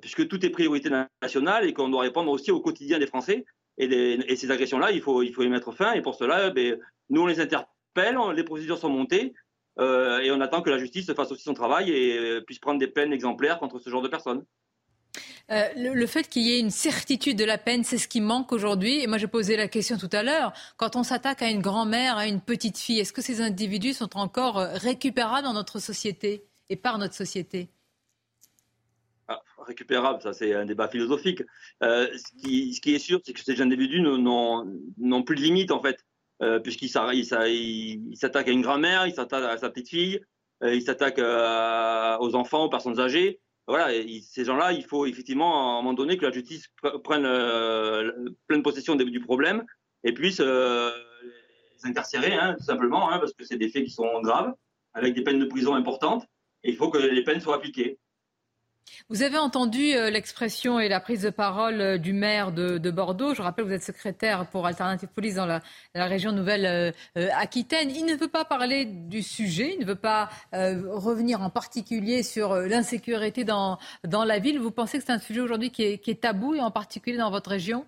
puisque 0.00 0.28
tout 0.28 0.44
est 0.44 0.50
priorité 0.50 0.90
nationale 1.22 1.64
et 1.66 1.72
qu'on 1.72 1.88
doit 1.88 2.02
répondre 2.02 2.30
aussi 2.30 2.50
au 2.50 2.60
quotidien 2.60 2.98
des 2.98 3.06
Français. 3.06 3.44
Et, 3.80 4.36
ces 4.36 4.50
agressions-là, 4.50 4.90
il 4.90 5.00
faut, 5.00 5.22
y 5.22 5.48
mettre 5.48 5.72
fin. 5.72 5.92
Et 5.92 6.02
pour 6.02 6.14
cela, 6.14 6.50
ben, 6.50 6.78
nous, 7.08 7.22
on 7.22 7.26
les 7.26 7.40
interpelle, 7.40 8.18
les 8.34 8.44
procédures 8.44 8.78
sont 8.78 8.90
montées. 8.90 9.34
Euh, 9.78 10.20
et 10.20 10.30
on 10.30 10.40
attend 10.40 10.60
que 10.60 10.68
la 10.68 10.78
justice 10.78 11.12
fasse 11.14 11.32
aussi 11.32 11.44
son 11.44 11.54
travail 11.54 11.90
et 11.90 12.18
euh, 12.18 12.40
puisse 12.42 12.58
prendre 12.58 12.78
des 12.78 12.88
peines 12.88 13.12
exemplaires 13.12 13.58
contre 13.58 13.78
ce 13.78 13.88
genre 13.88 14.02
de 14.02 14.08
personnes. 14.08 14.44
Euh, 15.50 15.64
le, 15.76 16.06
fait 16.06 16.28
qu'il 16.28 16.42
y 16.42 16.52
ait 16.52 16.60
une 16.60 16.70
certitude 16.70 17.36
de 17.36 17.44
la 17.44 17.58
peine, 17.58 17.82
c'est 17.82 17.98
ce 17.98 18.06
qui 18.06 18.20
manque 18.20 18.52
aujourd'hui. 18.52 19.00
Et 19.00 19.06
moi, 19.06 19.16
j'ai 19.16 19.26
posé 19.26 19.56
la 19.56 19.66
question 19.66 19.96
tout 19.96 20.10
à 20.12 20.22
l'heure. 20.22 20.52
Quand 20.76 20.94
on 20.96 21.02
s'attaque 21.02 21.42
à 21.42 21.48
une 21.48 21.62
grand-mère, 21.62 22.18
à 22.18 22.26
une 22.26 22.40
petite 22.40 22.76
fille, 22.76 23.00
est-ce 23.00 23.12
que 23.12 23.22
ces 23.22 23.40
individus 23.40 23.94
sont 23.94 24.16
encore 24.16 24.56
récupérables 24.56 25.44
dans 25.44 25.54
notre 25.54 25.78
société 25.78 26.44
et 26.68 26.76
par 26.76 26.98
notre 26.98 27.14
société? 27.14 27.68
Récupérables, 29.70 30.20
ça 30.20 30.32
c'est 30.32 30.52
un 30.52 30.66
débat 30.66 30.88
philosophique. 30.88 31.42
ce, 31.80 32.42
qui, 32.42 32.74
ce, 32.74 32.80
qui, 32.80 32.94
est 32.94 32.98
sûr, 32.98 33.20
c'est 33.24 33.32
que 33.32 33.40
ces 33.40 33.62
individus 33.62 34.00
n'ont 34.00 35.22
plus 35.22 35.36
de 35.36 35.42
limite 35.42 35.70
en 35.70 35.80
fait. 35.80 36.04
Euh, 36.42 36.58
puisqu'il 36.58 36.88
s'attaque 36.88 38.48
à 38.48 38.50
une 38.50 38.62
grand-mère, 38.62 39.06
il 39.06 39.12
s'attaque 39.12 39.44
à 39.44 39.58
sa 39.58 39.68
petite 39.68 39.90
fille, 39.90 40.20
euh, 40.62 40.74
il 40.74 40.80
s'attaque 40.80 41.18
euh, 41.18 42.16
aux 42.18 42.34
enfants, 42.34 42.64
aux 42.64 42.70
personnes 42.70 42.98
âgées. 42.98 43.40
Voilà, 43.66 43.90
ces 44.22 44.44
gens-là, 44.44 44.72
il 44.72 44.84
faut 44.84 45.04
effectivement 45.06 45.76
à 45.76 45.78
un 45.78 45.82
moment 45.82 45.92
donné 45.92 46.16
que 46.16 46.24
la 46.24 46.32
justice 46.32 46.68
prenne 47.04 47.22
pleine 48.48 48.62
possession 48.62 48.96
du 48.96 49.20
problème 49.20 49.64
et 50.02 50.12
puisse 50.12 50.40
les 50.40 51.84
incarcérer, 51.84 52.32
hein, 52.32 52.56
tout 52.58 52.64
simplement, 52.64 53.12
hein, 53.12 53.20
parce 53.20 53.32
que 53.32 53.44
c'est 53.44 53.58
des 53.58 53.68
faits 53.68 53.84
qui 53.84 53.90
sont 53.90 54.20
graves, 54.22 54.54
avec 54.92 55.14
des 55.14 55.22
peines 55.22 55.38
de 55.38 55.44
prison 55.44 55.74
importantes. 55.74 56.24
Et 56.64 56.70
il 56.70 56.76
faut 56.76 56.90
que 56.90 56.98
les 56.98 57.22
peines 57.22 57.40
soient 57.40 57.54
appliquées. 57.54 57.98
Vous 59.08 59.22
avez 59.22 59.38
entendu 59.38 59.92
euh, 59.94 60.10
l'expression 60.10 60.78
et 60.78 60.88
la 60.88 61.00
prise 61.00 61.22
de 61.22 61.30
parole 61.30 61.80
euh, 61.80 61.98
du 61.98 62.12
maire 62.12 62.52
de, 62.52 62.90
Bordeaux. 62.90 63.34
Je 63.34 63.42
rappelle 63.42 63.64
que 63.64 63.70
vous 63.70 63.74
êtes 63.74 63.82
secrétaire 63.82 64.46
pour 64.46 64.66
Alternative 64.66 65.08
Police 65.08 65.34
dans 65.34 65.46
la, 65.46 65.60
région 65.94 66.32
Nouvelle-Aquitaine. 66.32 67.90
il 67.90 68.04
ne 68.04 68.14
veut 68.14 68.28
pas 68.28 68.44
parler 68.44 68.84
du 68.84 69.22
sujet, 69.22 69.74
il 69.74 69.80
ne 69.80 69.86
veut 69.86 69.94
pas 69.94 70.28
euh, 70.54 70.82
revenir 70.92 71.42
en 71.42 71.50
particulier 71.50 72.22
sur 72.22 72.54
l'insécurité 72.54 73.44
dans, 73.44 73.78
dans 74.04 74.24
la 74.24 74.38
ville. 74.38 74.58
Vous 74.58 74.70
pensez 74.70 74.98
que 74.98 75.04
c'est 75.04 75.12
un 75.12 75.18
sujet 75.18 75.40
aujourd'hui 75.40 75.70
qui 75.70 75.82
est 75.84 76.20
tabou 76.20 76.54
et 76.54 76.60
en 76.60 76.70
particulier 76.70 77.16
dans 77.16 77.30
votre 77.30 77.50
région? 77.50 77.86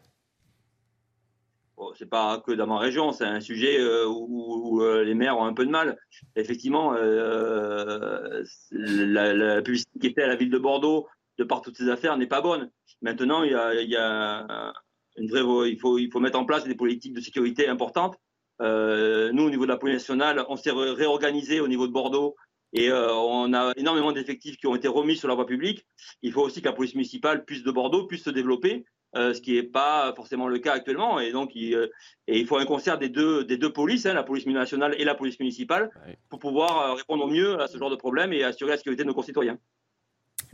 C'est 1.97 2.09
pas 2.09 2.43
que 2.47 2.53
dans 2.53 2.67
ma 2.67 2.79
région, 2.79 3.13
c'est 3.13 3.25
un 3.25 3.41
sujet 3.41 3.79
euh, 3.79 4.07
où, 4.07 4.83
euh, 4.83 5.05
les 5.05 5.15
maires 5.15 5.39
ont 5.39 5.45
un 5.45 5.55
peu 5.55 5.65
de 5.65 5.71
mal. 5.71 5.99
Effectivement, 6.37 6.95
euh, 6.95 8.43
la, 8.71 9.63
publicité 9.63 9.99
qui 10.01 10.07
était 10.07 10.23
à 10.23 10.27
la 10.27 10.37
ville 10.37 10.51
de 10.51 10.59
Bordeaux 10.59 11.09
de 11.39 11.45
par 11.45 11.63
toutes 11.63 11.77
ces 11.77 11.89
affaires 11.89 12.17
n'est 12.17 12.27
pas 12.27 12.41
bonne. 12.41 12.71
Maintenant, 13.01 13.43
il 13.43 13.53
y 13.53 13.97
a, 13.97 14.73
une 15.17 15.29
vraie, 15.29 15.71
il 15.71 15.79
faut 15.79 16.21
mettre 16.21 16.39
en 16.39 16.45
place 16.45 16.65
des 16.65 16.75
politiques 16.75 17.15
de 17.15 17.21
sécurité 17.21 17.69
importantes. 17.69 18.17
nous, 18.61 19.43
au 19.45 19.51
niveau 19.51 19.65
de 19.65 19.71
la 19.71 19.77
police 19.77 19.97
nationale, 19.97 20.45
on 20.49 20.57
s'est 20.57 20.71
réorganisé 20.71 21.61
au 21.61 21.69
niveau 21.69 21.87
de 21.87 21.93
Bordeaux 21.93 22.37
et 22.75 22.91
on 22.93 23.53
a 23.53 23.73
énormément 23.77 24.13
d'effectifs 24.13 24.57
qui 24.57 24.67
ont 24.67 24.77
été 24.77 24.89
remis 24.89 25.17
sur 25.17 25.29
la 25.29 25.35
voie 25.35 25.47
publique. 25.47 25.85
Il 26.23 26.33
faut 26.33 26.43
aussi 26.43 26.61
que 26.61 26.69
la 26.69 26.75
police 26.75 26.95
municipale 26.95 27.45
puisse 27.45 27.63
de 27.63 27.71
Bordeaux 27.71 28.07
puisse 28.07 28.25
se 28.25 28.31
développer 28.31 28.85
euh, 29.15 29.35
ce 29.35 29.41
qui 29.41 29.55
n'est 29.55 29.63
pas 29.63 30.13
forcément 30.17 30.49
le 30.49 30.59
cas 30.59 30.73
actuellement. 30.73 31.21
Et 31.21 31.33
donc, 31.33 31.51
il, 31.55 31.75
euh, 31.75 31.89
et 32.27 32.39
il 32.39 32.47
faut 32.47 32.57
un 32.57 32.65
concert 32.65 32.99
des 32.99 33.09
deux, 33.09 33.45
des 33.45 33.59
deux 33.59 33.73
polices, 33.73 34.07
hein, 34.07 34.15
la 34.15 34.23
police 34.23 34.47
nationale 34.47 34.95
et 34.99 35.05
la 35.05 35.15
police 35.15 35.39
municipale, 35.39 35.91
pour 36.31 36.39
pouvoir 36.39 36.81
euh, 36.81 36.95
répondre 36.95 37.25
au 37.25 37.29
mieux 37.29 37.61
à 37.61 37.69
ce 37.69 37.77
genre 37.77 37.91
de 37.91 37.97
problème 37.97 38.33
et 38.33 38.43
assurer 38.43 38.71
la 38.71 38.77
sécurité 38.79 39.03
de 39.03 39.09
nos 39.09 39.15
concitoyens. 39.15 39.59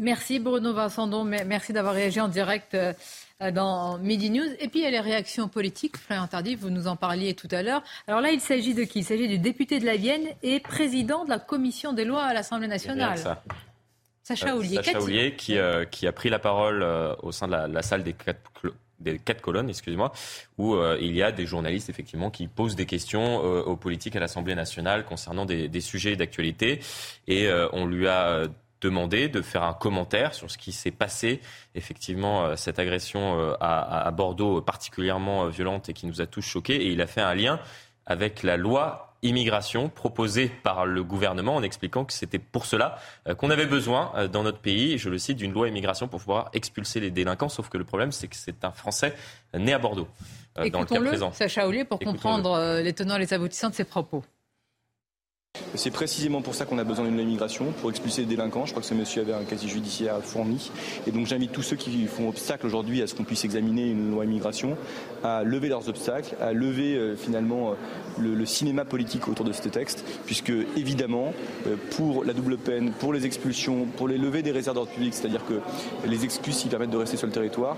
Merci 0.00 0.38
Bruno 0.38 0.72
Vincendon, 0.74 1.24
merci 1.24 1.72
d'avoir 1.72 1.94
réagi 1.94 2.20
en 2.20 2.28
direct 2.28 2.76
dans 3.40 3.98
Midi 3.98 4.30
News. 4.30 4.46
Et 4.60 4.68
puis 4.68 4.80
il 4.80 4.82
y 4.82 4.86
a 4.86 4.90
les 4.90 5.00
réactions 5.00 5.48
politiques. 5.48 5.96
Florian 5.96 6.28
Tardif, 6.28 6.60
vous 6.60 6.70
nous 6.70 6.86
en 6.86 6.94
parliez 6.94 7.34
tout 7.34 7.48
à 7.50 7.62
l'heure. 7.62 7.82
Alors 8.06 8.20
là, 8.20 8.30
il 8.30 8.40
s'agit 8.40 8.74
de 8.74 8.84
qui? 8.84 9.00
Il 9.00 9.04
s'agit 9.04 9.26
du 9.26 9.38
député 9.38 9.80
de 9.80 9.86
la 9.86 9.96
Vienne 9.96 10.26
et 10.42 10.60
président 10.60 11.24
de 11.24 11.30
la 11.30 11.40
commission 11.40 11.92
des 11.94 12.04
lois 12.04 12.22
à 12.22 12.34
l'Assemblée 12.34 12.68
nationale. 12.68 13.18
Sacha 14.28 14.54
Oulier, 14.54 14.78
euh, 14.78 15.30
qui, 15.30 15.56
euh, 15.56 15.86
qui, 15.86 16.06
a 16.06 16.12
pris 16.12 16.28
la 16.28 16.38
parole 16.38 16.82
euh, 16.82 17.14
au 17.22 17.32
sein 17.32 17.48
de 17.48 17.52
la, 17.52 17.82
salle 17.82 18.02
des 18.02 18.12
quatre, 18.12 18.38
des 19.00 19.18
quatre 19.18 19.40
colonnes, 19.40 19.70
excusez-moi, 19.70 20.12
où 20.58 20.76
il 21.00 21.16
y 21.16 21.22
a 21.22 21.32
des 21.32 21.46
journalistes 21.46 21.88
effectivement 21.88 22.30
qui 22.30 22.46
posent 22.46 22.76
des 22.76 22.84
questions 22.84 23.38
aux 23.38 23.76
politiques 23.76 24.16
à 24.16 24.20
l'Assemblée 24.20 24.54
nationale 24.54 25.06
concernant 25.06 25.46
des, 25.46 25.80
sujets 25.80 26.14
d'actualité. 26.16 26.80
Et 27.26 27.48
on 27.72 27.86
lui 27.86 28.06
a 28.06 28.48
demandé 28.80 29.28
de 29.28 29.40
faire 29.40 29.62
un 29.62 29.72
commentaire 29.72 30.34
sur 30.34 30.50
ce 30.50 30.58
qui 30.58 30.72
s'est 30.72 30.90
passé, 30.90 31.40
effectivement, 31.74 32.56
cette 32.56 32.78
agression 32.78 33.54
à, 33.60 34.06
à, 34.06 34.10
Bordeaux 34.10 34.60
particulièrement 34.60 35.46
violente 35.46 35.88
et 35.88 35.92
qui 35.92 36.06
nous 36.06 36.20
a 36.20 36.26
tous 36.26 36.42
choqués. 36.42 36.76
Et 36.76 36.88
il 36.88 37.00
a 37.00 37.06
fait 37.06 37.22
un 37.22 37.34
lien 37.34 37.60
avec 38.04 38.42
la 38.42 38.56
loi 38.56 39.07
immigration 39.22 39.88
proposée 39.88 40.48
par 40.62 40.86
le 40.86 41.02
gouvernement 41.02 41.56
en 41.56 41.62
expliquant 41.62 42.04
que 42.04 42.12
c'était 42.12 42.38
pour 42.38 42.66
cela 42.66 42.98
euh, 43.26 43.34
qu'on 43.34 43.50
avait 43.50 43.66
besoin 43.66 44.12
euh, 44.16 44.28
dans 44.28 44.42
notre 44.42 44.58
pays, 44.58 44.98
je 44.98 45.08
le 45.08 45.18
cite, 45.18 45.38
d'une 45.38 45.52
loi 45.52 45.68
immigration 45.68 46.08
pour 46.08 46.20
pouvoir 46.20 46.50
expulser 46.52 47.00
les 47.00 47.10
délinquants. 47.10 47.48
Sauf 47.48 47.68
que 47.68 47.78
le 47.78 47.84
problème, 47.84 48.12
c'est 48.12 48.28
que 48.28 48.36
c'est 48.36 48.64
un 48.64 48.70
Français 48.70 49.14
né 49.54 49.72
à 49.72 49.78
Bordeaux. 49.78 50.08
Euh, 50.58 50.70
dans 50.70 50.80
le 50.80 50.86
cas 50.86 51.00
présent. 51.00 51.32
Sacha 51.32 51.66
Ollier, 51.66 51.84
pour 51.84 51.98
comprendre 51.98 52.80
les 52.80 52.92
tenants 52.92 53.16
et 53.16 53.20
les 53.20 53.32
aboutissants 53.32 53.70
de 53.70 53.74
ses 53.74 53.84
propos. 53.84 54.24
C'est 55.74 55.90
précisément 55.90 56.40
pour 56.40 56.54
ça 56.54 56.64
qu'on 56.64 56.78
a 56.78 56.84
besoin 56.84 57.04
d'une 57.04 57.20
immigration, 57.20 57.66
pour 57.80 57.90
expulser 57.90 58.22
les 58.22 58.26
délinquants. 58.26 58.64
Je 58.64 58.70
crois 58.72 58.82
que 58.82 58.88
ce 58.88 58.94
monsieur 58.94 59.22
avait 59.22 59.34
un 59.34 59.44
quasi 59.44 59.68
judiciaire 59.68 60.18
fourni. 60.22 60.70
Et 61.06 61.10
donc 61.10 61.26
j'invite 61.26 61.52
tous 61.52 61.62
ceux 61.62 61.76
qui 61.76 62.06
font 62.06 62.28
obstacle 62.28 62.66
aujourd'hui 62.66 63.02
à 63.02 63.06
ce 63.06 63.14
qu'on 63.14 63.24
puisse 63.24 63.44
examiner 63.44 63.88
une 63.88 64.10
loi 64.10 64.24
immigration 64.24 64.76
à 65.22 65.42
lever 65.44 65.68
leurs 65.68 65.88
obstacles, 65.88 66.36
à 66.40 66.52
lever 66.52 66.96
euh, 66.96 67.16
finalement 67.16 67.70
euh, 67.70 67.74
le, 68.18 68.46
cinéma 68.46 68.84
politique 68.84 69.28
autour 69.28 69.44
de 69.44 69.52
ce 69.52 69.68
texte, 69.68 70.04
puisque 70.26 70.52
évidemment, 70.76 71.32
euh, 71.66 71.76
pour 71.90 72.24
la 72.24 72.32
double 72.32 72.56
peine, 72.56 72.92
pour 72.92 73.12
les 73.12 73.26
expulsions, 73.26 73.86
pour 73.96 74.08
les 74.08 74.18
levées 74.18 74.42
des 74.42 74.52
réserves 74.52 74.76
d'ordre 74.76 74.90
public, 74.90 75.14
c'est-à-dire 75.14 75.44
que 75.46 75.60
les 76.06 76.24
excuses 76.24 76.56
qui 76.56 76.68
permettent 76.68 76.90
de 76.90 76.96
rester 76.96 77.16
sur 77.16 77.26
le 77.26 77.32
territoire, 77.32 77.76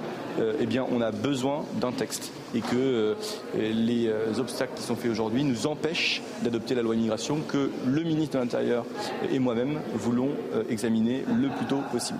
eh 0.61 0.67
bien 0.67 0.87
on 0.91 1.01
a 1.01 1.11
besoin 1.11 1.65
d'un 1.81 1.93
texte 1.93 2.33
et 2.55 2.61
que 2.61 3.17
les 3.55 4.11
obstacles 4.39 4.73
qui 4.77 4.83
sont 4.83 4.97
faits 4.97 5.11
aujourd'hui 5.11 5.45
nous 5.45 5.67
empêchent 5.67 6.23
d'adopter 6.43 6.75
la 6.75 6.83
loi 6.83 6.95
immigration 6.95 7.41
que 7.41 7.71
le 7.87 8.03
ministre 8.03 8.37
de 8.37 8.43
l'Intérieur 8.43 8.85
et 9.31 9.39
moi-même 9.39 9.81
voulons 9.95 10.31
euh, 10.55 10.65
examiner 10.69 11.25
le 11.29 11.49
plus 11.49 11.67
tôt 11.67 11.83
possible. 11.91 12.19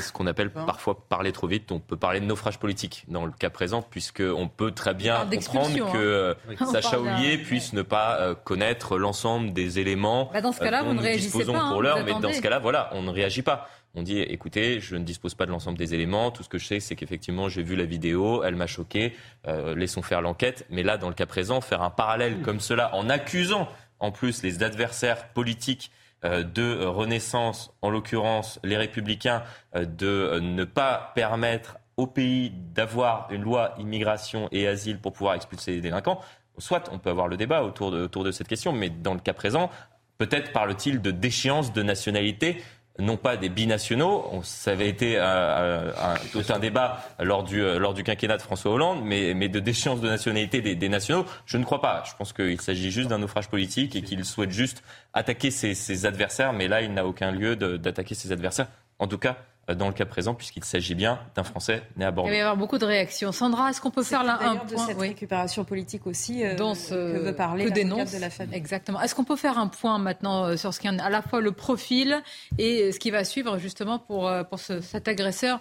ce 0.00 0.12
qu'on 0.12 0.26
appelle 0.26 0.50
parfois 0.50 1.06
parler 1.08 1.32
trop 1.32 1.46
vite. 1.46 1.72
On 1.72 1.80
peut 1.80 1.96
parler 1.96 2.20
de 2.20 2.24
naufrage 2.24 2.58
politique 2.58 3.04
dans 3.08 3.26
le 3.26 3.32
cas 3.32 3.50
présent, 3.50 3.82
puisqu'on 3.82 4.48
peut 4.48 4.70
très 4.70 4.94
bien 4.94 5.26
comprendre 5.26 5.92
que 5.92 6.36
hein. 6.60 6.66
Sacha 6.66 7.00
Oulier 7.00 7.38
puisse 7.38 7.72
ne 7.72 7.82
pas 7.82 8.34
connaître 8.44 8.98
l'ensemble 8.98 9.52
des 9.52 9.78
éléments. 9.78 10.30
Bah, 10.32 10.40
dans 10.40 10.52
ce 10.52 10.60
vous 10.60 10.94
ne 10.94 11.00
réagissez 11.02 11.44
pas. 11.44 11.52
pour 11.52 11.60
hein, 11.60 11.82
l'heure, 11.82 12.04
mais 12.04 12.14
dans 12.20 12.32
ce 12.32 12.40
cas-là, 12.40 12.58
voilà, 12.58 12.90
on 12.92 13.02
ne 13.02 13.10
réagit 13.10 13.42
pas. 13.42 13.68
On 13.94 14.02
dit, 14.02 14.20
écoutez, 14.20 14.80
je 14.80 14.96
ne 14.96 15.04
dispose 15.04 15.34
pas 15.34 15.46
de 15.46 15.50
l'ensemble 15.50 15.76
des 15.76 15.94
éléments. 15.94 16.30
Tout 16.30 16.42
ce 16.42 16.48
que 16.48 16.58
je 16.58 16.66
sais, 16.66 16.80
c'est 16.80 16.94
qu'effectivement, 16.94 17.48
j'ai 17.48 17.62
vu 17.62 17.74
la 17.74 17.84
vidéo, 17.84 18.44
elle 18.44 18.54
m'a 18.54 18.68
choqué. 18.68 19.14
laissons 19.46 20.02
faire 20.02 20.22
l'enquête. 20.22 20.64
Mais 20.70 20.84
là, 20.84 20.96
dans 20.96 21.08
le 21.08 21.14
cas 21.14 21.26
présent, 21.26 21.60
faire 21.60 21.82
un 21.82 21.90
parallèle 21.90 22.40
comme 22.42 22.60
cela, 22.60 22.94
en 22.94 23.08
accusant 23.08 23.68
en 24.00 24.10
plus 24.10 24.42
les 24.42 24.62
adversaires 24.62 25.28
politiques 25.28 25.90
euh, 26.24 26.42
de 26.42 26.84
Renaissance, 26.84 27.72
en 27.80 27.88
l'occurrence 27.88 28.58
les 28.62 28.76
républicains, 28.76 29.42
euh, 29.74 29.86
de 29.86 30.06
euh, 30.06 30.40
ne 30.40 30.64
pas 30.64 31.12
permettre 31.14 31.78
au 31.96 32.06
pays 32.06 32.50
d'avoir 32.50 33.28
une 33.30 33.42
loi 33.42 33.74
immigration 33.78 34.48
et 34.52 34.66
asile 34.66 34.98
pour 34.98 35.12
pouvoir 35.12 35.34
expulser 35.34 35.72
les 35.72 35.80
délinquants. 35.80 36.20
Soit 36.58 36.90
on 36.92 36.98
peut 36.98 37.08
avoir 37.08 37.28
le 37.28 37.38
débat 37.38 37.62
autour 37.62 37.90
de, 37.90 38.02
autour 38.02 38.24
de 38.24 38.32
cette 38.32 38.48
question, 38.48 38.72
mais 38.72 38.90
dans 38.90 39.14
le 39.14 39.20
cas 39.20 39.32
présent, 39.32 39.70
peut-être 40.18 40.52
parle-t-il 40.52 41.00
de 41.00 41.10
déchéance 41.10 41.72
de 41.72 41.82
nationalité 41.82 42.62
non 43.00 43.16
pas 43.16 43.36
des 43.36 43.48
binationaux. 43.48 44.40
Ça 44.44 44.72
avait 44.72 44.88
été 44.88 45.16
euh, 45.18 45.22
euh, 45.22 46.16
tout 46.32 46.44
un 46.50 46.58
débat 46.58 47.02
lors 47.18 47.44
du, 47.44 47.62
euh, 47.62 47.78
lors 47.78 47.94
du 47.94 48.04
quinquennat 48.04 48.36
de 48.36 48.42
François 48.42 48.72
Hollande, 48.72 49.00
mais, 49.04 49.34
de 49.48 49.60
déchéance 49.60 50.00
de 50.00 50.08
nationalité 50.08 50.60
des, 50.60 50.88
nationaux, 50.88 51.26
je 51.46 51.56
ne 51.56 51.64
crois 51.64 51.80
pas. 51.80 52.04
Je 52.06 52.14
pense 52.16 52.32
qu'il 52.32 52.60
s'agit 52.60 52.90
juste 52.90 53.08
d'un 53.08 53.18
naufrage 53.18 53.48
politique 53.48 53.96
et 53.96 54.02
qu'il 54.02 54.24
souhaite 54.24 54.50
juste 54.50 54.82
attaquer 55.12 55.50
ses, 55.50 56.06
adversaires, 56.06 56.52
mais 56.52 56.68
là, 56.68 56.82
il 56.82 56.94
n'a 56.94 57.06
aucun 57.06 57.30
lieu 57.30 57.56
d'attaquer 57.56 58.14
ses 58.14 58.32
adversaires. 58.32 58.68
En 58.98 59.06
tout 59.06 59.18
cas, 59.18 59.36
dans 59.74 59.88
le 59.88 59.92
cas 59.92 60.04
présent, 60.04 60.34
puisqu'il 60.34 60.64
s'agit 60.64 60.94
bien 60.94 61.20
d'un 61.34 61.42
Français 61.42 61.82
né 61.96 62.04
à 62.04 62.10
Bordeaux. 62.10 62.30
Il 62.30 62.32
va 62.32 62.36
y 62.36 62.40
avoir 62.40 62.56
beaucoup 62.56 62.78
de 62.78 62.84
réactions. 62.84 63.32
Sandra, 63.32 63.70
est-ce 63.70 63.80
qu'on 63.80 63.90
peut 63.90 64.02
faire 64.02 64.24
là 64.24 64.38
un 64.40 64.56
point 64.56 64.84
de 64.84 64.88
cette 64.88 64.98
récupération 64.98 65.64
politique 65.64 66.06
aussi 66.06 66.44
euh, 66.44 66.54
dont 66.54 66.74
que 66.74 67.18
veut 67.18 67.34
parler 67.34 67.66
que 67.66 67.70
dénonce 67.70 68.12
de 68.12 68.18
la 68.18 68.30
famille? 68.30 68.56
Exactement. 68.56 69.00
Est-ce 69.00 69.14
qu'on 69.14 69.24
peut 69.24 69.36
faire 69.36 69.58
un 69.58 69.68
point 69.68 69.98
maintenant 69.98 70.44
euh, 70.44 70.56
sur 70.56 70.74
ce 70.74 70.80
qui 70.80 70.86
est 70.86 71.00
à 71.00 71.10
la 71.10 71.22
fois 71.22 71.40
le 71.40 71.52
profil 71.52 72.22
et 72.58 72.92
ce 72.92 72.98
qui 72.98 73.10
va 73.10 73.24
suivre 73.24 73.58
justement 73.58 73.98
pour, 73.98 74.30
pour 74.48 74.58
cet 74.58 75.08
agresseur? 75.08 75.60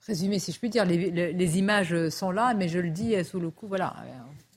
Présumé, 0.00 0.38
si 0.38 0.52
je 0.52 0.58
puis 0.58 0.70
dire. 0.70 0.84
Les, 0.84 1.10
les, 1.10 1.58
images 1.58 2.08
sont 2.08 2.30
là, 2.30 2.54
mais 2.54 2.68
je 2.68 2.78
le 2.78 2.88
dis 2.90 3.22
sous 3.24 3.40
le 3.40 3.50
coup, 3.50 3.66
voilà 3.66 3.94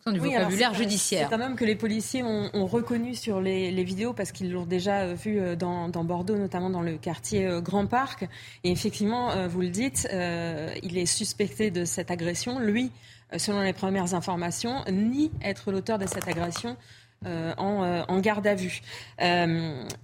du 0.08 0.20
vocabulaire 0.20 0.74
judiciaire. 0.74 1.28
C'est 1.30 1.36
un 1.36 1.42
homme 1.42 1.56
que 1.56 1.66
les 1.66 1.76
policiers 1.76 2.24
ont, 2.24 2.66
reconnu 2.66 3.16
sur 3.16 3.42
les, 3.42 3.84
vidéos 3.84 4.14
parce 4.14 4.32
qu'ils 4.32 4.52
l'ont 4.52 4.66
déjà 4.66 5.02
euh, 5.02 5.14
vu 5.14 5.40
euh, 5.40 5.56
dans, 5.56 6.04
Bordeaux, 6.04 6.38
notamment 6.38 6.70
dans 6.70 6.82
le 6.82 6.98
quartier 6.98 7.46
euh, 7.46 7.62
Grand 7.62 7.86
Parc. 7.86 8.28
Et 8.64 8.72
effectivement, 8.72 9.48
vous 9.48 9.62
le 9.62 9.70
dites, 9.70 10.08
il 10.12 10.98
est 10.98 11.06
suspecté 11.06 11.72
de 11.72 11.86
cette 11.86 12.12
agression. 12.12 12.60
Lui, 12.60 12.92
selon 13.38 13.62
les 13.62 13.74
premières 13.74 14.14
informations, 14.14 14.84
nie 14.92 15.32
être 15.44 15.72
l'auteur 15.72 16.00
de 16.00 16.08
cette 16.08 16.28
agression. 16.28 16.78
en, 17.26 18.20
garde 18.20 18.48
à 18.48 18.56
vue. 18.56 18.82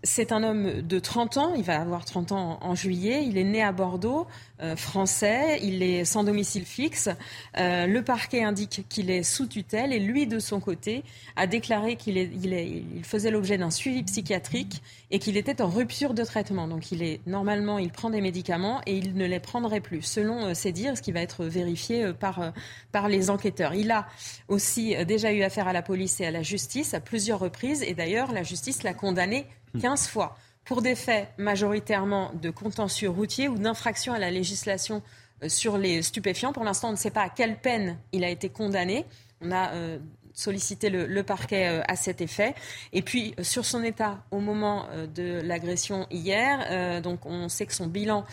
c'est 0.04 0.32
un 0.32 0.44
homme 0.44 0.82
de 0.82 1.00
30 1.00 1.38
ans, 1.38 1.54
il 1.56 1.64
va 1.64 1.82
avoir 1.82 2.06
30 2.06 2.32
ans 2.32 2.58
en 2.62 2.76
juillet, 2.76 3.26
il 3.26 3.38
est 3.38 3.44
né 3.44 3.64
à 3.64 3.72
Bordeaux, 3.72 4.28
français, 4.76 5.60
il 5.62 5.84
est 5.84 6.06
sans 6.06 6.24
domicile 6.24 6.66
fixe. 6.66 7.10
Euh, 7.58 7.86
le 7.86 8.02
parquet 8.02 8.44
indique 8.44 8.86
qu'il 8.90 9.10
est 9.10 9.24
sous 9.24 9.48
tutelle 9.48 9.94
et 9.94 10.00
lui, 10.00 10.28
de 10.28 10.40
son 10.40 10.60
côté, 10.60 11.04
a 11.36 11.48
déclaré 11.48 11.96
qu'il 11.96 12.84
faisait 13.04 13.32
l'objet 13.32 13.58
d'un 13.58 13.70
suivi 13.70 14.04
psychiatrique 14.04 14.82
et 15.12 15.20
qu'il 15.20 15.38
était 15.38 15.62
en 15.62 15.68
rupture 15.68 16.14
de 16.14 16.24
traitement. 16.24 16.68
Donc, 16.68 16.92
il 16.92 17.04
est 17.04 17.20
normalement, 17.28 17.78
il 17.78 17.92
prend 17.92 18.10
des 18.10 18.22
médicaments 18.22 18.82
et 18.86 18.98
il 18.98 19.16
ne 19.16 19.26
les 19.26 19.40
prendrait 19.40 19.82
plus, 19.82 20.02
selon 20.02 20.48
euh, 20.48 20.54
ses 20.54 20.72
dires, 20.72 20.98
ce 20.98 21.02
qui 21.02 21.12
va 21.12 21.22
être 21.22 21.46
vérifié 21.46 22.14
par 22.14 22.54
par 22.92 23.10
les 23.10 23.30
enquêteurs. 23.30 23.74
Il 23.74 23.92
a 23.92 24.08
aussi 24.48 24.96
déjà 25.06 25.32
eu 25.32 25.44
affaire 25.44 25.68
à 25.68 25.74
la 25.74 25.82
police 25.82 26.20
et 26.20 26.26
à 26.26 26.32
la 26.32 26.42
justice 26.44 26.94
à 26.94 27.00
plusieurs 27.00 27.40
reprises 27.40 27.84
et 27.84 27.94
d'ailleurs, 27.94 28.32
la 28.32 28.44
justice 28.44 28.84
l'a 28.84 28.94
condamné 28.94 29.46
15 29.80 30.08
fois 30.08 30.38
pour 30.68 30.82
des 30.82 30.96
faits 30.96 31.30
majoritairement 31.38 32.32
de 32.42 32.50
contentieux 32.50 33.10
routiers 33.10 33.48
ou 33.48 33.58
d'infraction 33.58 34.14
à 34.14 34.20
la 34.20 34.30
législation 34.30 35.02
euh, 35.42 35.50
sur 35.50 35.78
les 35.78 36.02
stupéfiants. 36.02 36.52
Pour 36.52 36.66
l'instant, 36.66 36.90
on 36.90 36.92
ne 36.92 36.98
sait 36.98 37.10
pas 37.10 37.24
à 37.24 37.30
quelle 37.30 37.58
peine 37.58 37.98
il 38.12 38.24
a 38.24 38.30
été 38.30 38.50
condamné. 38.50 39.06
Euh, 39.44 39.98
sollicité 40.38 40.90
le, 40.90 41.24
parquet 41.24 41.68
euh, 41.68 41.82
à 41.88 41.96
cet 41.96 42.22
effet. 42.22 42.54
Et 42.94 43.02
puis, 43.02 43.34
sur 43.42 43.66
son 43.66 43.84
état 43.84 44.20
au 44.32 44.40
moment 44.40 44.86
de 45.16 45.42
l'agression 45.44 46.06
hier, 46.12 47.02
donc 47.02 47.26
on 47.26 47.50
sait 47.50 47.66
que 47.66 47.74
son 47.74 47.88
bilan 47.88 48.24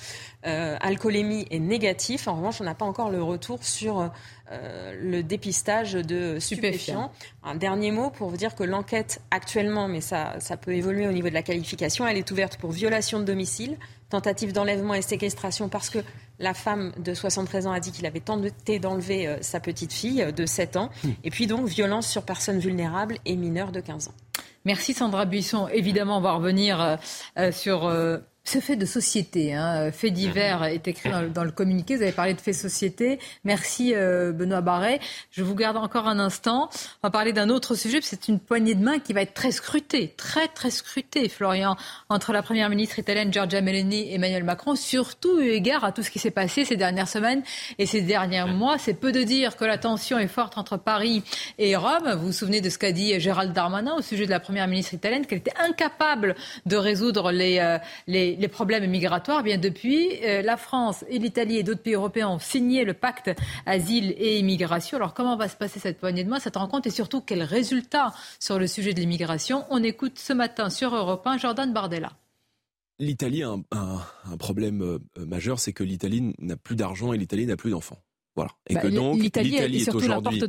alcoolémie 0.42 1.46
est 1.50 1.58
négatif. 1.58 2.28
En 2.28 2.36
revanche, 2.36 2.60
on 2.60 2.64
n'a 2.64 2.74
pas 2.74 2.84
encore 2.84 3.10
le 3.10 3.22
retour 3.22 3.64
sur 3.64 4.10
euh, 4.52 4.94
le 5.00 5.22
dépistage 5.22 5.94
de 5.94 6.38
stupéfiants. 6.38 7.10
Un 7.44 7.54
dernier 7.54 7.90
mot 7.90 8.10
pour 8.10 8.28
vous 8.28 8.36
dire 8.36 8.54
que 8.54 8.62
l'enquête 8.62 9.22
actuellement, 9.30 9.88
mais 9.88 10.02
ça, 10.02 10.34
ça 10.38 10.58
peut 10.58 10.74
évoluer 10.74 11.08
au 11.08 11.12
niveau 11.12 11.30
de 11.30 11.34
la 11.34 11.42
qualification, 11.42 12.06
elle 12.06 12.18
est 12.18 12.30
ouverte 12.30 12.58
pour 12.58 12.70
violation 12.70 13.20
de 13.20 13.24
domicile, 13.24 13.78
tentative 14.10 14.52
d'enlèvement 14.52 14.94
et 14.94 15.02
séquestration 15.02 15.68
parce 15.68 15.90
que 15.90 15.98
la 16.38 16.54
femme 16.54 16.92
de 16.98 17.14
73 17.14 17.66
ans 17.66 17.72
a 17.72 17.80
dit 17.80 17.92
qu'il 17.92 18.06
avait 18.06 18.20
tenté 18.20 18.78
d'enlever 18.78 19.26
euh, 19.26 19.38
sa 19.40 19.60
petite 19.60 19.92
fille 19.92 20.22
euh, 20.22 20.32
de 20.32 20.46
7 20.46 20.76
ans. 20.76 20.90
Hmm. 21.02 21.10
Et 21.22 21.30
puis 21.30 21.46
donc 21.46 21.66
violence 21.66 22.08
sur 22.08 22.22
personnes 22.22 22.58
vulnérables 22.58 23.18
et 23.24 23.36
mineurs 23.36 23.72
de 23.72 23.80
15 23.80 24.08
ans. 24.08 24.14
Merci 24.64 24.94
Sandra 24.94 25.26
Buisson. 25.26 25.68
Évidemment, 25.68 26.18
on 26.18 26.22
va 26.22 26.32
revenir 26.32 26.98
sur 27.52 27.86
ce 28.44 28.60
fait 28.60 28.76
de 28.76 28.84
société, 28.84 29.54
hein, 29.54 29.90
fait 29.90 30.10
divers 30.10 30.60
mhm. 30.60 30.66
est 30.66 30.88
écrit 30.88 31.10
dans, 31.32 31.44
le 31.44 31.50
communiqué. 31.50 31.96
Vous 31.96 32.02
avez 32.02 32.12
parlé 32.12 32.34
de 32.34 32.40
fait 32.40 32.52
société. 32.52 33.18
Merci 33.44 33.94
euh, 33.94 34.32
Benoît 34.32 34.60
Barret. 34.60 35.00
Je 35.30 35.42
vous 35.42 35.54
garde 35.54 35.78
encore 35.78 36.06
un 36.06 36.18
instant. 36.18 36.68
On 37.02 37.08
va 37.08 37.10
parler 37.10 37.32
d'un 37.32 37.48
autre 37.48 37.74
sujet. 37.74 38.00
C'est 38.02 38.28
une 38.28 38.38
poignée 38.38 38.74
de 38.74 38.84
main 38.84 38.98
qui 38.98 39.14
va 39.14 39.22
être 39.22 39.32
très 39.32 39.50
scrutée, 39.50 40.12
très 40.16 40.46
très 40.48 40.70
scrutée, 40.70 41.28
Florian, 41.30 41.76
entre 42.10 42.32
la 42.32 42.42
première 42.42 42.68
ministre 42.68 42.98
italienne 42.98 43.32
Giorgia 43.32 43.62
Meloni 43.62 44.10
et 44.10 44.14
Emmanuel 44.16 44.44
Macron, 44.44 44.74
surtout 44.74 45.40
eu 45.40 45.48
égard 45.48 45.82
à 45.84 45.92
tout 45.92 46.02
ce 46.02 46.10
qui 46.10 46.18
s'est 46.18 46.30
passé 46.30 46.66
ces 46.66 46.76
dernières 46.76 47.08
semaines 47.08 47.42
et 47.78 47.86
ces 47.86 48.02
derniers 48.02 48.44
mois. 48.44 48.76
C'est 48.76 48.94
peu 48.94 49.10
de 49.10 49.22
dire 49.22 49.56
que 49.56 49.64
la 49.64 49.78
tension 49.78 50.18
est 50.18 50.28
forte 50.28 50.58
entre 50.58 50.76
Paris 50.76 51.22
et 51.58 51.76
Rome. 51.76 52.12
Vous 52.18 52.26
vous 52.26 52.32
souvenez 52.32 52.60
de 52.60 52.68
ce 52.68 52.78
qu'a 52.78 52.92
dit 52.92 53.18
Gérald 53.18 53.54
Darmanin 53.54 53.94
au 53.94 54.02
sujet 54.02 54.26
de 54.26 54.30
la 54.30 54.40
première 54.40 54.68
ministre 54.68 54.92
italienne, 54.92 55.24
qu'elle 55.24 55.38
était 55.38 55.56
incapable 55.58 56.34
de 56.66 56.76
résoudre 56.76 57.32
les, 57.32 57.58
euh, 57.58 57.78
les 58.06 58.33
les, 58.38 58.48
problèmes 58.48 58.88
migratoires, 58.90 59.40
eh 59.40 59.44
bien 59.44 59.58
depuis, 59.58 60.22
euh, 60.24 60.42
la 60.42 60.56
France 60.56 61.04
et 61.08 61.18
l'Italie 61.18 61.56
et 61.56 61.62
d'autres 61.62 61.82
pays 61.82 61.94
européens 61.94 62.28
ont 62.28 62.38
signé 62.38 62.84
le 62.84 62.94
pacte 62.94 63.30
asile 63.66 64.14
et 64.16 64.38
immigration. 64.38 64.96
Alors 64.96 65.14
comment 65.14 65.36
va 65.36 65.48
se 65.48 65.56
passer 65.56 65.80
cette 65.80 65.98
poignée 65.98 66.24
de 66.24 66.28
main, 66.28 66.38
cette 66.38 66.56
rencontre 66.56 66.86
et 66.86 66.90
surtout 66.90 67.20
quels 67.20 67.42
résultats 67.42 68.12
sur 68.38 68.58
le 68.58 68.66
sujet 68.66 68.94
de 68.94 69.00
l'immigration? 69.00 69.64
On 69.70 69.82
écoute 69.82 70.18
ce 70.18 70.32
matin 70.32 70.70
sur 70.70 70.94
Europe 70.94 71.26
1 71.26 71.38
Jordan 71.38 71.72
Bardella. 71.72 72.12
L'Italie 73.00 73.42
a 73.42 73.56
un, 73.72 74.36
problème 74.36 74.82
euh, 74.82 75.26
majeur, 75.26 75.58
c'est 75.58 75.72
que 75.72 75.82
l'Italie 75.82 76.32
n'a 76.38 76.56
plus 76.56 76.76
d'argent 76.76 77.12
et 77.12 77.18
l'Italie 77.18 77.46
n'a 77.46 77.56
plus 77.56 77.70
d'enfants. 77.70 78.03
Voilà. 78.36 78.50
Et 78.68 78.74
bah, 78.74 78.80
que 78.80 78.88
donc 78.88 79.20
l'Italie 79.20 79.56
est, 79.56 79.94
aujourd'hui 79.94 80.40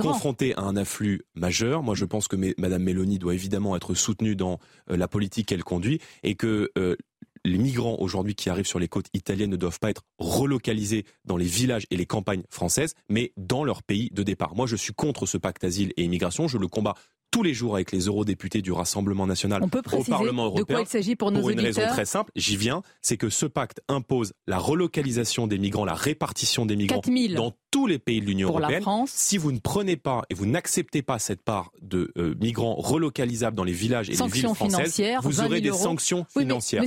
confrontée, 0.00 0.54
à 0.54 0.62
un 0.62 0.76
afflux 0.76 1.22
majeur. 1.34 1.82
Moi, 1.82 1.94
je 1.94 2.04
pense 2.04 2.28
que 2.28 2.36
Madame 2.58 2.82
Meloni 2.82 3.18
doit 3.18 3.34
évidemment 3.34 3.76
être 3.76 3.94
soutenue 3.94 4.36
dans 4.36 4.58
euh, 4.90 4.96
la 4.96 5.08
politique 5.08 5.48
qu'elle 5.48 5.64
conduit 5.64 6.00
et 6.22 6.34
que 6.34 6.70
euh, 6.76 6.96
les 7.44 7.58
migrants 7.58 7.96
aujourd'hui 7.98 8.34
qui 8.34 8.50
arrivent 8.50 8.66
sur 8.66 8.78
les 8.78 8.88
côtes 8.88 9.08
italiennes 9.14 9.50
ne 9.50 9.56
doivent 9.56 9.78
pas 9.78 9.90
être 9.90 10.02
relocalisés 10.18 11.04
dans 11.24 11.36
les 11.36 11.46
villages 11.46 11.86
et 11.90 11.96
les 11.96 12.06
campagnes 12.06 12.42
françaises, 12.48 12.94
mais 13.08 13.32
dans 13.36 13.64
leur 13.64 13.82
pays 13.82 14.10
de 14.12 14.22
départ. 14.22 14.54
Moi, 14.54 14.66
je 14.66 14.76
suis 14.76 14.94
contre 14.94 15.26
ce 15.26 15.38
pacte 15.38 15.64
asile 15.64 15.92
et 15.96 16.04
immigration. 16.04 16.48
Je 16.48 16.58
le 16.58 16.68
combats 16.68 16.94
tous 17.34 17.42
les 17.42 17.52
jours 17.54 17.74
avec 17.74 17.90
les 17.90 18.06
eurodéputés 18.06 18.62
du 18.62 18.70
Rassemblement 18.70 19.26
national 19.26 19.60
On 19.64 19.68
peut 19.68 19.82
au 19.92 20.04
Parlement 20.04 20.44
européen. 20.44 20.62
De 20.62 20.72
quoi 20.72 20.80
il 20.82 20.86
s'agit 20.86 21.16
pour 21.16 21.32
nos 21.32 21.40
Pour 21.40 21.50
une 21.50 21.60
raison 21.60 21.82
très 21.88 22.04
simple, 22.04 22.30
j'y 22.36 22.56
viens, 22.56 22.82
c'est 23.02 23.16
que 23.16 23.28
ce 23.28 23.46
pacte 23.46 23.82
impose 23.88 24.34
la 24.46 24.58
relocalisation 24.58 25.48
des 25.48 25.58
migrants, 25.58 25.84
la 25.84 25.94
répartition 25.94 26.64
des 26.64 26.76
migrants 26.76 27.02
dans 27.34 27.52
tous 27.72 27.88
les 27.88 27.98
pays 27.98 28.20
de 28.20 28.26
l'Union 28.26 28.50
européenne. 28.50 28.84
Si 29.08 29.36
vous 29.36 29.50
ne 29.50 29.58
prenez 29.58 29.96
pas 29.96 30.22
et 30.30 30.34
vous 30.34 30.46
n'acceptez 30.46 31.02
pas 31.02 31.18
cette 31.18 31.42
part 31.42 31.72
de 31.82 32.12
euh, 32.16 32.36
migrants 32.40 32.76
relocalisables 32.76 33.56
dans 33.56 33.64
les 33.64 33.72
villages 33.72 34.08
et 34.10 34.12
les 34.12 34.26
villes 34.28 34.54
françaises, 34.54 35.02
vous 35.22 35.40
aurez 35.40 35.60
des 35.60 35.72
sanctions 35.72 36.24
financières. 36.30 36.82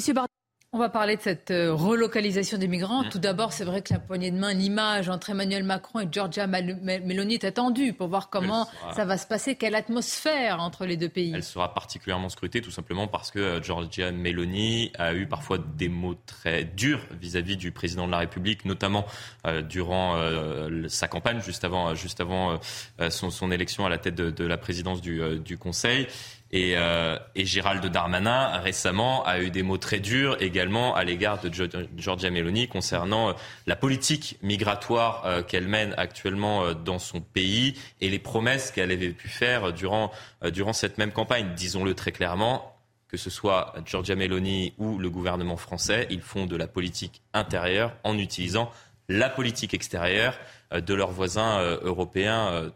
On 0.78 0.80
va 0.80 0.90
parler 0.90 1.16
de 1.16 1.22
cette 1.24 1.50
euh, 1.50 1.74
relocalisation 1.74 2.60
des 2.60 2.68
migrants. 2.68 3.04
Tout 3.10 3.18
d'abord, 3.18 3.52
c'est 3.52 3.64
vrai 3.64 3.82
que 3.82 3.92
la 3.92 4.00
poignée 4.00 4.30
de 4.30 4.38
main, 4.38 4.54
l'image 4.54 5.10
entre 5.10 5.32
Emmanuel 5.32 5.64
Macron 5.64 6.02
et 6.02 6.08
Giorgia 6.12 6.46
Meloni 6.46 7.34
est 7.34 7.46
attendue 7.46 7.94
pour 7.94 8.10
voir 8.10 8.30
comment 8.30 8.68
ça 8.94 9.04
va 9.04 9.18
se 9.18 9.26
passer, 9.26 9.56
quelle 9.56 9.74
atmosphère 9.74 10.62
entre 10.62 10.86
les 10.86 10.96
deux 10.96 11.10
pays. 11.10 11.32
Elle 11.34 11.42
sera 11.42 11.74
particulièrement 11.74 12.30
scrutée 12.30 12.62
tout 12.62 12.70
simplement 12.70 13.08
parce 13.08 13.32
que 13.32 13.40
euh, 13.40 13.64
Giorgia 13.64 14.12
Meloni 14.12 14.92
a 15.00 15.16
eu 15.16 15.26
parfois 15.26 15.58
des 15.58 15.90
mots 15.90 16.16
très 16.28 16.64
durs 16.64 17.02
vis-à-vis 17.20 17.58
du 17.58 17.72
président 17.72 18.06
de 18.06 18.12
la 18.12 18.20
République, 18.20 18.64
notamment 18.64 19.08
euh, 19.48 19.64
durant 19.64 20.16
sa 20.90 21.08
campagne, 21.08 21.42
juste 21.42 21.64
avant, 21.64 21.96
juste 21.96 22.22
avant 22.22 22.60
son, 23.10 23.52
élection 23.52 23.88
à 23.88 23.90
la 23.90 23.98
tête 23.98 24.14
de, 24.14 24.46
la 24.46 24.58
présidence 24.58 25.02
du, 25.02 25.40
du 25.40 25.58
Conseil. 25.58 26.08
Et, 26.52 26.78
euh, 26.78 27.18
et, 27.36 27.46
Gérald 27.46 27.86
Darmanin, 27.86 28.58
récemment, 28.60 29.26
a 29.26 29.42
eu 29.42 29.50
des 29.50 29.64
mots 29.64 29.78
très 29.78 30.00
durs 30.00 30.38
également 30.42 30.96
à 30.96 31.04
l'égard 31.04 31.42
de 31.42 31.52
Giorgia 31.98 32.30
Meloni 32.30 32.70
concernant 32.70 33.30
euh, 33.30 33.34
la 33.66 33.76
politique 33.76 34.38
migratoire 34.42 35.26
euh, 35.26 35.44
qu'elle 35.44 35.68
mène 35.68 35.94
actuellement 35.98 36.74
dans 36.74 37.00
son 37.00 37.20
pays 37.20 37.76
et 38.00 38.10
les 38.10 38.20
promesses 38.20 38.72
qu'elle 38.72 38.92
avait 38.92 39.10
pu 39.10 39.28
faire 39.28 39.74
durant, 39.74 40.12
durant 40.54 40.74
cette 40.74 40.98
même 40.98 41.12
campagne. 41.12 41.54
Disons-le 41.56 41.94
très 41.96 42.14
clairement, 42.14 42.78
que 43.10 43.18
ce 43.18 43.30
soit 43.30 43.74
Giorgia 43.86 44.16
Meloni 44.16 44.74
ou 44.78 45.00
le 45.00 45.10
gouvernement 45.10 45.58
français, 45.58 46.08
ils 46.10 46.22
font 46.22 46.46
de 46.46 46.56
la 46.56 46.68
politique 46.68 47.22
intérieure 47.34 47.94
en 48.06 48.18
utilisant 48.18 48.72
la 49.10 49.30
politique 49.30 49.74
extérieure 49.74 50.38
de 50.74 50.94
leurs 50.94 51.12
voisins 51.12 51.62
européens 51.82 52.72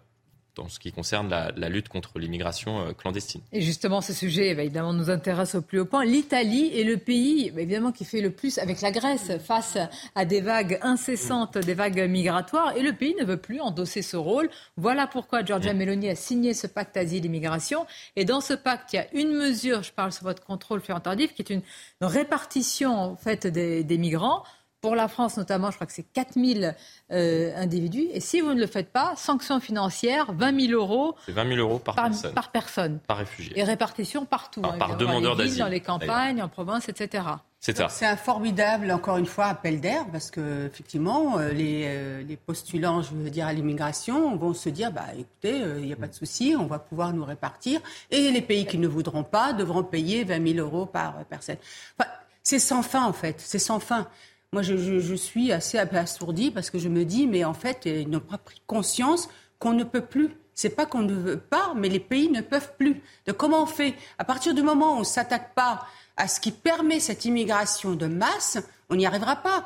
dans 0.56 0.68
ce 0.68 0.80
qui 0.80 0.92
concerne 0.92 1.30
la, 1.30 1.70
lutte 1.70 1.88
contre 1.88 2.20
l'immigration 2.20 2.82
euh, 2.82 2.94
clandestine. 2.94 3.42
Et 3.54 3.62
justement, 3.62 4.02
ce 4.02 4.14
sujet 4.14 4.54
bah, 4.54 4.64
évidemment 4.64 4.94
nous 4.94 5.10
intéresse 5.10 5.56
au 5.56 5.62
plus 5.62 5.80
haut 5.80 5.86
point. 5.86 6.04
L'Italie 6.04 6.72
est 6.78 6.84
le 6.84 6.98
pays 6.98 7.52
bah, 7.52 7.62
évidemment 7.62 7.92
qui 7.92 8.06
fait 8.06 8.22
le 8.22 8.32
plus 8.32 8.58
avec 8.58 8.82
la 8.82 8.92
Grèce 8.92 9.32
face 9.40 9.78
à 10.16 10.26
des 10.26 10.42
vagues 10.42 10.78
incessantes, 10.82 11.58
des 11.58 11.74
vagues 11.74 12.10
migratoires, 12.10 12.76
et 12.76 12.82
le 12.82 12.94
pays 12.94 13.16
ne 13.20 13.26
veut 13.26 13.38
plus 13.38 13.62
endosser 13.62 14.02
ce 14.02 14.18
rôle. 14.18 14.50
Voilà 14.78 15.08
pourquoi 15.08 15.44
Giorgia 15.44 15.74
Meloni 15.74 16.10
a 16.10 16.16
signé 16.16 16.54
ce 16.54 16.68
pacte 16.68 16.98
asile-immigration. 16.98 17.86
Et 18.16 18.26
dans 18.26 18.42
ce 18.42 18.54
pacte, 18.54 18.94
il 18.94 18.98
y 18.98 19.00
a 19.00 19.08
une 19.14 19.34
mesure, 19.34 19.84
je 19.84 19.94
parle 19.94 20.12
sur 20.12 20.24
votre 20.24 20.44
contrôle 20.44 20.82
en 20.90 21.00
tardif, 21.00 21.34
qui 21.34 21.42
est 21.42 21.50
une 21.52 21.62
répartition 22.02 22.94
en 22.94 23.16
fait 23.16 23.48
des, 23.48 23.84
des 23.84 23.98
migrants 23.98 24.44
pour 24.82 24.96
la 24.96 25.08
France 25.08 25.38
notamment, 25.38 25.70
je 25.70 25.76
crois 25.76 25.86
que 25.86 25.94
c'est 25.94 26.12
4 26.12 26.34
000 26.34 26.74
euh, 27.12 27.56
individus. 27.56 28.08
Et 28.14 28.20
si 28.20 28.42
vous 28.42 28.54
ne 28.54 28.60
le 28.60 28.68
faites 28.68 28.92
pas, 28.92 29.14
sanctions 29.16 29.60
financières, 29.60 30.34
20 30.34 30.68
000 30.68 30.74
euros. 30.74 31.16
C'est 31.26 31.32
20 31.32 31.56
000 31.56 31.60
euros 31.60 31.78
par, 31.80 31.96
personne. 31.96 32.34
Par 32.34 32.52
personne. 32.52 33.00
Par 33.08 33.18
réfugié. 33.18 33.58
Et 33.58 33.64
répartition 33.64 34.26
partout. 34.26 34.62
Par, 34.62 34.74
hein, 34.74 34.78
par 34.80 34.98
demandeur 34.98 35.36
d'asile. 35.36 35.60
Dans 35.60 35.68
les 35.68 35.82
campagnes, 35.82 36.42
en 36.42 36.50
province, 36.50 36.90
etc. 36.90 37.24
C'est 37.60 37.78
ça. 37.78 37.90
C'est 37.90 38.08
un 38.08 38.18
formidable, 38.18 38.92
encore 38.92 39.18
une 39.18 39.28
fois, 39.28 39.46
appel 39.46 39.80
d'air 39.80 40.08
parce 40.12 40.32
que 40.32 40.66
effectivement, 40.66 41.38
euh, 41.38 41.52
les, 41.52 41.84
euh, 41.86 42.24
les, 42.24 42.36
postulants, 42.36 43.04
je 43.04 43.14
veux 43.14 43.30
dire, 43.30 43.46
à 43.46 43.54
l'immigration 43.54 44.36
vont 44.36 44.56
se 44.56 44.70
dire, 44.70 44.92
bah, 44.92 45.06
écoutez, 45.16 45.60
il 45.78 45.86
n'y 45.86 45.94
a 45.94 45.96
pas 45.96 46.08
de 46.08 46.16
souci, 46.16 46.56
on 46.58 46.66
va 46.66 46.80
pouvoir 46.80 47.14
nous 47.14 47.24
répartir, 47.24 47.80
et 48.10 48.32
les 48.32 48.42
pays 48.42 48.66
qui 48.66 48.80
ne 48.80 48.88
voudront 48.88 49.24
pas 49.24 49.54
devront 49.54 49.84
payer 49.84 50.24
20 50.24 50.54
000 50.56 50.66
euros 50.66 50.88
par 50.88 51.24
personne. 51.26 51.58
Enfin, 52.00 52.10
c'est 52.44 52.60
sans 52.60 52.82
fin, 52.82 53.06
en 53.06 53.14
fait. 53.14 53.40
C'est 53.40 53.60
sans 53.60 53.80
fin. 53.80 54.08
Moi, 54.54 54.64
je, 54.64 55.16
suis 55.16 55.54
assez 55.54 55.78
assourdie 55.78 56.52
parce 56.52 56.70
que 56.70 56.78
je 56.78 56.90
me 56.90 57.06
dis, 57.06 57.26
mais 57.26 57.46
en 57.46 57.54
fait, 57.54 57.84
ils 57.86 58.10
n'ont 58.10 58.20
pas 58.20 58.38
pris 58.38 58.62
conscience 58.68 59.30
qu'on 59.60 59.72
ne 59.72 59.86
peut 59.86 60.02
plus. 60.02 60.36
C'est 60.54 60.76
pas 60.76 60.86
qu'on 60.86 61.04
ne 61.04 61.14
veut 61.14 61.40
pas, 61.40 61.72
mais 61.74 61.88
les 61.88 62.02
pays 62.02 62.30
ne 62.30 62.42
peuvent 62.42 62.74
plus. 62.78 63.02
De 63.26 63.32
comment 63.32 63.64
on 63.64 63.66
fait? 63.66 63.96
À 64.18 64.26
partir 64.26 64.54
du 64.54 64.62
moment 64.62 64.92
où 64.92 64.98
on 64.98 65.00
ne 65.00 65.06
s'attaque 65.06 65.56
pas 65.56 65.88
à 66.18 66.28
ce 66.28 66.42
qui 66.42 66.52
permet 66.52 67.00
cette 67.00 67.24
immigration 67.24 67.96
de 67.96 68.08
masse, 68.08 68.58
on 68.90 68.98
n'y 68.98 69.06
arrivera 69.06 69.38
pas. 69.38 69.64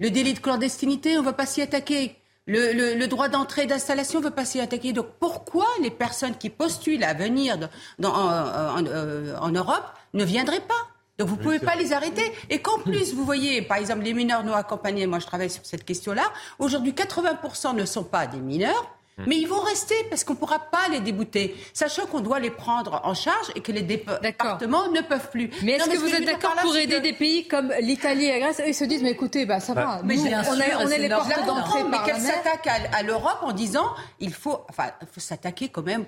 Le 0.00 0.10
délit 0.10 0.34
de 0.34 0.40
clandestinité, 0.40 1.16
on 1.16 1.22
ne 1.22 1.24
va 1.24 1.32
pas 1.32 1.46
s'y 1.46 1.62
attaquer. 1.62 2.14
Le, 2.46 3.06
droit 3.06 3.30
d'entrée 3.30 3.62
et 3.62 3.66
d'installation 3.66 4.20
ne 4.20 4.26
veut 4.26 4.30
pas 4.32 4.44
s'y 4.44 4.60
attaquer. 4.60 4.92
Donc 4.92 5.06
pourquoi 5.18 5.66
les 5.80 5.90
personnes 5.90 6.36
qui 6.36 6.50
postulent 6.50 7.04
à 7.04 7.14
venir 7.14 7.56
euh, 8.04 9.36
en 9.40 9.50
Europe 9.50 9.86
ne 10.12 10.24
viendraient 10.24 10.60
pas? 10.60 10.95
Donc 11.18 11.28
vous 11.28 11.36
ne 11.36 11.42
pouvez 11.42 11.58
pas 11.58 11.76
les 11.76 11.92
arrêter. 11.92 12.32
Et 12.50 12.60
qu'en 12.60 12.78
plus, 12.78 13.14
vous 13.14 13.24
voyez, 13.24 13.62
par 13.62 13.78
exemple, 13.78 14.02
les 14.02 14.14
mineurs 14.14 14.44
non 14.44 14.52
accompagnés, 14.52 15.06
moi 15.06 15.18
je 15.18 15.26
travaille 15.26 15.50
sur 15.50 15.64
cette 15.64 15.84
question-là, 15.84 16.24
aujourd'hui 16.58 16.92
80% 16.92 17.74
ne 17.74 17.84
sont 17.84 18.04
pas 18.04 18.26
des 18.26 18.38
mineurs. 18.38 18.92
Hmm. 19.18 19.24
Mais 19.28 19.36
ils 19.38 19.48
vont 19.48 19.60
rester 19.60 19.94
parce 20.10 20.24
qu'on 20.24 20.34
ne 20.34 20.38
pourra 20.38 20.58
pas 20.58 20.88
les 20.90 21.00
débouter, 21.00 21.56
sachant 21.72 22.04
qu'on 22.04 22.20
doit 22.20 22.38
les 22.38 22.50
prendre 22.50 23.00
en 23.02 23.14
charge 23.14 23.50
et 23.54 23.60
que 23.60 23.72
les 23.72 23.80
départements 23.80 24.90
ne 24.90 25.00
peuvent 25.00 25.30
plus. 25.30 25.48
Mais 25.62 25.72
est-ce 25.72 25.88
que 25.88 25.96
vous 25.96 26.14
êtes 26.14 26.26
d'accord 26.26 26.54
pour 26.60 26.76
aider 26.76 27.00
des 27.00 27.14
pays 27.14 27.48
comme 27.48 27.72
l'Italie 27.80 28.26
et 28.26 28.32
la 28.32 28.38
Grèce? 28.40 28.60
Ils 28.66 28.74
se 28.74 28.84
disent, 28.84 29.02
mais 29.02 29.12
écoutez, 29.12 29.46
bah, 29.46 29.58
ça 29.58 29.72
bah, 29.72 29.84
va, 29.84 30.00
mais 30.04 30.16
on, 30.18 30.86
est, 30.90 30.98
les 30.98 31.08
portes 31.08 31.46
d'entrée 31.46 31.84
Mais 31.90 31.96
qu'elle 32.04 32.20
s'attaque 32.20 32.66
à, 32.66 32.94
à 32.94 33.02
l'Europe 33.02 33.38
en 33.40 33.52
disant, 33.52 33.86
il 34.20 34.34
faut, 34.34 34.66
enfin, 34.68 34.90
il 35.00 35.08
faut 35.10 35.20
s'attaquer 35.20 35.70
quand 35.70 35.82
même 35.86 36.04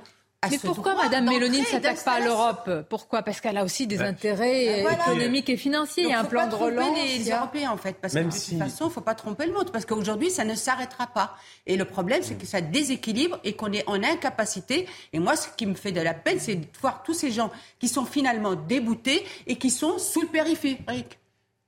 mais 0.48 0.58
pourquoi 0.58 0.94
Mme 0.94 1.28
Mélanie 1.28 1.60
ne 1.60 1.64
s'attaque 1.64 2.04
pas 2.04 2.12
à 2.12 2.20
l'Europe? 2.20 2.70
Pourquoi? 2.88 3.22
Parce 3.22 3.40
qu'elle 3.40 3.56
a 3.56 3.64
aussi 3.64 3.88
des 3.88 4.00
intérêts 4.00 4.84
ben 4.84 4.92
économiques 4.92 5.48
et 5.48 5.56
financiers. 5.56 6.04
il 6.04 6.10
y 6.10 6.12
a 6.12 6.20
un 6.20 6.24
plan 6.24 6.46
de 6.46 6.54
relance. 6.54 6.96
les, 6.96 7.18
les 7.18 7.30
Européens, 7.30 7.72
en 7.72 7.76
fait. 7.76 7.96
Parce 8.00 8.14
que 8.14 8.20
de 8.20 8.24
toute 8.24 8.58
façon, 8.58 8.84
il 8.84 8.88
ne 8.88 8.92
faut 8.92 9.00
pas 9.00 9.16
tromper 9.16 9.46
le 9.46 9.52
monde. 9.52 9.72
Parce 9.72 9.84
qu'aujourd'hui, 9.84 10.30
ça 10.30 10.44
ne 10.44 10.54
s'arrêtera 10.54 11.08
pas. 11.08 11.36
Et 11.66 11.76
le 11.76 11.84
problème, 11.84 12.22
c'est 12.22 12.36
que 12.36 12.46
ça 12.46 12.60
déséquilibre 12.60 13.40
et 13.42 13.54
qu'on 13.54 13.72
est 13.72 13.88
en 13.88 14.00
incapacité. 14.04 14.86
Et 15.12 15.18
moi, 15.18 15.34
ce 15.34 15.48
qui 15.56 15.66
me 15.66 15.74
fait 15.74 15.92
de 15.92 16.00
la 16.00 16.14
peine, 16.14 16.38
c'est 16.38 16.54
de 16.54 16.66
voir 16.80 17.02
tous 17.02 17.14
ces 17.14 17.32
gens 17.32 17.50
qui 17.80 17.88
sont 17.88 18.04
finalement 18.04 18.54
déboutés 18.54 19.26
et 19.48 19.56
qui 19.56 19.70
sont 19.70 19.98
sous 19.98 20.20
le 20.20 20.28
périphérique. 20.28 21.18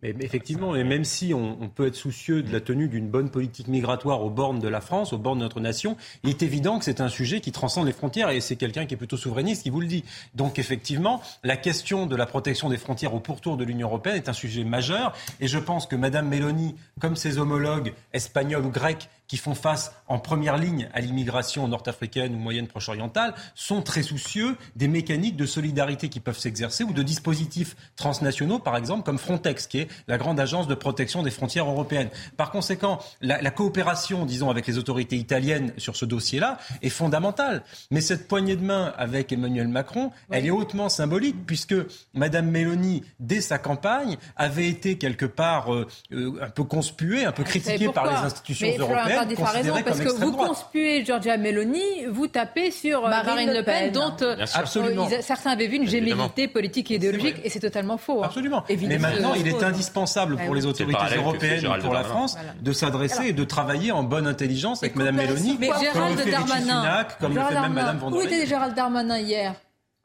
Mais 0.02 0.14
effectivement, 0.20 0.74
et 0.74 0.82
même 0.82 1.04
si 1.04 1.34
on, 1.34 1.68
peut 1.68 1.86
être 1.86 1.94
soucieux 1.94 2.42
de 2.42 2.50
la 2.50 2.60
tenue 2.60 2.88
d'une 2.88 3.08
bonne 3.08 3.30
politique 3.30 3.68
migratoire 3.68 4.22
aux 4.22 4.30
bornes 4.30 4.58
de 4.58 4.68
la 4.68 4.80
France, 4.80 5.12
aux 5.12 5.18
bornes 5.18 5.38
de 5.38 5.44
notre 5.44 5.60
nation, 5.60 5.96
il 6.24 6.30
est 6.30 6.42
évident 6.42 6.78
que 6.78 6.86
c'est 6.86 7.02
un 7.02 7.08
sujet 7.08 7.40
qui 7.40 7.52
transcende 7.52 7.86
les 7.86 7.92
frontières 7.92 8.30
et 8.30 8.40
c'est 8.40 8.56
quelqu'un 8.56 8.86
qui 8.86 8.94
est 8.94 8.96
plutôt 8.96 9.18
souverainiste 9.18 9.62
qui 9.62 9.70
vous 9.70 9.80
le 9.80 9.86
dit. 9.86 10.04
Donc 10.34 10.58
effectivement, 10.58 11.20
la 11.44 11.56
question 11.56 12.06
de 12.06 12.16
la 12.16 12.24
protection 12.24 12.70
des 12.70 12.78
frontières 12.78 13.14
au 13.14 13.20
pourtour 13.20 13.58
de 13.58 13.64
l'Union 13.64 13.88
européenne 13.88 14.16
est 14.16 14.28
un 14.28 14.34
sujet 14.34 14.64
majeur 14.64 15.12
et 15.38 15.48
je 15.48 15.58
pense 15.58 15.86
que 15.86 15.96
Madame 15.96 16.28
Meloni, 16.28 16.76
comme 16.98 17.16
ses 17.16 17.38
homologues 17.38 17.92
espagnols 18.14 18.64
ou 18.64 18.70
grecs, 18.70 19.10
qui 19.30 19.36
font 19.36 19.54
face 19.54 19.92
en 20.08 20.18
première 20.18 20.58
ligne 20.58 20.88
à 20.92 21.00
l'immigration 21.00 21.68
nord-africaine 21.68 22.34
ou 22.34 22.38
moyenne 22.38 22.66
proche-orientale 22.66 23.32
sont 23.54 23.80
très 23.80 24.02
soucieux 24.02 24.56
des 24.74 24.88
mécaniques 24.88 25.36
de 25.36 25.46
solidarité 25.46 26.08
qui 26.08 26.18
peuvent 26.18 26.36
s'exercer 26.36 26.82
ou 26.82 26.92
de 26.92 27.04
dispositifs 27.04 27.76
transnationaux, 27.94 28.58
par 28.58 28.76
exemple, 28.76 29.04
comme 29.04 29.18
Frontex, 29.18 29.68
qui 29.68 29.78
est 29.78 29.88
la 30.08 30.18
grande 30.18 30.40
agence 30.40 30.66
de 30.66 30.74
protection 30.74 31.22
des 31.22 31.30
frontières 31.30 31.70
européennes. 31.70 32.08
Par 32.36 32.50
conséquent, 32.50 32.98
la, 33.20 33.40
la 33.40 33.52
coopération, 33.52 34.26
disons, 34.26 34.50
avec 34.50 34.66
les 34.66 34.78
autorités 34.78 35.14
italiennes 35.14 35.74
sur 35.76 35.94
ce 35.94 36.06
dossier-là 36.06 36.58
est 36.82 36.88
fondamentale. 36.88 37.62
Mais 37.92 38.00
cette 38.00 38.26
poignée 38.26 38.56
de 38.56 38.64
main 38.64 38.92
avec 38.98 39.30
Emmanuel 39.30 39.68
Macron, 39.68 40.10
elle 40.30 40.44
est 40.44 40.50
hautement 40.50 40.88
symbolique, 40.88 41.46
puisque 41.46 41.76
Madame 42.14 42.50
Meloni, 42.50 43.04
dès 43.20 43.40
sa 43.40 43.58
campagne, 43.58 44.16
avait 44.34 44.66
été 44.66 44.98
quelque 44.98 45.26
part 45.26 45.72
euh, 45.72 45.86
euh, 46.10 46.32
un 46.42 46.50
peu 46.50 46.64
conspuée, 46.64 47.24
un 47.24 47.32
peu 47.32 47.44
critiquée 47.44 47.90
par 47.90 48.06
les 48.06 48.26
institutions 48.26 48.66
européennes 48.76 49.19
raison, 49.20 49.74
parce 49.84 50.00
que 50.00 50.08
vous 50.08 50.32
conspuez 50.32 51.04
Giorgia 51.04 51.36
Meloni, 51.36 52.06
vous 52.08 52.26
tapez 52.26 52.70
sur 52.70 53.06
euh, 53.06 53.10
Marine, 53.10 53.52
Le 53.52 53.62
Pen, 53.62 53.92
dont 53.92 54.16
euh, 54.22 54.44
Absolument. 54.54 55.08
certains 55.20 55.50
avaient 55.50 55.66
vu 55.66 55.76
une 55.76 55.88
gémilité 55.88 56.48
politique 56.48 56.90
et 56.90 56.96
idéologique, 56.96 57.36
et 57.44 57.50
c'est 57.50 57.60
totalement 57.60 57.96
faux. 57.96 58.22
Hein. 58.22 58.26
Absolument. 58.26 58.64
Mais 58.68 58.98
maintenant, 58.98 59.34
il 59.34 59.48
est 59.48 59.62
indispensable 59.62 60.36
pour 60.36 60.54
les 60.54 60.66
autorités 60.66 61.16
européennes 61.16 61.66
ou 61.66 61.80
pour 61.80 61.94
la 61.94 62.04
France 62.04 62.36
de 62.60 62.72
s'adresser 62.72 63.28
et 63.28 63.32
de 63.32 63.44
travailler 63.44 63.92
en 63.92 64.02
bonne 64.02 64.26
intelligence 64.26 64.82
avec 64.82 64.96
Mme 64.96 65.16
Meloni, 65.16 65.56
mais 65.58 65.70
Gérald 65.80 66.30
Darmanin, 66.30 67.06
comme 67.20 67.34
le 67.34 67.40
fait 67.42 67.60
même 67.60 67.72
Mme 67.72 67.98
Van 67.98 68.12
Où 68.12 68.20
était 68.20 68.46
Gérald 68.46 68.74
Darmanin 68.74 69.18
hier? 69.18 69.54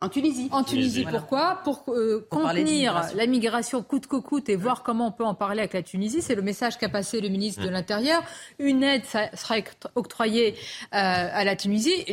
En 0.02 0.10
Tunisie. 0.10 0.50
En 0.52 0.64
Tunisie, 0.64 1.06
pourquoi? 1.10 1.62
Pour 1.64 1.84
euh, 1.88 2.28
contenir 2.30 3.10
la 3.16 3.26
migration 3.28 3.82
coûte 3.82 4.08
que 4.08 4.18
coûte 4.18 4.50
et 4.50 4.56
voir 4.56 4.84
comment 4.84 5.08
on 5.08 5.12
peut 5.12 5.24
en 5.24 5.36
parler 5.36 5.60
avec 5.60 5.74
la 5.74 5.84
Tunisie. 5.84 6.22
C'est 6.22 6.36
le 6.36 6.42
message 6.42 6.78
qu'a 6.78 6.90
passé 6.90 7.22
le 7.22 7.30
ministre 7.30 7.64
de 7.64 7.70
l'Intérieur. 7.70 8.22
Une 8.60 8.84
aide 8.84 9.06
sera 9.06 9.56
octroyée 9.96 10.54
euh, 10.54 10.58
à 10.92 11.44
la 11.46 11.56
Tunisie. 11.56 12.06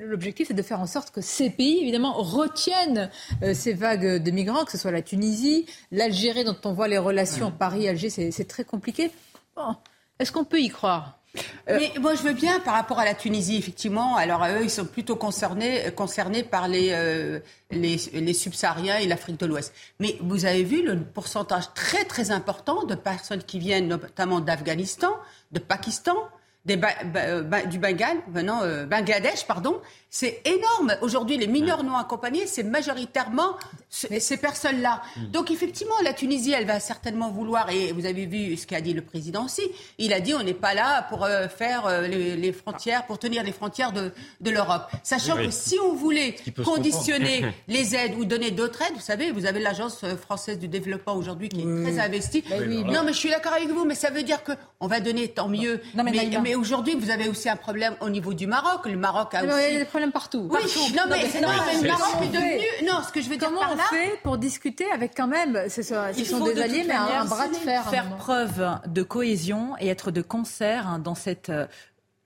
L'objectif, 0.00 0.48
c'est 0.48 0.54
de 0.54 0.62
faire 0.62 0.80
en 0.80 0.86
sorte 0.86 1.10
que 1.10 1.20
ces 1.20 1.50
pays, 1.50 1.80
évidemment, 1.82 2.14
retiennent 2.14 3.10
euh, 3.42 3.52
ces 3.54 3.74
vagues 3.74 4.22
de 4.22 4.30
migrants, 4.30 4.64
que 4.64 4.72
ce 4.72 4.78
soit 4.78 4.90
la 4.90 5.02
Tunisie, 5.02 5.66
l'Algérie, 5.92 6.44
dont 6.44 6.56
on 6.64 6.72
voit 6.72 6.88
les 6.88 6.98
relations 6.98 7.52
Paris-Alger, 7.52 8.08
c'est 8.08 8.48
très 8.48 8.64
compliqué. 8.64 9.10
Bon. 9.54 9.76
Est-ce 10.18 10.32
qu'on 10.32 10.44
peut 10.44 10.60
y 10.60 10.68
croire? 10.68 11.15
Euh, 11.68 11.78
Mais 11.78 12.00
moi, 12.00 12.14
je 12.14 12.22
veux 12.22 12.32
bien 12.32 12.60
par 12.60 12.74
rapport 12.74 12.98
à 12.98 13.04
la 13.04 13.14
Tunisie, 13.14 13.56
effectivement. 13.56 14.16
Alors, 14.16 14.44
eux, 14.44 14.62
ils 14.62 14.70
sont 14.70 14.84
plutôt 14.84 15.16
concernés, 15.16 15.90
concernés 15.94 16.42
par 16.42 16.68
les, 16.68 16.90
euh, 16.92 17.40
les, 17.70 17.96
les 18.12 18.34
subsahariens 18.34 18.98
et 18.98 19.06
l'Afrique 19.06 19.38
de 19.40 19.46
l'Ouest. 19.46 19.72
Mais 20.00 20.16
vous 20.20 20.44
avez 20.44 20.64
vu 20.64 20.82
le 20.82 20.98
pourcentage 21.00 21.72
très, 21.74 22.04
très 22.04 22.30
important 22.30 22.84
de 22.84 22.94
personnes 22.94 23.42
qui 23.42 23.58
viennent 23.58 23.88
notamment 23.88 24.40
d'Afghanistan, 24.40 25.12
de 25.52 25.58
Pakistan, 25.58 26.16
euh, 26.68 27.64
du 27.66 27.78
Bangladesh, 27.78 29.46
pardon, 29.46 29.80
c'est 30.18 30.40
énorme. 30.46 30.96
Aujourd'hui, 31.02 31.36
les 31.36 31.46
mineurs 31.46 31.84
non 31.84 31.94
accompagnés, 31.94 32.46
c'est 32.46 32.62
majoritairement 32.62 33.58
ces 33.90 34.38
personnes-là. 34.38 35.02
Hmm. 35.14 35.26
Donc, 35.26 35.50
effectivement, 35.50 35.94
la 36.02 36.14
Tunisie, 36.14 36.52
elle 36.52 36.64
va 36.64 36.80
certainement 36.80 37.30
vouloir, 37.30 37.68
et 37.68 37.92
vous 37.92 38.06
avez 38.06 38.24
vu 38.24 38.56
ce 38.56 38.66
qu'a 38.66 38.80
dit 38.80 38.94
le 38.94 39.02
président 39.02 39.44
aussi, 39.44 39.60
il 39.98 40.14
a 40.14 40.20
dit 40.20 40.32
on 40.32 40.42
n'est 40.42 40.54
pas 40.54 40.72
là 40.72 41.02
pour 41.10 41.24
euh, 41.24 41.48
faire 41.48 41.86
euh, 41.86 42.06
les, 42.06 42.52
frontières, 42.54 43.04
pour 43.04 43.18
tenir 43.18 43.42
les 43.42 43.52
frontières 43.52 43.92
de, 43.92 44.10
de 44.40 44.50
l'Europe. 44.50 44.84
Sachant 45.02 45.36
que 45.36 45.50
si 45.50 45.78
on 45.84 45.92
voulait 45.92 46.36
conditionner 46.64 47.44
les 47.68 47.94
aides 47.94 48.14
ou 48.18 48.24
donner 48.24 48.50
d'autres 48.50 48.80
aides, 48.80 48.94
vous 48.94 49.00
savez, 49.00 49.30
vous 49.32 49.44
avez 49.44 49.60
l'Agence 49.60 50.02
euh, 50.02 50.16
française 50.16 50.58
du 50.58 50.68
développement 50.68 51.14
aujourd'hui 51.14 51.50
qui 51.50 51.60
est 51.60 51.82
très 51.82 52.00
investie. 52.00 52.42
Bah 52.48 52.56
non, 52.64 53.02
mais 53.04 53.12
je 53.12 53.18
suis 53.18 53.30
d'accord 53.30 53.52
avec 53.52 53.68
vous, 53.68 53.84
mais 53.84 53.94
ça 53.94 54.08
veut 54.08 54.22
dire 54.22 54.38
qu'on 54.44 54.86
va 54.86 55.00
donner 55.00 55.28
tant 55.28 55.48
mieux. 55.48 55.82
mais, 55.94 56.30
mais, 56.42 56.54
aujourd'hui, 56.54 56.94
vous 56.94 57.10
avez 57.10 57.28
aussi 57.28 57.50
un 57.50 57.56
problème 57.56 57.96
au 58.00 58.08
niveau 58.08 58.32
du 58.32 58.46
Maroc. 58.46 58.86
Le 58.86 58.96
Maroc 58.96 59.34
a 59.34 59.44
aussi 59.44 59.84
problèmes 60.10 60.12
partout. 60.12 60.48
Oui, 60.50 60.60
non, 60.96 61.02
mais, 61.08 61.40
non, 61.40 61.48
mais, 62.20 62.86
non, 62.86 63.02
ce 63.06 63.12
que 63.12 63.20
je 63.20 63.28
veux 63.28 63.36
dire 63.36 63.48
Comment 63.48 63.60
par 63.60 63.72
on 63.72 63.76
là, 63.76 63.84
fait 63.90 64.18
pour 64.22 64.38
discuter 64.38 64.90
avec 64.92 65.12
quand 65.16 65.26
même, 65.26 65.68
ce, 65.68 65.82
ce 65.82 66.24
sont 66.24 66.44
des 66.44 66.60
alliés, 66.60 66.84
mais 66.86 66.94
un, 66.94 67.22
un, 67.22 67.24
bras 67.24 67.48
de 67.48 67.54
fer. 67.54 67.88
Faire 67.90 68.16
preuve 68.16 68.78
de 68.86 69.02
cohésion 69.02 69.74
et 69.80 69.88
être 69.88 70.10
de 70.10 70.22
concert 70.22 70.88
hein, 70.88 70.98
dans 70.98 71.14
cette 71.14 71.50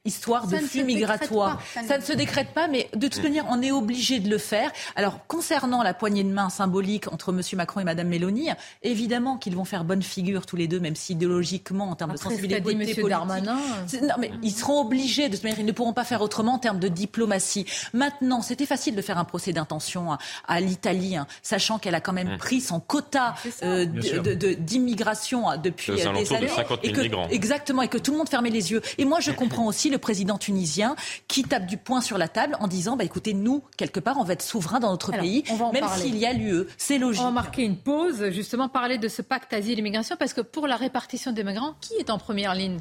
histoire 0.06 0.46
de 0.46 0.56
flux 0.56 0.84
migratoires. 0.84 1.60
Ça 1.86 1.98
ne 1.98 2.02
se 2.02 2.14
décrète 2.14 2.54
pas, 2.54 2.68
mais 2.68 2.88
de 2.94 3.06
toute 3.08 3.22
manière, 3.22 3.44
on 3.50 3.60
est 3.60 3.70
obligé 3.70 4.18
de 4.18 4.30
le 4.30 4.38
faire. 4.38 4.72
Alors, 4.96 5.26
concernant 5.26 5.82
la 5.82 5.92
poignée 5.92 6.24
de 6.24 6.30
main 6.30 6.48
symbolique 6.48 7.12
entre 7.12 7.32
M. 7.32 7.42
Macron 7.54 7.80
et 7.80 7.84
Mme 7.84 8.08
Mélanie, 8.08 8.48
évidemment 8.82 9.36
qu'ils 9.36 9.56
vont 9.56 9.66
faire 9.66 9.84
bonne 9.84 10.02
figure 10.02 10.46
tous 10.46 10.56
les 10.56 10.68
deux, 10.68 10.80
même 10.80 10.96
si 10.96 11.12
idéologiquement, 11.12 11.90
en 11.90 11.96
termes 11.96 12.12
Après, 12.12 12.24
de 12.28 12.30
sensibilité 12.30 12.60
dit 12.60 12.76
politique... 12.76 12.98
M. 12.98 13.08
Darmanin... 13.08 13.58
Non, 14.02 14.14
mais 14.18 14.30
ils 14.42 14.52
seront 14.52 14.80
obligés, 14.80 15.28
de 15.28 15.34
toute 15.34 15.44
manière, 15.44 15.60
ils 15.60 15.66
ne 15.66 15.72
pourront 15.72 15.92
pas 15.92 16.04
faire 16.04 16.22
autrement 16.22 16.54
en 16.54 16.58
termes 16.58 16.80
de 16.80 16.88
diplomatie. 16.88 17.66
Maintenant, 17.92 18.40
c'était 18.40 18.66
facile 18.66 18.96
de 18.96 19.02
faire 19.02 19.18
un 19.18 19.24
procès 19.24 19.52
d'intention 19.52 20.12
à, 20.12 20.18
à 20.48 20.60
l'Italie, 20.60 21.16
hein, 21.16 21.26
sachant 21.42 21.78
qu'elle 21.78 21.94
a 21.94 22.00
quand 22.00 22.14
même 22.14 22.38
pris 22.38 22.62
son 22.62 22.80
quota 22.80 23.34
euh, 23.62 23.84
d'immigration 23.84 25.50
de, 25.50 25.56
de, 25.56 25.62
depuis 25.62 25.92
des 25.92 26.06
années. 26.06 26.22
De 26.22 26.26
50 26.48 26.68
000 26.68 26.78
et 26.82 26.92
que, 26.92 27.00
migrants. 27.02 27.28
Exactement, 27.28 27.82
et 27.82 27.88
que 27.88 27.98
tout 27.98 28.12
le 28.12 28.18
monde 28.18 28.30
fermait 28.30 28.50
les 28.50 28.72
yeux. 28.72 28.80
Et 28.96 29.04
moi, 29.04 29.20
je 29.20 29.30
comprends 29.30 29.66
aussi 29.70 29.89
le 29.90 29.98
président 29.98 30.38
tunisien 30.38 30.96
qui 31.28 31.42
tape 31.42 31.66
du 31.66 31.76
poing 31.76 32.00
sur 32.00 32.18
la 32.18 32.28
table 32.28 32.56
en 32.60 32.68
disant 32.68 32.96
bah 32.96 33.04
écoutez 33.04 33.34
nous 33.34 33.62
quelque 33.76 34.00
part 34.00 34.18
on 34.18 34.24
va 34.24 34.32
être 34.32 34.42
souverain 34.42 34.80
dans 34.80 34.90
notre 34.90 35.12
Alors, 35.12 35.24
pays 35.24 35.44
même 35.72 35.88
s'il 35.96 36.16
y 36.16 36.26
a 36.26 36.32
l'UE 36.32 36.66
c'est 36.76 36.98
logique. 36.98 37.22
On 37.22 37.26
va 37.26 37.30
marquer 37.30 37.62
une 37.62 37.76
pause, 37.76 38.30
justement 38.30 38.68
parler 38.68 38.98
de 38.98 39.08
ce 39.08 39.22
pacte 39.22 39.52
asile-immigration, 39.52 40.16
parce 40.18 40.32
que 40.32 40.40
pour 40.40 40.66
la 40.66 40.76
répartition 40.76 41.32
des 41.32 41.44
migrants, 41.44 41.74
qui 41.80 41.94
est 41.94 42.10
en 42.10 42.18
première 42.18 42.54
ligne? 42.54 42.78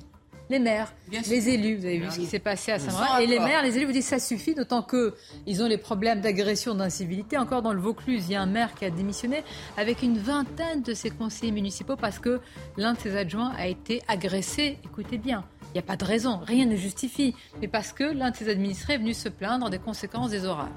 Les 0.52 0.57
maires, 0.57 0.91
les 1.11 1.49
élus, 1.49 1.76
vous 1.76 1.86
avez 1.86 1.99
vu 1.99 2.10
ce 2.10 2.18
qui 2.18 2.26
s'est 2.26 2.40
passé 2.40 2.72
à 2.72 2.80
Saint-Marin. 2.80 3.19
Et 3.19 3.27
les 3.27 3.38
maires, 3.38 3.61
les 3.61 3.77
élus 3.77 3.86
vous 3.86 3.91
disent 3.91 4.07
ça 4.07 4.18
suffit, 4.18 4.56
d'autant 4.56 4.81
que 4.81 5.14
ils 5.45 5.61
ont 5.61 5.68
les 5.68 5.77
problèmes 5.77 6.22
d'agression, 6.22 6.73
d'incivilité. 6.73 7.38
Encore 7.38 7.61
dans 7.61 7.72
le 7.72 7.80
Vaucluse, 7.80 8.23
il 8.27 8.31
y 8.31 8.36
a 8.36 8.41
un 8.41 8.48
maire 8.48 8.73
qui 8.73 8.84
a 8.84 8.90
démissionné 8.90 9.44
avec 9.77 10.02
une 10.02 10.18
vingtaine 10.18 10.81
de 10.81 10.95
ses 10.95 11.11
conseillers 11.11 11.52
municipaux 11.52 11.95
parce 11.95 12.18
que 12.18 12.41
l'un 12.77 12.94
de 12.94 12.99
ses 12.99 13.15
adjoints 13.15 13.53
a 13.60 13.68
été 13.68 14.02
agressé. 14.07 14.80
Écoutez 14.84 15.19
bien, 15.19 15.44
il 15.70 15.74
n'y 15.74 15.80
a 15.80 15.84
pas 15.84 15.98
de 15.98 16.06
raison, 16.06 16.40
rien 16.44 16.66
ne 16.66 16.76
justifie, 16.76 17.36
mais 17.62 17.68
parce 17.68 17.94
que 17.94 18.04
l'un 18.04 18.32
de 18.32 18.36
ses 18.36 18.50
administrés 18.50 18.94
est 18.94 18.98
venu 18.98 19.14
se 19.14 19.30
plaindre 19.30 19.70
des 19.70 19.78
conséquences 19.78 20.32
des 20.32 20.46
orages. 20.46 20.70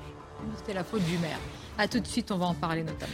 C'était 0.57 0.75
la 0.75 0.85
faute 0.85 1.05
du 1.05 1.17
maire. 1.19 1.39
A 1.79 1.89
tout 1.89 2.01
de 2.01 2.07
suite, 2.07 2.31
on 2.31 2.37
va 2.37 2.47
en 2.47 2.55
parler 2.55 2.83
notamment. 2.83 3.13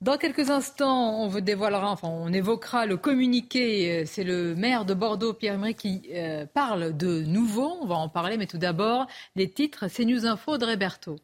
Dans 0.00 0.16
quelques 0.16 0.48
instants, 0.48 1.24
on 1.24 1.40
dévoilera, 1.40 1.96
on 2.04 2.32
évoquera 2.32 2.86
le 2.86 2.96
communiqué. 2.96 4.06
C'est 4.06 4.22
le 4.22 4.54
maire 4.54 4.84
de 4.84 4.94
Bordeaux, 4.94 5.34
Pierre-Emerick, 5.34 5.76
qui 5.76 6.02
euh, 6.12 6.46
parle 6.46 6.96
de 6.96 7.22
nouveau. 7.22 7.78
On 7.82 7.86
va 7.86 7.96
en 7.96 8.08
parler, 8.08 8.36
mais 8.36 8.46
tout 8.46 8.58
d'abord, 8.58 9.08
les 9.34 9.50
titres. 9.50 9.86
C'est 9.88 10.04
News 10.04 10.24
Info 10.24 10.56
de 10.56 10.76
Berthaud. 10.76 11.16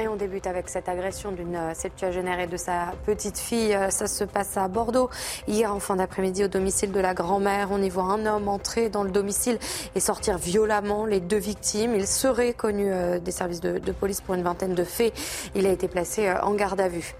Et 0.00 0.06
on 0.06 0.14
débute 0.14 0.46
avec 0.46 0.68
cette 0.68 0.88
agression 0.88 1.32
d'une 1.32 1.58
septuagénaire 1.74 2.38
et 2.38 2.46
de 2.46 2.56
sa 2.56 2.92
petite 3.04 3.36
fille. 3.36 3.76
Ça 3.90 4.06
se 4.06 4.22
passe 4.22 4.56
à 4.56 4.68
Bordeaux. 4.68 5.10
Hier, 5.48 5.74
en 5.74 5.80
fin 5.80 5.96
d'après-midi, 5.96 6.44
au 6.44 6.48
domicile 6.48 6.92
de 6.92 7.00
la 7.00 7.14
grand-mère, 7.14 7.70
on 7.72 7.82
y 7.82 7.88
voit 7.88 8.04
un 8.04 8.24
homme 8.24 8.46
entrer 8.46 8.90
dans 8.90 9.02
le 9.02 9.10
domicile 9.10 9.58
et 9.96 10.00
sortir 10.00 10.38
violemment 10.38 11.04
les 11.04 11.18
deux 11.18 11.38
victimes. 11.38 11.96
Il 11.96 12.06
serait 12.06 12.52
connu 12.52 12.92
des 13.20 13.30
services 13.32 13.60
de, 13.60 13.78
de 13.78 13.90
police 13.90 14.20
pour 14.20 14.36
une 14.36 14.44
vingtaine 14.44 14.72
de 14.72 14.84
faits. 14.84 15.12
Il 15.56 15.66
a 15.66 15.70
été 15.70 15.88
placé 15.88 16.32
en 16.42 16.54
garde 16.54 16.80
à 16.80 16.86
vue. 16.88 17.16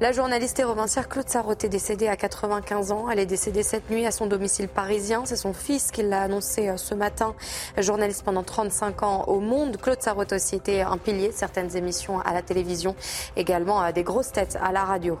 La 0.00 0.12
journaliste 0.12 0.60
et 0.60 0.64
romancière 0.64 1.08
Claude 1.08 1.28
Sarraute 1.28 1.64
est 1.64 1.68
décédée 1.68 2.06
à 2.06 2.16
95 2.16 2.92
ans. 2.92 3.10
Elle 3.10 3.18
est 3.18 3.26
décédée 3.26 3.64
cette 3.64 3.90
nuit 3.90 4.06
à 4.06 4.12
son 4.12 4.26
domicile 4.26 4.68
parisien. 4.68 5.22
C'est 5.24 5.34
son 5.34 5.52
fils 5.52 5.90
qui 5.90 6.04
l'a 6.04 6.22
annoncé 6.22 6.72
ce 6.76 6.94
matin. 6.94 7.34
Journaliste 7.76 8.22
pendant 8.22 8.44
35 8.44 9.02
ans 9.02 9.24
au 9.26 9.40
Monde, 9.40 9.78
Claude 9.78 10.00
Sarraute 10.00 10.32
aussi 10.32 10.54
était 10.54 10.82
un 10.82 10.96
pilier 10.96 11.28
de 11.28 11.34
certaines 11.34 11.76
émissions 11.76 12.19
à 12.24 12.32
la 12.32 12.42
télévision, 12.42 12.94
également 13.36 13.90
des 13.92 14.02
grosses 14.02 14.32
têtes 14.32 14.58
à 14.62 14.72
la 14.72 14.84
radio. 14.84 15.18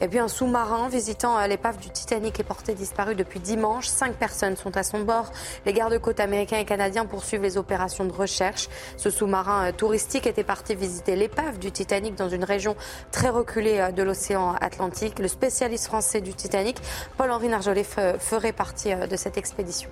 Et 0.00 0.08
puis 0.08 0.18
un 0.18 0.28
sous-marin 0.28 0.88
visitant 0.88 1.44
l'épave 1.46 1.78
du 1.78 1.90
Titanic 1.90 2.38
est 2.40 2.44
porté 2.44 2.74
disparu 2.74 3.14
depuis 3.14 3.40
dimanche. 3.40 3.88
Cinq 3.88 4.14
personnes 4.14 4.56
sont 4.56 4.76
à 4.76 4.82
son 4.82 5.00
bord. 5.00 5.30
Les 5.64 5.72
gardes-côtes 5.72 6.20
américains 6.20 6.58
et 6.58 6.64
canadiens 6.64 7.06
poursuivent 7.06 7.42
les 7.42 7.56
opérations 7.56 8.04
de 8.04 8.12
recherche. 8.12 8.68
Ce 8.96 9.10
sous-marin 9.10 9.72
touristique 9.72 10.26
était 10.26 10.44
parti 10.44 10.74
visiter 10.74 11.16
l'épave 11.16 11.58
du 11.58 11.72
Titanic 11.72 12.14
dans 12.14 12.28
une 12.28 12.44
région 12.44 12.76
très 13.10 13.28
reculée 13.28 13.88
de 13.94 14.02
l'océan 14.02 14.54
Atlantique. 14.60 15.18
Le 15.18 15.28
spécialiste 15.28 15.86
français 15.86 16.20
du 16.20 16.34
Titanic, 16.34 16.76
Paul-Henri 17.16 17.48
Narjolet, 17.48 17.84
ferait 18.18 18.52
partie 18.52 18.94
de 18.94 19.16
cette 19.16 19.38
expédition. 19.38 19.90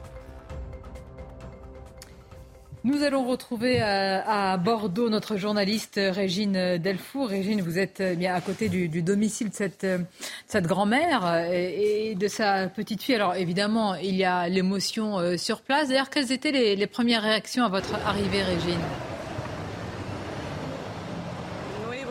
Nous 2.84 3.02
allons 3.02 3.24
retrouver 3.24 3.80
à 3.80 4.58
Bordeaux 4.58 5.08
notre 5.08 5.38
journaliste 5.38 5.98
Régine 5.98 6.76
Delfour. 6.76 7.28
Régine, 7.28 7.62
vous 7.62 7.78
êtes 7.78 8.02
bien 8.18 8.34
à 8.34 8.42
côté 8.42 8.68
du, 8.68 9.02
domicile 9.02 9.48
de 9.48 9.54
cette, 9.54 10.66
grand-mère 10.66 11.48
et, 11.50 12.14
de 12.14 12.28
sa 12.28 12.68
petite 12.68 13.02
fille. 13.02 13.14
Alors 13.14 13.36
évidemment, 13.36 13.94
il 13.94 14.14
y 14.14 14.24
a 14.24 14.50
l'émotion 14.50 15.38
sur 15.38 15.62
place. 15.62 15.88
D'ailleurs, 15.88 16.10
quelles 16.10 16.30
étaient 16.30 16.52
les 16.52 16.86
premières 16.86 17.22
réactions 17.22 17.64
à 17.64 17.70
votre 17.70 17.94
arrivée, 18.06 18.42
Régine 18.42 18.80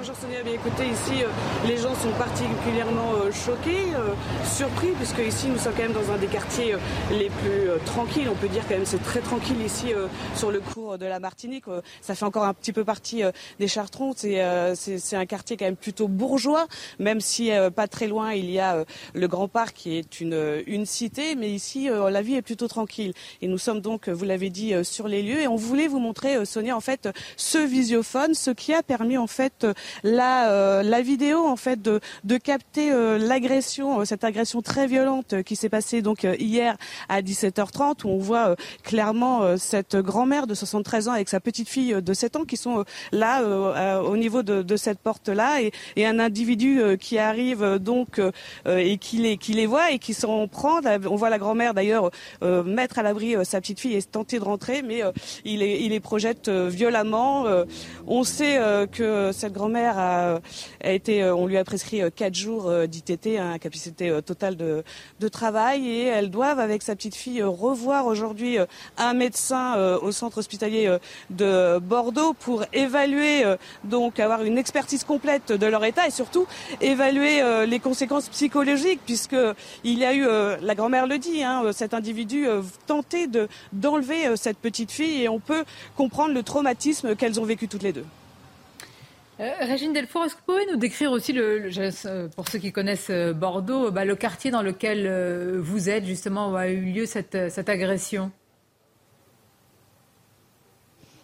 Bonjour 0.03 0.15
Sonia, 0.17 0.31
bien 0.43 0.53
écoutez, 0.53 0.87
ici 0.87 1.23
euh, 1.23 1.27
les 1.67 1.77
gens 1.77 1.95
sont 1.95 2.11
particulièrement 2.17 3.13
euh, 3.13 3.31
choqués, 3.31 3.93
euh, 3.95 4.13
surpris, 4.43 4.89
puisque 4.97 5.19
ici 5.19 5.47
nous 5.47 5.57
sommes 5.57 5.73
quand 5.73 5.83
même 5.83 5.93
dans 5.93 6.11
un 6.11 6.17
des 6.17 6.27
quartiers 6.27 6.75
les 7.11 7.29
plus 7.29 7.69
tranquilles, 7.85 8.27
on 8.29 8.35
peut 8.35 8.49
dire 8.49 8.63
quand 8.67 8.75
même 8.75 8.85
c'est 8.85 9.01
très 9.01 9.21
tranquille 9.21 9.61
ici 9.65 9.93
sur 10.35 10.51
le 10.51 10.59
cours 10.59 10.97
de 10.97 11.05
la 11.05 11.19
Martinique, 11.19 11.65
ça 12.01 12.15
fait 12.15 12.25
encore 12.25 12.43
un 12.43 12.53
petit 12.53 12.73
peu 12.73 12.83
partie 12.83 13.23
des 13.59 13.67
Chartrons, 13.67 14.13
c'est 14.15 15.15
un 15.15 15.25
quartier 15.25 15.57
quand 15.57 15.65
même 15.65 15.75
plutôt 15.75 16.07
bourgeois, 16.07 16.67
même 16.99 17.21
si 17.21 17.51
pas 17.75 17.87
très 17.87 18.07
loin 18.07 18.33
il 18.33 18.49
y 18.49 18.59
a 18.59 18.85
le 19.13 19.27
Grand 19.27 19.47
Parc 19.47 19.75
qui 19.75 19.97
est 19.97 20.19
une, 20.19 20.63
une 20.67 20.85
cité, 20.85 21.35
mais 21.35 21.49
ici 21.49 21.89
la 21.89 22.21
vie 22.21 22.35
est 22.35 22.41
plutôt 22.41 22.67
tranquille. 22.67 23.13
Et 23.41 23.47
nous 23.47 23.57
sommes 23.57 23.81
donc, 23.81 24.09
vous 24.09 24.25
l'avez 24.25 24.49
dit, 24.49 24.73
sur 24.83 25.07
les 25.07 25.21
lieux. 25.23 25.41
Et 25.41 25.47
on 25.47 25.55
voulait 25.55 25.87
vous 25.87 25.99
montrer, 25.99 26.45
Sonia, 26.45 26.75
en 26.75 26.81
fait, 26.81 27.09
ce 27.37 27.57
visiophone, 27.57 28.33
ce 28.33 28.51
qui 28.51 28.73
a 28.73 28.83
permis 28.83 29.17
en 29.17 29.27
fait 29.27 29.65
la, 30.03 30.32
euh, 30.34 30.84
la 30.84 31.01
vidéo 31.01 31.45
en 31.45 31.55
fait 31.55 31.81
de, 31.81 31.99
capter 32.38 32.91
euh, 32.91 33.18
l'agression, 33.18 34.01
euh, 34.01 34.05
cette 34.05 34.23
agression 34.23 34.61
très 34.61 34.88
violente 34.88 35.41
qui 35.43 35.55
s'est 35.55 35.69
passée 35.69 36.01
donc 36.01 36.23
hier 36.39 36.77
à 37.10 37.22
17h30 37.22 38.05
où 38.05 38.10
on 38.10 38.18
voit 38.18 38.55
clairement 38.84 39.57
cette 39.57 39.95
grand-mère 39.95 40.47
de 40.47 40.53
73 40.53 41.07
ans 41.07 41.11
avec 41.14 41.30
sa 41.30 41.39
petite 41.39 41.69
fille 41.69 41.95
de 42.01 42.14
7 42.14 42.35
ans 42.38 42.45
qui 42.45 42.57
sont 42.57 42.84
là 43.11 43.41
au 44.01 44.18
niveau 44.18 44.43
de, 44.43 44.76
cette 44.76 44.99
porte 44.99 45.30
là 45.30 45.61
et, 45.61 45.72
et, 45.95 46.05
un 46.05 46.19
individu 46.19 46.81
qui 46.99 47.18
arrive 47.18 47.77
donc 47.80 48.22
et 48.68 48.97
qui 48.97 49.18
les, 49.18 49.38
qui 49.38 49.53
les 49.53 49.65
voit 49.65 49.91
et 49.91 49.99
qui 49.99 50.14
s'en 50.14 50.47
prend. 50.47 50.80
On 51.10 51.15
voit 51.15 51.30
la 51.30 51.38
grand-mère 51.38 51.73
d'ailleurs 51.73 52.10
mettre 52.41 52.99
à 52.99 53.03
l'abri 53.03 53.35
sa 53.43 53.61
petite 53.61 53.80
fille 53.80 53.95
et 53.95 54.03
tenter 54.03 54.39
de 54.39 54.43
rentrer 54.43 54.81
mais 54.81 55.01
il, 55.45 55.60
les, 55.60 55.77
il 55.81 55.89
les 55.89 55.99
projette 55.99 56.49
violemment. 56.49 57.45
on 58.07 58.23
sait 58.23 58.60
que 58.91 59.31
cette 59.31 59.53
grand-mère 59.53 59.97
a, 59.97 60.22
a, 60.83 60.91
été, 60.91 61.23
on 61.23 61.47
lui 61.47 61.57
a 61.57 61.63
prescrit 61.63 62.01
quatre 62.15 62.35
jours 62.35 62.71
d'ITT, 62.87 63.37
hein, 63.39 63.57
capacité 63.59 64.21
totale 64.25 64.57
de, 64.57 64.83
travail, 65.29 65.87
et 65.87 66.05
elles 66.05 66.29
doivent, 66.29 66.59
avec 66.59 66.81
sa 66.81 66.95
petite 66.95 67.15
fille, 67.15 67.41
revoir 67.41 68.05
aujourd'hui 68.05 68.57
un 68.97 69.13
médecin 69.13 69.97
au 70.01 70.11
centre 70.11 70.39
hospitalier 70.39 70.97
de 71.29 71.79
Bordeaux 71.79 72.33
pour 72.33 72.65
évaluer, 72.73 73.43
donc 73.83 74.19
avoir 74.19 74.43
une 74.43 74.57
expertise 74.57 75.03
complète 75.03 75.51
de 75.51 75.65
leur 75.65 75.83
état 75.85 76.07
et 76.07 76.11
surtout 76.11 76.45
évaluer 76.81 77.65
les 77.65 77.79
conséquences 77.79 78.29
psychologiques, 78.29 78.99
puisque 79.05 79.35
il 79.83 79.97
y 79.97 80.05
a 80.05 80.13
eu, 80.13 80.25
la 80.61 80.75
grand-mère 80.75 81.07
le 81.07 81.17
dit, 81.17 81.43
hein, 81.43 81.71
cet 81.71 81.93
individu 81.93 82.45
tenté 82.85 83.27
de 83.27 83.47
d'enlever 83.71 84.35
cette 84.35 84.57
petite 84.57 84.91
fille, 84.91 85.23
et 85.23 85.29
on 85.29 85.39
peut 85.39 85.63
comprendre 85.95 86.33
le 86.33 86.43
traumatisme 86.43 87.15
qu'elles 87.15 87.39
ont 87.39 87.45
vécu 87.45 87.67
toutes 87.67 87.83
les 87.83 87.93
deux. 87.93 88.05
Euh, 89.39 89.51
Régine 89.61 89.93
Delfour, 89.93 90.26
est-ce 90.26 90.35
que 90.35 90.39
vous 90.45 90.53
pouvez 90.53 90.72
nous 90.72 90.77
décrire 90.77 91.11
aussi, 91.11 91.34
le, 91.34 91.57
le, 91.57 92.27
pour 92.30 92.47
ceux 92.47 92.60
qui 92.60 92.72
connaissent 92.72 93.10
Bordeaux, 93.10 93.89
bah, 93.89 94.05
le 94.05 94.15
quartier 94.15 94.51
dans 94.51 94.61
lequel 94.61 95.07
euh, 95.07 95.60
vous 95.60 95.89
êtes, 95.89 96.05
justement, 96.05 96.51
où 96.51 96.55
a 96.55 96.68
eu 96.68 96.81
lieu 96.81 97.05
cette, 97.05 97.49
cette 97.49 97.68
agression? 97.68 98.31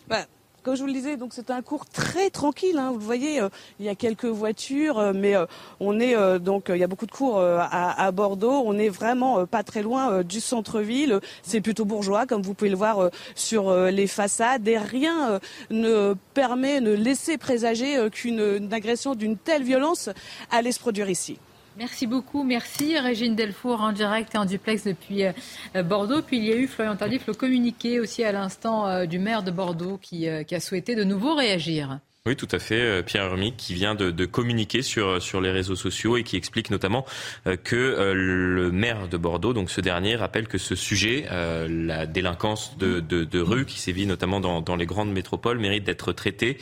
Bah, 0.07 0.25
comme 0.69 0.75
je 0.75 0.81
vous 0.81 0.87
le 0.87 0.93
disais, 0.93 1.17
donc 1.17 1.31
c'est 1.33 1.49
un 1.49 1.63
cours 1.63 1.87
très 1.87 2.29
tranquille. 2.29 2.77
Hein, 2.77 2.91
vous 2.91 2.99
le 2.99 3.03
voyez, 3.03 3.41
euh, 3.41 3.49
il 3.79 3.87
y 3.87 3.89
a 3.89 3.95
quelques 3.95 4.25
voitures, 4.25 4.99
euh, 4.99 5.13
mais 5.15 5.35
euh, 5.35 5.47
on 5.79 5.99
est 5.99 6.15
donc 6.37 6.69
il 6.69 6.77
y 6.77 6.83
a 6.83 6.87
beaucoup 6.87 7.07
de 7.07 7.11
cours 7.11 7.39
à, 7.41 8.11
Bordeaux. 8.11 8.61
On 8.65 8.77
est 8.77 8.89
vraiment 8.89 9.47
pas 9.47 9.63
très 9.63 9.81
loin 9.81 10.21
du 10.21 10.39
centre-ville. 10.39 11.21
C'est 11.41 11.59
plutôt 11.59 11.85
bourgeois, 11.85 12.27
comme 12.27 12.43
vous 12.43 12.53
pouvez 12.53 12.69
le 12.69 12.75
voir 12.75 13.09
sur 13.33 13.73
les 13.73 14.05
façades. 14.05 14.67
Et 14.67 14.77
rien 14.77 15.39
ne 15.71 16.13
permet, 16.35 16.81
ne 16.81 16.93
laisser 16.93 17.39
présager 17.39 18.07
qu'une 18.11 18.69
agression 18.71 19.15
d'une 19.15 19.37
telle 19.37 19.63
violence 19.63 20.09
allait 20.51 20.71
se 20.71 20.79
produire 20.79 21.09
ici. 21.09 21.39
Merci 21.79 22.07
beaucoup, 22.07 22.43
merci 22.43 22.99
Régine 22.99 23.35
Delfour 23.35 23.79
en 23.79 23.93
direct 23.93 24.35
et 24.35 24.37
en 24.37 24.43
duplex 24.43 24.83
depuis 24.83 25.23
euh, 25.23 25.81
Bordeaux. 25.81 26.21
Puis 26.21 26.35
il 26.35 26.43
y 26.43 26.51
a 26.51 26.57
eu 26.57 26.67
Florian 26.67 26.97
Tardif, 26.97 27.25
le 27.25 27.33
communiqué 27.33 28.01
aussi 28.01 28.21
à 28.25 28.33
l'instant 28.33 28.85
euh, 28.85 29.05
du 29.05 29.17
maire 29.17 29.43
de 29.43 29.51
Bordeaux 29.51 29.97
qui, 29.97 30.27
qui 30.45 30.55
a 30.55 30.59
souhaité 30.59 30.95
de 30.95 31.05
nouveau 31.05 31.35
réagir. 31.35 32.01
Oui, 32.25 32.35
tout 32.35 32.49
à 32.51 32.59
fait. 32.59 32.81
Euh, 32.81 33.01
Pierre 33.01 33.23
Hermic 33.23 33.55
qui 33.55 33.73
vient 33.73 33.95
de, 33.95 34.25
communiquer 34.25 34.81
sur, 34.81 35.21
sur 35.21 35.39
les 35.39 35.51
réseaux 35.51 35.77
sociaux 35.77 36.17
et 36.17 36.23
qui 36.23 36.35
explique 36.35 36.69
notamment 36.69 37.05
euh, 37.47 37.55
que 37.55 37.77
euh, 37.77 38.13
le 38.13 38.71
maire 38.71 39.07
de 39.07 39.15
Bordeaux, 39.15 39.53
donc 39.53 39.71
ce 39.71 39.79
dernier, 39.79 40.17
rappelle 40.17 40.49
que 40.49 40.57
ce 40.57 40.75
sujet, 40.75 41.27
la 41.29 42.05
délinquance 42.05 42.77
de, 42.77 42.99
de, 42.99 43.39
rue 43.39 43.65
qui 43.65 43.79
sévit 43.79 44.05
notamment 44.05 44.41
dans, 44.41 44.59
dans 44.59 44.75
les 44.75 44.85
grandes 44.85 45.13
métropoles, 45.13 45.59
mérite 45.59 45.85
d'être 45.85 46.11
traité 46.11 46.57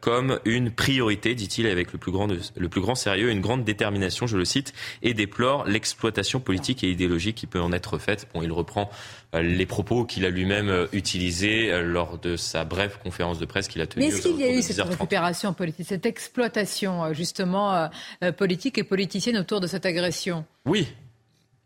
comme 0.00 0.38
une 0.44 0.70
priorité, 0.70 1.34
dit-il, 1.34 1.66
avec 1.66 1.92
le 1.92 1.98
plus, 1.98 2.12
grand, 2.12 2.28
le 2.28 2.68
plus 2.68 2.80
grand 2.80 2.94
sérieux 2.94 3.30
une 3.30 3.40
grande 3.40 3.64
détermination, 3.64 4.26
je 4.26 4.36
le 4.36 4.44
cite, 4.44 4.74
et 5.02 5.14
déplore 5.14 5.64
l'exploitation 5.66 6.40
politique 6.40 6.84
et 6.84 6.90
idéologique 6.90 7.36
qui 7.36 7.46
peut 7.46 7.60
en 7.60 7.72
être 7.72 7.98
faite. 7.98 8.28
Bon, 8.34 8.42
il 8.42 8.52
reprend 8.52 8.90
les 9.34 9.66
propos 9.66 10.04
qu'il 10.04 10.24
a 10.24 10.30
lui-même 10.30 10.88
utilisés 10.92 11.82
lors 11.82 12.18
de 12.18 12.36
sa 12.36 12.64
brève 12.64 12.98
conférence 13.02 13.38
de 13.38 13.46
presse 13.46 13.68
qu'il 13.68 13.80
a 13.80 13.86
tenue. 13.86 14.06
Mais 14.06 14.12
est-ce 14.12 14.22
qu'il 14.22 14.38
y 14.38 14.44
a 14.44 14.52
eu 14.52 14.62
cette 14.62 14.80
récupération 14.80 15.52
politique, 15.54 15.86
cette 15.88 16.06
exploitation 16.06 17.12
justement 17.14 17.88
politique 18.36 18.78
et 18.78 18.84
politicienne 18.84 19.38
autour 19.38 19.60
de 19.60 19.66
cette 19.66 19.86
agression? 19.86 20.44
Oui, 20.66 20.86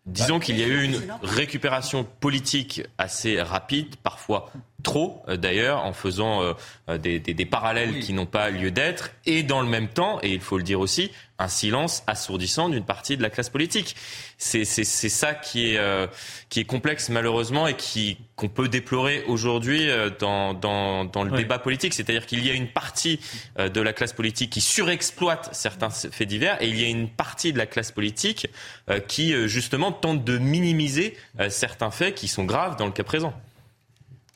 Disons 0.07 0.39
qu'il 0.39 0.57
y 0.57 0.63
a 0.63 0.69
eu 0.69 0.85
une 0.85 1.03
récupération 1.23 2.05
politique 2.05 2.83
assez 2.97 3.43
rapide, 3.43 3.97
parfois 4.05 4.53
trop 4.87 5.25
d'ailleurs, 5.29 5.85
en 5.85 5.93
faisant 5.93 6.55
des, 6.89 7.19
des, 7.19 7.35
des, 7.35 7.45
parallèles 7.45 7.99
qui 7.99 8.13
n'ont 8.13 8.25
pas 8.25 8.51
lieu 8.51 8.71
d'être, 8.71 9.11
et 9.27 9.43
dans 9.43 9.61
le 9.61 9.67
même 9.67 9.89
temps, 9.89 10.21
et 10.23 10.33
il 10.33 10.41
faut 10.41 10.59
le 10.59 10.63
dire 10.63 10.79
aussi, 10.79 11.11
un 11.39 11.49
silence 11.49 12.03
assourdissant 12.07 12.69
d'une 12.69 12.85
partie 12.85 13.17
de 13.17 13.23
la 13.23 13.31
classe 13.31 13.51
politique. 13.51 13.97
C'est 14.39 14.65
ça 14.65 15.35
qui 15.35 15.73
est, 15.73 15.79
euh, 15.79 16.07
qui 16.49 16.61
est 16.61 16.65
complexe 16.65 17.09
malheureusement 17.09 17.67
et 17.67 17.75
qui 17.75 18.19
qu'on 18.37 18.49
peut 18.49 18.69
déplorer 18.69 19.25
aujourd'hui 19.27 19.89
dans, 20.19 20.53
dans, 20.53 21.07
dans 21.07 21.25
le 21.25 21.31
oui. 21.31 21.39
débat 21.39 21.59
politique. 21.59 21.95
C'est-à-dire 21.95 22.27
qu'il 22.27 22.47
y 22.47 22.51
a 22.51 22.53
une 22.53 22.69
partie 22.69 23.19
euh, 23.59 23.71
de 23.71 23.81
la 23.81 23.95
classe 23.95 24.13
politique 24.13 24.51
qui 24.51 24.61
surexploite 24.61 25.49
certains 25.53 25.89
faits 25.89 26.29
divers 26.29 26.61
et 26.61 26.69
il 26.69 26.79
y 26.79 26.85
a 26.85 26.89
une 26.89 27.09
partie 27.09 27.55
de 27.55 27.59
la 27.59 27.67
classe 27.67 27.93
politique 27.93 28.49
euh, 28.91 29.01
qui 29.01 29.33
justement 29.49 29.91
tente 29.91 30.23
de 30.25 30.39
minimiser 30.39 31.17
certains 31.49 31.91
faits 31.91 32.15
qui 32.15 32.29
sont 32.29 32.45
graves 32.45 32.77
dans 32.77 32.87
le 32.87 32.93
cas 32.93 33.05
présent. 33.05 33.33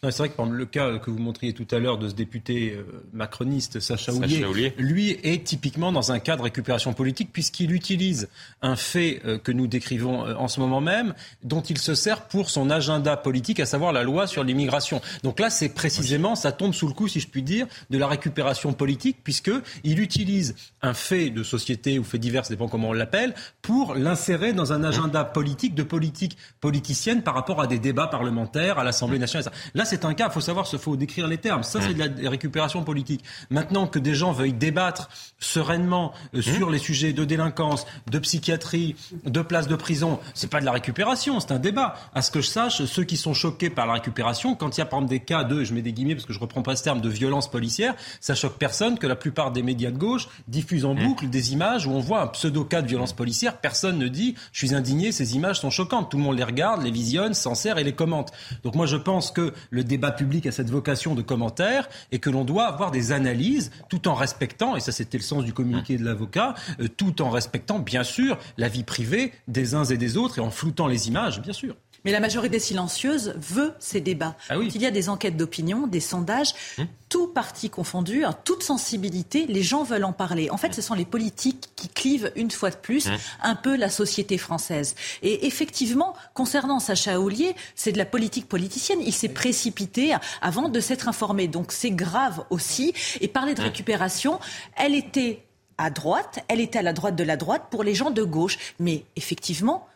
C'est 0.02 0.16
vrai 0.16 0.30
que 0.30 0.36
par 0.36 0.46
le 0.46 0.64
cas 0.64 0.96
que 0.98 1.10
vous 1.10 1.18
montriez 1.18 1.52
tout 1.52 1.66
à 1.70 1.78
l'heure 1.78 1.98
de 1.98 2.08
ce 2.08 2.14
député 2.14 2.74
macroniste 3.12 3.80
Sacha 3.80 4.14
Houlier, 4.14 4.72
lui 4.78 5.10
est 5.22 5.44
typiquement 5.44 5.92
dans 5.92 6.10
un 6.10 6.18
cas 6.20 6.38
de 6.38 6.42
récupération 6.42 6.94
politique 6.94 7.28
puisqu'il 7.34 7.72
utilise 7.72 8.30
un 8.62 8.76
fait 8.76 9.20
que 9.44 9.52
nous 9.52 9.66
décrivons 9.66 10.22
en 10.22 10.48
ce 10.48 10.58
moment 10.58 10.80
même, 10.80 11.12
dont 11.42 11.60
il 11.60 11.76
se 11.76 11.94
sert 11.94 12.22
pour 12.28 12.48
son 12.48 12.70
agenda 12.70 13.18
politique, 13.18 13.60
à 13.60 13.66
savoir 13.66 13.92
la 13.92 14.02
loi 14.02 14.26
sur 14.26 14.42
l'immigration. 14.42 15.02
Donc 15.22 15.38
là, 15.38 15.50
c'est 15.50 15.68
précisément, 15.68 16.34
ça 16.34 16.50
tombe 16.50 16.72
sous 16.72 16.88
le 16.88 16.94
coup, 16.94 17.06
si 17.06 17.20
je 17.20 17.28
puis 17.28 17.42
dire, 17.42 17.66
de 17.90 17.98
la 17.98 18.06
récupération 18.06 18.72
politique 18.72 19.18
puisqu'il 19.22 20.00
utilise 20.00 20.54
un 20.80 20.94
fait 20.94 21.28
de 21.28 21.42
société 21.42 21.98
ou 21.98 22.04
fait 22.04 22.18
divers, 22.18 22.46
ça 22.46 22.54
dépend 22.54 22.68
comment 22.68 22.88
on 22.88 22.94
l'appelle, 22.94 23.34
pour 23.60 23.94
l'insérer 23.94 24.54
dans 24.54 24.72
un 24.72 24.82
agenda 24.82 25.24
politique, 25.24 25.74
de 25.74 25.82
politique 25.82 26.38
politicienne 26.62 27.22
par 27.22 27.34
rapport 27.34 27.60
à 27.60 27.66
des 27.66 27.78
débats 27.78 28.06
parlementaires 28.06 28.78
à 28.78 28.84
l'Assemblée 28.84 29.18
nationale. 29.18 29.52
Là, 29.74 29.84
c'est 29.90 30.04
un 30.04 30.14
cas, 30.14 30.28
il 30.28 30.32
faut 30.32 30.40
savoir, 30.40 30.66
il 30.72 30.78
faut 30.78 30.96
décrire 30.96 31.26
les 31.26 31.38
termes. 31.38 31.62
Ça, 31.62 31.80
c'est 31.80 31.94
de 31.94 32.22
la 32.22 32.30
récupération 32.30 32.82
politique. 32.84 33.24
Maintenant 33.50 33.86
que 33.86 33.98
des 33.98 34.14
gens 34.14 34.32
veuillent 34.32 34.52
débattre 34.52 35.10
sereinement 35.38 36.12
euh, 36.34 36.42
sur 36.42 36.70
les 36.70 36.78
sujets 36.78 37.12
de 37.12 37.24
délinquance, 37.24 37.86
de 38.10 38.18
psychiatrie, 38.18 38.96
de 39.24 39.42
place 39.42 39.68
de 39.68 39.76
prison, 39.76 40.20
c'est 40.34 40.50
pas 40.50 40.60
de 40.60 40.64
la 40.64 40.72
récupération, 40.72 41.40
c'est 41.40 41.52
un 41.52 41.58
débat. 41.58 41.96
À 42.14 42.22
ce 42.22 42.30
que 42.30 42.40
je 42.40 42.48
sache, 42.48 42.84
ceux 42.84 43.04
qui 43.04 43.16
sont 43.16 43.34
choqués 43.34 43.70
par 43.70 43.86
la 43.86 43.94
récupération, 43.94 44.54
quand 44.54 44.76
il 44.76 44.80
y 44.80 44.82
a 44.82 44.86
par 44.86 45.00
exemple 45.00 45.10
des 45.10 45.20
cas 45.20 45.44
de, 45.44 45.64
je 45.64 45.74
mets 45.74 45.82
des 45.82 45.92
guillemets 45.92 46.14
parce 46.14 46.26
que 46.26 46.32
je 46.32 46.38
reprends 46.38 46.62
pas 46.62 46.76
ce 46.76 46.84
terme, 46.84 47.00
de 47.00 47.08
violence 47.08 47.50
policière, 47.50 47.94
ça 48.20 48.34
choque 48.34 48.58
personne 48.58 48.98
que 48.98 49.06
la 49.06 49.16
plupart 49.16 49.50
des 49.50 49.62
médias 49.62 49.90
de 49.90 49.98
gauche 49.98 50.28
diffusent 50.48 50.84
en 50.84 50.94
boucle 50.94 51.28
des 51.28 51.52
images 51.52 51.86
où 51.86 51.90
on 51.90 52.00
voit 52.00 52.22
un 52.22 52.26
pseudo 52.28 52.64
cas 52.64 52.82
de 52.82 52.88
violence 52.88 53.12
policière. 53.12 53.58
Personne 53.58 53.98
ne 53.98 54.08
dit, 54.08 54.34
je 54.52 54.66
suis 54.66 54.74
indigné, 54.74 55.12
ces 55.12 55.36
images 55.36 55.60
sont 55.60 55.70
choquantes. 55.70 56.10
Tout 56.10 56.18
le 56.18 56.22
monde 56.22 56.36
les 56.36 56.44
regarde, 56.44 56.82
les 56.82 56.90
visionne, 56.90 57.34
s'en 57.34 57.54
sert 57.54 57.78
et 57.78 57.84
les 57.84 57.94
commente. 57.94 58.32
Donc 58.62 58.74
moi, 58.74 58.86
je 58.86 58.96
pense 58.96 59.30
que 59.30 59.52
le 59.70 59.79
débat 59.82 60.12
public 60.12 60.46
a 60.46 60.52
cette 60.52 60.70
vocation 60.70 61.14
de 61.14 61.22
commentaire 61.22 61.88
et 62.12 62.18
que 62.18 62.30
l'on 62.30 62.44
doit 62.44 62.66
avoir 62.66 62.90
des 62.90 63.12
analyses 63.12 63.70
tout 63.88 64.08
en 64.08 64.14
respectant, 64.14 64.76
et 64.76 64.80
ça 64.80 64.92
c'était 64.92 65.18
le 65.18 65.22
sens 65.22 65.44
du 65.44 65.52
communiqué 65.52 65.96
de 65.96 66.04
l'avocat, 66.04 66.54
euh, 66.80 66.88
tout 66.88 67.22
en 67.22 67.30
respectant 67.30 67.78
bien 67.78 68.04
sûr 68.04 68.38
la 68.56 68.68
vie 68.68 68.84
privée 68.84 69.32
des 69.48 69.74
uns 69.74 69.84
et 69.84 69.96
des 69.96 70.16
autres 70.16 70.38
et 70.38 70.42
en 70.42 70.50
floutant 70.50 70.86
les 70.86 71.08
images, 71.08 71.40
bien 71.40 71.52
sûr. 71.52 71.76
Mais 72.04 72.12
la 72.12 72.20
majorité 72.20 72.58
silencieuse 72.58 73.34
veut 73.36 73.74
ces 73.78 74.00
débats. 74.00 74.36
Ah 74.48 74.58
oui. 74.58 74.70
Il 74.74 74.80
y 74.80 74.86
a 74.86 74.90
des 74.90 75.08
enquêtes 75.08 75.36
d'opinion, 75.36 75.86
des 75.86 76.00
sondages, 76.00 76.54
Hum. 76.78 76.86
tout 77.08 77.26
parti 77.26 77.68
confondu, 77.70 78.24
hein, 78.24 78.34
toute 78.44 78.62
sensibilité, 78.62 79.46
les 79.46 79.62
gens 79.62 79.82
veulent 79.82 80.04
en 80.04 80.12
parler. 80.12 80.48
En 80.50 80.56
fait, 80.56 80.72
ce 80.74 80.80
sont 80.82 80.94
les 80.94 81.04
politiques 81.04 81.68
qui 81.76 81.88
clivent 81.88 82.32
une 82.36 82.50
fois 82.50 82.70
de 82.70 82.76
plus 82.76 83.06
Hum. 83.08 83.16
un 83.42 83.54
peu 83.54 83.76
la 83.76 83.90
société 83.90 84.38
française. 84.38 84.94
Et 85.22 85.46
effectivement, 85.46 86.14
concernant 86.34 86.78
Sacha 86.80 87.20
Houlier, 87.20 87.54
c'est 87.74 87.92
de 87.92 87.98
la 87.98 88.06
politique 88.06 88.48
politicienne. 88.48 89.00
Il 89.04 89.12
s'est 89.12 89.28
précipité 89.28 90.14
avant 90.40 90.68
de 90.68 90.80
s'être 90.80 91.08
informé. 91.08 91.48
Donc 91.48 91.72
c'est 91.72 91.90
grave 91.90 92.44
aussi. 92.50 92.94
Et 93.20 93.28
parler 93.28 93.54
de 93.54 93.60
Hum. 93.60 93.66
récupération, 93.66 94.40
elle 94.76 94.94
était 94.94 95.44
à 95.76 95.90
droite, 95.90 96.44
elle 96.48 96.60
était 96.60 96.78
à 96.78 96.82
la 96.82 96.92
droite 96.92 97.16
de 97.16 97.24
la 97.24 97.36
droite 97.36 97.64
pour 97.70 97.84
les 97.84 97.94
gens 97.94 98.10
de 98.10 98.22
gauche. 98.22 98.58
Mais 98.78 99.04
effectivement, 99.16 99.86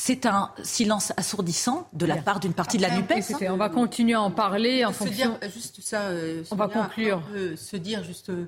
c'est 0.00 0.26
un 0.26 0.50
silence 0.62 1.12
assourdissant 1.16 1.88
de 1.92 2.06
la 2.06 2.18
part 2.18 2.38
d'une 2.38 2.52
partie 2.52 2.76
de 2.76 2.82
la 2.82 2.90
NUPES. 2.96 3.30
Écoutez, 3.30 3.50
on 3.50 3.56
va 3.56 3.68
continuer 3.68 4.14
à 4.14 4.20
en 4.22 4.30
parler 4.30 4.84
en 4.84 4.92
se 4.92 4.98
fonction. 4.98 5.36
dire 5.40 5.50
juste 5.52 5.80
ça. 5.80 6.02
euh, 6.02 6.44
On 6.52 6.56
va 6.56 6.68
conclure. 6.68 7.20
on 7.34 7.56
se 7.56 7.76
dire 7.76 8.04
juste 8.04 8.30
euh, 8.30 8.44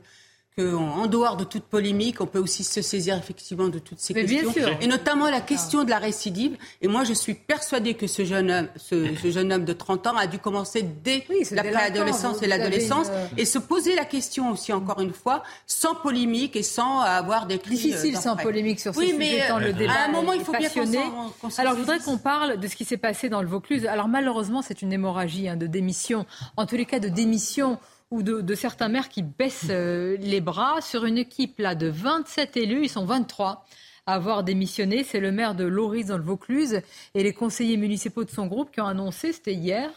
qu'en 0.58 0.62
en 1.02 1.06
dehors 1.06 1.36
de 1.36 1.44
toute 1.44 1.62
polémique, 1.64 2.20
on 2.20 2.26
peut 2.26 2.38
aussi 2.38 2.64
se 2.64 2.82
saisir 2.82 3.16
effectivement 3.16 3.68
de 3.68 3.78
toutes 3.78 4.00
ces 4.00 4.14
Mais 4.14 4.24
bien 4.24 4.42
questions, 4.42 4.64
sûr. 4.66 4.76
et 4.80 4.86
notamment 4.86 5.30
la 5.30 5.40
question 5.40 5.84
de 5.84 5.90
la 5.90 5.98
récidive. 5.98 6.56
Et 6.82 6.88
moi, 6.88 7.04
je 7.04 7.12
suis 7.12 7.34
persuadée 7.34 7.94
que 7.94 8.06
ce 8.06 8.24
jeune 8.24 8.50
homme, 8.50 8.68
ce, 8.76 9.14
ce 9.14 9.30
jeune 9.30 9.52
homme 9.52 9.64
de 9.64 9.72
30 9.72 10.08
ans, 10.08 10.16
a 10.16 10.26
dû 10.26 10.38
commencer 10.38 10.82
dès 10.82 11.24
c'est 11.44 11.54
la 11.54 11.62
préadolescence 11.64 12.38
vous 12.38 12.44
et 12.44 12.48
l'adolescence, 12.48 13.06
une- 13.32 13.38
et 13.38 13.44
se 13.44 13.58
poser 13.58 13.94
la 13.94 14.04
question 14.04 14.50
aussi 14.50 14.72
encore 14.72 15.00
une 15.00 15.12
fois, 15.12 15.42
sans 15.66 15.94
polémique 15.94 16.56
et 16.56 16.62
sans 16.62 17.00
avoir 17.00 17.46
des 17.46 17.58
cris. 17.58 17.76
Difficile 17.76 18.16
euh, 18.16 18.18
sans 18.20 18.30
d'orfraie. 18.30 18.42
polémique 18.44 18.80
sur 18.80 18.92
ce 18.94 18.98
oui, 18.98 19.06
sujet, 19.06 19.18
mais 19.18 19.48
tant 19.48 19.56
euh, 19.58 19.60
le 19.60 19.72
débat 19.72 19.92
à 19.92 20.08
un 20.08 20.12
moment, 20.12 20.32
il 20.32 20.40
faut 20.44 20.52
bien 20.52 20.68
qu'on 20.68 20.80
passionné. 20.80 20.98
s'en- 20.98 21.32
qu'on 21.48 21.48
Alors, 21.58 21.74
je 21.74 21.78
voudrais 21.80 21.98
qu'on 22.00 22.18
parle 22.18 22.58
de 22.58 22.66
ce 22.68 22.74
qui 22.76 22.84
s'est 22.84 22.96
passé 22.96 23.28
dans 23.28 23.40
le 23.42 23.48
Vaucluse. 23.48 23.86
Alors, 23.86 24.08
malheureusement, 24.08 24.62
c'est 24.62 24.82
une 24.82 24.92
hémorragie 24.92 25.48
hein, 25.48 25.56
de 25.56 25.66
démission. 25.66 26.26
En 26.56 26.66
tous 26.66 26.76
les 26.76 26.84
cas, 26.86 26.98
de 26.98 27.08
démission 27.08 27.78
ou 28.10 28.22
de, 28.22 28.40
de 28.40 28.54
certains 28.54 28.88
maires 28.88 29.08
qui 29.08 29.22
baissent 29.22 29.68
euh, 29.70 30.16
les 30.18 30.40
bras 30.40 30.80
sur 30.80 31.04
une 31.04 31.18
équipe 31.18 31.58
là 31.58 31.74
de 31.74 31.88
27 31.88 32.56
élus. 32.56 32.84
Ils 32.84 32.88
sont 32.88 33.04
23 33.04 33.64
à 34.06 34.14
avoir 34.14 34.42
démissionné. 34.42 35.04
C'est 35.04 35.20
le 35.20 35.30
maire 35.30 35.54
de 35.54 35.64
Loris 35.64 36.06
dans 36.06 36.16
le 36.16 36.22
Vaucluse 36.22 36.80
et 37.14 37.22
les 37.22 37.32
conseillers 37.32 37.76
municipaux 37.76 38.24
de 38.24 38.30
son 38.30 38.46
groupe 38.46 38.72
qui 38.72 38.80
ont 38.80 38.86
annoncé, 38.86 39.32
c'était 39.32 39.54
hier, 39.54 39.90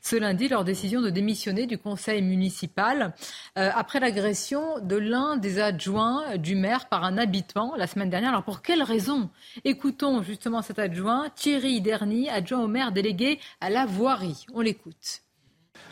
ce 0.00 0.16
lundi, 0.16 0.48
leur 0.48 0.64
décision 0.64 1.00
de 1.00 1.10
démissionner 1.10 1.66
du 1.66 1.78
conseil 1.78 2.22
municipal 2.22 3.14
euh, 3.58 3.70
après 3.74 4.00
l'agression 4.00 4.78
de 4.80 4.96
l'un 4.96 5.36
des 5.36 5.60
adjoints 5.60 6.36
du 6.36 6.56
maire 6.56 6.88
par 6.88 7.04
un 7.04 7.18
habitant 7.18 7.74
la 7.76 7.86
semaine 7.86 8.10
dernière. 8.10 8.30
Alors 8.30 8.44
pour 8.44 8.62
quelle 8.62 8.82
raison 8.82 9.30
Écoutons 9.64 10.22
justement 10.22 10.62
cet 10.62 10.78
adjoint, 10.78 11.28
Thierry 11.34 11.80
Derny, 11.80 12.28
adjoint 12.28 12.60
au 12.60 12.68
maire 12.68 12.92
délégué 12.92 13.38
à 13.60 13.70
la 13.70 13.86
voirie? 13.86 14.46
On 14.54 14.60
l'écoute. 14.60 15.22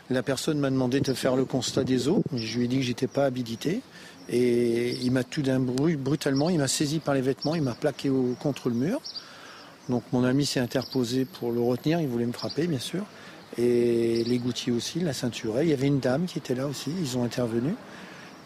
La 0.09 0.23
personne 0.23 0.59
m'a 0.59 0.69
demandé 0.71 1.01
de 1.01 1.13
faire 1.13 1.35
le 1.35 1.45
constat 1.45 1.83
des 1.83 2.07
eaux. 2.07 2.23
Je 2.33 2.57
lui 2.57 2.65
ai 2.65 2.67
dit 2.67 2.77
que 2.77 2.83
j'étais 2.83 3.07
pas 3.07 3.25
habilité. 3.25 3.81
Et 4.31 4.95
il 5.01 5.11
m'a 5.11 5.23
tout 5.23 5.41
d'un 5.41 5.59
bruit, 5.59 5.95
brutalement, 5.95 6.49
il 6.49 6.59
m'a 6.59 6.67
saisi 6.67 6.99
par 6.99 7.15
les 7.15 7.21
vêtements, 7.21 7.55
il 7.55 7.63
m'a 7.63 7.73
plaqué 7.73 8.09
au- 8.09 8.35
contre 8.39 8.69
le 8.69 8.75
mur. 8.75 9.01
Donc 9.87 10.03
mon 10.13 10.23
ami 10.23 10.45
s'est 10.45 10.59
interposé 10.59 11.25
pour 11.25 11.51
le 11.51 11.59
retenir, 11.61 11.99
il 11.99 12.07
voulait 12.07 12.27
me 12.27 12.31
frapper 12.33 12.67
bien 12.67 12.77
sûr. 12.79 13.03
Et 13.57 14.23
l'égoutier 14.25 14.71
aussi, 14.71 14.99
la 14.99 15.13
ceinture. 15.13 15.59
Il 15.63 15.69
y 15.69 15.73
avait 15.73 15.87
une 15.87 15.99
dame 15.99 16.25
qui 16.25 16.37
était 16.37 16.53
là 16.53 16.67
aussi, 16.67 16.91
ils 17.01 17.17
ont 17.17 17.23
intervenu. 17.23 17.73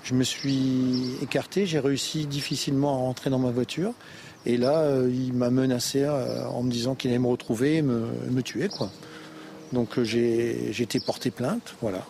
Je 0.05 0.13
me 0.15 0.23
suis 0.23 1.15
écarté, 1.21 1.65
j'ai 1.65 1.79
réussi 1.79 2.25
difficilement 2.27 2.93
à 2.93 2.97
rentrer 2.99 3.29
dans 3.29 3.39
ma 3.39 3.51
voiture. 3.51 3.91
Et 4.45 4.55
là, 4.57 4.79
euh, 4.79 5.09
il 5.13 5.33
m'a 5.33 5.49
menacé 5.49 6.03
euh, 6.03 6.45
en 6.47 6.63
me 6.63 6.71
disant 6.71 6.95
qu'il 6.95 7.09
allait 7.11 7.19
me 7.19 7.27
retrouver 7.27 7.77
et 7.77 7.81
me, 7.81 8.07
me 8.31 8.41
tuer. 8.41 8.69
Quoi. 8.69 8.89
Donc 9.73 9.97
euh, 9.97 10.03
j'ai 10.05 10.69
été 10.81 10.99
porté 11.01 11.29
plainte, 11.31 11.75
voilà. 11.81 12.05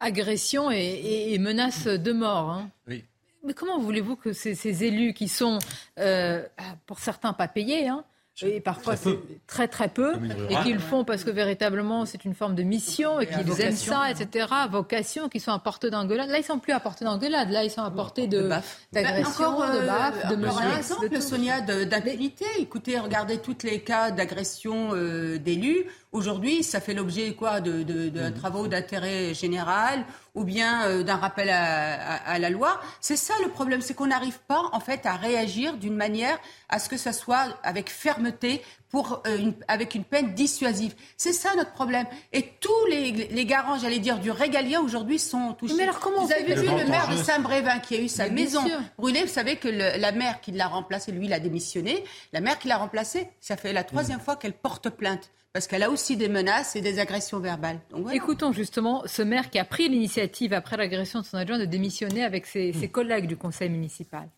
Agression 0.00 0.70
et, 0.70 0.76
et- 0.76 1.34
et 1.34 1.38
menace 1.38 1.86
de 1.86 2.12
mort. 2.12 2.50
hein. 2.50 2.68
Oui. 2.86 3.04
Mais 3.44 3.54
comment 3.54 3.78
voulez-vous 3.78 4.16
que 4.16 4.32
ces, 4.32 4.54
ces 4.54 4.84
élus 4.84 5.12
qui 5.14 5.28
sont, 5.28 5.58
euh, 5.98 6.42
pour 6.86 6.98
certains, 6.98 7.32
pas 7.32 7.48
payés, 7.48 7.88
hein, 7.88 8.04
Et 8.42 8.60
parfois, 8.60 8.94
c'est 8.96 9.18
très 9.48 9.66
très 9.68 9.88
peu. 9.88 10.14
Et 10.50 10.56
qu'ils 10.62 10.74
le 10.74 10.78
font 10.80 11.04
parce 11.04 11.24
que 11.24 11.30
véritablement, 11.30 12.04
c'est 12.06 12.24
une 12.24 12.34
forme 12.34 12.54
de 12.54 12.62
mission 12.62 13.18
et 13.20 13.26
qu'ils 13.26 13.60
aiment 13.60 13.72
ça, 13.74 14.10
etc. 14.10 14.46
Vocation, 14.70 15.28
qu'ils 15.28 15.40
sont 15.40 15.50
à 15.52 15.58
portée 15.58 15.90
d'engueulade. 15.90 16.28
Là, 16.30 16.38
ils 16.38 16.44
sont 16.44 16.58
plus 16.60 16.72
à 16.72 16.78
portée 16.80 17.04
d'engueulade. 17.04 17.50
Là, 17.50 17.64
ils 17.64 17.70
sont 17.70 17.82
à 17.82 17.90
portée 17.90 18.26
d'agression, 18.28 19.60
de, 19.60 19.80
de 19.80 19.86
baffe, 19.86 20.28
de 20.30 20.36
menaces. 20.36 20.54
Par 20.88 21.02
exemple, 21.04 21.20
Sonia, 21.22 21.60
d'impunité. 21.60 22.44
Écoutez, 22.60 22.98
regardez 22.98 23.38
tous 23.38 23.56
les 23.64 23.80
cas 23.80 24.10
d'agression 24.12 24.90
euh, 24.94 25.38
d'élus. 25.38 25.84
Aujourd'hui, 26.12 26.62
ça 26.62 26.80
fait 26.80 26.94
l'objet 26.94 27.34
quoi 27.34 27.60
de, 27.60 27.82
de, 27.82 28.08
de 28.08 28.28
mmh. 28.28 28.34
travaux 28.34 28.66
d'intérêt 28.66 29.34
général 29.34 30.04
ou 30.34 30.44
bien 30.44 30.86
euh, 30.86 31.02
d'un 31.02 31.16
rappel 31.16 31.50
à, 31.50 32.38
la 32.38 32.50
loi. 32.50 32.80
C'est 33.00 33.16
ça 33.16 33.34
le 33.42 33.50
problème, 33.50 33.80
c'est 33.80 33.94
qu'on 33.94 34.06
n'arrive 34.06 34.38
pas 34.46 34.62
en 34.72 34.80
fait 34.80 35.04
à 35.04 35.16
réagir 35.16 35.76
d'une 35.76 35.96
manière 35.96 36.38
à 36.68 36.78
ce 36.78 36.88
que 36.88 36.96
ça 36.96 37.12
soit 37.12 37.58
avec 37.62 37.90
fermeté 37.90 38.62
pour 38.88 39.22
euh, 39.26 39.36
une, 39.36 39.54
avec 39.66 39.94
une 39.94 40.04
peine 40.04 40.32
dissuasive. 40.34 40.94
C'est 41.16 41.32
ça 41.32 41.54
notre 41.56 41.72
problème. 41.72 42.06
Et 42.32 42.52
tous 42.60 42.86
les, 42.88 43.10
les 43.10 43.44
garants, 43.44 43.78
j'allais 43.78 43.98
dire, 43.98 44.18
du 44.18 44.30
régalien 44.30 44.80
aujourd'hui 44.80 45.18
sont 45.18 45.52
touchés. 45.54 45.74
Mais 45.76 45.82
alors 45.82 45.98
comment 45.98 46.24
Vous 46.24 46.32
avez 46.32 46.54
vu 46.54 46.68
le 46.68 46.86
maire 46.86 47.08
de 47.08 47.16
Saint-Brévin 47.16 47.80
qui 47.80 47.96
a 47.96 48.00
eu 48.00 48.08
sa 48.08 48.30
maison 48.30 48.62
brûlée. 48.96 49.22
Vous 49.22 49.28
savez 49.32 49.56
que 49.56 49.68
la 49.68 50.12
maire 50.12 50.40
qui 50.40 50.52
l'a 50.52 50.68
remplacé, 50.68 51.12
lui, 51.12 51.26
il 51.26 51.32
a 51.32 51.40
démissionné. 51.40 52.02
La 52.32 52.40
maire 52.40 52.58
qui 52.58 52.68
l'a 52.68 52.78
remplacé, 52.78 53.28
ça 53.40 53.56
fait 53.56 53.72
la 53.72 53.84
troisième 53.84 54.18
mmh. 54.18 54.22
fois 54.22 54.36
qu'elle 54.36 54.54
porte 54.54 54.88
plainte 54.88 55.30
parce 55.58 55.66
qu'elle 55.66 55.82
a 55.82 55.90
aussi 55.90 56.16
des 56.16 56.28
menaces 56.28 56.76
et 56.76 56.80
des 56.80 57.00
agressions 57.00 57.40
verbales. 57.40 57.80
Écoutons 58.12 58.52
justement 58.52 59.02
ce 59.06 59.22
maire 59.22 59.50
qui 59.50 59.58
a 59.58 59.64
pris 59.64 59.88
l'initiative, 59.88 60.52
après 60.52 60.76
l'agression 60.76 61.18
de 61.20 61.24
son 61.24 61.36
adjoint, 61.36 61.58
de 61.58 61.64
démissionner 61.64 62.22
avec 62.22 62.46
ses, 62.46 62.72
ses 62.72 62.86
collègues 62.86 63.26
du 63.26 63.36
conseil 63.36 63.68
municipal. 63.68 64.28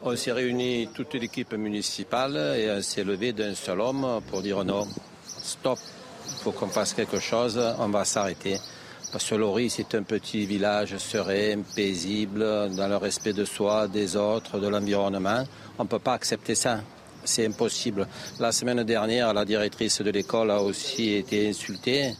On 0.00 0.14
s'est 0.14 0.30
réunis 0.30 0.88
toute 0.94 1.14
l'équipe 1.14 1.52
municipale 1.54 2.36
et 2.56 2.70
on 2.70 2.82
s'est 2.82 3.02
levé 3.02 3.32
d'un 3.32 3.56
seul 3.56 3.80
homme 3.80 4.20
pour 4.30 4.42
dire 4.42 4.64
non, 4.64 4.86
stop, 5.26 5.80
il 6.28 6.34
faut 6.44 6.52
qu'on 6.52 6.68
fasse 6.68 6.94
quelque 6.94 7.18
chose, 7.18 7.60
on 7.80 7.88
va 7.88 8.04
s'arrêter. 8.04 8.58
Parce 9.10 9.28
que 9.28 9.34
Lori, 9.34 9.70
c'est 9.70 9.92
un 9.96 10.04
petit 10.04 10.46
village 10.46 10.96
serein, 10.98 11.62
paisible, 11.74 12.44
dans 12.76 12.86
le 12.86 12.96
respect 12.96 13.32
de 13.32 13.44
soi, 13.44 13.88
des 13.88 14.14
autres, 14.14 14.60
de 14.60 14.68
l'environnement. 14.68 15.42
On 15.80 15.82
ne 15.82 15.88
peut 15.88 15.98
pas 15.98 16.14
accepter 16.14 16.54
ça 16.54 16.78
c'est 17.26 17.46
impossible. 17.46 18.06
La 18.40 18.52
semaine 18.52 18.82
dernière, 18.84 19.34
la 19.34 19.44
directrice 19.44 20.00
de 20.00 20.10
l'école 20.10 20.50
a 20.50 20.62
aussi 20.62 21.14
été 21.14 21.48
insultée. 21.48 22.14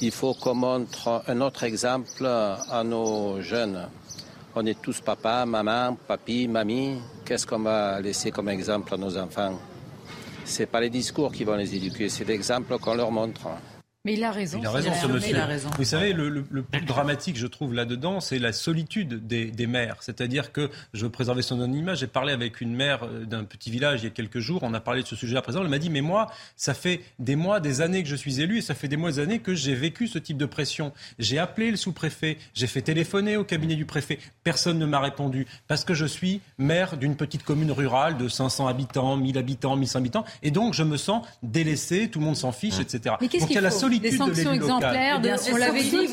Il 0.00 0.10
faut 0.10 0.34
qu'on 0.34 0.54
montre 0.54 1.22
un 1.26 1.40
autre 1.40 1.64
exemple 1.64 2.26
à 2.26 2.82
nos 2.84 3.40
jeunes. 3.40 3.88
On 4.54 4.64
est 4.66 4.80
tous 4.80 5.00
papa, 5.00 5.44
maman, 5.46 5.96
papy, 6.06 6.46
mamie. 6.46 6.98
Qu'est-ce 7.24 7.46
qu'on 7.46 7.60
va 7.60 8.00
laisser 8.00 8.30
comme 8.30 8.48
exemple 8.48 8.94
à 8.94 8.96
nos 8.96 9.16
enfants? 9.16 9.58
Ce 10.44 10.60
n'est 10.60 10.66
pas 10.66 10.80
les 10.80 10.90
discours 10.90 11.32
qui 11.32 11.44
vont 11.44 11.56
les 11.56 11.74
éduquer, 11.74 12.08
c'est 12.08 12.24
l'exemple 12.24 12.78
qu'on 12.78 12.94
leur 12.94 13.10
montre. 13.10 13.48
Mais 14.06 14.12
il 14.12 14.24
a 14.24 14.32
raison. 14.32 14.58
Il 14.60 14.66
a 14.66 14.70
raison, 14.70 14.92
ce 15.00 15.06
monsieur. 15.06 15.34
Vous 15.78 15.84
savez, 15.84 16.12
le, 16.12 16.42
plus 16.42 16.82
dramatique, 16.82 17.38
je 17.38 17.46
trouve, 17.46 17.72
là-dedans, 17.72 18.20
c'est 18.20 18.38
la 18.38 18.52
solitude 18.52 19.26
des, 19.26 19.50
des 19.50 19.66
mères. 19.66 19.96
C'est-à-dire 20.00 20.52
que, 20.52 20.70
je 20.92 21.06
veux 21.06 21.10
préserver 21.10 21.40
son 21.40 21.54
anonymat, 21.54 21.94
j'ai 21.94 22.06
parlé 22.06 22.34
avec 22.34 22.60
une 22.60 22.74
mère 22.74 23.04
euh, 23.04 23.24
d'un 23.24 23.44
petit 23.44 23.70
village 23.70 24.02
il 24.02 24.04
y 24.04 24.06
a 24.08 24.10
quelques 24.10 24.40
jours, 24.40 24.62
on 24.62 24.74
a 24.74 24.80
parlé 24.80 25.02
de 25.02 25.06
ce 25.06 25.16
sujet 25.16 25.38
à 25.38 25.42
présent, 25.42 25.62
elle 25.62 25.70
m'a 25.70 25.78
dit, 25.78 25.88
mais 25.88 26.02
moi, 26.02 26.30
ça 26.54 26.74
fait 26.74 27.00
des 27.18 27.34
mois, 27.34 27.60
des 27.60 27.80
années 27.80 28.02
que 28.02 28.08
je 28.10 28.14
suis 28.14 28.42
élu, 28.42 28.58
et 28.58 28.60
ça 28.60 28.74
fait 28.74 28.88
des 28.88 28.98
mois, 28.98 29.10
des 29.10 29.20
années 29.20 29.38
que 29.38 29.54
j'ai 29.54 29.74
vécu 29.74 30.06
ce 30.06 30.18
type 30.18 30.36
de 30.36 30.44
pression. 30.44 30.92
J'ai 31.18 31.38
appelé 31.38 31.70
le 31.70 31.78
sous-préfet, 31.78 32.36
j'ai 32.52 32.66
fait 32.66 32.82
téléphoner 32.82 33.38
au 33.38 33.44
cabinet 33.44 33.74
du 33.74 33.86
préfet, 33.86 34.18
personne 34.42 34.78
ne 34.78 34.84
m'a 34.84 35.00
répondu, 35.00 35.46
parce 35.66 35.82
que 35.84 35.94
je 35.94 36.04
suis 36.04 36.42
maire 36.58 36.98
d'une 36.98 37.16
petite 37.16 37.42
commune 37.42 37.72
rurale 37.72 38.18
de 38.18 38.28
500 38.28 38.66
habitants, 38.66 39.16
1000 39.16 39.38
habitants, 39.38 39.76
1100 39.76 39.98
habitants, 39.98 40.24
et 40.42 40.50
donc 40.50 40.74
je 40.74 40.82
me 40.82 40.98
sens 40.98 41.26
délaissé, 41.42 42.10
tout 42.10 42.18
le 42.18 42.26
monde 42.26 42.36
s'en 42.36 42.52
fiche, 42.52 42.80
etc. 42.80 43.14
Mais 43.22 43.28
qu'est-ce 43.28 43.46
qu'il 43.46 43.56
des 44.00 44.12
sanctions 44.12 44.52
exemplaires, 44.52 45.20
de, 45.20 45.30
on 45.52 45.56
l'avait 45.56 45.82
dit, 45.82 46.08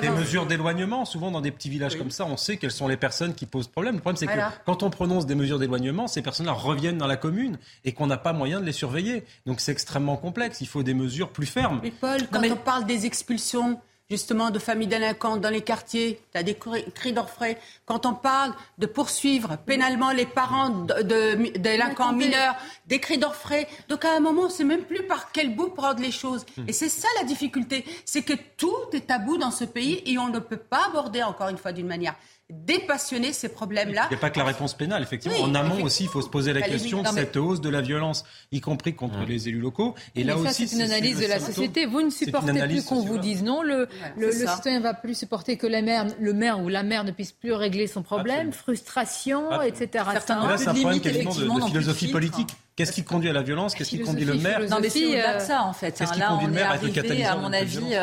des 0.00 0.10
mesures 0.10 0.46
d'éloignement. 0.46 1.04
Souvent, 1.04 1.30
dans 1.30 1.40
des 1.40 1.50
petits 1.50 1.70
villages 1.70 1.96
comme 1.96 2.10
ça, 2.10 2.24
on 2.26 2.36
sait 2.36 2.56
quelles 2.56 2.70
sont 2.70 2.88
les 2.88 2.96
personnes 2.96 3.34
qui 3.34 3.46
posent 3.46 3.68
problème. 3.68 3.96
Le 3.96 4.00
problème, 4.00 4.16
c'est 4.16 4.26
que 4.26 4.40
quand 4.64 4.82
on 4.82 4.90
prononce 4.90 5.26
des 5.26 5.34
mesures 5.34 5.58
d'éloignement, 5.58 6.06
ces 6.06 6.22
personnes-là 6.22 6.52
reviennent 6.52 6.98
dans 6.98 7.06
la 7.06 7.16
commune 7.16 7.58
et 7.84 7.92
qu'on 7.92 8.06
n'a 8.06 8.16
pas 8.16 8.32
moyen 8.32 8.60
de 8.60 8.66
les 8.66 8.72
surveiller. 8.72 9.24
Donc, 9.46 9.60
c'est 9.60 9.72
extrêmement 9.72 10.16
complexe. 10.16 10.60
Il 10.60 10.66
faut 10.66 10.82
des 10.82 10.94
mesures 10.94 11.30
plus 11.30 11.46
fermes. 11.46 11.80
Mais 11.82 11.90
Paul, 11.90 12.20
quand 12.30 12.42
on 12.44 12.56
parle 12.56 12.86
des 12.86 13.06
expulsions, 13.06 13.78
justement 14.10 14.50
de 14.50 14.58
familles 14.58 14.88
délinquantes 14.88 15.40
dans 15.40 15.50
les 15.50 15.62
quartiers, 15.62 16.20
tu 16.32 16.38
as 16.38 16.42
des 16.42 16.54
cris 16.94 17.12
d'orfraie. 17.12 17.58
Quand 17.86 18.06
on 18.06 18.14
parle 18.14 18.52
de 18.78 18.86
poursuivre 18.86 19.56
pénalement 19.64 20.10
les 20.10 20.26
parents 20.26 20.70
de, 20.70 21.58
délinquants 21.58 22.12
mineurs, 22.12 22.56
des 22.86 23.00
cris 23.00 23.18
d'orfraie. 23.18 23.66
Donc 23.88 24.04
à 24.04 24.14
un 24.14 24.20
moment, 24.20 24.42
on 24.42 24.46
ne 24.46 24.50
sait 24.50 24.64
même 24.64 24.84
plus 24.84 25.02
par 25.04 25.32
quel 25.32 25.54
bout 25.54 25.70
prendre 25.70 26.00
les 26.00 26.10
choses. 26.12 26.44
Hmm. 26.56 26.64
Et 26.68 26.72
c'est 26.72 26.88
ça 26.88 27.08
la 27.18 27.24
difficulté, 27.24 27.84
c'est 28.04 28.22
que 28.22 28.34
tout 28.56 28.74
est 28.92 29.06
tabou 29.06 29.38
dans 29.38 29.50
ce 29.50 29.64
pays 29.64 30.02
et 30.06 30.18
on 30.18 30.28
ne 30.28 30.38
peut 30.38 30.56
pas 30.56 30.86
aborder 30.88 31.22
encore 31.22 31.48
une 31.48 31.58
fois 31.58 31.72
d'une 31.72 31.86
manière 31.86 32.14
dépassionner 32.50 33.32
ces 33.32 33.48
problèmes-là. 33.48 34.06
Il 34.10 34.14
n'y 34.14 34.16
a 34.16 34.20
pas 34.20 34.28
que 34.28 34.38
la 34.38 34.44
réponse 34.44 34.74
pénale, 34.74 35.02
effectivement. 35.02 35.40
en 35.40 35.54
amont 35.54 35.82
aussi, 35.82 36.04
il 36.04 36.08
faut 36.10 36.20
se 36.20 36.28
poser 36.28 36.52
la 36.52 36.60
question 36.60 37.02
de 37.02 37.08
cette 37.08 37.36
hausse 37.36 37.60
de 37.60 37.70
la 37.70 37.80
violence, 37.80 38.24
y 38.52 38.60
compris 38.60 38.94
contre 38.94 39.24
les 39.26 39.48
élus 39.48 39.60
locaux. 39.60 39.94
Et 40.14 40.24
là 40.24 40.36
aussi, 40.36 40.68
c'est 40.68 40.76
une 40.76 40.82
analyse 40.82 41.20
de 41.20 41.26
la 41.26 41.40
société. 41.40 41.86
Vous 41.86 42.02
ne 42.02 42.10
supportez 42.10 42.52
plus 42.52 42.84
qu'on 42.84 43.00
vous 43.00 43.18
dise 43.18 43.42
non. 43.42 43.62
Le, 43.62 43.88
le, 44.18 44.32
citoyen 44.32 44.78
ne 44.78 44.82
va 44.82 44.94
plus 44.94 45.16
supporter 45.16 45.56
que 45.56 45.66
la 45.66 45.80
mère, 45.80 46.06
le 46.20 46.32
maire 46.32 46.60
ou 46.60 46.68
la 46.68 46.82
mère 46.82 47.04
ne 47.04 47.12
puisse 47.12 47.32
plus 47.32 47.52
régler 47.52 47.86
son 47.86 48.02
problème, 48.02 48.52
frustration, 48.52 49.62
etc. 49.62 50.04
C'est 50.20 50.30
un, 50.32 50.74
problème 50.74 51.00
quasiment 51.00 51.34
de, 51.60 51.66
philosophie 51.66 52.08
politique. 52.08 52.50
Qu'est-ce 52.76 52.92
qui 52.92 53.04
conduit 53.04 53.30
à 53.30 53.32
la 53.32 53.42
violence? 53.42 53.74
Qu'est-ce 53.74 53.90
qui 53.90 54.00
conduit 54.00 54.24
le 54.24 54.34
maire? 54.34 54.60
Non, 54.68 54.78
mais 54.82 54.90
c'est 54.90 55.06
au-delà 55.06 55.36
de 55.36 55.42
ça, 55.42 55.62
en 55.62 55.72
fait. 55.72 55.98
Là, 56.18 56.38
on 56.42 56.52
est 56.52 56.60
arrivé, 56.60 57.24
à 57.24 57.36
mon 57.36 57.52
avis, 57.52 57.94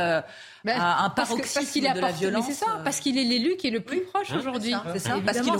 ben, 0.63 0.79
un 0.79 1.09
paroxysme 1.09 1.93
de 1.93 1.99
la 1.99 2.11
violence. 2.11 2.45
C'est 2.47 2.53
ça, 2.53 2.77
euh. 2.79 2.83
parce 2.83 2.99
qu'il 2.99 3.17
est 3.17 3.23
l'élu 3.23 3.55
qui 3.57 3.67
est 3.67 3.71
le 3.71 3.81
plus 3.81 4.01
proche 4.01 4.31
aujourd'hui. 4.31 4.73
C'est 4.93 4.99
ça, 4.99 5.15
parce 5.25 5.41
qu'il 5.41 5.53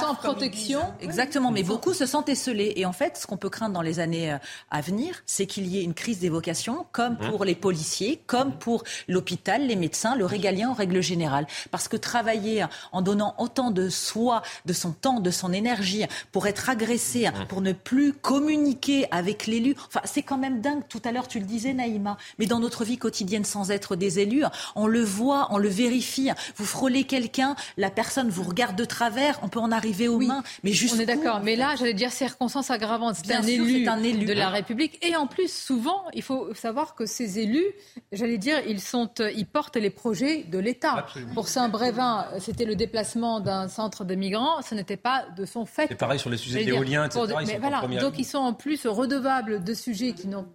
sans 0.00 0.14
protection. 0.14 0.80
Exactement, 1.00 1.50
mais 1.50 1.62
beaucoup 1.62 1.92
se 1.92 2.06
sentent 2.06 2.28
esselés. 2.28 2.72
Et 2.76 2.86
en 2.86 2.92
fait, 2.92 3.16
ce 3.16 3.26
qu'on 3.26 3.36
peut 3.36 3.50
craindre 3.50 3.74
dans 3.74 3.82
les 3.82 4.00
années 4.00 4.32
euh, 4.32 4.38
à 4.70 4.80
venir, 4.80 5.22
c'est 5.26 5.46
qu'il 5.46 5.66
y 5.66 5.78
ait 5.78 5.82
une 5.82 5.94
crise 5.94 6.18
des 6.18 6.28
vocations, 6.28 6.86
comme 6.92 7.14
mmh. 7.14 7.30
pour 7.30 7.44
les 7.44 7.54
policiers, 7.54 8.20
comme 8.26 8.52
pour 8.52 8.84
l'hôpital, 9.08 9.66
les 9.66 9.76
médecins, 9.76 10.14
le 10.14 10.26
régalien 10.26 10.70
en 10.70 10.74
règle 10.74 11.00
générale. 11.00 11.46
Parce 11.70 11.88
que 11.88 11.96
travailler 11.96 12.64
en 12.92 13.02
donnant 13.02 13.34
autant 13.38 13.70
de 13.70 13.88
soi, 13.88 14.42
de 14.66 14.72
son 14.72 14.92
temps, 14.92 15.20
de 15.20 15.30
son 15.30 15.52
énergie, 15.52 16.04
pour 16.32 16.46
être 16.46 16.70
agressé, 16.70 17.28
mmh. 17.28 17.46
pour 17.48 17.60
ne 17.60 17.72
plus 17.72 18.12
communiquer 18.12 19.06
avec 19.10 19.46
l'élu, 19.46 19.74
enfin, 19.88 20.00
c'est 20.04 20.22
quand 20.22 20.38
même 20.38 20.60
dingue. 20.60 20.82
Tout 20.88 21.02
à 21.04 21.12
l'heure, 21.12 21.28
tu 21.28 21.40
le 21.40 21.44
disais, 21.44 21.72
Naïma, 21.72 22.16
mais 22.38 22.46
dans 22.46 22.60
notre 22.60 22.84
vie 22.84 22.98
quotidienne, 22.98 23.44
sans 23.48 23.70
être 23.70 23.96
des 23.96 24.20
élus. 24.20 24.44
On 24.76 24.86
le 24.86 25.02
voit, 25.02 25.48
on 25.50 25.58
le 25.58 25.68
vérifie. 25.68 26.30
Vous 26.56 26.64
frôlez 26.64 27.04
quelqu'un, 27.04 27.56
la 27.76 27.90
personne 27.90 28.28
vous 28.28 28.42
regarde 28.42 28.76
de 28.76 28.84
travers, 28.84 29.38
on 29.42 29.48
peut 29.48 29.60
en 29.60 29.72
arriver 29.72 30.08
aux 30.08 30.20
mains. 30.20 30.42
Mais 30.62 30.72
juste 30.72 30.94
on 30.96 31.00
est 31.00 31.06
d'accord. 31.06 31.40
Mais 31.42 31.56
là, 31.56 31.74
j'allais 31.76 31.94
dire 31.94 32.12
circonstance 32.12 32.70
aggravante. 32.70 33.16
C'est 33.24 33.34
un, 33.34 33.42
élu 33.42 33.88
un 33.88 34.02
élu 34.02 34.26
de 34.26 34.32
la 34.32 34.50
République. 34.50 35.04
Et 35.04 35.16
en 35.16 35.26
plus, 35.26 35.52
souvent, 35.52 36.04
il 36.14 36.22
faut 36.22 36.54
savoir 36.54 36.94
que 36.94 37.06
ces 37.06 37.38
élus, 37.38 37.66
j'allais 38.12 38.38
dire, 38.38 38.58
ils, 38.66 38.80
sont, 38.80 39.10
ils 39.34 39.46
portent 39.46 39.76
les 39.76 39.90
projets 39.90 40.44
de 40.44 40.58
l'État. 40.58 41.06
Pour 41.34 41.48
Saint-Brévin, 41.48 42.26
c'était 42.38 42.64
le 42.64 42.76
déplacement 42.76 43.40
d'un 43.40 43.68
centre 43.68 44.04
de 44.04 44.14
migrants. 44.14 44.62
Ce 44.62 44.74
n'était 44.74 44.96
pas 44.96 45.24
de 45.36 45.44
son 45.44 45.64
fait. 45.64 45.86
C'est 45.88 45.94
pareil 45.94 46.18
sur 46.18 46.30
les 46.30 46.36
sujets 46.36 46.64
d'éolien, 46.64 47.06
etc. 47.06 47.26
mais 47.46 47.58
voilà, 47.58 47.82
donc 48.00 48.18
ils 48.18 48.24
sont 48.24 48.38
en 48.38 48.52
plus 48.52 48.86
redevables 48.86 49.64
de 49.64 49.74
sujets 49.74 50.12
qui 50.12 50.28
n'ont 50.28 50.46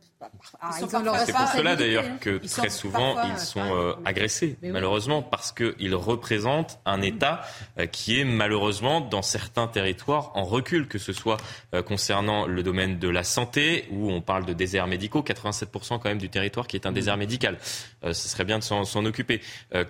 ah, 0.62 0.70
c'est 0.72 0.88
pour 1.34 1.48
cela 1.48 1.76
d'ailleurs 1.76 2.06
que 2.20 2.38
très 2.48 2.70
souvent 2.70 3.16
ils 3.24 3.40
sont 3.40 3.60
euh, 3.60 3.94
agressés, 4.06 4.58
malheureusement, 4.62 5.22
parce 5.22 5.52
qu'ils 5.52 5.96
représentent 5.96 6.80
un 6.86 7.02
État 7.02 7.42
euh, 7.80 7.86
qui 7.86 8.20
est 8.20 8.24
malheureusement 8.24 9.02
dans 9.02 9.22
certains 9.22 9.68
territoires 9.68 10.32
en 10.36 10.44
recul, 10.44 10.88
que 10.88 10.98
ce 10.98 11.14
soit 11.14 11.38
euh, 11.74 11.82
concernant 11.82 12.46
le 12.46 12.64
domaine 12.64 13.00
de 13.00 13.10
la 13.10 13.24
santé, 13.24 13.88
où 13.92 14.12
on 14.12 14.22
parle 14.22 14.46
de 14.46 14.54
déserts 14.54 14.88
médicaux, 14.88 15.22
87% 15.22 16.00
quand 16.00 16.06
même 16.06 16.18
du 16.18 16.30
territoire 16.30 16.68
qui 16.68 16.76
est 16.76 16.86
un 16.86 16.92
mmh. 16.92 16.94
désert 16.94 17.18
médical. 17.18 17.58
ce 18.04 18.14
serait 18.14 18.46
bien 18.46 18.60
de 18.60 18.64
s'en 18.64 19.06
occuper. 19.06 19.42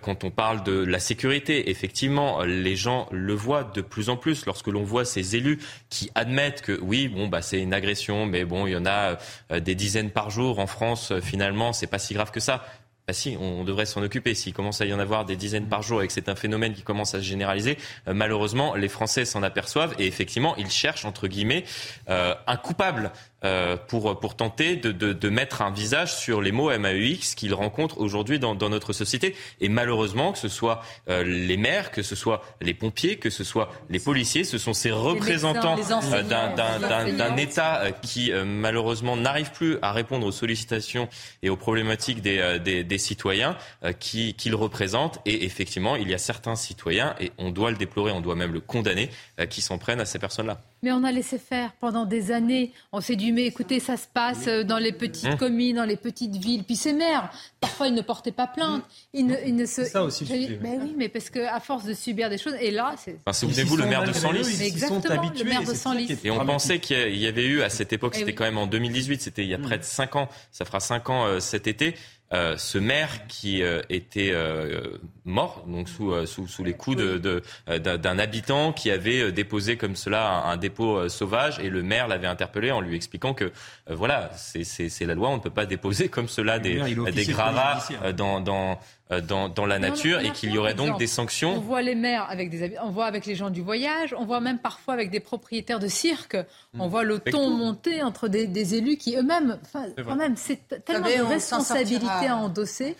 quand 0.01 0.23
on 0.23 0.31
parle 0.31 0.63
de 0.63 0.83
la 0.83 0.99
sécurité, 0.99 1.69
effectivement, 1.69 2.43
les 2.43 2.75
gens 2.75 3.07
le 3.11 3.33
voient 3.33 3.63
de 3.63 3.81
plus 3.81 4.09
en 4.09 4.17
plus 4.17 4.45
lorsque 4.45 4.67
l'on 4.67 4.83
voit 4.83 5.05
ces 5.05 5.35
élus 5.35 5.59
qui 5.89 6.09
admettent 6.15 6.61
que 6.61 6.79
oui, 6.81 7.07
bon, 7.07 7.27
bah, 7.27 7.41
c'est 7.41 7.59
une 7.59 7.73
agression, 7.73 8.25
mais 8.25 8.45
bon, 8.45 8.67
il 8.67 8.71
y 8.71 8.75
en 8.75 8.85
a 8.85 9.17
des 9.59 9.75
dizaines 9.75 10.11
par 10.11 10.22
jour 10.29 10.59
en 10.59 10.67
France, 10.67 11.11
euh, 11.11 11.21
finalement, 11.21 11.73
c'est 11.73 11.87
pas 11.87 11.99
si 11.99 12.13
grave 12.13 12.31
que 12.31 12.39
ça. 12.39 12.63
Bah 13.05 13.11
si, 13.11 13.35
on 13.37 13.65
devrait 13.65 13.85
s'en 13.85 14.01
occuper. 14.01 14.33
S'il 14.33 14.53
commence 14.53 14.79
à 14.79 14.85
y 14.85 14.93
en 14.93 14.99
avoir 14.99 15.25
des 15.25 15.35
dizaines 15.35 15.67
par 15.67 15.81
jour 15.81 16.01
et 16.01 16.07
que 16.07 16.13
c'est 16.13 16.29
un 16.29 16.35
phénomène 16.35 16.73
qui 16.73 16.83
commence 16.83 17.13
à 17.13 17.19
se 17.19 17.25
généraliser, 17.25 17.77
euh, 18.07 18.13
malheureusement, 18.13 18.75
les 18.75 18.87
Français 18.87 19.25
s'en 19.25 19.43
aperçoivent 19.43 19.93
et 19.99 20.07
effectivement, 20.07 20.55
ils 20.55 20.71
cherchent, 20.71 21.03
entre 21.03 21.27
guillemets, 21.27 21.65
euh, 22.09 22.33
un 22.47 22.55
coupable. 22.55 23.11
Euh, 23.45 23.75
pour, 23.75 24.19
pour 24.19 24.35
tenter 24.35 24.77
de, 24.77 24.91
de, 24.91 25.11
de, 25.11 25.29
mettre 25.29 25.61
un 25.61 25.71
visage 25.71 26.15
sur 26.15 26.41
les 26.41 26.53
mots 26.53 26.69
MAEX 26.77 27.35
qu'ils 27.35 27.53
rencontrent 27.53 27.99
aujourd'hui 27.99 28.39
dans, 28.39 28.55
dans, 28.55 28.69
notre 28.69 28.93
société. 28.93 29.35
Et 29.59 29.67
malheureusement, 29.67 30.31
que 30.31 30.37
ce 30.37 30.47
soit 30.47 30.81
euh, 31.09 31.23
les 31.25 31.57
maires, 31.57 31.91
que 31.91 32.03
ce 32.03 32.15
soit 32.15 32.41
les 32.61 32.73
pompiers, 32.73 33.17
que 33.17 33.29
ce 33.29 33.43
soit 33.43 33.69
les 33.89 33.99
policiers, 33.99 34.45
ce 34.45 34.57
sont 34.57 34.73
ces 34.73 34.91
représentants 34.91 35.75
euh, 36.13 36.23
d'un 36.23 37.37
État 37.37 37.91
qui 38.01 38.31
malheureusement 38.45 39.17
n'arrive 39.17 39.51
plus 39.51 39.77
à 39.81 39.91
répondre 39.91 40.25
aux 40.25 40.31
sollicitations 40.31 41.09
et 41.41 41.49
aux 41.49 41.57
problématiques 41.57 42.21
des, 42.21 42.59
des, 42.63 42.83
des 42.83 42.97
citoyens 42.97 43.57
qui, 43.99 44.33
qui 44.35 44.49
le 44.49 44.55
représentent. 44.55 45.19
Et 45.25 45.45
effectivement, 45.45 45.95
il 45.95 46.09
y 46.09 46.13
a 46.13 46.17
certains 46.17 46.55
citoyens, 46.55 47.15
et 47.19 47.31
on 47.37 47.51
doit 47.51 47.71
le 47.71 47.77
déplorer, 47.77 48.11
on 48.11 48.21
doit 48.21 48.35
même 48.35 48.53
le 48.53 48.61
condamner, 48.61 49.09
qui 49.49 49.61
s'en 49.61 49.77
prennent 49.77 50.01
à 50.01 50.05
ces 50.05 50.19
personnes-là. 50.19 50.61
Mais 50.83 50.91
on 50.91 51.03
a 51.03 51.11
laissé 51.11 51.39
faire 51.39 51.73
pendant 51.79 52.05
des 52.05 52.31
années. 52.31 52.71
On 52.91 53.01
s'est 53.01 53.15
dit, 53.15 53.31
mais 53.31 53.45
écoutez, 53.45 53.79
ça 53.79 53.97
se 53.97 54.05
passe 54.13 54.45
dans 54.45 54.77
les 54.77 54.91
petites 54.91 55.25
hein 55.25 55.37
communes, 55.37 55.77
dans 55.77 55.85
les 55.85 55.97
petites 55.97 56.35
villes. 56.35 56.63
Puis 56.63 56.75
ces 56.75 56.93
maires, 56.93 57.31
parfois, 57.59 57.87
ils 57.87 57.93
ne 57.93 58.01
portaient 58.01 58.31
pas 58.31 58.47
plainte. 58.47 58.83
Ils 59.13 59.25
ne, 59.25 59.35
ils 59.45 59.55
ne 59.55 59.65
se. 59.65 59.85
Ça 59.85 60.03
aussi. 60.03 60.25
mais 60.61 60.77
oui, 60.81 60.93
mais 60.97 61.09
parce 61.09 61.29
qu'à 61.29 61.59
force 61.59 61.85
de 61.85 61.93
subir 61.93 62.29
des 62.29 62.37
choses, 62.37 62.55
et 62.59 62.69
là, 62.69 62.93
c'est. 62.97 63.17
Enfin, 63.25 63.33
Souvenez-vous, 63.33 63.77
le 63.77 63.85
maire 63.85 64.03
de 64.03 64.13
Senlis. 64.13 64.61
Exactement, 64.61 65.31
le 65.35 65.43
maire 65.43 65.63
de 65.63 65.73
Senlis. 65.73 66.17
Et 66.23 66.31
on 66.31 66.45
pensait 66.45 66.79
qu'il 66.79 67.17
y 67.17 67.27
avait 67.27 67.45
eu 67.45 67.61
à 67.61 67.69
cette 67.69 67.93
époque, 67.93 68.15
c'était 68.15 68.33
quand 68.33 68.43
même 68.43 68.57
en 68.57 68.67
2018, 68.67 69.21
c'était 69.21 69.43
il 69.43 69.49
y 69.49 69.53
a 69.53 69.59
près 69.59 69.77
de 69.77 69.83
5 69.83 70.15
ans, 70.15 70.29
ça 70.51 70.65
fera 70.65 70.79
5 70.79 71.09
ans 71.09 71.25
euh, 71.25 71.39
cet 71.39 71.67
été, 71.67 71.95
euh, 72.33 72.57
ce 72.57 72.79
maire 72.79 73.27
qui 73.27 73.61
euh, 73.61 73.81
était 73.89 74.31
euh, 74.33 74.97
mort, 75.23 75.63
donc 75.67 75.87
sous, 75.87 76.25
sous, 76.25 76.47
sous 76.47 76.63
les 76.63 76.73
coups 76.73 76.97
d'un 76.97 77.19
de, 77.19 77.97
d'un 77.97 78.17
habitant 78.17 78.73
qui 78.73 78.89
avait 78.89 79.31
déposé 79.31 79.77
comme 79.77 79.95
cela 79.95 80.43
un, 80.45 80.57
dépôt 80.57 81.07
sauvage 81.09 81.59
et 81.59 81.69
le 81.69 81.83
maire 81.83 82.07
l'avait 82.07 82.27
interpellé 82.27 82.71
en 82.71 82.81
lui 82.81 82.95
expliquant 82.95 83.33
que 83.33 83.51
voilà, 83.87 84.31
c'est 84.35 85.05
la 85.05 85.13
loi, 85.13 85.29
on 85.29 85.37
ne 85.37 85.41
peut 85.41 85.49
pas 85.49 85.65
déposer 85.65 86.09
comme 86.09 86.27
cela 86.27 86.59
des, 86.59 86.81
des 87.13 87.25
gravats 87.25 87.83
dans, 88.15 88.41
dans, 88.41 88.79
euh, 88.79 89.02
dans, 89.27 89.49
dans 89.49 89.65
la 89.65 89.79
nature 89.79 90.19
et 90.19 90.31
qu'il 90.31 90.51
y 90.51 90.57
aurait 90.57 90.73
donc 90.73 90.97
des 90.97 91.07
sanctions. 91.07 91.55
On 91.55 91.59
voit 91.59 91.81
les 91.81 91.95
maires 91.95 92.25
avec 92.29 92.49
des 92.49 92.77
on 92.81 92.89
voit 92.89 93.05
avec 93.05 93.25
les 93.25 93.35
gens 93.35 93.49
du 93.49 93.61
voyage, 93.61 94.15
on 94.17 94.25
voit 94.25 94.39
même 94.39 94.59
parfois 94.59 94.93
avec 94.93 95.11
des 95.11 95.19
propriétaires 95.19 95.79
de 95.79 95.87
cirque, 95.87 96.37
on 96.79 96.87
voit 96.87 97.03
le 97.03 97.19
ton 97.19 97.49
monter 97.49 98.01
entre 98.01 98.27
des, 98.27 98.47
des 98.47 98.75
élus 98.75 98.97
qui 98.97 99.15
eux-mêmes, 99.15 99.59
enfin, 99.63 99.85
quand 100.03 100.15
même, 100.15 100.35
c'est 100.35 100.83
tellement 100.85 101.07
de 101.07 101.23
responsabilité 101.23 102.27
à 102.27 102.37
endosser. 102.37 102.95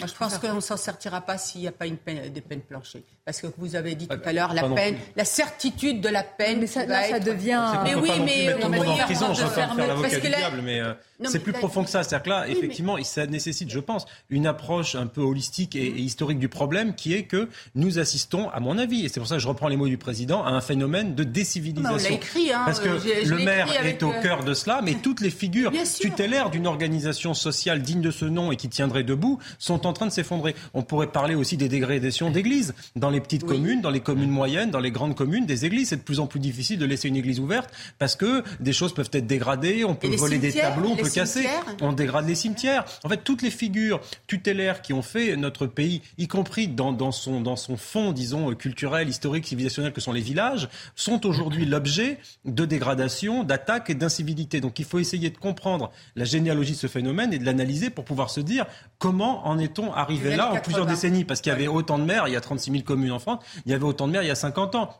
Moi, 0.00 0.08
je 0.08 0.14
pense 0.14 0.38
qu'on 0.38 0.54
ne 0.54 0.60
s'en 0.60 0.76
sortira 0.76 1.20
pas 1.20 1.38
s'il 1.38 1.60
n'y 1.60 1.68
a 1.68 1.72
pas 1.72 1.86
une 1.86 1.96
peine, 1.96 2.32
des 2.32 2.40
peines 2.40 2.60
planchées. 2.60 3.04
Parce 3.24 3.40
que 3.40 3.48
vous 3.58 3.76
avez 3.76 3.94
dit 3.94 4.08
tout 4.08 4.18
à 4.24 4.32
l'heure, 4.32 4.54
la 4.54 4.68
peine, 4.68 4.96
la 5.16 5.24
certitude 5.24 6.00
de 6.00 6.08
la 6.08 6.22
peine. 6.22 6.60
Mais 6.60 6.66
ça, 6.66 6.86
là, 6.86 7.08
ça 7.08 7.20
devient. 7.20 7.62
Mais 7.84 7.94
oui, 7.94 8.10
mais 8.24 8.54
on 8.64 8.68
va 8.68 8.90
en 8.90 8.96
prison, 8.98 9.34
je 9.34 9.44
faire 9.44 9.74
l'avocat 9.74 10.20
du 10.20 10.28
diable, 10.28 10.60
mais 10.62 10.80
euh, 10.80 10.94
c'est 11.24 11.40
plus 11.40 11.52
profond 11.52 11.84
que 11.84 11.90
ça. 11.90 12.02
C'est-à-dire 12.02 12.22
que 12.22 12.28
là, 12.30 12.48
effectivement, 12.48 12.96
ça 13.02 13.26
nécessite, 13.26 13.70
je 13.70 13.80
pense, 13.80 14.06
une 14.30 14.46
approche 14.46 14.94
un 14.94 15.06
peu 15.06 15.20
holistique 15.20 15.74
et, 15.74 15.88
historique 15.88 16.38
du 16.38 16.48
problème, 16.48 16.94
qui 16.94 17.14
est 17.14 17.24
que 17.24 17.48
nous 17.74 17.98
assistons, 17.98 18.48
à 18.50 18.60
mon 18.60 18.78
avis, 18.78 19.04
et 19.04 19.08
c'est 19.08 19.20
pour 19.20 19.28
ça 19.28 19.36
que 19.36 19.42
je 19.42 19.48
reprends 19.48 19.68
les 19.68 19.76
mots 19.76 19.88
du 19.88 19.98
président, 19.98 20.44
à 20.44 20.50
un 20.50 20.60
phénomène 20.60 21.14
de 21.14 21.24
décivilisation. 21.24 22.08
On 22.08 22.10
l'a 22.10 22.16
écrit, 22.16 22.52
hein, 22.52 22.62
Parce 22.64 22.80
que 22.80 22.88
le 22.88 23.38
maire 23.44 23.68
est 23.84 24.02
au 24.02 24.10
euh, 24.10 24.22
cœur 24.22 24.44
de 24.44 24.54
cela, 24.54 24.80
mais 24.82 24.94
toutes 24.94 25.20
les 25.20 25.30
figures 25.30 25.72
tutélaires 26.00 26.50
d'une 26.50 26.66
organisation 26.66 27.34
sociale 27.34 27.82
digne 27.82 28.00
de 28.00 28.10
ce 28.10 28.24
nom 28.24 28.52
et 28.52 28.56
qui 28.56 28.68
tiendrait 28.68 29.02
debout 29.02 29.38
sont 29.68 29.86
en 29.86 29.92
train 29.92 30.06
de 30.06 30.12
s'effondrer. 30.12 30.54
On 30.74 30.82
pourrait 30.82 31.12
parler 31.12 31.34
aussi 31.34 31.56
des 31.56 31.68
dégradation 31.68 32.30
d'églises 32.30 32.74
dans 32.96 33.10
les 33.10 33.20
petites 33.20 33.44
communes, 33.44 33.80
dans 33.80 33.90
les 33.90 34.00
communes 34.00 34.30
moyennes, 34.30 34.70
dans 34.70 34.80
les 34.80 34.90
grandes 34.90 35.14
communes, 35.14 35.46
des 35.46 35.64
églises. 35.64 35.90
C'est 35.90 35.96
de 35.96 36.02
plus 36.02 36.20
en 36.20 36.26
plus 36.26 36.40
difficile 36.40 36.78
de 36.78 36.86
laisser 36.86 37.08
une 37.08 37.16
église 37.16 37.40
ouverte 37.40 37.70
parce 37.98 38.16
que 38.16 38.42
des 38.60 38.72
choses 38.72 38.94
peuvent 38.94 39.10
être 39.12 39.26
dégradées, 39.26 39.84
on 39.84 39.94
peut 39.94 40.08
voler 40.16 40.38
des 40.38 40.52
tableaux, 40.52 40.90
on 40.92 40.96
peut 40.96 41.10
casser, 41.10 41.46
on 41.80 41.92
dégrade 41.92 42.26
les 42.26 42.34
cimetières. 42.34 42.84
En 43.04 43.08
fait, 43.08 43.22
toutes 43.22 43.42
les 43.42 43.50
figures 43.50 44.00
tutélaires 44.26 44.82
qui 44.82 44.92
ont 44.92 45.02
fait 45.02 45.36
notre 45.36 45.66
pays, 45.66 46.02
y 46.16 46.26
compris 46.26 46.68
dans, 46.68 46.92
dans, 46.92 47.12
son, 47.12 47.40
dans 47.40 47.56
son 47.56 47.76
fond, 47.76 48.12
disons, 48.12 48.54
culturel, 48.54 49.08
historique, 49.08 49.46
civilisationnel 49.46 49.92
que 49.92 50.00
sont 50.00 50.12
les 50.12 50.20
villages, 50.20 50.68
sont 50.96 51.26
aujourd'hui 51.26 51.66
l'objet 51.66 52.18
de 52.44 52.64
dégradation, 52.64 53.44
d'attaques 53.44 53.90
et 53.90 53.94
d'incivilité. 53.94 54.60
Donc 54.60 54.78
il 54.78 54.84
faut 54.84 54.98
essayer 54.98 55.30
de 55.30 55.38
comprendre 55.38 55.90
la 56.16 56.24
généalogie 56.24 56.72
de 56.72 56.78
ce 56.78 56.86
phénomène 56.86 57.32
et 57.32 57.38
de 57.38 57.44
l'analyser 57.44 57.90
pour 57.90 58.04
pouvoir 58.04 58.30
se 58.30 58.40
dire 58.40 58.66
comment 58.98 59.46
en 59.46 59.57
est-on 59.58 59.92
arrivé 59.92 60.36
là 60.36 60.52
en 60.52 60.60
plusieurs 60.60 60.86
décennies? 60.86 61.24
Parce 61.24 61.40
qu'il 61.40 61.50
y 61.50 61.54
avait 61.54 61.68
autant 61.68 61.98
de 61.98 62.04
maires, 62.04 62.28
il 62.28 62.32
y 62.32 62.36
a 62.36 62.40
36 62.40 62.70
000 62.70 62.82
communes 62.84 63.12
en 63.12 63.18
France, 63.18 63.44
il 63.66 63.72
y 63.72 63.74
avait 63.74 63.84
autant 63.84 64.06
de 64.06 64.12
maires 64.12 64.22
il 64.22 64.28
y 64.28 64.30
a 64.30 64.34
50 64.36 64.74
ans. 64.74 64.90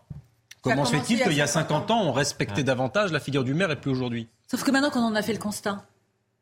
Comment 0.63 0.85
se 0.85 0.97
fait-il 0.97 1.23
qu'il 1.23 1.35
y 1.35 1.41
a 1.41 1.47
50 1.47 1.91
ans, 1.91 2.03
on 2.03 2.13
respectait 2.13 2.65
davantage 2.65 3.13
la 3.13 3.21
figure 3.21 3.45
du 3.45 3.55
maire 3.55 3.71
et 3.71 3.77
plus 3.77 3.91
aujourd'hui? 3.91 4.29
Sauf 4.51 4.65
que 4.65 4.71
maintenant 4.71 4.91
qu'on 4.91 5.01
en 5.01 5.15
a 5.15 5.23
fait 5.23 5.33
le 5.33 5.39
constat, 5.39 5.85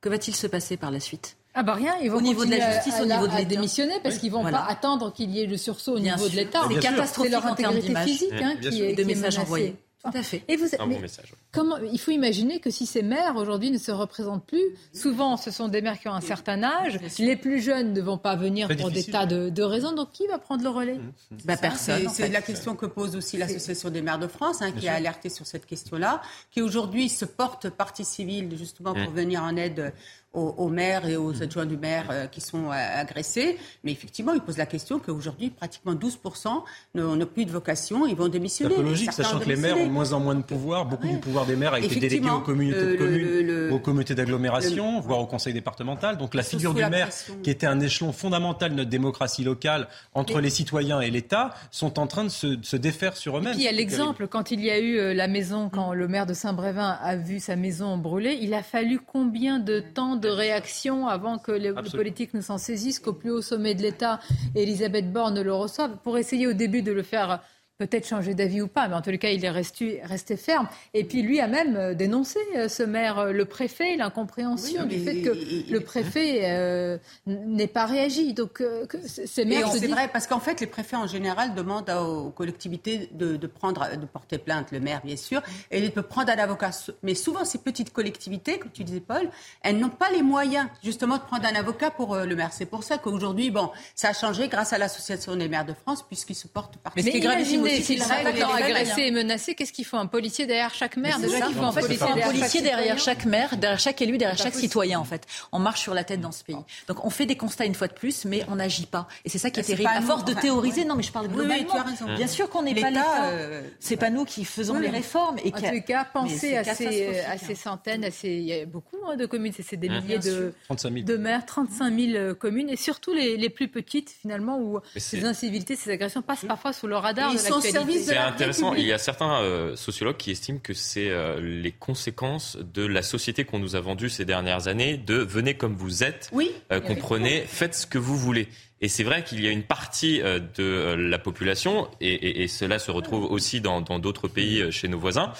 que 0.01 0.09
va-t-il 0.09 0.35
se 0.35 0.47
passer 0.47 0.77
par 0.77 0.91
la 0.91 1.01
suite? 1.01 1.37
Ah 1.59 1.63
bah 1.63 1.73
rien, 1.73 1.95
ils 2.03 2.11
vont 2.11 2.19
au 2.19 2.21
niveau 2.21 2.45
de 2.45 2.51
la 2.51 2.73
justice, 2.73 3.01
au 3.01 3.07
niveau 3.07 3.27
de 3.27 3.35
les 3.35 3.47
démissionner 3.47 3.99
parce 4.03 4.19
qu'ils 4.19 4.31
vont 4.31 4.45
pas 4.45 4.67
attendre 4.69 5.11
qu'il 5.13 5.31
y 5.31 5.41
ait 5.41 5.47
le 5.47 5.57
sursaut 5.57 5.97
au 5.97 5.99
niveau 5.99 6.29
de 6.29 6.37
l'État. 6.37 6.61
C'est 6.69 6.81
catastrophique 6.81 7.33
leur 7.33 7.47
intégrité 7.47 7.95
physique 7.97 8.43
hein, 8.43 8.57
qui 8.61 8.83
est, 8.83 8.95
de 8.95 9.05
messages 9.05 9.39
envoyés. 9.39 9.77
Tout 10.11 10.19
à 10.19 10.23
fait. 10.23 10.43
Et 10.49 10.57
vous, 10.57 10.67
un 10.79 10.87
bon 10.87 11.01
message. 11.01 11.33
Comment, 11.53 11.77
il 11.79 11.99
faut 11.99 12.11
imaginer 12.11 12.61
que 12.61 12.71
si 12.71 12.87
ces 12.87 13.03
maires 13.03 13.37
aujourd'hui 13.37 13.71
ne 13.71 13.79
se 13.79 13.91
représentent 13.91 14.45
plus, 14.47 14.65
souvent 14.93 15.37
ce 15.37 15.51
sont 15.51 15.69
des 15.69 15.81
maires 15.81 15.99
qui 15.99 16.09
ont 16.09 16.15
un 16.15 16.21
certain 16.21 16.63
âge, 16.63 16.99
les 17.19 17.37
plus 17.37 17.61
jeunes 17.61 17.93
ne 17.93 18.01
vont 18.01 18.19
pas 18.19 18.37
venir 18.37 18.69
pour 18.77 18.91
des 18.91 19.05
tas 19.05 19.27
de, 19.27 19.63
raisons, 19.63 19.93
donc 19.93 20.13
qui 20.13 20.27
va 20.27 20.39
prendre 20.39 20.63
le 20.63 20.71
relais? 20.71 20.99
Mmh. 20.99 21.37
bah, 21.45 21.57
Personne. 21.57 22.09
C'est 22.09 22.29
la 22.29 22.43
question 22.43 22.77
que 22.77 22.87
pose 22.87 23.17
aussi 23.17 23.37
l'Association 23.37 23.91
des 23.91 24.03
maires 24.03 24.19
de 24.19 24.29
France, 24.29 24.63
hein, 24.63 24.73
qui 24.73 24.89
a 24.89 24.95
alerté 24.95 25.29
sur 25.29 25.47
cette 25.47 25.67
question-là, 25.67 26.23
qui 26.51 26.63
aujourd'hui 26.63 27.09
se 27.09 27.25
porte 27.25 27.71
partie 27.71 28.05
civile 28.05 28.57
justement 28.57 28.95
pour 28.95 29.11
mmh. 29.11 29.17
venir 29.17 29.43
en 29.43 29.57
aide 29.57 29.93
aux, 30.37 30.69
maires 30.69 31.09
et 31.09 31.17
aux 31.17 31.43
adjoints 31.43 31.67
du 31.67 31.77
maire 31.77 32.07
euh, 32.11 32.27
qui 32.27 32.41
sont 32.41 32.71
euh, 32.71 33.01
agressés. 33.01 33.59
Mais 33.85 33.93
effectivement, 33.93 34.33
il 34.35 34.41
pose 34.41 34.59
la 34.59 34.67
question 34.67 34.99
qu'aujourd'hui, 34.99 35.51
pratiquement 35.51 35.95
12% 35.95 36.63
n'ont 36.95 37.27
plus 37.27 37.45
de 37.47 37.51
vocation, 37.51 38.07
ils 38.07 38.15
vont 38.15 38.29
démissionner. 38.29 38.75
C'est 38.77 38.83
logique, 38.83 39.13
sachant 39.13 39.39
que 39.39 39.49
les 39.49 39.57
maires 39.57 39.79
ont 39.79 39.89
moins 39.89 40.13
en 40.13 40.21
moins 40.21 40.35
de 40.35 40.43
pouvoir, 40.43 40.87
beaucoup 40.87 41.09
du 41.09 41.19
pouvoir 41.19 41.47
des 41.47 41.57
maires 41.57 41.75
a 41.75 41.81
été 41.81 41.99
délégué 41.99 42.29
aux 42.31 42.41
communautés 42.41 42.87
de 42.87 42.97
communes, 42.97 43.73
aux 43.73 43.79
communautés 43.79 44.15
d'agglomération, 44.15 45.01
voire 45.01 45.21
au 45.21 45.27
conseil 45.27 45.55
départemental. 45.55 46.19
Donc 46.19 46.35
la 46.35 46.43
figure 46.43 46.75
du 46.75 46.85
maire, 46.85 47.09
qui 47.43 47.51
était 47.51 47.67
un 47.67 47.81
échelon 47.81 48.13
fondamental 48.13 48.71
de 48.71 48.77
notre 48.77 48.91
démocratie 48.91 49.45
locale 49.45 49.89
entre 50.15 50.41
les 50.41 50.51
citoyens 50.51 51.01
et 51.01 51.11
l'État, 51.11 51.55
sont 51.71 51.99
en 51.99 52.07
train 52.07 52.25
de 52.25 52.29
se, 52.29 52.77
défaire 52.77 53.17
sur 53.17 53.39
eux-mêmes. 53.39 53.55
il 53.57 53.63
y 53.63 53.69
a 53.69 53.73
l'exemple, 53.73 54.29
quand 54.29 54.51
il 54.51 54.63
y 54.63 54.71
a 54.71 54.79
eu 54.79 54.99
euh, 54.99 55.15
la 55.15 55.29
maison, 55.29 55.71
quand 55.71 55.95
le 55.95 56.09
maire 56.09 56.27
de 56.27 56.35
Saint-Brévin 56.35 56.99
a 57.01 57.17
vu 57.17 57.41
sa 57.41 57.57
maison 57.57 57.97
brûler, 57.97 58.39
il 58.43 58.53
a 58.53 58.63
fallu 58.63 59.01
combien 59.01 59.59
de 59.59 59.81
temps 59.81 60.17
de 60.17 60.26
de 60.27 60.31
réaction 60.31 61.07
avant 61.07 61.39
que 61.39 61.53
les, 61.53 61.73
politiques 61.73 62.35
ne 62.35 62.41
s'en 62.41 62.59
saisissent, 62.59 62.99
qu'au 62.99 63.13
plus 63.13 63.31
haut 63.31 63.43
sommet 63.43 63.75
de 63.75 63.83
l'État, 63.83 64.19
Elisabeth 64.57 65.13
Borne 65.13 65.41
le 65.41 65.55
reçoive, 65.55 65.99
pour 66.03 66.19
essayer 66.19 66.49
au 66.49 66.53
début 66.53 66.83
de 66.83 66.91
le 66.91 67.03
faire 67.05 67.41
peut-être 67.79 68.07
changer 68.09 68.35
d'avis 68.35 68.63
ou 68.63 68.69
pas, 68.69 68.89
mais 68.89 68.95
en 68.95 69.03
tous 69.03 69.11
les 69.11 69.19
cas, 69.19 69.31
il 69.31 69.45
est 69.45 69.51
resté, 69.51 70.01
resté 70.03 70.37
ferme. 70.37 70.69
Et 70.95 71.05
puis 71.05 71.23
lui 71.23 71.41
a 71.41 71.47
même 71.47 71.77
euh, 71.77 71.95
dénoncé, 71.95 72.39
euh, 72.57 72.69
ce 72.69 72.83
maire, 72.83 73.19
euh, 73.19 73.33
le 73.33 73.45
préfet, 73.45 73.97
l'incompréhension 73.97 74.87
du 74.87 74.99
fait 74.99 75.23
que 75.23 75.71
le 75.71 75.81
préfet 75.81 76.99
n'ait 77.27 77.67
pas 77.67 77.87
réagi. 77.87 78.33
Donc 78.33 78.63
ces 79.05 79.45
maires 79.45 79.71
C'est 79.73 79.87
vrai, 79.87 80.09
parce 80.13 80.27
qu'en 80.27 80.41
fait, 80.41 80.61
les 80.61 80.67
préfets 80.67 80.97
en 80.97 81.07
général 81.07 81.55
demandent 81.55 81.91
aux 81.91 82.31
collectivités 82.31 83.11
de, 83.13 83.47
prendre, 83.47 83.97
de 83.97 84.07
porter 84.07 84.39
plainte, 84.39 84.73
le 84.73 84.81
maire 84.81 85.01
bien 85.05 85.17
sûr, 85.17 85.43
et 85.71 85.89
de 85.89 86.01
prendre 86.01 86.31
un 86.31 86.39
avocat. 86.39 86.71
Mais 87.03 87.15
souvent, 87.15 87.45
ces 87.45 87.59
petites 87.59 87.93
collectivités, 87.93 88.59
comme 88.59 88.71
tu 88.73 88.85
disais 88.85 89.01
Paul, 89.01 89.29
elles 89.63 89.79
n'ont 89.79 89.91
pas 89.91 90.11
les 90.11 90.23
moyens 90.23 90.67
justement 90.83 91.17
de 91.17 91.23
prendre 91.23 91.47
un 91.47 91.55
avocat 91.55 91.91
pour 91.91 92.17
le 92.17 92.37
maire. 92.37 92.53
C'est 92.53 92.67
pour 92.67 92.85
ça 92.85 92.99
qu'aujourd'hui, 92.99 93.51
bon, 93.51 93.71
ça 93.95 94.09
a 94.09 94.13
changé 94.13 94.49
grâce 94.49 94.73
à 94.73 94.79
l'Association 94.79 95.37
des 95.37 95.49
maires 95.49 95.67
de 95.67 95.75
France, 95.75 96.03
puisqu'ils 96.03 96.35
se 96.35 96.49
portent 96.49 96.79
par. 96.79 96.93
Mais 96.97 97.03
ce 97.03 97.11
qui 97.11 97.19
est 97.19 97.21
s'ils 97.69 98.03
sont 98.03 98.11
agressés 98.11 99.03
et 99.03 99.11
menacés, 99.11 99.55
qu'est-ce 99.55 99.73
qu'il 99.73 99.85
faut 99.85 99.97
Un 99.97 100.07
policier 100.07 100.47
derrière 100.47 100.75
chaque 100.75 100.97
maire 100.97 101.19
Déjà 101.19 101.49
faut 101.51 101.63
un 101.63 101.73
policier, 101.73 102.63
derrière 102.63 102.99
chaque 102.99 103.25
maire, 103.25 103.57
derrière 103.57 103.79
chaque 103.79 104.01
élu, 104.03 104.19
derrière 104.19 104.39
chaque 104.39 104.55
citoyen 104.55 104.99
en 104.99 105.05
fait. 105.05 105.27
On 105.53 105.59
marche 105.59 105.81
sur 105.81 105.95
la 105.95 106.05
tête 106.05 106.21
dans 106.21 106.33
ce 106.33 106.45
pays. 106.45 106.57
Donc 106.89 107.05
on 107.05 107.11
fait 107.11 107.27
des 107.27 107.37
constats 107.37 107.65
une 107.65 107.75
fois 107.75 107.89
de 107.89 107.93
plus, 107.93 108.25
mais 108.25 108.45
on 108.49 108.57
n'agit 108.57 108.87
pas. 108.87 109.09
Et 109.25 109.29
c'est 109.29 109.39
ça 109.39 109.51
qui 109.51 109.61
est 109.61 109.65
terrible. 109.65 109.91
À 109.93 110.01
force 110.01 110.25
de 110.25 110.35
théoriser, 110.35 110.85
non 110.85 110.97
mais 110.97 111.03
je 111.03 111.13
parle 111.13 111.29
globalement. 111.29 111.75
Bien 112.17 112.27
sûr 112.27 112.51
qu'on 112.51 112.63
n'est 112.63 112.75
pas 112.75 112.91
l'État. 112.91 113.27
Euh, 113.27 113.63
c'est 113.81 113.97
pas 113.97 114.11
nous 114.11 114.25
qui 114.25 114.45
faisons 114.45 114.79
les 114.79 114.91
réformes. 114.91 115.39
Et 115.45 115.53
en 115.55 115.59
tout 115.59 115.83
cas, 115.87 116.05
pensez 116.05 116.57
à 116.57 116.65
ces 116.65 117.55
centaines, 117.55 118.09
il 118.23 118.43
y 118.43 118.53
a 118.53 118.67
beaucoup 118.67 118.97
hein, 119.07 119.17
de 119.17 119.27
communes, 119.27 119.53
c'est 119.57 119.77
des 119.77 119.89
milliers 119.89 120.19
de 120.19 121.17
maires, 121.17 121.47
35 121.47 121.99
000 121.99 122.35
communes, 122.35 122.71
et 122.71 122.77
surtout 122.77 123.13
les 123.13 123.51
plus 123.51 123.69
petites 123.69 124.11
finalement 124.11 124.59
où 124.59 124.81
ces 124.97 125.25
incivilités, 125.25 125.77
ces 125.77 125.91
agressions 125.91 126.23
passent 126.23 126.45
parfois 126.47 126.73
sous 126.73 126.87
le 126.87 126.97
radar 126.97 127.33
de 127.33 127.37
la 127.37 127.43
c'est 127.61 128.17
intéressant. 128.17 128.75
Il 128.75 128.87
y 128.87 128.93
a 128.93 128.99
certains 128.99 129.41
euh, 129.41 129.77
sociologues 129.77 130.17
qui 130.17 130.31
estiment 130.31 130.59
que 130.63 130.75
c'est 130.75 131.11
euh, 131.11 131.41
les 131.41 131.73
conséquences 131.73 132.57
de 132.57 132.87
la 132.87 133.03
société 133.03 133.45
qu'on 133.45 133.59
nous 133.59 133.77
a 133.77 133.81
vendue 133.81 134.09
ces 134.09 134.25
dernières 134.25 134.69
années, 134.69 134.97
de 134.97 135.15
venez 135.15 135.55
comme 135.55 135.75
vous 135.75 136.05
êtes, 136.05 136.29
oui, 136.33 136.53
euh, 136.73 136.81
comprenez, 136.81 137.45
faites 137.47 137.75
ce 137.75 137.87
que 137.87 137.99
vous 137.99 138.17
voulez. 138.17 138.49
Et 138.83 138.89
c'est 138.89 139.05
vrai 139.05 139.25
qu'il 139.25 139.43
y 139.43 139.49
a 139.49 139.51
une 139.51 139.63
partie 139.63 140.21
euh, 140.21 140.39
de 140.39 140.63
euh, 140.63 140.97
la 140.97 141.19
population, 141.19 141.89
et, 142.03 142.47
cela 142.47 142.79
se 142.79 142.91
retrouve 142.91 143.25
aussi 143.25 143.63
dans 143.63 143.81
d'autres 143.81 144.29
pays 144.29 144.61
euh, 144.61 144.71
chez 144.71 144.87
nos 144.87 144.99
voisins, 144.99 145.33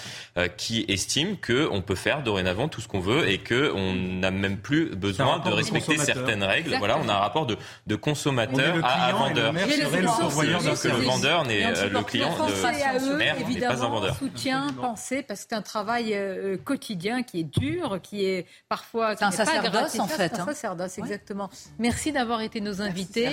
qui 0.55 0.85
estiment 0.87 1.35
qu'on 1.35 1.81
peut 1.81 1.95
faire 1.95 2.23
dorénavant 2.23 2.67
tout 2.67 2.81
ce 2.81 2.87
qu'on 2.87 2.99
veut 2.99 3.29
et 3.29 3.39
qu'on 3.39 3.93
n'a 3.93 4.31
même 4.31 4.57
plus 4.57 4.95
besoin 4.95 5.39
de 5.39 5.49
respecter 5.49 5.97
certaines 5.97 6.43
règles. 6.43 6.75
Voilà, 6.77 6.97
on 6.97 7.07
a 7.09 7.13
un 7.13 7.19
rapport 7.19 7.45
de, 7.45 7.57
de 7.87 7.95
consommateur 7.95 8.77
à, 8.83 9.11
vendeur. 9.13 9.53
Le, 9.53 9.59
que 9.59 10.87
le 10.87 11.03
vendeur 11.03 11.45
n'est 11.45 11.71
le 11.89 12.03
client 12.03 12.29
de 12.29 13.17
n'est 13.17 13.59
pas 13.59 13.83
un 13.83 13.89
vendeur. 13.89 14.15
Soutien, 14.17 14.67
pensée, 14.79 15.23
parce 15.23 15.41
que 15.41 15.47
c'est 15.49 15.55
un 15.55 15.61
travail 15.61 16.17
quotidien 16.63 17.23
qui 17.23 17.41
est 17.41 17.59
dur, 17.59 17.99
qui 18.01 18.25
est 18.25 18.45
parfois 18.69 19.15
c'est 19.15 19.25
un 19.25 19.31
sacerdoce 19.31 19.99
en 19.99 20.07
fait. 20.07 20.33
Un 20.33 20.41
hein. 20.41 20.45
sacerdoce, 20.45 20.97
exactement. 20.97 21.49
Merci 21.79 22.11
d'avoir 22.11 22.41
été 22.41 22.61
nos 22.61 22.81
invités. 22.81 23.26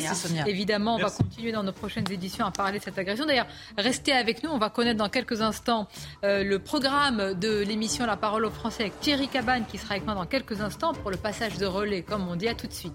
Évidemment, 0.47 0.97
on 0.97 0.99
va 0.99 1.11
continuer 1.11 1.53
dans 1.53 1.63
nos 1.63 1.73
prochaines 1.73 2.11
éditions 2.11 2.47
à 2.47 2.51
parler 2.51 2.79
de 2.79 2.85
cette 2.85 2.99
agression. 2.99 3.27
D'ailleurs, 3.27 3.47
restez 3.79 4.13
avec 4.13 4.43
nous. 4.43 4.51
On 4.51 4.59
va 4.59 4.71
connaître 4.71 4.99
dans 4.99 5.09
quelques 5.09 5.41
instants 5.41 5.89
euh, 6.25 6.45
le 6.45 6.59
programme 6.59 7.35
de 7.35 7.61
l'émission 7.61 8.07
La 8.07 8.17
parole 8.17 8.45
aux 8.45 8.51
Français 8.51 8.85
avec 8.85 9.01
Thierry 9.01 9.29
Cabane 9.29 9.65
qui 9.67 9.79
sera 9.79 9.95
avec 9.95 10.05
moi 10.05 10.15
dans 10.15 10.27
quelques 10.27 10.61
instants 10.61 10.93
pour 10.93 11.11
le 11.11 11.17
passage 11.17 11.59
de 11.59 11.67
relais, 11.67 12.03
comme 12.03 12.29
on 12.29 12.37
dit. 12.37 12.49
À 12.49 12.55
tout 12.55 12.67
de 12.67 12.73
suite. 12.73 12.93